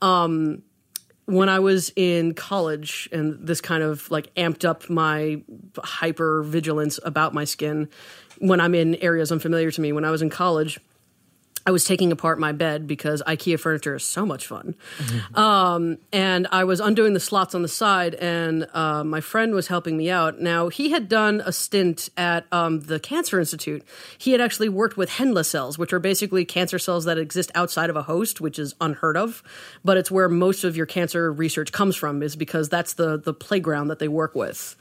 um, 0.00 0.62
when 1.26 1.48
I 1.48 1.58
was 1.58 1.90
in 1.96 2.34
college 2.34 3.08
and 3.10 3.46
this 3.46 3.60
kind 3.60 3.82
of 3.82 4.10
like 4.10 4.34
amped 4.34 4.64
up 4.64 4.90
my 4.90 5.42
hyper 5.78 6.42
vigilance 6.42 7.00
about 7.02 7.32
my 7.32 7.44
skin 7.44 7.88
when 8.38 8.60
I'm 8.60 8.74
in 8.74 8.94
areas 8.96 9.32
unfamiliar 9.32 9.70
to 9.70 9.80
me. 9.80 9.92
When 9.92 10.04
I 10.04 10.10
was 10.10 10.22
in 10.22 10.30
college, 10.30 10.80
I 11.66 11.70
was 11.70 11.84
taking 11.84 12.12
apart 12.12 12.38
my 12.38 12.52
bed 12.52 12.86
because 12.86 13.22
IKEA 13.26 13.58
furniture 13.58 13.94
is 13.94 14.04
so 14.04 14.26
much 14.26 14.46
fun. 14.46 14.74
Um, 15.34 15.96
and 16.12 16.46
I 16.52 16.64
was 16.64 16.78
undoing 16.78 17.14
the 17.14 17.20
slots 17.20 17.54
on 17.54 17.62
the 17.62 17.68
side, 17.68 18.14
and 18.16 18.66
uh, 18.74 19.02
my 19.02 19.22
friend 19.22 19.54
was 19.54 19.68
helping 19.68 19.96
me 19.96 20.10
out. 20.10 20.40
Now, 20.40 20.68
he 20.68 20.90
had 20.90 21.08
done 21.08 21.42
a 21.44 21.52
stint 21.52 22.10
at 22.18 22.44
um, 22.52 22.80
the 22.80 23.00
Cancer 23.00 23.40
Institute. 23.40 23.82
He 24.18 24.32
had 24.32 24.42
actually 24.42 24.68
worked 24.68 24.98
with 24.98 25.08
HeLa 25.08 25.44
cells, 25.46 25.78
which 25.78 25.94
are 25.94 25.98
basically 25.98 26.44
cancer 26.44 26.78
cells 26.78 27.06
that 27.06 27.16
exist 27.16 27.50
outside 27.54 27.88
of 27.88 27.96
a 27.96 28.02
host, 28.02 28.42
which 28.42 28.58
is 28.58 28.74
unheard 28.80 29.16
of. 29.16 29.42
But 29.82 29.96
it's 29.96 30.10
where 30.10 30.28
most 30.28 30.64
of 30.64 30.76
your 30.76 30.86
cancer 30.86 31.32
research 31.32 31.72
comes 31.72 31.96
from, 31.96 32.22
is 32.22 32.36
because 32.36 32.68
that's 32.68 32.92
the, 32.92 33.16
the 33.16 33.32
playground 33.32 33.88
that 33.88 34.00
they 34.00 34.08
work 34.08 34.34
with 34.34 34.76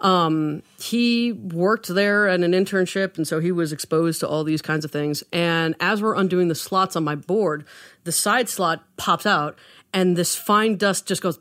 um, 0.00 0.62
he 0.78 1.32
worked 1.32 1.88
there 1.88 2.28
at 2.28 2.40
an 2.40 2.52
internship, 2.52 3.16
and 3.16 3.26
so 3.26 3.38
he 3.40 3.52
was 3.52 3.72
exposed 3.72 4.20
to 4.20 4.28
all 4.28 4.44
these 4.44 4.62
kinds 4.62 4.84
of 4.84 4.90
things. 4.90 5.22
And 5.32 5.74
as 5.80 6.02
we're 6.02 6.14
undoing 6.14 6.48
the 6.48 6.54
slots 6.54 6.96
on 6.96 7.04
my 7.04 7.14
board, 7.14 7.64
the 8.04 8.12
side 8.12 8.48
slot 8.48 8.84
pops 8.96 9.26
out, 9.26 9.58
and 9.92 10.16
this 10.16 10.36
fine 10.36 10.76
dust 10.76 11.06
just 11.06 11.22
goes. 11.22 11.38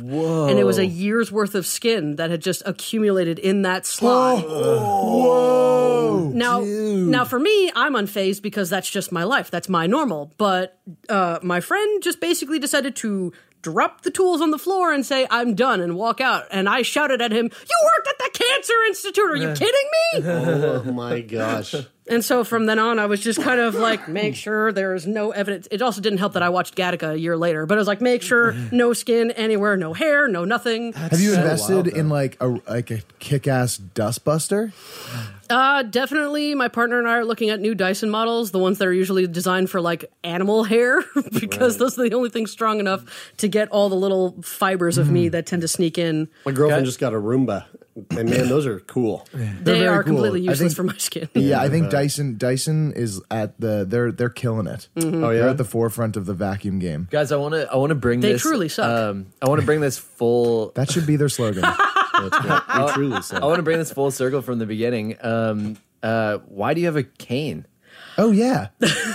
Whoa. 0.00 0.46
And 0.48 0.58
it 0.58 0.64
was 0.64 0.78
a 0.78 0.84
year's 0.84 1.32
worth 1.32 1.54
of 1.54 1.66
skin 1.66 2.16
that 2.16 2.30
had 2.30 2.42
just 2.42 2.62
accumulated 2.66 3.38
in 3.38 3.62
that 3.62 3.86
slot. 3.86 4.44
Whoa! 4.44 6.30
Now, 6.34 6.60
now 6.60 7.24
for 7.24 7.38
me, 7.38 7.72
I'm 7.74 7.94
unfazed 7.94 8.42
because 8.42 8.68
that's 8.68 8.90
just 8.90 9.10
my 9.10 9.24
life. 9.24 9.50
That's 9.50 9.70
my 9.70 9.86
normal. 9.86 10.32
But 10.36 10.78
uh, 11.08 11.38
my 11.42 11.60
friend 11.60 12.02
just 12.02 12.20
basically 12.20 12.58
decided 12.58 12.94
to 12.96 13.32
drop 13.72 14.02
the 14.02 14.10
tools 14.12 14.40
on 14.40 14.52
the 14.52 14.58
floor 14.58 14.92
and 14.92 15.04
say, 15.04 15.26
"I'm 15.28 15.54
done," 15.54 15.80
and 15.80 15.96
walk 15.96 16.20
out. 16.20 16.44
And 16.52 16.68
I 16.68 16.82
shouted 16.82 17.20
at 17.20 17.32
him, 17.32 17.46
"You 17.46 17.76
worked 17.84 18.08
at 18.08 18.18
the 18.18 18.30
Cancer 18.38 18.74
Institute? 18.86 19.30
Are 19.30 19.36
you 19.36 19.52
kidding 19.54 19.88
me?" 20.02 20.22
oh 20.24 20.92
my 20.92 21.20
gosh. 21.36 21.74
And 22.08 22.24
so 22.24 22.44
from 22.44 22.66
then 22.66 22.78
on, 22.78 23.00
I 23.00 23.06
was 23.06 23.20
just 23.20 23.42
kind 23.42 23.58
of 23.58 23.74
like, 23.74 24.06
make 24.08 24.36
sure 24.46 24.70
there's 24.70 25.08
no 25.08 25.32
evidence. 25.32 25.66
It 25.72 25.82
also 25.82 26.00
didn't 26.00 26.18
help 26.18 26.34
that 26.34 26.42
I 26.44 26.50
watched 26.50 26.76
Gattaca 26.76 27.14
a 27.14 27.18
year 27.18 27.36
later, 27.36 27.66
but 27.66 27.76
I 27.76 27.80
was 27.80 27.88
like, 27.88 28.00
make 28.00 28.22
sure 28.22 28.52
no 28.70 28.92
skin 28.92 29.32
anywhere, 29.32 29.76
no 29.76 29.92
hair, 29.92 30.28
no 30.28 30.44
nothing. 30.44 30.92
Have 30.92 31.20
you 31.20 31.34
invested 31.34 31.88
in 31.88 32.08
like 32.08 32.36
a 32.40 32.60
like 32.68 32.92
a 32.92 33.00
kick-ass 33.18 33.78
dustbuster? 33.94 34.72
Uh, 35.48 35.82
definitely. 35.82 36.54
My 36.54 36.68
partner 36.68 36.98
and 36.98 37.08
I 37.08 37.18
are 37.18 37.24
looking 37.24 37.50
at 37.50 37.60
new 37.60 37.74
Dyson 37.74 38.10
models, 38.10 38.50
the 38.50 38.58
ones 38.58 38.78
that 38.78 38.88
are 38.88 38.92
usually 38.92 39.26
designed 39.26 39.70
for 39.70 39.80
like 39.80 40.10
animal 40.24 40.64
hair, 40.64 41.02
because 41.40 41.78
those 41.78 41.98
are 41.98 42.08
the 42.08 42.14
only 42.14 42.30
things 42.30 42.50
strong 42.50 42.80
enough 42.80 43.04
to 43.38 43.48
get 43.48 43.68
all 43.70 43.88
the 43.88 43.94
little 43.96 44.40
fibers 44.42 44.98
of 44.98 45.10
me 45.10 45.28
that 45.28 45.46
tend 45.46 45.62
to 45.62 45.68
sneak 45.68 45.98
in. 45.98 46.28
My 46.44 46.52
girlfriend 46.52 46.84
just 46.86 46.98
got 47.00 47.12
a 47.12 47.16
Roomba. 47.16 47.64
and 48.10 48.28
man, 48.28 48.48
those 48.50 48.66
are 48.66 48.80
cool. 48.80 49.26
They're 49.32 49.54
They 49.62 49.86
are 49.86 50.02
cool. 50.02 50.12
completely 50.14 50.40
useless 50.42 50.58
think- 50.58 50.76
for 50.76 50.82
my 50.82 50.96
skin. 50.98 51.28
Yeah, 51.34 51.62
I 51.62 51.70
think 51.70 51.90
Dyson 51.90 52.36
Dyson 52.36 52.92
is 52.92 53.22
at 53.30 53.58
the 53.58 53.86
they're 53.88 54.12
they're 54.12 54.28
killing 54.28 54.66
it. 54.66 54.88
Mhm. 54.96 55.24
Oh, 55.24 55.28
They're 55.32 55.44
yeah? 55.44 55.50
at 55.50 55.56
the 55.56 55.64
forefront 55.64 56.16
of 56.18 56.26
the 56.26 56.34
vacuum 56.34 56.78
game. 56.78 57.08
Guys, 57.10 57.32
I 57.32 57.36
want 57.36 57.54
to 57.54 57.70
I 57.72 57.76
want 57.76 57.90
to 57.90 57.94
bring 57.94 58.20
They 58.20 58.32
this. 58.32 58.42
truly 58.42 58.68
suck. 58.68 58.86
Um, 58.86 59.26
I 59.40 59.48
want 59.48 59.60
to 59.62 59.66
bring 59.66 59.80
this 59.80 59.96
full. 59.96 60.72
That 60.74 60.90
should 60.90 61.06
be 61.06 61.16
their 61.16 61.30
slogan. 61.30 61.64
I, 62.68 62.92
truly 62.94 63.22
suck. 63.22 63.42
I 63.42 63.46
want 63.46 63.56
to 63.58 63.62
bring 63.62 63.78
this 63.78 63.92
full 63.92 64.10
circle 64.10 64.42
from 64.42 64.58
the 64.58 64.66
beginning. 64.66 65.16
Um, 65.20 65.76
uh, 66.02 66.38
why 66.48 66.74
do 66.74 66.80
you 66.80 66.86
have 66.86 66.96
a 66.96 67.02
cane? 67.02 67.66
Oh 68.18 68.30
yeah, 68.30 68.68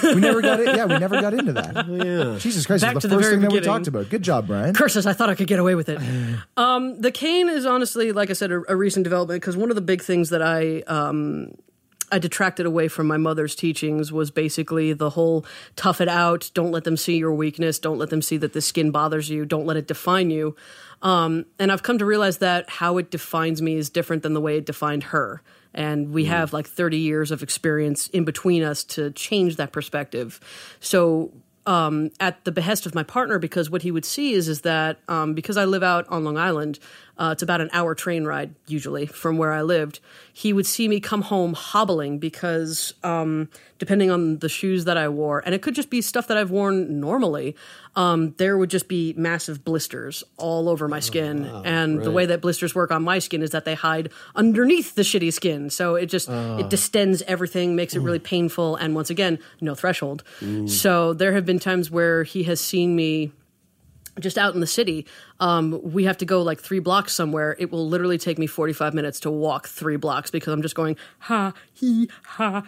we 0.03 0.15
never 0.15 0.41
got 0.41 0.59
it. 0.59 0.75
Yeah, 0.75 0.85
we 0.85 0.99
never 0.99 1.19
got 1.19 1.33
into 1.33 1.53
that. 1.53 1.87
yeah, 1.87 2.37
Jesus 2.37 2.67
Christ, 2.67 2.83
Back 2.83 2.95
it's 2.95 3.01
to 3.01 3.07
the 3.07 3.15
the 3.15 3.19
first 3.21 3.29
very 3.29 3.35
thing 3.35 3.41
that 3.41 3.51
we 3.51 3.59
beginning. 3.59 3.79
talked 3.79 3.87
about. 3.87 4.09
Good 4.09 4.21
job, 4.21 4.45
Brian. 4.47 4.75
Curses, 4.75 5.07
I 5.07 5.13
thought 5.13 5.29
I 5.29 5.35
could 5.35 5.47
get 5.47 5.59
away 5.59 5.75
with 5.75 5.89
it. 5.89 5.99
Um, 6.57 6.99
the 7.01 7.11
cane 7.11 7.49
is 7.49 7.65
honestly, 7.65 8.11
like 8.11 8.29
I 8.29 8.33
said, 8.33 8.51
a, 8.51 8.61
a 8.71 8.75
recent 8.75 9.03
development 9.03 9.41
because 9.41 9.57
one 9.57 9.69
of 9.71 9.75
the 9.75 9.81
big 9.81 10.03
things 10.03 10.29
that 10.29 10.41
I 10.41 10.81
um, 10.81 11.53
I 12.11 12.19
detracted 12.19 12.65
away 12.65 12.87
from 12.87 13.07
my 13.07 13.17
mother's 13.17 13.55
teachings 13.55 14.11
was 14.11 14.29
basically 14.31 14.93
the 14.93 15.11
whole 15.11 15.45
tough 15.75 16.01
it 16.01 16.09
out, 16.09 16.51
don't 16.53 16.71
let 16.71 16.83
them 16.83 16.97
see 16.97 17.17
your 17.17 17.33
weakness, 17.33 17.79
don't 17.79 17.97
let 17.97 18.09
them 18.09 18.21
see 18.21 18.37
that 18.37 18.53
the 18.53 18.61
skin 18.61 18.91
bothers 18.91 19.29
you, 19.29 19.45
don't 19.45 19.65
let 19.65 19.77
it 19.77 19.87
define 19.87 20.29
you. 20.29 20.55
Um, 21.01 21.45
and 21.57 21.71
I've 21.71 21.83
come 21.83 21.97
to 21.97 22.05
realize 22.05 22.39
that 22.39 22.69
how 22.69 22.97
it 22.97 23.09
defines 23.09 23.61
me 23.61 23.75
is 23.75 23.89
different 23.89 24.23
than 24.23 24.33
the 24.33 24.41
way 24.41 24.57
it 24.57 24.65
defined 24.65 25.03
her. 25.05 25.41
And 25.73 26.13
we 26.13 26.25
have 26.25 26.51
like 26.53 26.67
30 26.67 26.97
years 26.97 27.31
of 27.31 27.41
experience 27.41 28.07
in 28.07 28.25
between 28.25 28.61
us 28.61 28.83
to 28.83 29.11
change 29.11 29.55
that 29.55 29.71
perspective. 29.71 30.39
So 30.79 31.31
um, 31.65 32.11
at 32.19 32.43
the 32.43 32.51
behest 32.51 32.85
of 32.85 32.95
my 32.95 33.03
partner 33.03 33.39
because 33.39 33.69
what 33.69 33.81
he 33.83 33.91
would 33.91 34.05
see 34.05 34.33
is 34.33 34.47
is 34.47 34.61
that 34.61 34.99
um, 35.07 35.33
because 35.33 35.57
I 35.57 35.65
live 35.65 35.83
out 35.83 36.07
on 36.09 36.23
Long 36.23 36.37
Island, 36.37 36.79
uh, 37.21 37.29
it's 37.31 37.43
about 37.43 37.61
an 37.61 37.69
hour 37.71 37.93
train 37.93 38.25
ride 38.25 38.55
usually 38.65 39.05
from 39.05 39.37
where 39.37 39.51
I 39.53 39.61
lived. 39.61 39.99
He 40.33 40.53
would 40.53 40.65
see 40.65 40.87
me 40.87 40.99
come 40.99 41.21
home 41.21 41.53
hobbling 41.53 42.17
because 42.17 42.95
um, 43.03 43.47
depending 43.77 44.09
on 44.09 44.39
the 44.39 44.49
shoes 44.49 44.85
that 44.85 44.97
I 44.97 45.07
wore, 45.07 45.43
and 45.45 45.53
it 45.53 45.61
could 45.61 45.75
just 45.75 45.91
be 45.91 46.01
stuff 46.01 46.25
that 46.27 46.37
I've 46.37 46.49
worn 46.49 46.99
normally, 46.99 47.55
um, 47.95 48.33
there 48.37 48.57
would 48.57 48.71
just 48.71 48.87
be 48.87 49.13
massive 49.17 49.63
blisters 49.63 50.23
all 50.37 50.67
over 50.67 50.87
my 50.87 50.99
skin. 50.99 51.45
and 51.63 52.01
the 52.01 52.09
way 52.11 52.25
that 52.25 52.41
blisters 52.41 52.73
work 52.73 52.89
on 52.89 53.03
my 53.03 53.19
skin 53.19 53.43
is 53.43 53.51
that 53.51 53.65
they 53.65 53.75
hide 53.75 54.09
underneath 54.35 54.95
the 54.95 55.03
shitty 55.03 55.31
skin, 55.31 55.69
so 55.69 55.93
it 55.93 56.07
just 56.07 56.27
it 56.59 56.69
distends 56.71 57.21
everything, 57.27 57.75
makes 57.75 57.93
it 57.93 57.99
really 57.99 58.19
painful, 58.19 58.77
and 58.77 58.95
once 58.95 59.11
again, 59.11 59.37
no 59.59 59.75
threshold. 59.75 60.23
So 60.65 61.13
there 61.13 61.33
have 61.33 61.45
been 61.45 61.59
times 61.59 61.91
where 61.91 62.23
he 62.23 62.43
has 62.43 62.59
seen 62.59 62.95
me 62.95 63.31
just 64.19 64.37
out 64.37 64.53
in 64.53 64.59
the 64.59 64.67
city. 64.67 65.05
Um, 65.39 65.79
we 65.81 66.03
have 66.03 66.17
to 66.17 66.25
go 66.25 66.41
like 66.41 66.59
three 66.59 66.79
blocks 66.79 67.13
somewhere. 67.13 67.55
It 67.59 67.71
will 67.71 67.87
literally 67.87 68.17
take 68.17 68.37
me 68.37 68.47
45 68.47 68.93
minutes 68.93 69.19
to 69.21 69.31
walk 69.31 69.67
three 69.67 69.95
blocks 69.95 70.31
because 70.31 70.53
I'm 70.53 70.61
just 70.61 70.75
going 70.75 70.97
ha, 71.19 71.53
he, 71.73 72.09
ha, 72.25 72.63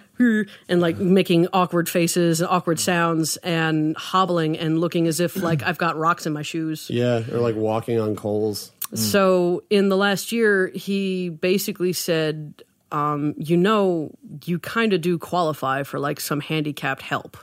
and 0.69 0.81
like 0.81 0.97
making 0.97 1.47
awkward 1.53 1.89
faces 1.89 2.41
and 2.41 2.49
awkward 2.49 2.79
sounds 2.79 3.37
and 3.37 3.95
hobbling 3.97 4.57
and 4.57 4.79
looking 4.79 5.07
as 5.07 5.19
if 5.19 5.35
like 5.35 5.63
I've 5.63 5.77
got 5.77 5.97
rocks 5.97 6.25
in 6.25 6.33
my 6.33 6.43
shoes. 6.43 6.89
Yeah, 6.89 7.23
or 7.31 7.39
like 7.39 7.55
walking 7.55 7.99
on 7.99 8.15
coals. 8.15 8.71
So 8.95 9.63
in 9.71 9.89
the 9.89 9.97
last 9.97 10.31
year, 10.31 10.67
he 10.67 11.29
basically 11.29 11.93
said, 11.93 12.63
um, 12.91 13.33
you 13.37 13.57
know, 13.57 14.11
you 14.45 14.59
kind 14.59 14.93
of 14.93 15.01
do 15.01 15.17
qualify 15.17 15.81
for 15.81 15.99
like 15.99 16.19
some 16.19 16.39
handicapped 16.39 17.01
help. 17.01 17.37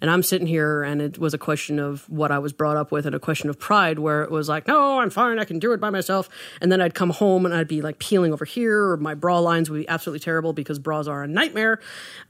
And 0.00 0.10
I'm 0.10 0.22
sitting 0.22 0.46
here, 0.46 0.82
and 0.82 1.02
it 1.02 1.18
was 1.18 1.34
a 1.34 1.38
question 1.38 1.78
of 1.78 2.08
what 2.08 2.30
I 2.30 2.38
was 2.38 2.52
brought 2.52 2.76
up 2.76 2.90
with, 2.90 3.06
and 3.06 3.14
a 3.14 3.20
question 3.20 3.50
of 3.50 3.58
pride, 3.58 3.98
where 3.98 4.22
it 4.22 4.30
was 4.30 4.48
like, 4.48 4.66
no, 4.66 5.00
I'm 5.00 5.10
fine, 5.10 5.38
I 5.38 5.44
can 5.44 5.58
do 5.58 5.72
it 5.72 5.80
by 5.80 5.90
myself. 5.90 6.28
And 6.60 6.72
then 6.72 6.80
I'd 6.80 6.94
come 6.94 7.10
home 7.10 7.44
and 7.44 7.54
I'd 7.54 7.68
be 7.68 7.82
like 7.82 7.98
peeling 7.98 8.32
over 8.32 8.44
here, 8.44 8.90
or 8.90 8.96
my 8.96 9.14
bra 9.14 9.38
lines 9.38 9.70
would 9.70 9.78
be 9.78 9.88
absolutely 9.88 10.20
terrible 10.20 10.52
because 10.52 10.78
bras 10.78 11.06
are 11.06 11.22
a 11.22 11.28
nightmare, 11.28 11.80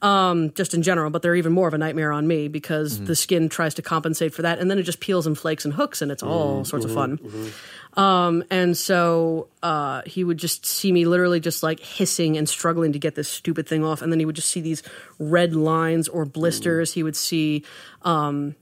um, 0.03 0.53
just 0.55 0.75
in 0.75 0.83
general, 0.83 1.11
but 1.11 1.23
they're 1.23 1.37
even 1.37 1.53
more 1.53 1.69
of 1.69 1.75
a 1.75 1.79
nightmare 1.79 2.13
on 2.13 2.27
me 2.27 2.49
because 2.49 2.97
mm-hmm. 2.97 3.07
the 3.07 3.17
skin 3.17 3.49
tries 3.49 3.75
to 3.75 3.83
compensate 3.83 4.35
for 4.35 4.43
that, 4.43 4.59
and 4.59 4.71
then 4.71 4.79
it 4.79 4.83
just 4.83 5.01
peels 5.01 5.27
and 5.27 5.39
flakes 5.39 5.65
and 5.65 5.75
hooks, 5.75 6.03
and 6.03 6.11
it's 6.11 6.23
all 6.23 6.57
mm-hmm. 6.57 6.65
sorts 6.65 6.85
of 6.85 6.91
mm-hmm. 6.91 7.17
fun. 7.17 7.53
Um, 7.95 8.45
and 8.51 8.77
so 8.77 9.49
uh, 9.63 10.03
he 10.07 10.23
would 10.23 10.39
just 10.39 10.65
see 10.65 10.93
me 10.93 11.07
literally 11.07 11.41
just 11.41 11.63
like 11.63 11.81
hissing 11.81 12.37
and 12.37 12.49
struggling 12.49 12.93
to 12.93 12.99
get 12.99 13.15
this 13.15 13.29
stupid 13.29 13.69
thing 13.69 13.85
off. 13.85 14.01
And 14.03 14.13
then 14.13 14.21
he 14.21 14.27
would 14.27 14.37
just 14.37 14.49
see 14.49 14.61
these 14.61 14.83
red 15.19 15.55
lines 15.55 16.09
or 16.09 16.25
blisters. 16.25 16.95
He 16.95 17.03
would 17.03 17.17
see 17.17 17.65
um, 18.03 18.55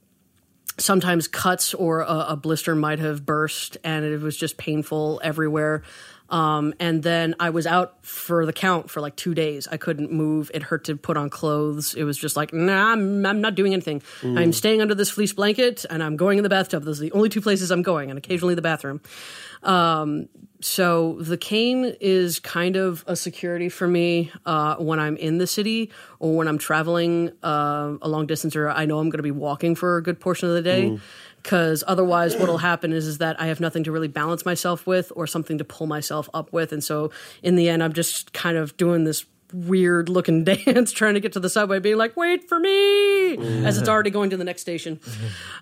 sometimes 0.79 1.29
cuts 1.29 1.75
or 1.75 2.01
a, 2.01 2.27
a 2.31 2.37
blister 2.37 2.75
might 2.75 2.99
have 3.01 3.27
burst, 3.27 3.77
and 3.85 4.05
it 4.05 4.21
was 4.21 4.37
just 4.37 4.57
painful 4.57 5.21
everywhere. 5.23 5.83
Um, 6.31 6.75
and 6.79 7.03
then 7.03 7.35
I 7.41 7.51
was 7.51 7.67
out 7.67 8.05
for 8.05 8.45
the 8.45 8.53
count 8.53 8.91
for 8.91 9.01
like 9.01 9.17
two 9.17 9.35
days. 9.35 9.67
I 9.71 9.79
couldn't 9.79 10.13
move. 10.13 10.51
It 10.53 10.63
hurt 10.63 10.85
to 10.85 10.97
put 10.97 11.17
on 11.17 11.31
clothes. 11.31 11.95
It 11.95 12.05
was 12.05 12.19
just 12.19 12.37
like, 12.37 12.53
nah, 12.53 12.93
I'm, 12.93 13.25
I'm 13.25 13.41
not 13.41 13.55
doing 13.55 13.73
anything. 13.73 14.03
I'm 14.23 14.53
staying 14.53 14.83
under 14.83 14.95
this 14.95 15.11
fleece 15.11 15.33
blanket 15.33 15.87
and 15.89 16.03
I'm 16.03 16.17
going 16.17 16.39
in 16.39 16.43
the 16.43 16.51
bathtub. 16.51 16.85
Those 16.85 17.01
are 17.01 17.05
the 17.05 17.13
only 17.13 17.31
two 17.31 17.41
places 17.41 17.71
I'm 17.71 17.83
going, 17.83 18.11
and 18.11 18.19
occasionally 18.19 18.55
the 18.55 18.63
bathroom. 18.63 19.01
Um, 19.63 20.29
so 20.61 21.17
the 21.21 21.37
cane 21.37 21.97
is 22.01 22.41
kind 22.41 22.77
of 22.77 23.05
a 23.07 23.15
security 23.17 23.69
for 23.69 23.87
me 23.87 24.33
uh, 24.45 24.77
when 24.77 24.99
I'm 24.99 25.17
in 25.17 25.39
the 25.39 25.47
city 25.47 25.91
or 26.19 26.37
when 26.37 26.49
I'm 26.49 26.59
traveling 26.59 27.31
uh, 27.43 27.95
a 28.03 28.09
long 28.09 28.27
distance 28.27 28.57
or 28.57 28.69
I 28.69 28.85
know 28.85 28.99
I'm 28.99 29.09
going 29.09 29.19
to 29.19 29.23
be 29.23 29.31
walking 29.31 29.75
for 29.77 29.97
a 29.97 30.03
good 30.03 30.19
portion 30.21 30.49
of 30.49 30.55
the 30.55 30.63
day. 30.63 30.99
Because 31.43 31.85
otherwise, 31.87 32.37
what'll 32.37 32.59
happen 32.59 32.93
is 32.93 33.07
is 33.07 33.19
that 33.19 33.41
I 33.41 33.47
have 33.47 33.61
nothing 33.61 33.85
to 33.85 33.93
really 33.93 34.09
balance 34.09 34.45
myself 34.45 34.87
with 34.87 35.13
or 35.17 35.27
something 35.27 35.59
to 35.59 35.65
pull 35.65 35.87
myself 35.87 36.29
up 36.35 36.53
with, 36.53 36.73
and 36.73 36.83
so 36.83 37.11
in 37.43 37.57
the 37.57 37.69
end, 37.69 37.83
I'm 37.83 37.93
just 37.93 38.33
kind 38.33 38.57
of 38.57 38.77
doing 38.77 39.05
this 39.05 39.25
weird 39.53 40.09
looking 40.09 40.45
dance 40.67 40.93
trying 40.93 41.15
to 41.15 41.21
get 41.21 41.33
to 41.33 41.41
the 41.41 41.49
subway, 41.49 41.79
being 41.79 41.97
like, 41.97 42.17
"Wait 42.17 42.49
for 42.49 42.59
me!" 42.59 43.37
as 43.65 43.79
it's 43.79 43.89
already 43.89 44.11
going 44.11 44.31
to 44.31 44.37
the 44.37 44.45
next 44.45 44.61
station. 44.63 45.01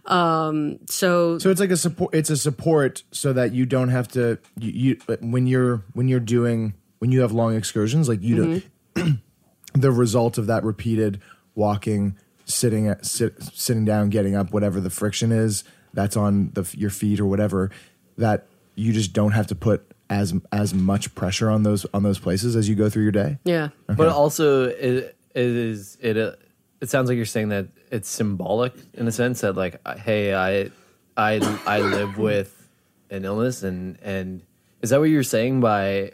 Um, 0.07 0.79
so 0.89 1.39
So 1.39 1.51
it's 1.51 1.61
like 1.61 1.71
a 1.71 1.77
support. 1.77 2.15
It's 2.15 2.31
a 2.31 2.37
support 2.37 3.05
so 3.13 3.33
that 3.33 3.53
you 3.53 3.67
don't 3.67 3.89
have 3.91 4.09
to. 4.09 4.39
You, 4.59 4.97
you 5.07 5.17
when 5.21 5.47
you're 5.47 5.85
when 5.93 6.09
you're 6.09 6.21
doing 6.21 6.75
when 6.99 7.13
you 7.13 7.21
have 7.21 7.33
long 7.33 7.55
excursions, 7.55 8.09
like 8.09 8.23
you 8.23 8.63
don't. 8.95 9.21
the 9.75 9.91
result 9.91 10.39
of 10.39 10.47
that 10.47 10.65
repeated 10.65 11.21
walking, 11.55 12.17
sitting 12.47 12.89
at 12.89 13.05
sit, 13.05 13.43
sitting 13.43 13.85
down, 13.85 14.09
getting 14.09 14.35
up, 14.35 14.53
whatever 14.53 14.81
the 14.81 14.91
friction 14.91 15.31
is 15.33 15.65
that's 15.93 16.17
on 16.17 16.51
the 16.55 16.69
your 16.77 16.91
feet 16.91 17.21
or 17.21 17.27
whatever, 17.27 17.71
that 18.17 18.47
you 18.75 18.93
just 18.93 19.13
don't 19.13 19.33
have 19.33 19.47
to 19.49 19.55
put 19.55 19.93
as 20.09 20.35
as 20.53 20.73
much 20.73 21.15
pressure 21.15 21.51
on 21.51 21.63
those 21.63 21.85
on 21.93 22.03
those 22.03 22.19
places 22.19 22.57
as 22.57 22.69
you 22.69 22.75
go 22.75 22.89
through 22.89 23.03
your 23.03 23.13
day. 23.13 23.39
yeah, 23.45 23.69
But 23.87 24.09
also, 24.09 24.65
it, 24.65 24.77
it 24.77 25.17
is 25.35 25.99
it. 26.01 26.17
Uh, 26.17 26.33
it 26.81 26.91
sounds 26.91 27.09
like 27.09 27.17
you're 27.17 27.25
saying 27.25 27.49
that 27.49 27.69
it's 27.91 28.09
symbolic 28.09 28.75
in 28.95 29.09
a 29.09 29.13
sense 29.13 29.41
that 29.41 29.57
like, 29.57 29.81
hey, 29.99 30.35
I, 30.35 30.71
I, 31.17 31.59
I 31.67 31.81
live 31.81 32.19
with 32.19 32.69
an 33.11 33.25
illness, 33.25 33.63
and 33.63 33.99
and 34.03 34.43
is 34.83 34.91
that 34.91 35.01
what 35.01 35.09
you're 35.09 35.23
saying 35.23 35.61
by? 35.61 36.13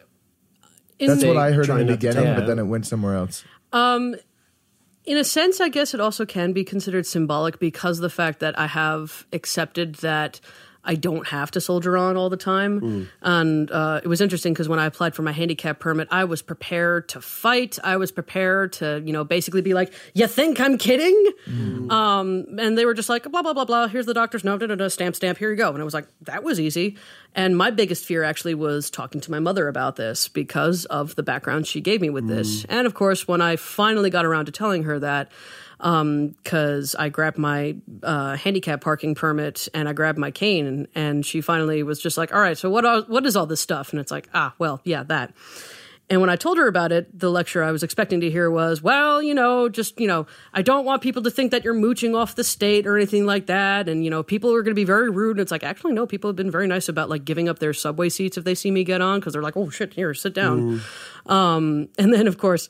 In 0.98 1.08
That's 1.08 1.24
what 1.24 1.36
I 1.36 1.50
heard 1.50 1.68
in 1.68 1.78
the 1.78 1.96
beginning, 1.96 2.34
but 2.36 2.46
then 2.46 2.60
it 2.60 2.64
went 2.64 2.86
somewhere 2.86 3.16
else. 3.16 3.44
Um, 3.72 4.14
in 5.04 5.16
a 5.16 5.24
sense, 5.24 5.60
I 5.60 5.68
guess 5.68 5.94
it 5.94 6.00
also 6.00 6.24
can 6.24 6.52
be 6.52 6.64
considered 6.64 7.06
symbolic 7.06 7.58
because 7.58 7.98
the 7.98 8.10
fact 8.10 8.40
that 8.40 8.58
I 8.58 8.66
have 8.66 9.26
accepted 9.32 9.96
that 9.96 10.40
I 10.84 10.96
don't 10.96 11.26
have 11.28 11.52
to 11.52 11.60
soldier 11.60 11.96
on 11.96 12.16
all 12.16 12.28
the 12.28 12.36
time. 12.36 13.08
And 13.22 13.70
uh, 13.70 14.00
it 14.02 14.08
was 14.08 14.20
interesting 14.20 14.52
because 14.52 14.68
when 14.68 14.80
I 14.80 14.86
applied 14.86 15.14
for 15.14 15.22
my 15.22 15.30
handicap 15.30 15.78
permit, 15.78 16.08
I 16.10 16.24
was 16.24 16.42
prepared 16.42 17.08
to 17.10 17.20
fight. 17.20 17.78
I 17.84 17.96
was 17.98 18.10
prepared 18.10 18.72
to, 18.74 19.00
you 19.04 19.12
know, 19.12 19.22
basically 19.22 19.60
be 19.62 19.74
like, 19.74 19.92
"You 20.12 20.26
think 20.26 20.58
I'm 20.60 20.78
kidding?" 20.78 21.30
Um, 21.90 22.46
and 22.58 22.76
they 22.76 22.84
were 22.84 22.94
just 22.94 23.08
like, 23.08 23.30
"Blah 23.30 23.42
blah 23.42 23.52
blah 23.52 23.64
blah." 23.64 23.86
Here's 23.86 24.06
the 24.06 24.14
doctor's 24.14 24.42
note. 24.42 24.58
Da, 24.58 24.66
da, 24.66 24.74
da, 24.74 24.88
stamp 24.88 25.14
stamp. 25.14 25.38
Here 25.38 25.50
you 25.50 25.56
go. 25.56 25.70
And 25.70 25.80
I 25.80 25.84
was 25.84 25.94
like, 25.94 26.08
"That 26.22 26.42
was 26.42 26.58
easy." 26.58 26.96
And 27.34 27.56
my 27.56 27.70
biggest 27.70 28.04
fear 28.04 28.24
actually 28.24 28.54
was 28.54 28.90
talking 28.90 29.20
to 29.22 29.30
my 29.30 29.38
mother 29.38 29.68
about 29.68 29.96
this 29.96 30.28
because 30.28 30.84
of 30.86 31.14
the 31.14 31.22
background 31.22 31.66
she 31.66 31.80
gave 31.80 32.00
me 32.00 32.10
with 32.10 32.26
this. 32.28 32.64
And 32.68 32.86
of 32.86 32.94
course, 32.94 33.26
when 33.28 33.40
I 33.40 33.56
finally 33.56 34.10
got 34.10 34.24
around 34.26 34.46
to 34.46 34.52
telling 34.52 34.82
her 34.82 34.98
that, 34.98 35.30
because 35.82 36.94
I 36.94 37.08
grabbed 37.08 37.38
my 37.38 37.74
uh, 38.04 38.36
handicap 38.36 38.80
parking 38.80 39.16
permit 39.16 39.68
and 39.74 39.88
I 39.88 39.92
grabbed 39.92 40.18
my 40.18 40.30
cane, 40.30 40.66
and, 40.66 40.88
and 40.94 41.26
she 41.26 41.40
finally 41.40 41.82
was 41.82 42.00
just 42.00 42.16
like, 42.16 42.32
"All 42.32 42.40
right, 42.40 42.56
so 42.56 42.70
what 42.70 42.84
are, 42.84 43.02
what 43.02 43.26
is 43.26 43.36
all 43.36 43.46
this 43.46 43.60
stuff?" 43.60 43.90
And 43.90 44.00
it's 44.00 44.12
like, 44.12 44.28
"Ah, 44.32 44.54
well, 44.58 44.80
yeah, 44.84 45.02
that." 45.04 45.34
And 46.10 46.20
when 46.20 46.28
I 46.28 46.36
told 46.36 46.58
her 46.58 46.66
about 46.66 46.92
it, 46.92 47.18
the 47.18 47.30
lecture 47.30 47.62
I 47.62 47.72
was 47.72 47.82
expecting 47.82 48.20
to 48.20 48.30
hear 48.30 48.50
was, 48.50 48.82
well, 48.82 49.22
you 49.22 49.32
know, 49.32 49.70
just, 49.70 49.98
you 49.98 50.06
know, 50.06 50.26
I 50.52 50.60
don't 50.60 50.84
want 50.84 51.00
people 51.00 51.22
to 51.22 51.30
think 51.30 51.52
that 51.52 51.64
you're 51.64 51.72
mooching 51.72 52.14
off 52.14 52.34
the 52.34 52.44
state 52.44 52.86
or 52.86 52.96
anything 52.98 53.24
like 53.24 53.46
that. 53.46 53.88
And, 53.88 54.04
you 54.04 54.10
know, 54.10 54.22
people 54.22 54.52
are 54.52 54.62
going 54.62 54.72
to 54.72 54.78
be 54.78 54.84
very 54.84 55.08
rude. 55.08 55.38
And 55.38 55.40
it's 55.40 55.52
like, 55.52 55.62
actually, 55.62 55.94
no, 55.94 56.06
people 56.06 56.28
have 56.28 56.36
been 56.36 56.50
very 56.50 56.66
nice 56.66 56.90
about 56.90 57.08
like 57.08 57.24
giving 57.24 57.48
up 57.48 57.60
their 57.60 57.72
subway 57.72 58.10
seats 58.10 58.36
if 58.36 58.44
they 58.44 58.54
see 58.54 58.70
me 58.70 58.84
get 58.84 59.00
on 59.00 59.20
because 59.20 59.32
they're 59.32 59.42
like, 59.42 59.56
oh, 59.56 59.70
shit, 59.70 59.94
here, 59.94 60.12
sit 60.12 60.34
down. 60.34 60.82
Um, 61.26 61.88
and 61.96 62.12
then, 62.12 62.26
of 62.26 62.36
course, 62.36 62.68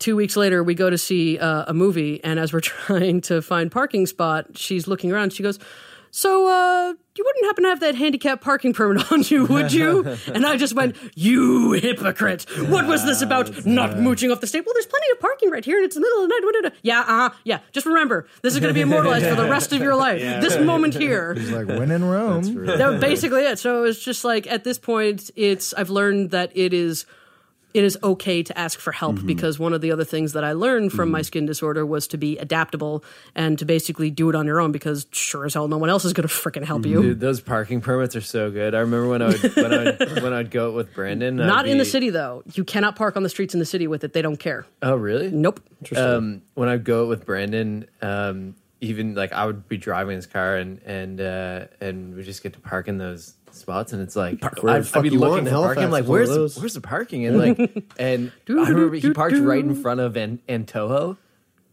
two 0.00 0.16
weeks 0.16 0.34
later, 0.36 0.64
we 0.64 0.74
go 0.74 0.90
to 0.90 0.98
see 0.98 1.38
uh, 1.38 1.64
a 1.68 1.74
movie. 1.74 2.22
And 2.24 2.40
as 2.40 2.52
we're 2.52 2.60
trying 2.88 3.20
to 3.22 3.40
find 3.40 3.70
parking 3.70 4.06
spot, 4.06 4.58
she's 4.58 4.88
looking 4.88 5.12
around. 5.12 5.32
She 5.32 5.44
goes, 5.44 5.60
so 6.12 6.48
uh, 6.48 6.92
you 7.16 7.24
wouldn't 7.24 7.44
happen 7.44 7.62
to 7.64 7.70
have 7.70 7.80
that 7.80 7.94
handicap 7.94 8.40
parking 8.40 8.72
permit 8.72 9.12
on 9.12 9.22
you, 9.22 9.44
would 9.46 9.72
you? 9.72 10.04
and 10.34 10.44
I 10.44 10.56
just 10.56 10.74
went, 10.74 10.96
you 11.14 11.72
hypocrite. 11.72 12.46
What 12.68 12.86
was 12.86 13.04
this 13.04 13.22
about 13.22 13.64
not 13.64 13.98
mooching 13.98 14.32
off 14.32 14.40
the 14.40 14.46
state? 14.46 14.64
Well, 14.66 14.74
there's 14.74 14.86
plenty 14.86 15.06
of 15.12 15.20
parking 15.20 15.50
right 15.50 15.64
here, 15.64 15.76
and 15.76 15.84
it's 15.84 15.94
the 15.94 16.00
middle 16.00 16.24
of 16.24 16.28
the 16.28 16.34
night. 16.34 16.40
What 16.42 16.52
did 16.54 16.72
I- 16.72 16.76
Yeah, 16.82 17.04
uh, 17.06 17.30
yeah. 17.44 17.60
Just 17.70 17.86
remember, 17.86 18.26
this 18.42 18.54
is 18.54 18.60
going 18.60 18.70
to 18.70 18.74
be 18.74 18.80
immortalized 18.80 19.26
for 19.26 19.36
the 19.36 19.48
rest 19.48 19.72
of 19.72 19.80
your 19.80 19.94
life. 19.94 20.20
Yeah, 20.20 20.40
this 20.40 20.56
right. 20.56 20.64
moment 20.64 20.94
here. 20.94 21.34
He's 21.34 21.52
like, 21.52 21.68
when 21.68 21.90
in 21.90 22.04
Rome. 22.04 22.66
That 22.66 22.88
was 22.88 23.00
basically 23.00 23.42
it. 23.42 23.58
So 23.58 23.84
it's 23.84 24.02
just 24.02 24.24
like 24.24 24.46
at 24.48 24.64
this 24.64 24.78
point, 24.78 25.30
it's 25.36 25.72
I've 25.74 25.90
learned 25.90 26.30
that 26.30 26.50
it 26.56 26.72
is 26.74 27.06
it 27.72 27.84
is 27.84 27.98
okay 28.02 28.42
to 28.42 28.58
ask 28.58 28.78
for 28.78 28.92
help 28.92 29.24
because 29.24 29.58
one 29.58 29.72
of 29.72 29.80
the 29.80 29.92
other 29.92 30.04
things 30.04 30.32
that 30.32 30.44
I 30.44 30.52
learned 30.52 30.92
from 30.92 31.10
my 31.10 31.22
skin 31.22 31.46
disorder 31.46 31.86
was 31.86 32.06
to 32.08 32.16
be 32.16 32.38
adaptable 32.38 33.04
and 33.34 33.58
to 33.58 33.64
basically 33.64 34.10
do 34.10 34.28
it 34.28 34.34
on 34.34 34.46
your 34.46 34.60
own 34.60 34.72
because 34.72 35.06
sure 35.12 35.44
as 35.44 35.54
hell 35.54 35.68
no 35.68 35.78
one 35.78 35.90
else 35.90 36.04
is 36.04 36.12
going 36.12 36.26
to 36.26 36.34
freaking 36.34 36.64
help 36.64 36.86
you. 36.86 37.02
Dude, 37.02 37.20
those 37.20 37.40
parking 37.40 37.80
permits 37.80 38.16
are 38.16 38.20
so 38.20 38.50
good. 38.50 38.74
I 38.74 38.80
remember 38.80 39.08
when 39.08 39.22
I 39.22 39.26
would 39.28 39.56
when 39.56 39.72
I 39.72 39.84
would, 39.84 40.22
when 40.22 40.32
I'd 40.32 40.50
go 40.50 40.72
with 40.72 40.92
Brandon. 40.94 41.36
Not 41.36 41.66
in 41.66 41.78
the 41.78 41.84
city 41.84 42.10
though. 42.10 42.42
You 42.54 42.64
cannot 42.64 42.96
park 42.96 43.16
on 43.16 43.22
the 43.22 43.28
streets 43.28 43.54
in 43.54 43.60
the 43.60 43.66
city 43.66 43.86
with 43.86 44.04
it. 44.04 44.12
They 44.12 44.22
don't 44.22 44.38
care. 44.38 44.66
Oh, 44.82 44.96
really? 44.96 45.30
Nope. 45.30 45.60
Um, 45.96 46.42
when 46.54 46.68
I 46.68 46.76
go 46.76 47.06
with 47.06 47.24
Brandon, 47.24 47.86
um, 48.02 48.54
even 48.80 49.14
like 49.14 49.32
I 49.32 49.46
would 49.46 49.68
be 49.68 49.76
driving 49.76 50.16
his 50.16 50.26
car 50.26 50.56
and 50.56 50.80
and 50.82 51.20
uh, 51.20 51.66
and 51.80 52.14
we 52.14 52.22
just 52.22 52.42
get 52.42 52.54
to 52.54 52.60
park 52.60 52.88
in 52.88 52.98
those 52.98 53.34
spots, 53.54 53.92
and 53.92 54.00
it's 54.02 54.16
like 54.16 54.42
where 54.62 54.74
I'd, 54.74 54.84
the 54.84 54.98
I'd 54.98 55.02
be 55.02 55.10
looking 55.10 55.46
in 55.46 55.52
for 55.52 55.60
parking. 55.60 55.84
I'm 55.84 55.90
like, 55.90 56.04
where's 56.06 56.28
the, 56.28 56.60
where's 56.60 56.74
the 56.74 56.80
parking? 56.80 57.26
And 57.26 57.38
like, 57.38 57.58
and 57.98 58.32
I 58.48 58.52
remember 58.52 58.96
he 58.96 59.12
parked 59.12 59.36
right 59.36 59.62
in 59.64 59.74
front 59.74 60.00
of 60.00 60.16
An- 60.16 60.40
Antoho. 60.48 61.16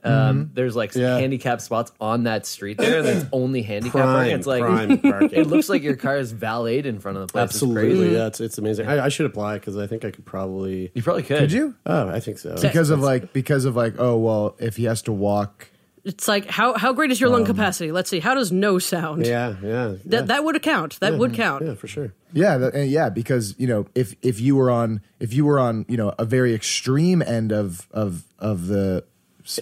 Um, 0.04 0.52
There's 0.54 0.74
like 0.76 0.94
some 0.94 1.02
handicap 1.02 1.60
spots 1.60 1.92
on 2.00 2.24
that 2.24 2.46
street 2.46 2.78
there, 2.78 3.00
and 3.00 3.08
there's 3.08 3.26
only 3.34 3.62
handicap 3.62 3.94
Prime, 4.04 4.06
parking. 4.16 4.36
It's 4.36 4.48
like 4.48 4.62
prime 4.62 4.98
parking. 5.02 5.32
it 5.34 5.48
looks 5.48 5.68
like 5.68 5.82
your 5.84 5.98
car 5.98 6.18
is 6.18 6.32
valeted 6.32 6.86
in 6.86 7.00
front 7.00 7.18
of 7.18 7.28
the 7.28 7.32
place. 7.34 7.46
It's 7.46 7.56
Absolutely, 7.56 7.98
crazy. 7.98 8.16
yeah, 8.16 8.28
it's, 8.28 8.40
it's 8.40 8.58
amazing. 8.58 8.88
I, 8.88 9.06
I 9.06 9.10
should 9.10 9.26
apply 9.26 9.56
because 9.56 9.76
I 9.76 9.86
think 9.86 10.06
I 10.06 10.12
could 10.12 10.26
probably. 10.26 10.92
You 10.94 11.04
probably 11.04 11.24
could. 11.24 11.40
Could 11.40 11.52
you? 11.52 11.76
Oh, 11.86 12.08
I 12.08 12.22
think 12.22 12.38
so. 12.38 12.56
Because 12.62 12.90
of 12.90 13.02
like, 13.02 13.34
because 13.34 13.66
of 13.66 13.76
like, 13.76 13.96
oh 13.98 14.18
well, 14.18 14.56
if 14.60 14.78
he 14.78 14.86
has 14.86 15.02
to 15.04 15.12
walk, 15.12 15.68
It's 16.08 16.28
like 16.28 16.46
how 16.46 16.78
how 16.78 16.94
great 16.94 17.12
is 17.12 17.20
your 17.20 17.30
lung 17.30 17.42
um, 17.42 17.48
capacity? 17.48 17.92
Let's 17.92 18.10
see. 18.10 18.20
How 18.22 18.34
does 18.34 18.52
no 18.52 18.80
sound? 18.80 19.26
Yeah, 19.26 19.56
yeah. 19.62 19.96
That 20.06 20.28
that 20.28 20.44
would 20.46 20.62
count. 20.62 21.00
That 21.02 21.18
would 21.18 21.34
count. 21.34 21.66
Yeah, 21.66 21.74
for 21.74 21.88
sure. 21.88 22.14
yeah, 22.32 22.58
that, 22.58 22.74
and 22.74 22.90
yeah, 22.90 23.10
because 23.10 23.54
you 23.58 23.68
know, 23.68 23.88
if 23.94 24.16
if 24.22 24.40
you 24.40 24.56
were 24.56 24.72
on, 24.72 25.02
if 25.20 25.34
you 25.34 25.44
were 25.44 25.60
on, 25.60 25.86
you 25.90 25.98
know, 25.98 26.16
a 26.18 26.24
very 26.24 26.54
extreme 26.54 27.22
end 27.22 27.52
of 27.52 27.88
of 27.92 28.24
of 28.40 28.68
the 28.68 29.04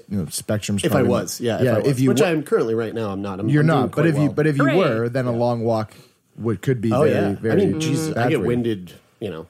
you 0.08 0.18
know, 0.18 0.26
spectrum. 0.28 0.78
If 0.84 0.94
I 0.94 1.04
was, 1.04 1.42
yeah, 1.42 1.62
yeah, 1.62 1.78
if, 1.78 1.86
I 1.86 1.88
was, 1.88 2.02
you 2.02 2.10
which 2.10 2.22
were- 2.22 2.28
I'm 2.28 2.44
currently 2.44 2.76
right 2.76 2.94
now, 2.94 3.10
I'm 3.10 3.22
not. 3.22 3.40
I'm, 3.40 3.50
you're 3.50 3.62
I'm 3.62 3.68
not, 3.68 3.92
but 3.92 3.94
quite 3.94 4.06
if 4.08 4.18
you 4.18 4.30
but 4.30 4.48
if 4.48 4.58
you 4.58 4.66
Hooray. 4.66 4.78
were, 4.78 5.10
then 5.10 5.26
a 5.26 5.32
long 5.32 5.64
walk 5.64 5.94
would 6.38 6.62
could 6.62 6.80
be 6.80 6.92
oh 6.94 7.02
very 7.02 7.12
yeah, 7.12 7.34
very. 7.34 7.62
I 7.62 7.66
mean, 7.66 7.80
Jesus, 7.80 8.14
bad 8.14 8.28
I 8.28 8.30
get 8.30 8.42
winded. 8.42 8.94
You 9.20 9.32
know. 9.32 9.48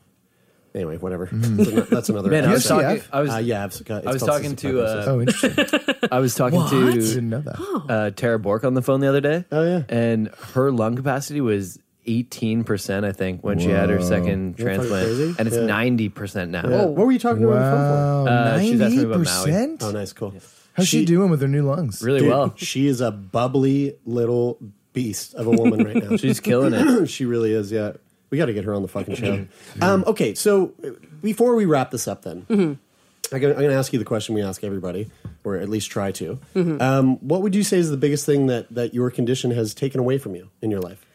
Anyway, 0.75 0.97
whatever. 0.97 1.27
Mm-hmm. 1.27 1.93
That's, 1.95 2.09
another. 2.09 2.29
Man, 2.29 2.43
I 2.45 2.51
was 2.51 2.69
episode. 2.69 2.81
talking. 2.97 3.03
I 3.13 3.21
was 3.21 3.29
Uh, 3.31 3.37
yeah, 3.37 3.63
I've 3.63 3.71
it's 3.71 3.89
I 3.89 4.11
was 4.11 4.21
talking 4.21 4.55
to. 4.57 4.81
Uh, 4.83 5.05
Oh, 5.07 5.21
interesting. 5.21 5.65
I 6.11 6.19
was 6.19 6.35
talking 6.35 6.59
What? 6.59 6.69
to. 6.71 6.91
Didn't 6.91 7.29
know 7.29 7.39
that. 7.41 7.85
Uh, 7.89 8.11
Tara 8.11 8.37
Bork 8.37 8.63
on 8.65 8.73
the 8.73 8.81
phone 8.81 8.99
the 8.99 9.07
other 9.07 9.21
day. 9.21 9.45
Oh 9.51 9.63
yeah, 9.63 9.83
and 9.89 10.27
her 10.53 10.71
lung 10.71 10.95
capacity 10.95 11.41
was. 11.41 11.79
18% 12.07 13.03
I 13.03 13.13
think 13.13 13.43
when 13.43 13.57
she 13.57 13.69
had 13.71 13.89
her 13.89 13.99
second 13.99 14.59
Isn't 14.59 14.63
transplant 14.63 15.05
crazy? 15.07 15.35
and 15.39 15.47
it's 15.47 15.57
Yeah. 15.57 15.63
90% 15.63 16.49
now. 16.49 16.61
Yeah. 16.69 16.85
What 16.85 17.07
were 17.07 17.11
you 17.11 17.17
talking 17.17 17.43
about 17.43 17.57
on 17.57 17.63
the 17.63 17.71
phone 17.71 17.89
Wow, 17.89 18.25
for? 18.25 18.29
Uh, 18.29 18.59
she's 18.61 18.69
asking 18.69 18.77
me 18.77 18.77
ninety 18.77 19.03
about 19.05 19.09
Maui. 19.15 19.25
percent. 19.25 19.83
Oh, 19.83 19.91
nice, 19.91 20.13
cool. 20.13 20.33
How's 20.73 20.87
she, 20.87 21.03
doing 21.03 21.31
with 21.31 21.41
her 21.41 21.47
new 21.47 21.63
lungs? 21.63 22.03
Really 22.03 22.19
Dude, 22.19 22.29
well. 22.29 22.53
She 22.57 22.85
is 22.85 23.01
a 23.01 23.09
bubbly 23.09 23.95
little 24.05 24.59
beast 24.93 25.33
of 25.33 25.47
a 25.47 25.49
woman 25.49 25.83
right 25.83 25.95
now. 25.95 26.15
She's 26.17 26.39
killing 26.39 26.75
it. 26.75 27.07
she 27.09 27.25
really 27.25 27.53
is. 27.53 27.71
Yeah, 27.71 27.93
we 28.35 28.39
got 28.39 28.47
to 28.47 28.53
get 28.53 28.65
her 28.65 28.73
on 28.73 28.81
the 28.81 28.89
fucking 28.89 29.15
show. 29.15 29.47
um, 29.81 30.03
okay, 30.05 30.35
so 30.35 30.73
before 31.21 31.55
we 31.55 31.63
wrap 31.63 31.89
this 31.89 32.05
up, 32.05 32.23
then 32.23 32.45
I'm 32.49 33.39
going 33.39 33.55
to 33.55 33.73
ask 33.73 33.93
you 33.93 33.99
the 33.99 34.03
question 34.03 34.35
we 34.35 34.41
ask 34.41 34.61
everybody, 34.61 35.09
or 35.45 35.55
at 35.55 35.69
least 35.69 35.89
try 35.89 36.11
to. 36.11 36.37
Um, 36.55 37.15
what 37.17 37.41
would 37.41 37.55
you 37.55 37.63
say 37.63 37.77
is 37.77 37.89
the 37.89 37.97
biggest 37.97 38.25
thing 38.25 38.47
that 38.47 38.73
that 38.75 38.93
your 38.93 39.09
condition 39.09 39.51
has 39.51 39.73
taken 39.73 40.01
away 40.01 40.17
from 40.17 40.35
you 40.35 40.49
in 40.61 40.69
your 40.69 40.81
life? 40.81 41.05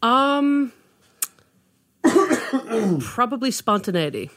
Um, 0.00 0.72
probably 3.00 3.50
spontaneity. 3.50 4.30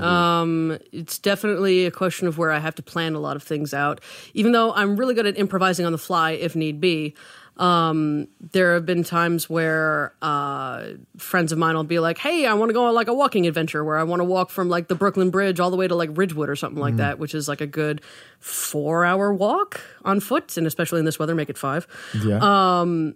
Um, 0.00 0.78
it's 0.92 1.18
definitely 1.18 1.86
a 1.86 1.90
question 1.90 2.26
of 2.28 2.38
where 2.38 2.50
I 2.50 2.58
have 2.58 2.74
to 2.76 2.82
plan 2.82 3.14
a 3.14 3.20
lot 3.20 3.36
of 3.36 3.42
things 3.42 3.72
out. 3.74 4.00
Even 4.34 4.52
though 4.52 4.72
I'm 4.72 4.96
really 4.96 5.14
good 5.14 5.26
at 5.26 5.36
improvising 5.38 5.84
on 5.84 5.92
the 5.92 5.98
fly 5.98 6.32
if 6.32 6.54
need 6.54 6.80
be. 6.80 7.14
Um, 7.56 8.26
there 8.52 8.74
have 8.74 8.84
been 8.84 9.04
times 9.04 9.48
where 9.48 10.12
uh, 10.20 10.88
friends 11.18 11.52
of 11.52 11.58
mine 11.58 11.76
will 11.76 11.84
be 11.84 12.00
like, 12.00 12.18
"Hey, 12.18 12.46
I 12.46 12.54
want 12.54 12.70
to 12.70 12.72
go 12.72 12.86
on 12.86 12.94
like 12.94 13.06
a 13.06 13.14
walking 13.14 13.46
adventure 13.46 13.84
where 13.84 13.96
I 13.96 14.02
want 14.02 14.20
to 14.20 14.24
walk 14.24 14.50
from 14.50 14.68
like 14.68 14.88
the 14.88 14.96
Brooklyn 14.96 15.30
Bridge 15.30 15.60
all 15.60 15.70
the 15.70 15.76
way 15.76 15.86
to 15.86 15.94
like 15.94 16.10
Ridgewood 16.12 16.48
or 16.48 16.56
something 16.56 16.80
like 16.80 16.96
that, 16.96 17.18
which 17.18 17.34
is 17.34 17.46
like 17.48 17.60
a 17.60 17.66
good 17.66 18.00
four-hour 18.40 19.32
walk 19.32 19.80
on 20.04 20.20
foot, 20.20 20.56
and 20.56 20.66
especially 20.66 20.98
in 20.98 21.04
this 21.04 21.18
weather, 21.18 21.34
make 21.34 21.48
it 21.48 21.58
five." 21.58 21.86
Yeah. 22.24 22.38
Um, 22.80 23.14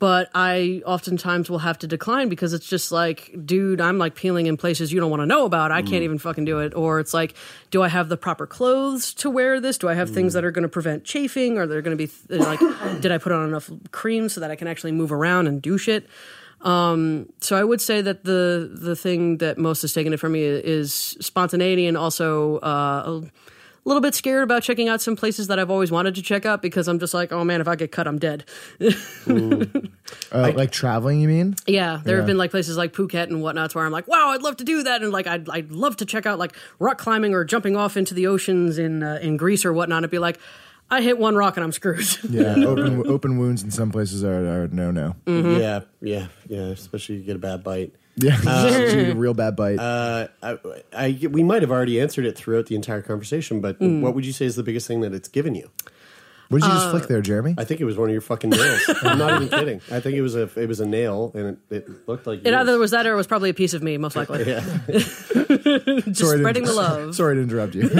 but 0.00 0.28
I 0.34 0.82
oftentimes 0.84 1.48
will 1.48 1.60
have 1.60 1.78
to 1.78 1.86
decline 1.86 2.28
because 2.28 2.52
it's 2.52 2.68
just 2.68 2.90
like, 2.90 3.32
dude, 3.44 3.80
I'm 3.80 3.96
like 3.96 4.16
peeling 4.16 4.46
in 4.46 4.56
places 4.56 4.92
you 4.92 4.98
don't 4.98 5.10
want 5.10 5.22
to 5.22 5.26
know 5.26 5.44
about. 5.44 5.70
I 5.70 5.82
can't 5.82 6.02
even 6.02 6.18
fucking 6.18 6.44
do 6.44 6.58
it. 6.58 6.74
Or 6.74 6.98
it's 6.98 7.14
like, 7.14 7.34
do 7.70 7.82
I 7.82 7.88
have 7.88 8.08
the 8.08 8.16
proper 8.16 8.46
clothes 8.46 9.14
to 9.14 9.30
wear 9.30 9.60
this? 9.60 9.78
Do 9.78 9.88
I 9.88 9.94
have 9.94 10.10
things 10.10 10.32
that 10.32 10.44
are 10.44 10.50
going 10.50 10.64
to 10.64 10.68
prevent 10.68 11.04
chafing? 11.04 11.58
Are 11.58 11.66
they're 11.66 11.82
going 11.82 11.96
to 11.96 12.06
be 12.06 12.10
th- 12.28 12.40
like, 12.40 12.58
did 13.00 13.12
I 13.12 13.18
put 13.18 13.30
on 13.30 13.48
enough 13.48 13.70
cream 13.92 14.28
so 14.28 14.40
that 14.40 14.50
I 14.50 14.56
can 14.56 14.66
actually 14.66 14.92
move 14.92 15.12
around 15.12 15.46
and 15.46 15.62
do 15.62 15.78
shit? 15.78 16.08
Um, 16.62 17.32
so 17.40 17.56
I 17.56 17.62
would 17.62 17.80
say 17.80 18.00
that 18.00 18.24
the 18.24 18.68
the 18.72 18.96
thing 18.96 19.36
that 19.38 19.58
most 19.58 19.82
has 19.82 19.92
taken 19.92 20.12
it 20.12 20.18
from 20.18 20.32
me 20.32 20.42
is 20.42 20.92
spontaneity 21.20 21.86
and 21.86 21.96
also 21.96 22.58
uh, 22.58 23.20
a 23.22 23.22
little 23.88 24.00
bit 24.02 24.14
scared 24.14 24.42
about 24.44 24.62
checking 24.62 24.88
out 24.88 25.00
some 25.00 25.16
places 25.16 25.46
that 25.48 25.58
I've 25.58 25.70
always 25.70 25.90
wanted 25.90 26.14
to 26.16 26.22
check 26.22 26.44
out 26.46 26.62
because 26.62 26.86
I'm 26.88 26.98
just 26.98 27.14
like, 27.14 27.32
oh 27.32 27.42
man, 27.44 27.60
if 27.60 27.68
I 27.68 27.74
get 27.76 27.90
cut, 27.90 28.06
I'm 28.06 28.18
dead. 28.18 28.44
Uh, 29.28 29.64
like 30.32 30.70
traveling, 30.70 31.20
you 31.20 31.28
mean? 31.28 31.54
Yeah, 31.66 32.00
there 32.04 32.14
Yeah. 32.14 32.20
have 32.20 32.26
been 32.26 32.38
like 32.38 32.50
places 32.50 32.76
like 32.76 32.92
Phuket 32.92 33.24
and 33.24 33.42
whatnots 33.42 33.74
where 33.74 33.84
I'm 33.84 33.92
like, 33.92 34.06
wow, 34.08 34.28
I'd 34.30 34.42
love 34.42 34.56
to 34.58 34.64
do 34.64 34.82
that, 34.84 35.02
and 35.02 35.12
like 35.12 35.26
I'd 35.26 35.48
I'd 35.48 35.70
love 35.72 35.96
to 35.98 36.04
check 36.06 36.26
out 36.26 36.38
like 36.38 36.54
rock 36.78 36.98
climbing 36.98 37.34
or 37.34 37.44
jumping 37.44 37.76
off 37.76 37.96
into 37.96 38.14
the 38.14 38.26
oceans 38.26 38.78
in 38.78 39.02
uh, 39.02 39.18
in 39.22 39.36
Greece 39.36 39.64
or 39.64 39.72
whatnot. 39.72 40.00
It'd 40.02 40.10
be 40.10 40.18
like, 40.18 40.38
I 40.90 41.00
hit 41.02 41.18
one 41.18 41.34
rock 41.36 41.56
and 41.56 41.64
I'm 41.64 41.72
screwed. 41.72 42.06
Yeah, 42.30 42.54
open 42.66 43.06
open 43.06 43.38
wounds 43.38 43.62
in 43.62 43.70
some 43.70 43.90
places 43.90 44.22
are, 44.24 44.62
are 44.64 44.68
no 44.68 44.90
no. 44.90 45.16
Mhm. 45.26 45.58
Yeah, 45.58 45.80
yeah, 46.00 46.26
yeah. 46.48 46.66
Especially 46.72 47.16
you 47.16 47.22
get 47.22 47.36
a 47.36 47.40
bad 47.40 47.64
bite. 47.64 47.94
Yeah, 48.20 48.38
Uh, 48.46 48.68
you 48.94 49.12
a 49.12 49.14
real 49.14 49.34
bad 49.34 49.54
bite. 49.56 49.78
Uh, 49.78 50.28
I, 50.42 50.58
I, 50.92 51.18
we 51.30 51.42
might 51.42 51.62
have 51.62 51.70
already 51.70 52.00
answered 52.00 52.24
it 52.26 52.36
throughout 52.36 52.66
the 52.66 52.74
entire 52.74 53.02
conversation, 53.02 53.60
but 53.60 53.78
Mm. 53.78 54.00
what 54.00 54.14
would 54.14 54.26
you 54.26 54.32
say 54.32 54.44
is 54.46 54.56
the 54.56 54.62
biggest 54.62 54.86
thing 54.88 55.00
that 55.02 55.14
it's 55.14 55.28
given 55.28 55.54
you? 55.54 55.70
What 56.48 56.62
did 56.62 56.66
you 56.68 56.72
just 56.72 56.86
uh, 56.86 56.90
flick 56.92 57.08
there, 57.08 57.20
Jeremy? 57.20 57.54
I 57.58 57.64
think 57.64 57.80
it 57.82 57.84
was 57.84 57.98
one 57.98 58.08
of 58.08 58.12
your 58.12 58.22
fucking 58.22 58.48
nails. 58.50 58.80
I'm 59.02 59.18
not 59.18 59.34
even 59.42 59.48
kidding. 59.50 59.80
I 59.92 60.00
think 60.00 60.16
it 60.16 60.22
was 60.22 60.34
a 60.34 60.48
it 60.58 60.66
was 60.66 60.80
a 60.80 60.86
nail, 60.86 61.30
and 61.34 61.58
it, 61.68 61.76
it 61.86 62.08
looked 62.08 62.26
like 62.26 62.38
It 62.40 62.46
yours. 62.46 62.54
either 62.62 62.78
was 62.78 62.90
that 62.92 63.06
or 63.06 63.12
it 63.12 63.16
was 63.16 63.26
probably 63.26 63.50
a 63.50 63.54
piece 63.54 63.74
of 63.74 63.82
me, 63.82 63.98
most 63.98 64.16
likely. 64.16 64.44
Yeah. 64.48 64.60
Just 64.88 66.16
Sorry 66.16 66.38
to 66.38 66.38
spreading 66.38 66.64
the 66.64 66.72
love. 66.72 67.14
Sorry 67.14 67.34
to 67.34 67.42
interrupt 67.42 67.74
you. 67.74 67.90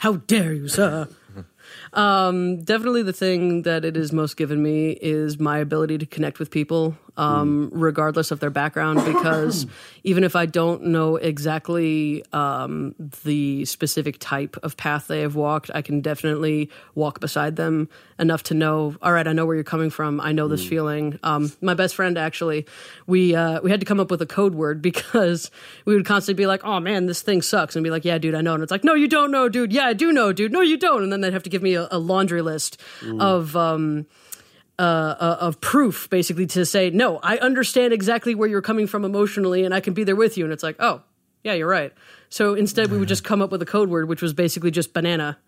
How 0.00 0.16
dare 0.16 0.52
you, 0.52 0.66
sir? 0.66 1.06
Um, 1.92 2.62
definitely 2.64 3.02
the 3.04 3.12
thing 3.12 3.62
that 3.62 3.84
it 3.84 3.94
has 3.96 4.12
most 4.12 4.36
given 4.36 4.60
me 4.62 4.98
is 5.00 5.38
my 5.38 5.58
ability 5.58 5.98
to 5.98 6.06
connect 6.06 6.38
with 6.40 6.50
people, 6.50 6.96
um, 7.18 7.68
regardless 7.72 8.30
of 8.30 8.40
their 8.40 8.50
background. 8.50 9.04
Because 9.04 9.66
even 10.04 10.24
if 10.24 10.34
I 10.36 10.46
don't 10.46 10.84
know 10.84 11.16
exactly 11.16 12.24
um, 12.32 12.94
the 13.24 13.64
specific 13.64 14.16
type 14.18 14.56
of 14.62 14.76
path 14.76 15.08
they 15.08 15.20
have 15.20 15.34
walked, 15.34 15.70
I 15.74 15.82
can 15.82 16.00
definitely 16.00 16.70
walk 16.94 17.20
beside 17.20 17.56
them 17.56 17.88
enough 18.18 18.44
to 18.44 18.54
know. 18.54 18.96
All 19.02 19.12
right, 19.12 19.26
I 19.26 19.32
know 19.32 19.44
where 19.44 19.54
you're 19.54 19.64
coming 19.64 19.90
from. 19.90 20.20
I 20.20 20.32
know 20.32 20.48
this 20.48 20.66
feeling. 20.66 21.18
Um, 21.22 21.52
my 21.60 21.74
best 21.74 21.94
friend 21.94 22.16
actually, 22.16 22.66
we 23.06 23.34
uh, 23.34 23.60
we 23.60 23.70
had 23.70 23.80
to 23.80 23.86
come 23.86 24.00
up 24.00 24.10
with 24.10 24.22
a 24.22 24.26
code 24.26 24.54
word 24.54 24.80
because 24.88 25.50
we 25.84 25.94
would 25.94 26.06
constantly 26.06 26.42
be 26.42 26.46
like, 26.46 26.64
"Oh 26.64 26.80
man, 26.80 27.06
this 27.06 27.22
thing 27.22 27.42
sucks," 27.42 27.76
and 27.76 27.84
be 27.84 27.90
like, 27.90 28.04
"Yeah, 28.04 28.18
dude, 28.18 28.34
I 28.34 28.40
know." 28.40 28.54
And 28.54 28.62
it's 28.62 28.72
like, 28.72 28.84
"No, 28.84 28.94
you 28.94 29.08
don't 29.08 29.30
know, 29.30 29.48
dude. 29.48 29.72
Yeah, 29.72 29.86
I 29.86 29.92
do 29.92 30.12
know, 30.12 30.32
dude. 30.32 30.52
No, 30.52 30.60
you 30.60 30.76
don't." 30.76 31.02
And 31.02 31.12
then 31.12 31.20
they'd 31.20 31.32
have 31.32 31.42
to 31.42 31.50
give 31.50 31.62
me 31.62 31.74
a, 31.74 31.88
a 31.90 31.98
laundry 31.98 32.42
list 32.42 32.80
of. 33.20 33.56
Um, 33.56 34.06
uh, 34.78 34.82
uh, 34.82 35.36
of 35.40 35.60
proof, 35.60 36.08
basically, 36.10 36.46
to 36.46 36.64
say, 36.64 36.90
no, 36.90 37.18
I 37.22 37.38
understand 37.38 37.92
exactly 37.92 38.34
where 38.34 38.48
you're 38.48 38.62
coming 38.62 38.86
from 38.86 39.04
emotionally, 39.04 39.64
and 39.64 39.74
I 39.74 39.80
can 39.80 39.94
be 39.94 40.04
there 40.04 40.16
with 40.16 40.38
you. 40.38 40.44
And 40.44 40.52
it's 40.52 40.62
like, 40.62 40.76
oh, 40.78 41.02
yeah, 41.42 41.54
you're 41.54 41.68
right. 41.68 41.92
So 42.28 42.54
instead, 42.54 42.90
we 42.90 42.98
would 42.98 43.08
just 43.08 43.24
come 43.24 43.42
up 43.42 43.50
with 43.50 43.62
a 43.62 43.66
code 43.66 43.88
word, 43.88 44.08
which 44.08 44.22
was 44.22 44.32
basically 44.32 44.70
just 44.70 44.92
banana. 44.92 45.38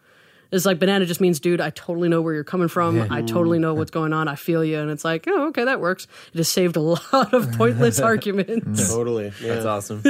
It's 0.52 0.66
like 0.66 0.80
banana 0.80 1.06
just 1.06 1.20
means, 1.20 1.38
dude, 1.38 1.60
I 1.60 1.70
totally 1.70 2.08
know 2.08 2.22
where 2.22 2.34
you're 2.34 2.42
coming 2.42 2.66
from. 2.66 3.06
I 3.08 3.22
totally 3.22 3.60
know 3.60 3.74
what's 3.74 3.92
going 3.92 4.12
on. 4.12 4.26
I 4.26 4.34
feel 4.34 4.64
you. 4.64 4.80
And 4.80 4.90
it's 4.90 5.04
like, 5.04 5.26
oh, 5.28 5.48
okay, 5.48 5.64
that 5.64 5.80
works. 5.80 6.08
It 6.32 6.38
has 6.38 6.48
saved 6.48 6.76
a 6.76 6.80
lot 6.80 7.32
of 7.32 7.52
pointless 7.52 8.00
arguments. 8.00 8.88
Totally. 8.92 9.32
Yeah. 9.40 9.54
That's 9.54 9.66
awesome. 9.66 10.02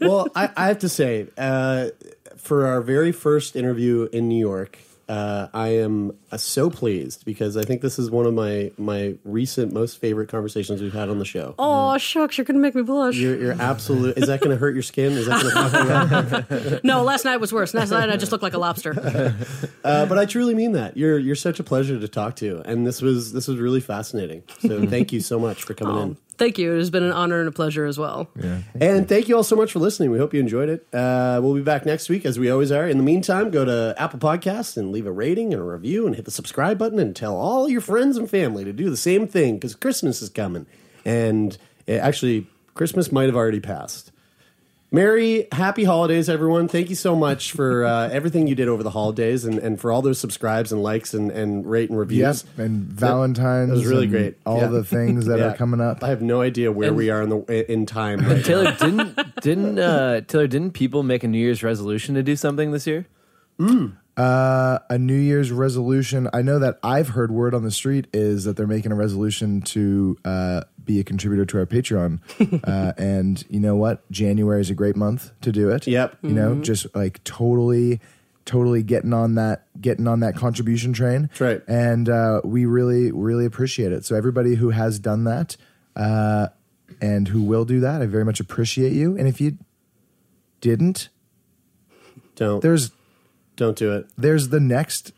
well, 0.00 0.28
I, 0.34 0.48
I 0.56 0.68
have 0.68 0.78
to 0.78 0.88
say, 0.88 1.28
uh, 1.36 1.88
for 2.36 2.66
our 2.66 2.80
very 2.80 3.12
first 3.12 3.54
interview 3.54 4.08
in 4.12 4.28
New 4.28 4.38
York, 4.38 4.78
uh, 5.08 5.48
I 5.52 5.68
am 5.68 6.16
uh, 6.30 6.36
so 6.36 6.70
pleased 6.70 7.24
because 7.24 7.56
I 7.56 7.62
think 7.62 7.82
this 7.82 7.98
is 7.98 8.10
one 8.10 8.26
of 8.26 8.34
my 8.34 8.70
my 8.78 9.14
recent 9.24 9.72
most 9.72 9.98
favorite 9.98 10.28
conversations 10.28 10.80
we've 10.80 10.92
had 10.92 11.08
on 11.08 11.18
the 11.18 11.24
show. 11.24 11.54
Oh 11.58 11.98
shucks, 11.98 12.38
you're 12.38 12.44
gonna 12.44 12.58
make 12.58 12.74
me 12.74 12.82
blush. 12.82 13.16
You're, 13.16 13.36
you're 13.36 13.60
absolute. 13.60 14.16
Is 14.16 14.28
that 14.28 14.40
going 14.40 14.50
to 14.50 14.56
hurt 14.56 14.74
your 14.74 14.82
skin? 14.82 15.12
Is 15.12 15.26
that 15.26 15.42
to 15.42 15.50
fuck 15.50 16.52
you 16.52 16.68
up? 16.68 16.84
no, 16.84 17.02
last 17.02 17.24
night 17.24 17.38
was 17.38 17.52
worse. 17.52 17.74
Last 17.74 17.90
night 17.90 18.10
I 18.10 18.16
just 18.16 18.32
looked 18.32 18.42
like 18.42 18.54
a 18.54 18.58
lobster. 18.58 19.34
Uh, 19.84 20.06
but 20.06 20.16
I 20.16 20.26
truly 20.26 20.54
mean 20.54 20.72
that. 20.72 20.96
You're 20.96 21.18
you're 21.18 21.34
such 21.34 21.58
a 21.58 21.64
pleasure 21.64 21.98
to 21.98 22.08
talk 22.08 22.36
to, 22.36 22.62
and 22.64 22.86
this 22.86 23.02
was 23.02 23.32
this 23.32 23.48
was 23.48 23.58
really 23.58 23.80
fascinating. 23.80 24.44
So 24.60 24.86
thank 24.86 25.12
you 25.12 25.20
so 25.20 25.38
much 25.40 25.64
for 25.64 25.74
coming 25.74 26.02
in. 26.02 26.16
Thank 26.42 26.58
you. 26.58 26.74
It 26.74 26.78
has 26.78 26.90
been 26.90 27.04
an 27.04 27.12
honor 27.12 27.38
and 27.38 27.48
a 27.48 27.52
pleasure 27.52 27.86
as 27.86 28.00
well. 28.00 28.28
And 28.80 29.08
thank 29.08 29.28
you 29.28 29.36
all 29.36 29.44
so 29.44 29.54
much 29.54 29.70
for 29.70 29.78
listening. 29.78 30.10
We 30.10 30.18
hope 30.18 30.34
you 30.34 30.40
enjoyed 30.40 30.68
it. 30.68 30.86
Uh, 30.92 31.38
we'll 31.40 31.54
be 31.54 31.62
back 31.62 31.86
next 31.86 32.08
week 32.08 32.26
as 32.26 32.36
we 32.36 32.50
always 32.50 32.72
are. 32.72 32.88
In 32.88 32.96
the 32.96 33.04
meantime, 33.04 33.52
go 33.52 33.64
to 33.64 33.94
Apple 33.96 34.18
Podcasts 34.18 34.76
and 34.76 34.90
leave 34.90 35.06
a 35.06 35.12
rating 35.12 35.52
and 35.52 35.62
a 35.62 35.64
review 35.64 36.06
and 36.06 36.16
hit 36.16 36.24
the 36.24 36.32
subscribe 36.32 36.78
button 36.78 36.98
and 36.98 37.14
tell 37.14 37.36
all 37.36 37.68
your 37.68 37.80
friends 37.80 38.16
and 38.16 38.28
family 38.28 38.64
to 38.64 38.72
do 38.72 38.90
the 38.90 38.96
same 38.96 39.28
thing 39.28 39.54
because 39.54 39.76
Christmas 39.76 40.20
is 40.20 40.30
coming. 40.30 40.66
And 41.04 41.56
uh, 41.88 41.92
actually, 41.92 42.48
Christmas 42.74 43.12
might 43.12 43.26
have 43.26 43.36
already 43.36 43.60
passed. 43.60 44.11
Merry, 44.94 45.48
happy 45.52 45.84
holidays, 45.84 46.28
everyone. 46.28 46.68
Thank 46.68 46.90
you 46.90 46.94
so 46.96 47.16
much 47.16 47.52
for 47.52 47.82
uh, 47.86 48.10
everything 48.10 48.46
you 48.46 48.54
did 48.54 48.68
over 48.68 48.82
the 48.82 48.90
holidays 48.90 49.46
and, 49.46 49.58
and 49.58 49.80
for 49.80 49.90
all 49.90 50.02
those 50.02 50.18
subscribes 50.18 50.70
and 50.70 50.82
likes 50.82 51.14
and, 51.14 51.30
and 51.30 51.64
rate 51.66 51.88
and 51.88 51.98
reviews. 51.98 52.44
Yep, 52.58 52.58
and 52.66 52.82
Valentine's. 52.88 53.70
That 53.70 53.74
was 53.76 53.86
really 53.86 54.02
and 54.02 54.12
great. 54.12 54.36
All 54.44 54.58
Yeah. 54.58 54.66
the 54.66 54.84
things 54.84 55.24
that 55.26 55.38
Yeah. 55.40 55.46
are 55.52 55.56
coming 55.56 55.80
up. 55.80 56.04
I 56.04 56.08
have 56.10 56.20
no 56.20 56.42
idea 56.42 56.70
where 56.70 56.88
And- 56.88 56.96
we 56.98 57.08
are 57.08 57.22
in 57.22 57.30
the 57.30 57.72
in 57.72 57.86
time. 57.86 58.20
Right 58.20 58.44
Taylor 58.44 58.64
now. 58.64 58.76
didn't 58.76 59.34
didn't 59.40 59.78
uh, 59.78 60.20
Taylor 60.28 60.46
didn't 60.46 60.72
people 60.72 61.02
make 61.02 61.24
a 61.24 61.28
New 61.28 61.38
Year's 61.38 61.62
resolution 61.62 62.14
to 62.16 62.22
do 62.22 62.36
something 62.36 62.72
this 62.72 62.86
year? 62.86 63.06
Uh, 64.14 64.78
a 64.90 64.98
New 64.98 65.16
Year's 65.16 65.50
resolution. 65.52 66.28
I 66.34 66.42
know 66.42 66.58
that 66.58 66.78
I've 66.82 67.08
heard 67.10 67.30
word 67.30 67.54
on 67.54 67.62
the 67.62 67.70
street 67.70 68.08
is 68.12 68.44
that 68.44 68.58
they're 68.58 68.66
making 68.66 68.92
a 68.92 68.94
resolution 68.94 69.62
to 69.62 70.18
uh, 70.24 70.62
be 70.84 71.00
a 71.00 71.04
contributor 71.04 71.44
to 71.46 71.58
our 71.58 71.66
Patreon. 71.66 72.20
uh, 72.66 72.92
and 72.98 73.44
you 73.48 73.60
know 73.60 73.76
what? 73.76 74.08
January 74.10 74.60
is 74.60 74.70
a 74.70 74.74
great 74.74 74.96
month 74.96 75.30
to 75.42 75.52
do 75.52 75.70
it. 75.70 75.86
Yep. 75.86 76.18
You 76.22 76.30
know, 76.30 76.54
Mhm. 76.56 76.62
just 76.62 76.86
like 76.94 77.22
totally, 77.24 78.00
totally 78.44 78.82
getting 78.82 79.12
on 79.12 79.34
that, 79.36 79.66
getting 79.80 80.06
on 80.08 80.20
that 80.20 80.34
contribution 80.36 80.92
train. 80.92 81.22
That's 81.22 81.40
right. 81.40 81.62
And 81.68 82.08
uh, 82.08 82.40
we 82.44 82.64
really, 82.66 83.12
really 83.12 83.44
appreciate 83.46 83.92
it. 83.92 84.04
So 84.04 84.16
everybody 84.16 84.56
who 84.56 84.70
has 84.70 84.98
done 84.98 85.24
that 85.24 85.56
uh, 85.96 86.48
and 87.00 87.28
who 87.28 87.42
will 87.42 87.64
do 87.64 87.80
that, 87.80 88.02
I 88.02 88.06
very 88.06 88.24
much 88.24 88.40
appreciate 88.40 88.92
you. 88.92 89.16
And 89.16 89.28
if 89.28 89.40
you 89.40 89.58
didn't, 90.60 91.08
don't. 92.36 92.60
There's 92.62 92.90
don't 93.56 93.76
do 93.76 93.92
it. 93.92 94.06
There's 94.16 94.48
the 94.48 94.60
next. 94.60 95.12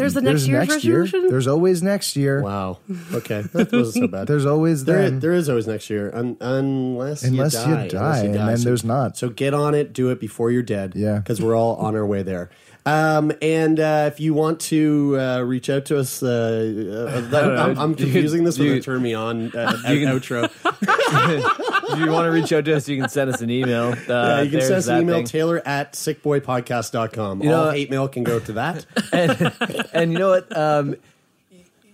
There's 0.00 0.14
the 0.14 0.20
next 0.22 0.46
year's 0.46 0.68
resolution? 0.68 1.20
Year. 1.22 1.30
There's 1.30 1.46
always 1.46 1.82
next 1.82 2.16
year. 2.16 2.42
Wow. 2.42 2.78
Okay, 3.14 3.42
that 3.42 3.70
wasn't 3.72 4.04
so 4.04 4.08
bad. 4.08 4.26
There's 4.26 4.46
always 4.46 4.84
there. 4.84 5.02
then. 5.02 5.20
There 5.20 5.32
is 5.32 5.48
always 5.48 5.66
next 5.66 5.90
year, 5.90 6.10
un, 6.14 6.36
unless 6.40 7.22
Unless 7.22 7.54
you 7.54 7.60
you 7.70 7.76
die. 7.76 7.88
die, 7.88 8.18
and 8.24 8.34
then 8.34 8.56
So- 8.58 8.64
there's 8.64 8.84
not. 8.84 9.16
So 9.16 9.28
get 9.28 9.52
on 9.54 9.74
it. 9.74 9.92
Do 9.92 10.10
it 10.10 10.18
before 10.20 10.50
you're 10.50 10.62
dead. 10.62 10.94
Yeah, 10.96 11.18
because 11.18 11.40
we're 11.40 11.54
all 11.56 11.76
on 11.76 11.94
our 11.96 12.06
way 12.06 12.22
there. 12.22 12.50
Um, 12.86 13.30
and 13.42 13.78
uh, 13.78 14.08
if 14.10 14.20
you 14.20 14.32
want 14.32 14.58
to 14.60 15.18
uh, 15.20 15.40
reach 15.42 15.68
out 15.68 15.84
to 15.86 15.98
us, 15.98 16.22
uh, 16.22 17.20
uh, 17.30 17.36
I'm, 17.70 17.78
I'm 17.78 17.90
You 17.90 17.96
confusing 17.96 18.44
this 18.44 18.58
with 18.58 18.68
you- 18.68 18.74
a 18.76 18.80
turn 18.80 19.02
me 19.02 19.12
on 19.12 19.52
uh, 19.54 19.76
You 19.88 20.06
can- 20.06 20.18
outro. 20.18 20.50
if 21.92 21.98
you 21.98 22.10
want 22.10 22.26
to 22.26 22.30
reach 22.30 22.52
out 22.52 22.64
to 22.64 22.76
us, 22.76 22.88
you 22.88 23.00
can 23.00 23.08
send 23.08 23.30
us 23.30 23.40
an 23.40 23.50
email. 23.50 23.94
Uh, 24.10 24.12
yeah, 24.12 24.40
you 24.42 24.50
can 24.50 24.60
send 24.60 24.74
us 24.74 24.86
an 24.88 25.02
email, 25.02 25.16
thing. 25.16 25.26
Taylor 25.26 25.62
at 25.64 25.92
sickboypodcast.com. 25.92 27.42
You 27.42 27.48
know- 27.48 27.64
all 27.66 27.70
hate 27.70 27.90
mail 27.90 28.08
can 28.08 28.24
go 28.24 28.40
to 28.40 28.52
that. 28.54 28.86
and, 29.12 29.52
and 29.92 30.12
you 30.12 30.18
know 30.18 30.30
what? 30.30 30.56
Um, 30.56 30.96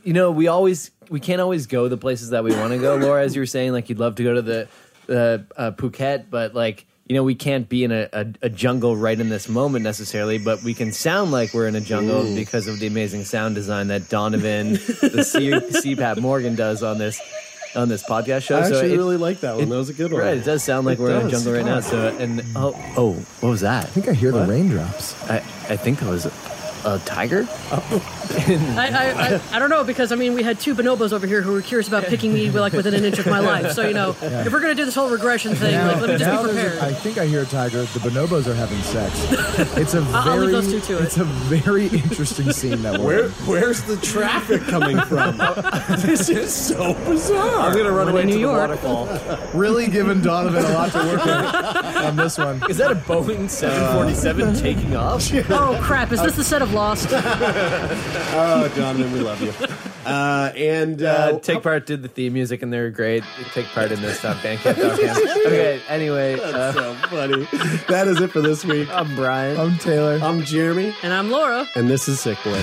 you 0.03 0.13
know, 0.13 0.31
we 0.31 0.47
always 0.49 0.93
we 1.11 1.21
can't 1.21 1.41
always 1.41 1.67
go 1.67 1.89
the 1.89 1.97
places 1.97 2.31
that 2.31 2.45
we 2.45 2.55
want 2.55 2.73
to 2.73 2.79
go. 2.79 2.97
Laura, 2.97 3.23
as 3.23 3.35
you 3.35 3.43
were 3.43 3.47
saying, 3.47 3.73
like 3.73 3.89
you'd 3.89 3.99
love 3.99 4.15
to 4.17 4.23
go 4.23 4.35
to 4.35 4.43
the 4.43 4.69
the 5.07 5.45
uh, 5.57 5.73
Phuket, 5.73 6.27
but 6.31 6.55
like 6.55 6.87
you 7.09 7.15
know, 7.15 7.23
we 7.23 7.35
can't 7.37 7.69
be 7.69 7.85
in 7.85 7.93
a, 7.93 8.09
a, 8.13 8.27
a 8.43 8.49
jungle 8.49 8.97
right 8.97 9.19
in 9.19 9.29
this 9.29 9.49
moment 9.49 9.85
necessarily. 9.85 10.39
But 10.39 10.63
we 10.63 10.75
can 10.75 10.93
sound 10.93 11.31
like 11.31 11.55
we're 11.55 11.69
in 11.69 11.77
a 11.77 11.81
jungle 11.81 12.27
Ooh. 12.27 12.35
because 12.35 12.67
of 12.67 12.81
the 12.81 12.87
amazing 12.87 13.25
sound 13.25 13.55
design 13.55 13.89
that 13.89 14.09
Donovan, 14.09 14.73
the 14.73 15.23
C- 15.25 15.51
CPAP 15.95 16.21
Morgan, 16.21 16.57
does 16.57 16.83
on 16.83 16.99
this 16.99 17.21
on 17.77 17.89
this 17.89 18.03
podcast 18.03 18.43
show. 18.43 18.57
I 18.57 18.61
actually 18.67 18.93
it- 18.93 18.97
really 18.97 19.17
like 19.17 19.41
that 19.41 19.57
one. 19.57 19.69
That 19.69 19.77
was 19.77 19.89
a 19.91 19.95
good 19.95 20.13
one. 20.13 20.21
Right, 20.23 20.37
it 20.39 20.45
does 20.45 20.63
sound 20.65 20.87
like 20.87 20.99
It 20.99 21.03
we're 21.03 21.21
in 21.21 21.27
a 21.27 21.31
jungle 21.31 21.53
right 21.53 21.65
now. 21.65 21.81
So 21.81 22.09
and 22.19 22.43
oh 22.57 22.75
oh, 22.97 23.13
what 23.41 23.51
was 23.51 23.61
that? 23.61 23.85
I 23.85 23.89
think 23.89 24.09
I 24.09 24.13
hear 24.13 24.33
the 24.33 24.45
raindrops. 24.47 25.15
I 25.31 25.37
I 25.69 25.77
think 25.77 26.01
that 26.01 26.09
was 26.09 26.27
a, 26.87 26.95
a 26.95 26.99
tiger. 27.01 27.47
Oh. 27.49 28.13
I, 28.77 28.89
I, 28.89 29.35
I, 29.37 29.41
I 29.53 29.59
don't 29.59 29.71
know 29.71 29.85
because 29.85 30.13
I 30.13 30.17
mean 30.17 30.35
we 30.35 30.43
had 30.43 30.59
two 30.61 30.75
bonobos 30.75 31.13
over 31.13 31.27
here 31.27 31.43
who 31.43 31.53
were 31.53 31.63
curious 31.63 31.89
about 31.89 32.05
picking 32.05 32.33
me 32.35 32.51
like 32.51 32.73
within 32.73 32.95
an 32.95 33.05
inch 33.05 33.19
of 33.19 33.27
my 33.27 33.39
life. 33.41 33.73
So 33.73 33.87
you 33.87 33.95
know 33.95 34.17
Yeah. 34.21 34.45
if 34.47 34.53
we're 34.53 34.61
gonna 34.61 34.75
do 34.75 34.85
this 34.85 34.95
whole 34.95 35.09
regression 35.09 35.55
thing, 35.55 35.73
Now- 35.73 35.89
like 35.93 36.01
let 36.01 36.11
me 36.11 36.19
just 36.19 36.25
now 36.31 36.43
be 36.47 36.53
there's 36.53 36.71
prepared. 36.73 36.93
I 36.93 36.95
think 36.95 37.19
I 37.19 37.27
hear 37.27 37.43
a 37.43 37.47
tiger. 37.47 37.83
The 37.83 37.99
bonobos 38.01 38.47
are 38.47 38.55
having 38.55 38.81
sex. 38.83 39.15
It's 39.77 39.95
a 39.95 40.01
very, 40.01 40.15
I'll- 40.17 40.29
I'll 40.31 40.39
leave 40.39 40.51
those 40.53 40.71
two 40.71 40.81
to 40.81 40.99
it. 40.99 41.05
it's 41.05 41.17
a 41.19 41.25
very 41.25 41.87
interesting 41.87 42.53
scene 42.53 42.83
that 42.83 43.01
we're. 43.01 43.07
Where, 43.07 43.29
where's 43.61 43.83
the 43.83 43.97
traffic 43.99 44.63
coming 44.63 44.99
from? 45.03 45.37
this 46.01 46.29
is 46.29 46.53
so 46.55 46.95
bizarre. 47.07 47.61
I'm 47.71 47.77
gonna 47.77 47.91
run 47.93 48.07
One 48.07 48.09
away 48.09 48.23
in 48.23 48.29
to 48.29 48.35
New 48.35 48.41
the 48.47 48.53
York. 48.53 48.83
waterfall. 48.83 49.39
really 49.55 49.89
giving 49.89 50.21
Donovan 50.21 50.65
a 50.65 50.69
lot 50.71 50.93
to 50.93 50.99
work 50.99 51.25
with 51.25 51.97
on 51.97 52.17
this 52.17 52.37
one. 52.39 52.63
Is 52.69 52.77
that 52.79 52.91
a 52.93 52.97
Boeing 52.97 53.49
747 53.49 54.43
uh, 54.49 54.55
taking 54.55 54.97
off? 54.97 55.33
Oh 55.51 55.79
crap! 55.83 56.13
Is 56.13 56.21
this 56.23 56.37
the 56.37 56.45
set 56.45 56.61
of 56.63 56.73
Lost? 56.77 57.09
oh, 57.13 58.71
Donovan, 58.77 59.11
we 59.13 59.21
love 59.21 59.41
you. 59.43 59.53
Uh, 60.07 60.53
and 60.57 61.03
uh, 61.03 61.07
Uh, 61.35 61.39
take 61.41 61.65
part 61.65 61.85
did 61.85 62.01
the 62.01 62.07
theme 62.07 62.33
music 62.33 62.63
and 62.63 62.73
they're 62.73 62.91
great. 62.93 63.25
Take 63.53 63.67
part 63.67 63.91
in 63.91 64.01
this 64.03 64.21
stuff. 64.21 64.41
Bandcamp.com. 64.41 65.29
okay. 65.47 65.81
Anyway, 65.89 66.39
uh, 66.39 66.53
That's 66.53 66.77
so 66.79 66.95
funny. 67.11 67.49
That 67.89 68.07
is 68.07 68.21
it 68.21 68.31
for 68.31 68.41
this 68.41 68.65
week. 68.65 68.89
I'm 68.93 69.17
Brian. 69.17 69.59
I'm 69.59 69.77
Taylor. 69.79 70.21
I'm 70.23 70.45
Jeremy. 70.45 70.95
And 71.03 71.13
I'm 71.13 71.29
Laura. 71.33 71.67
And 71.75 71.91
this 71.91 72.07
is 72.07 72.21
Sick 72.21 72.39
Boy. 72.45 72.63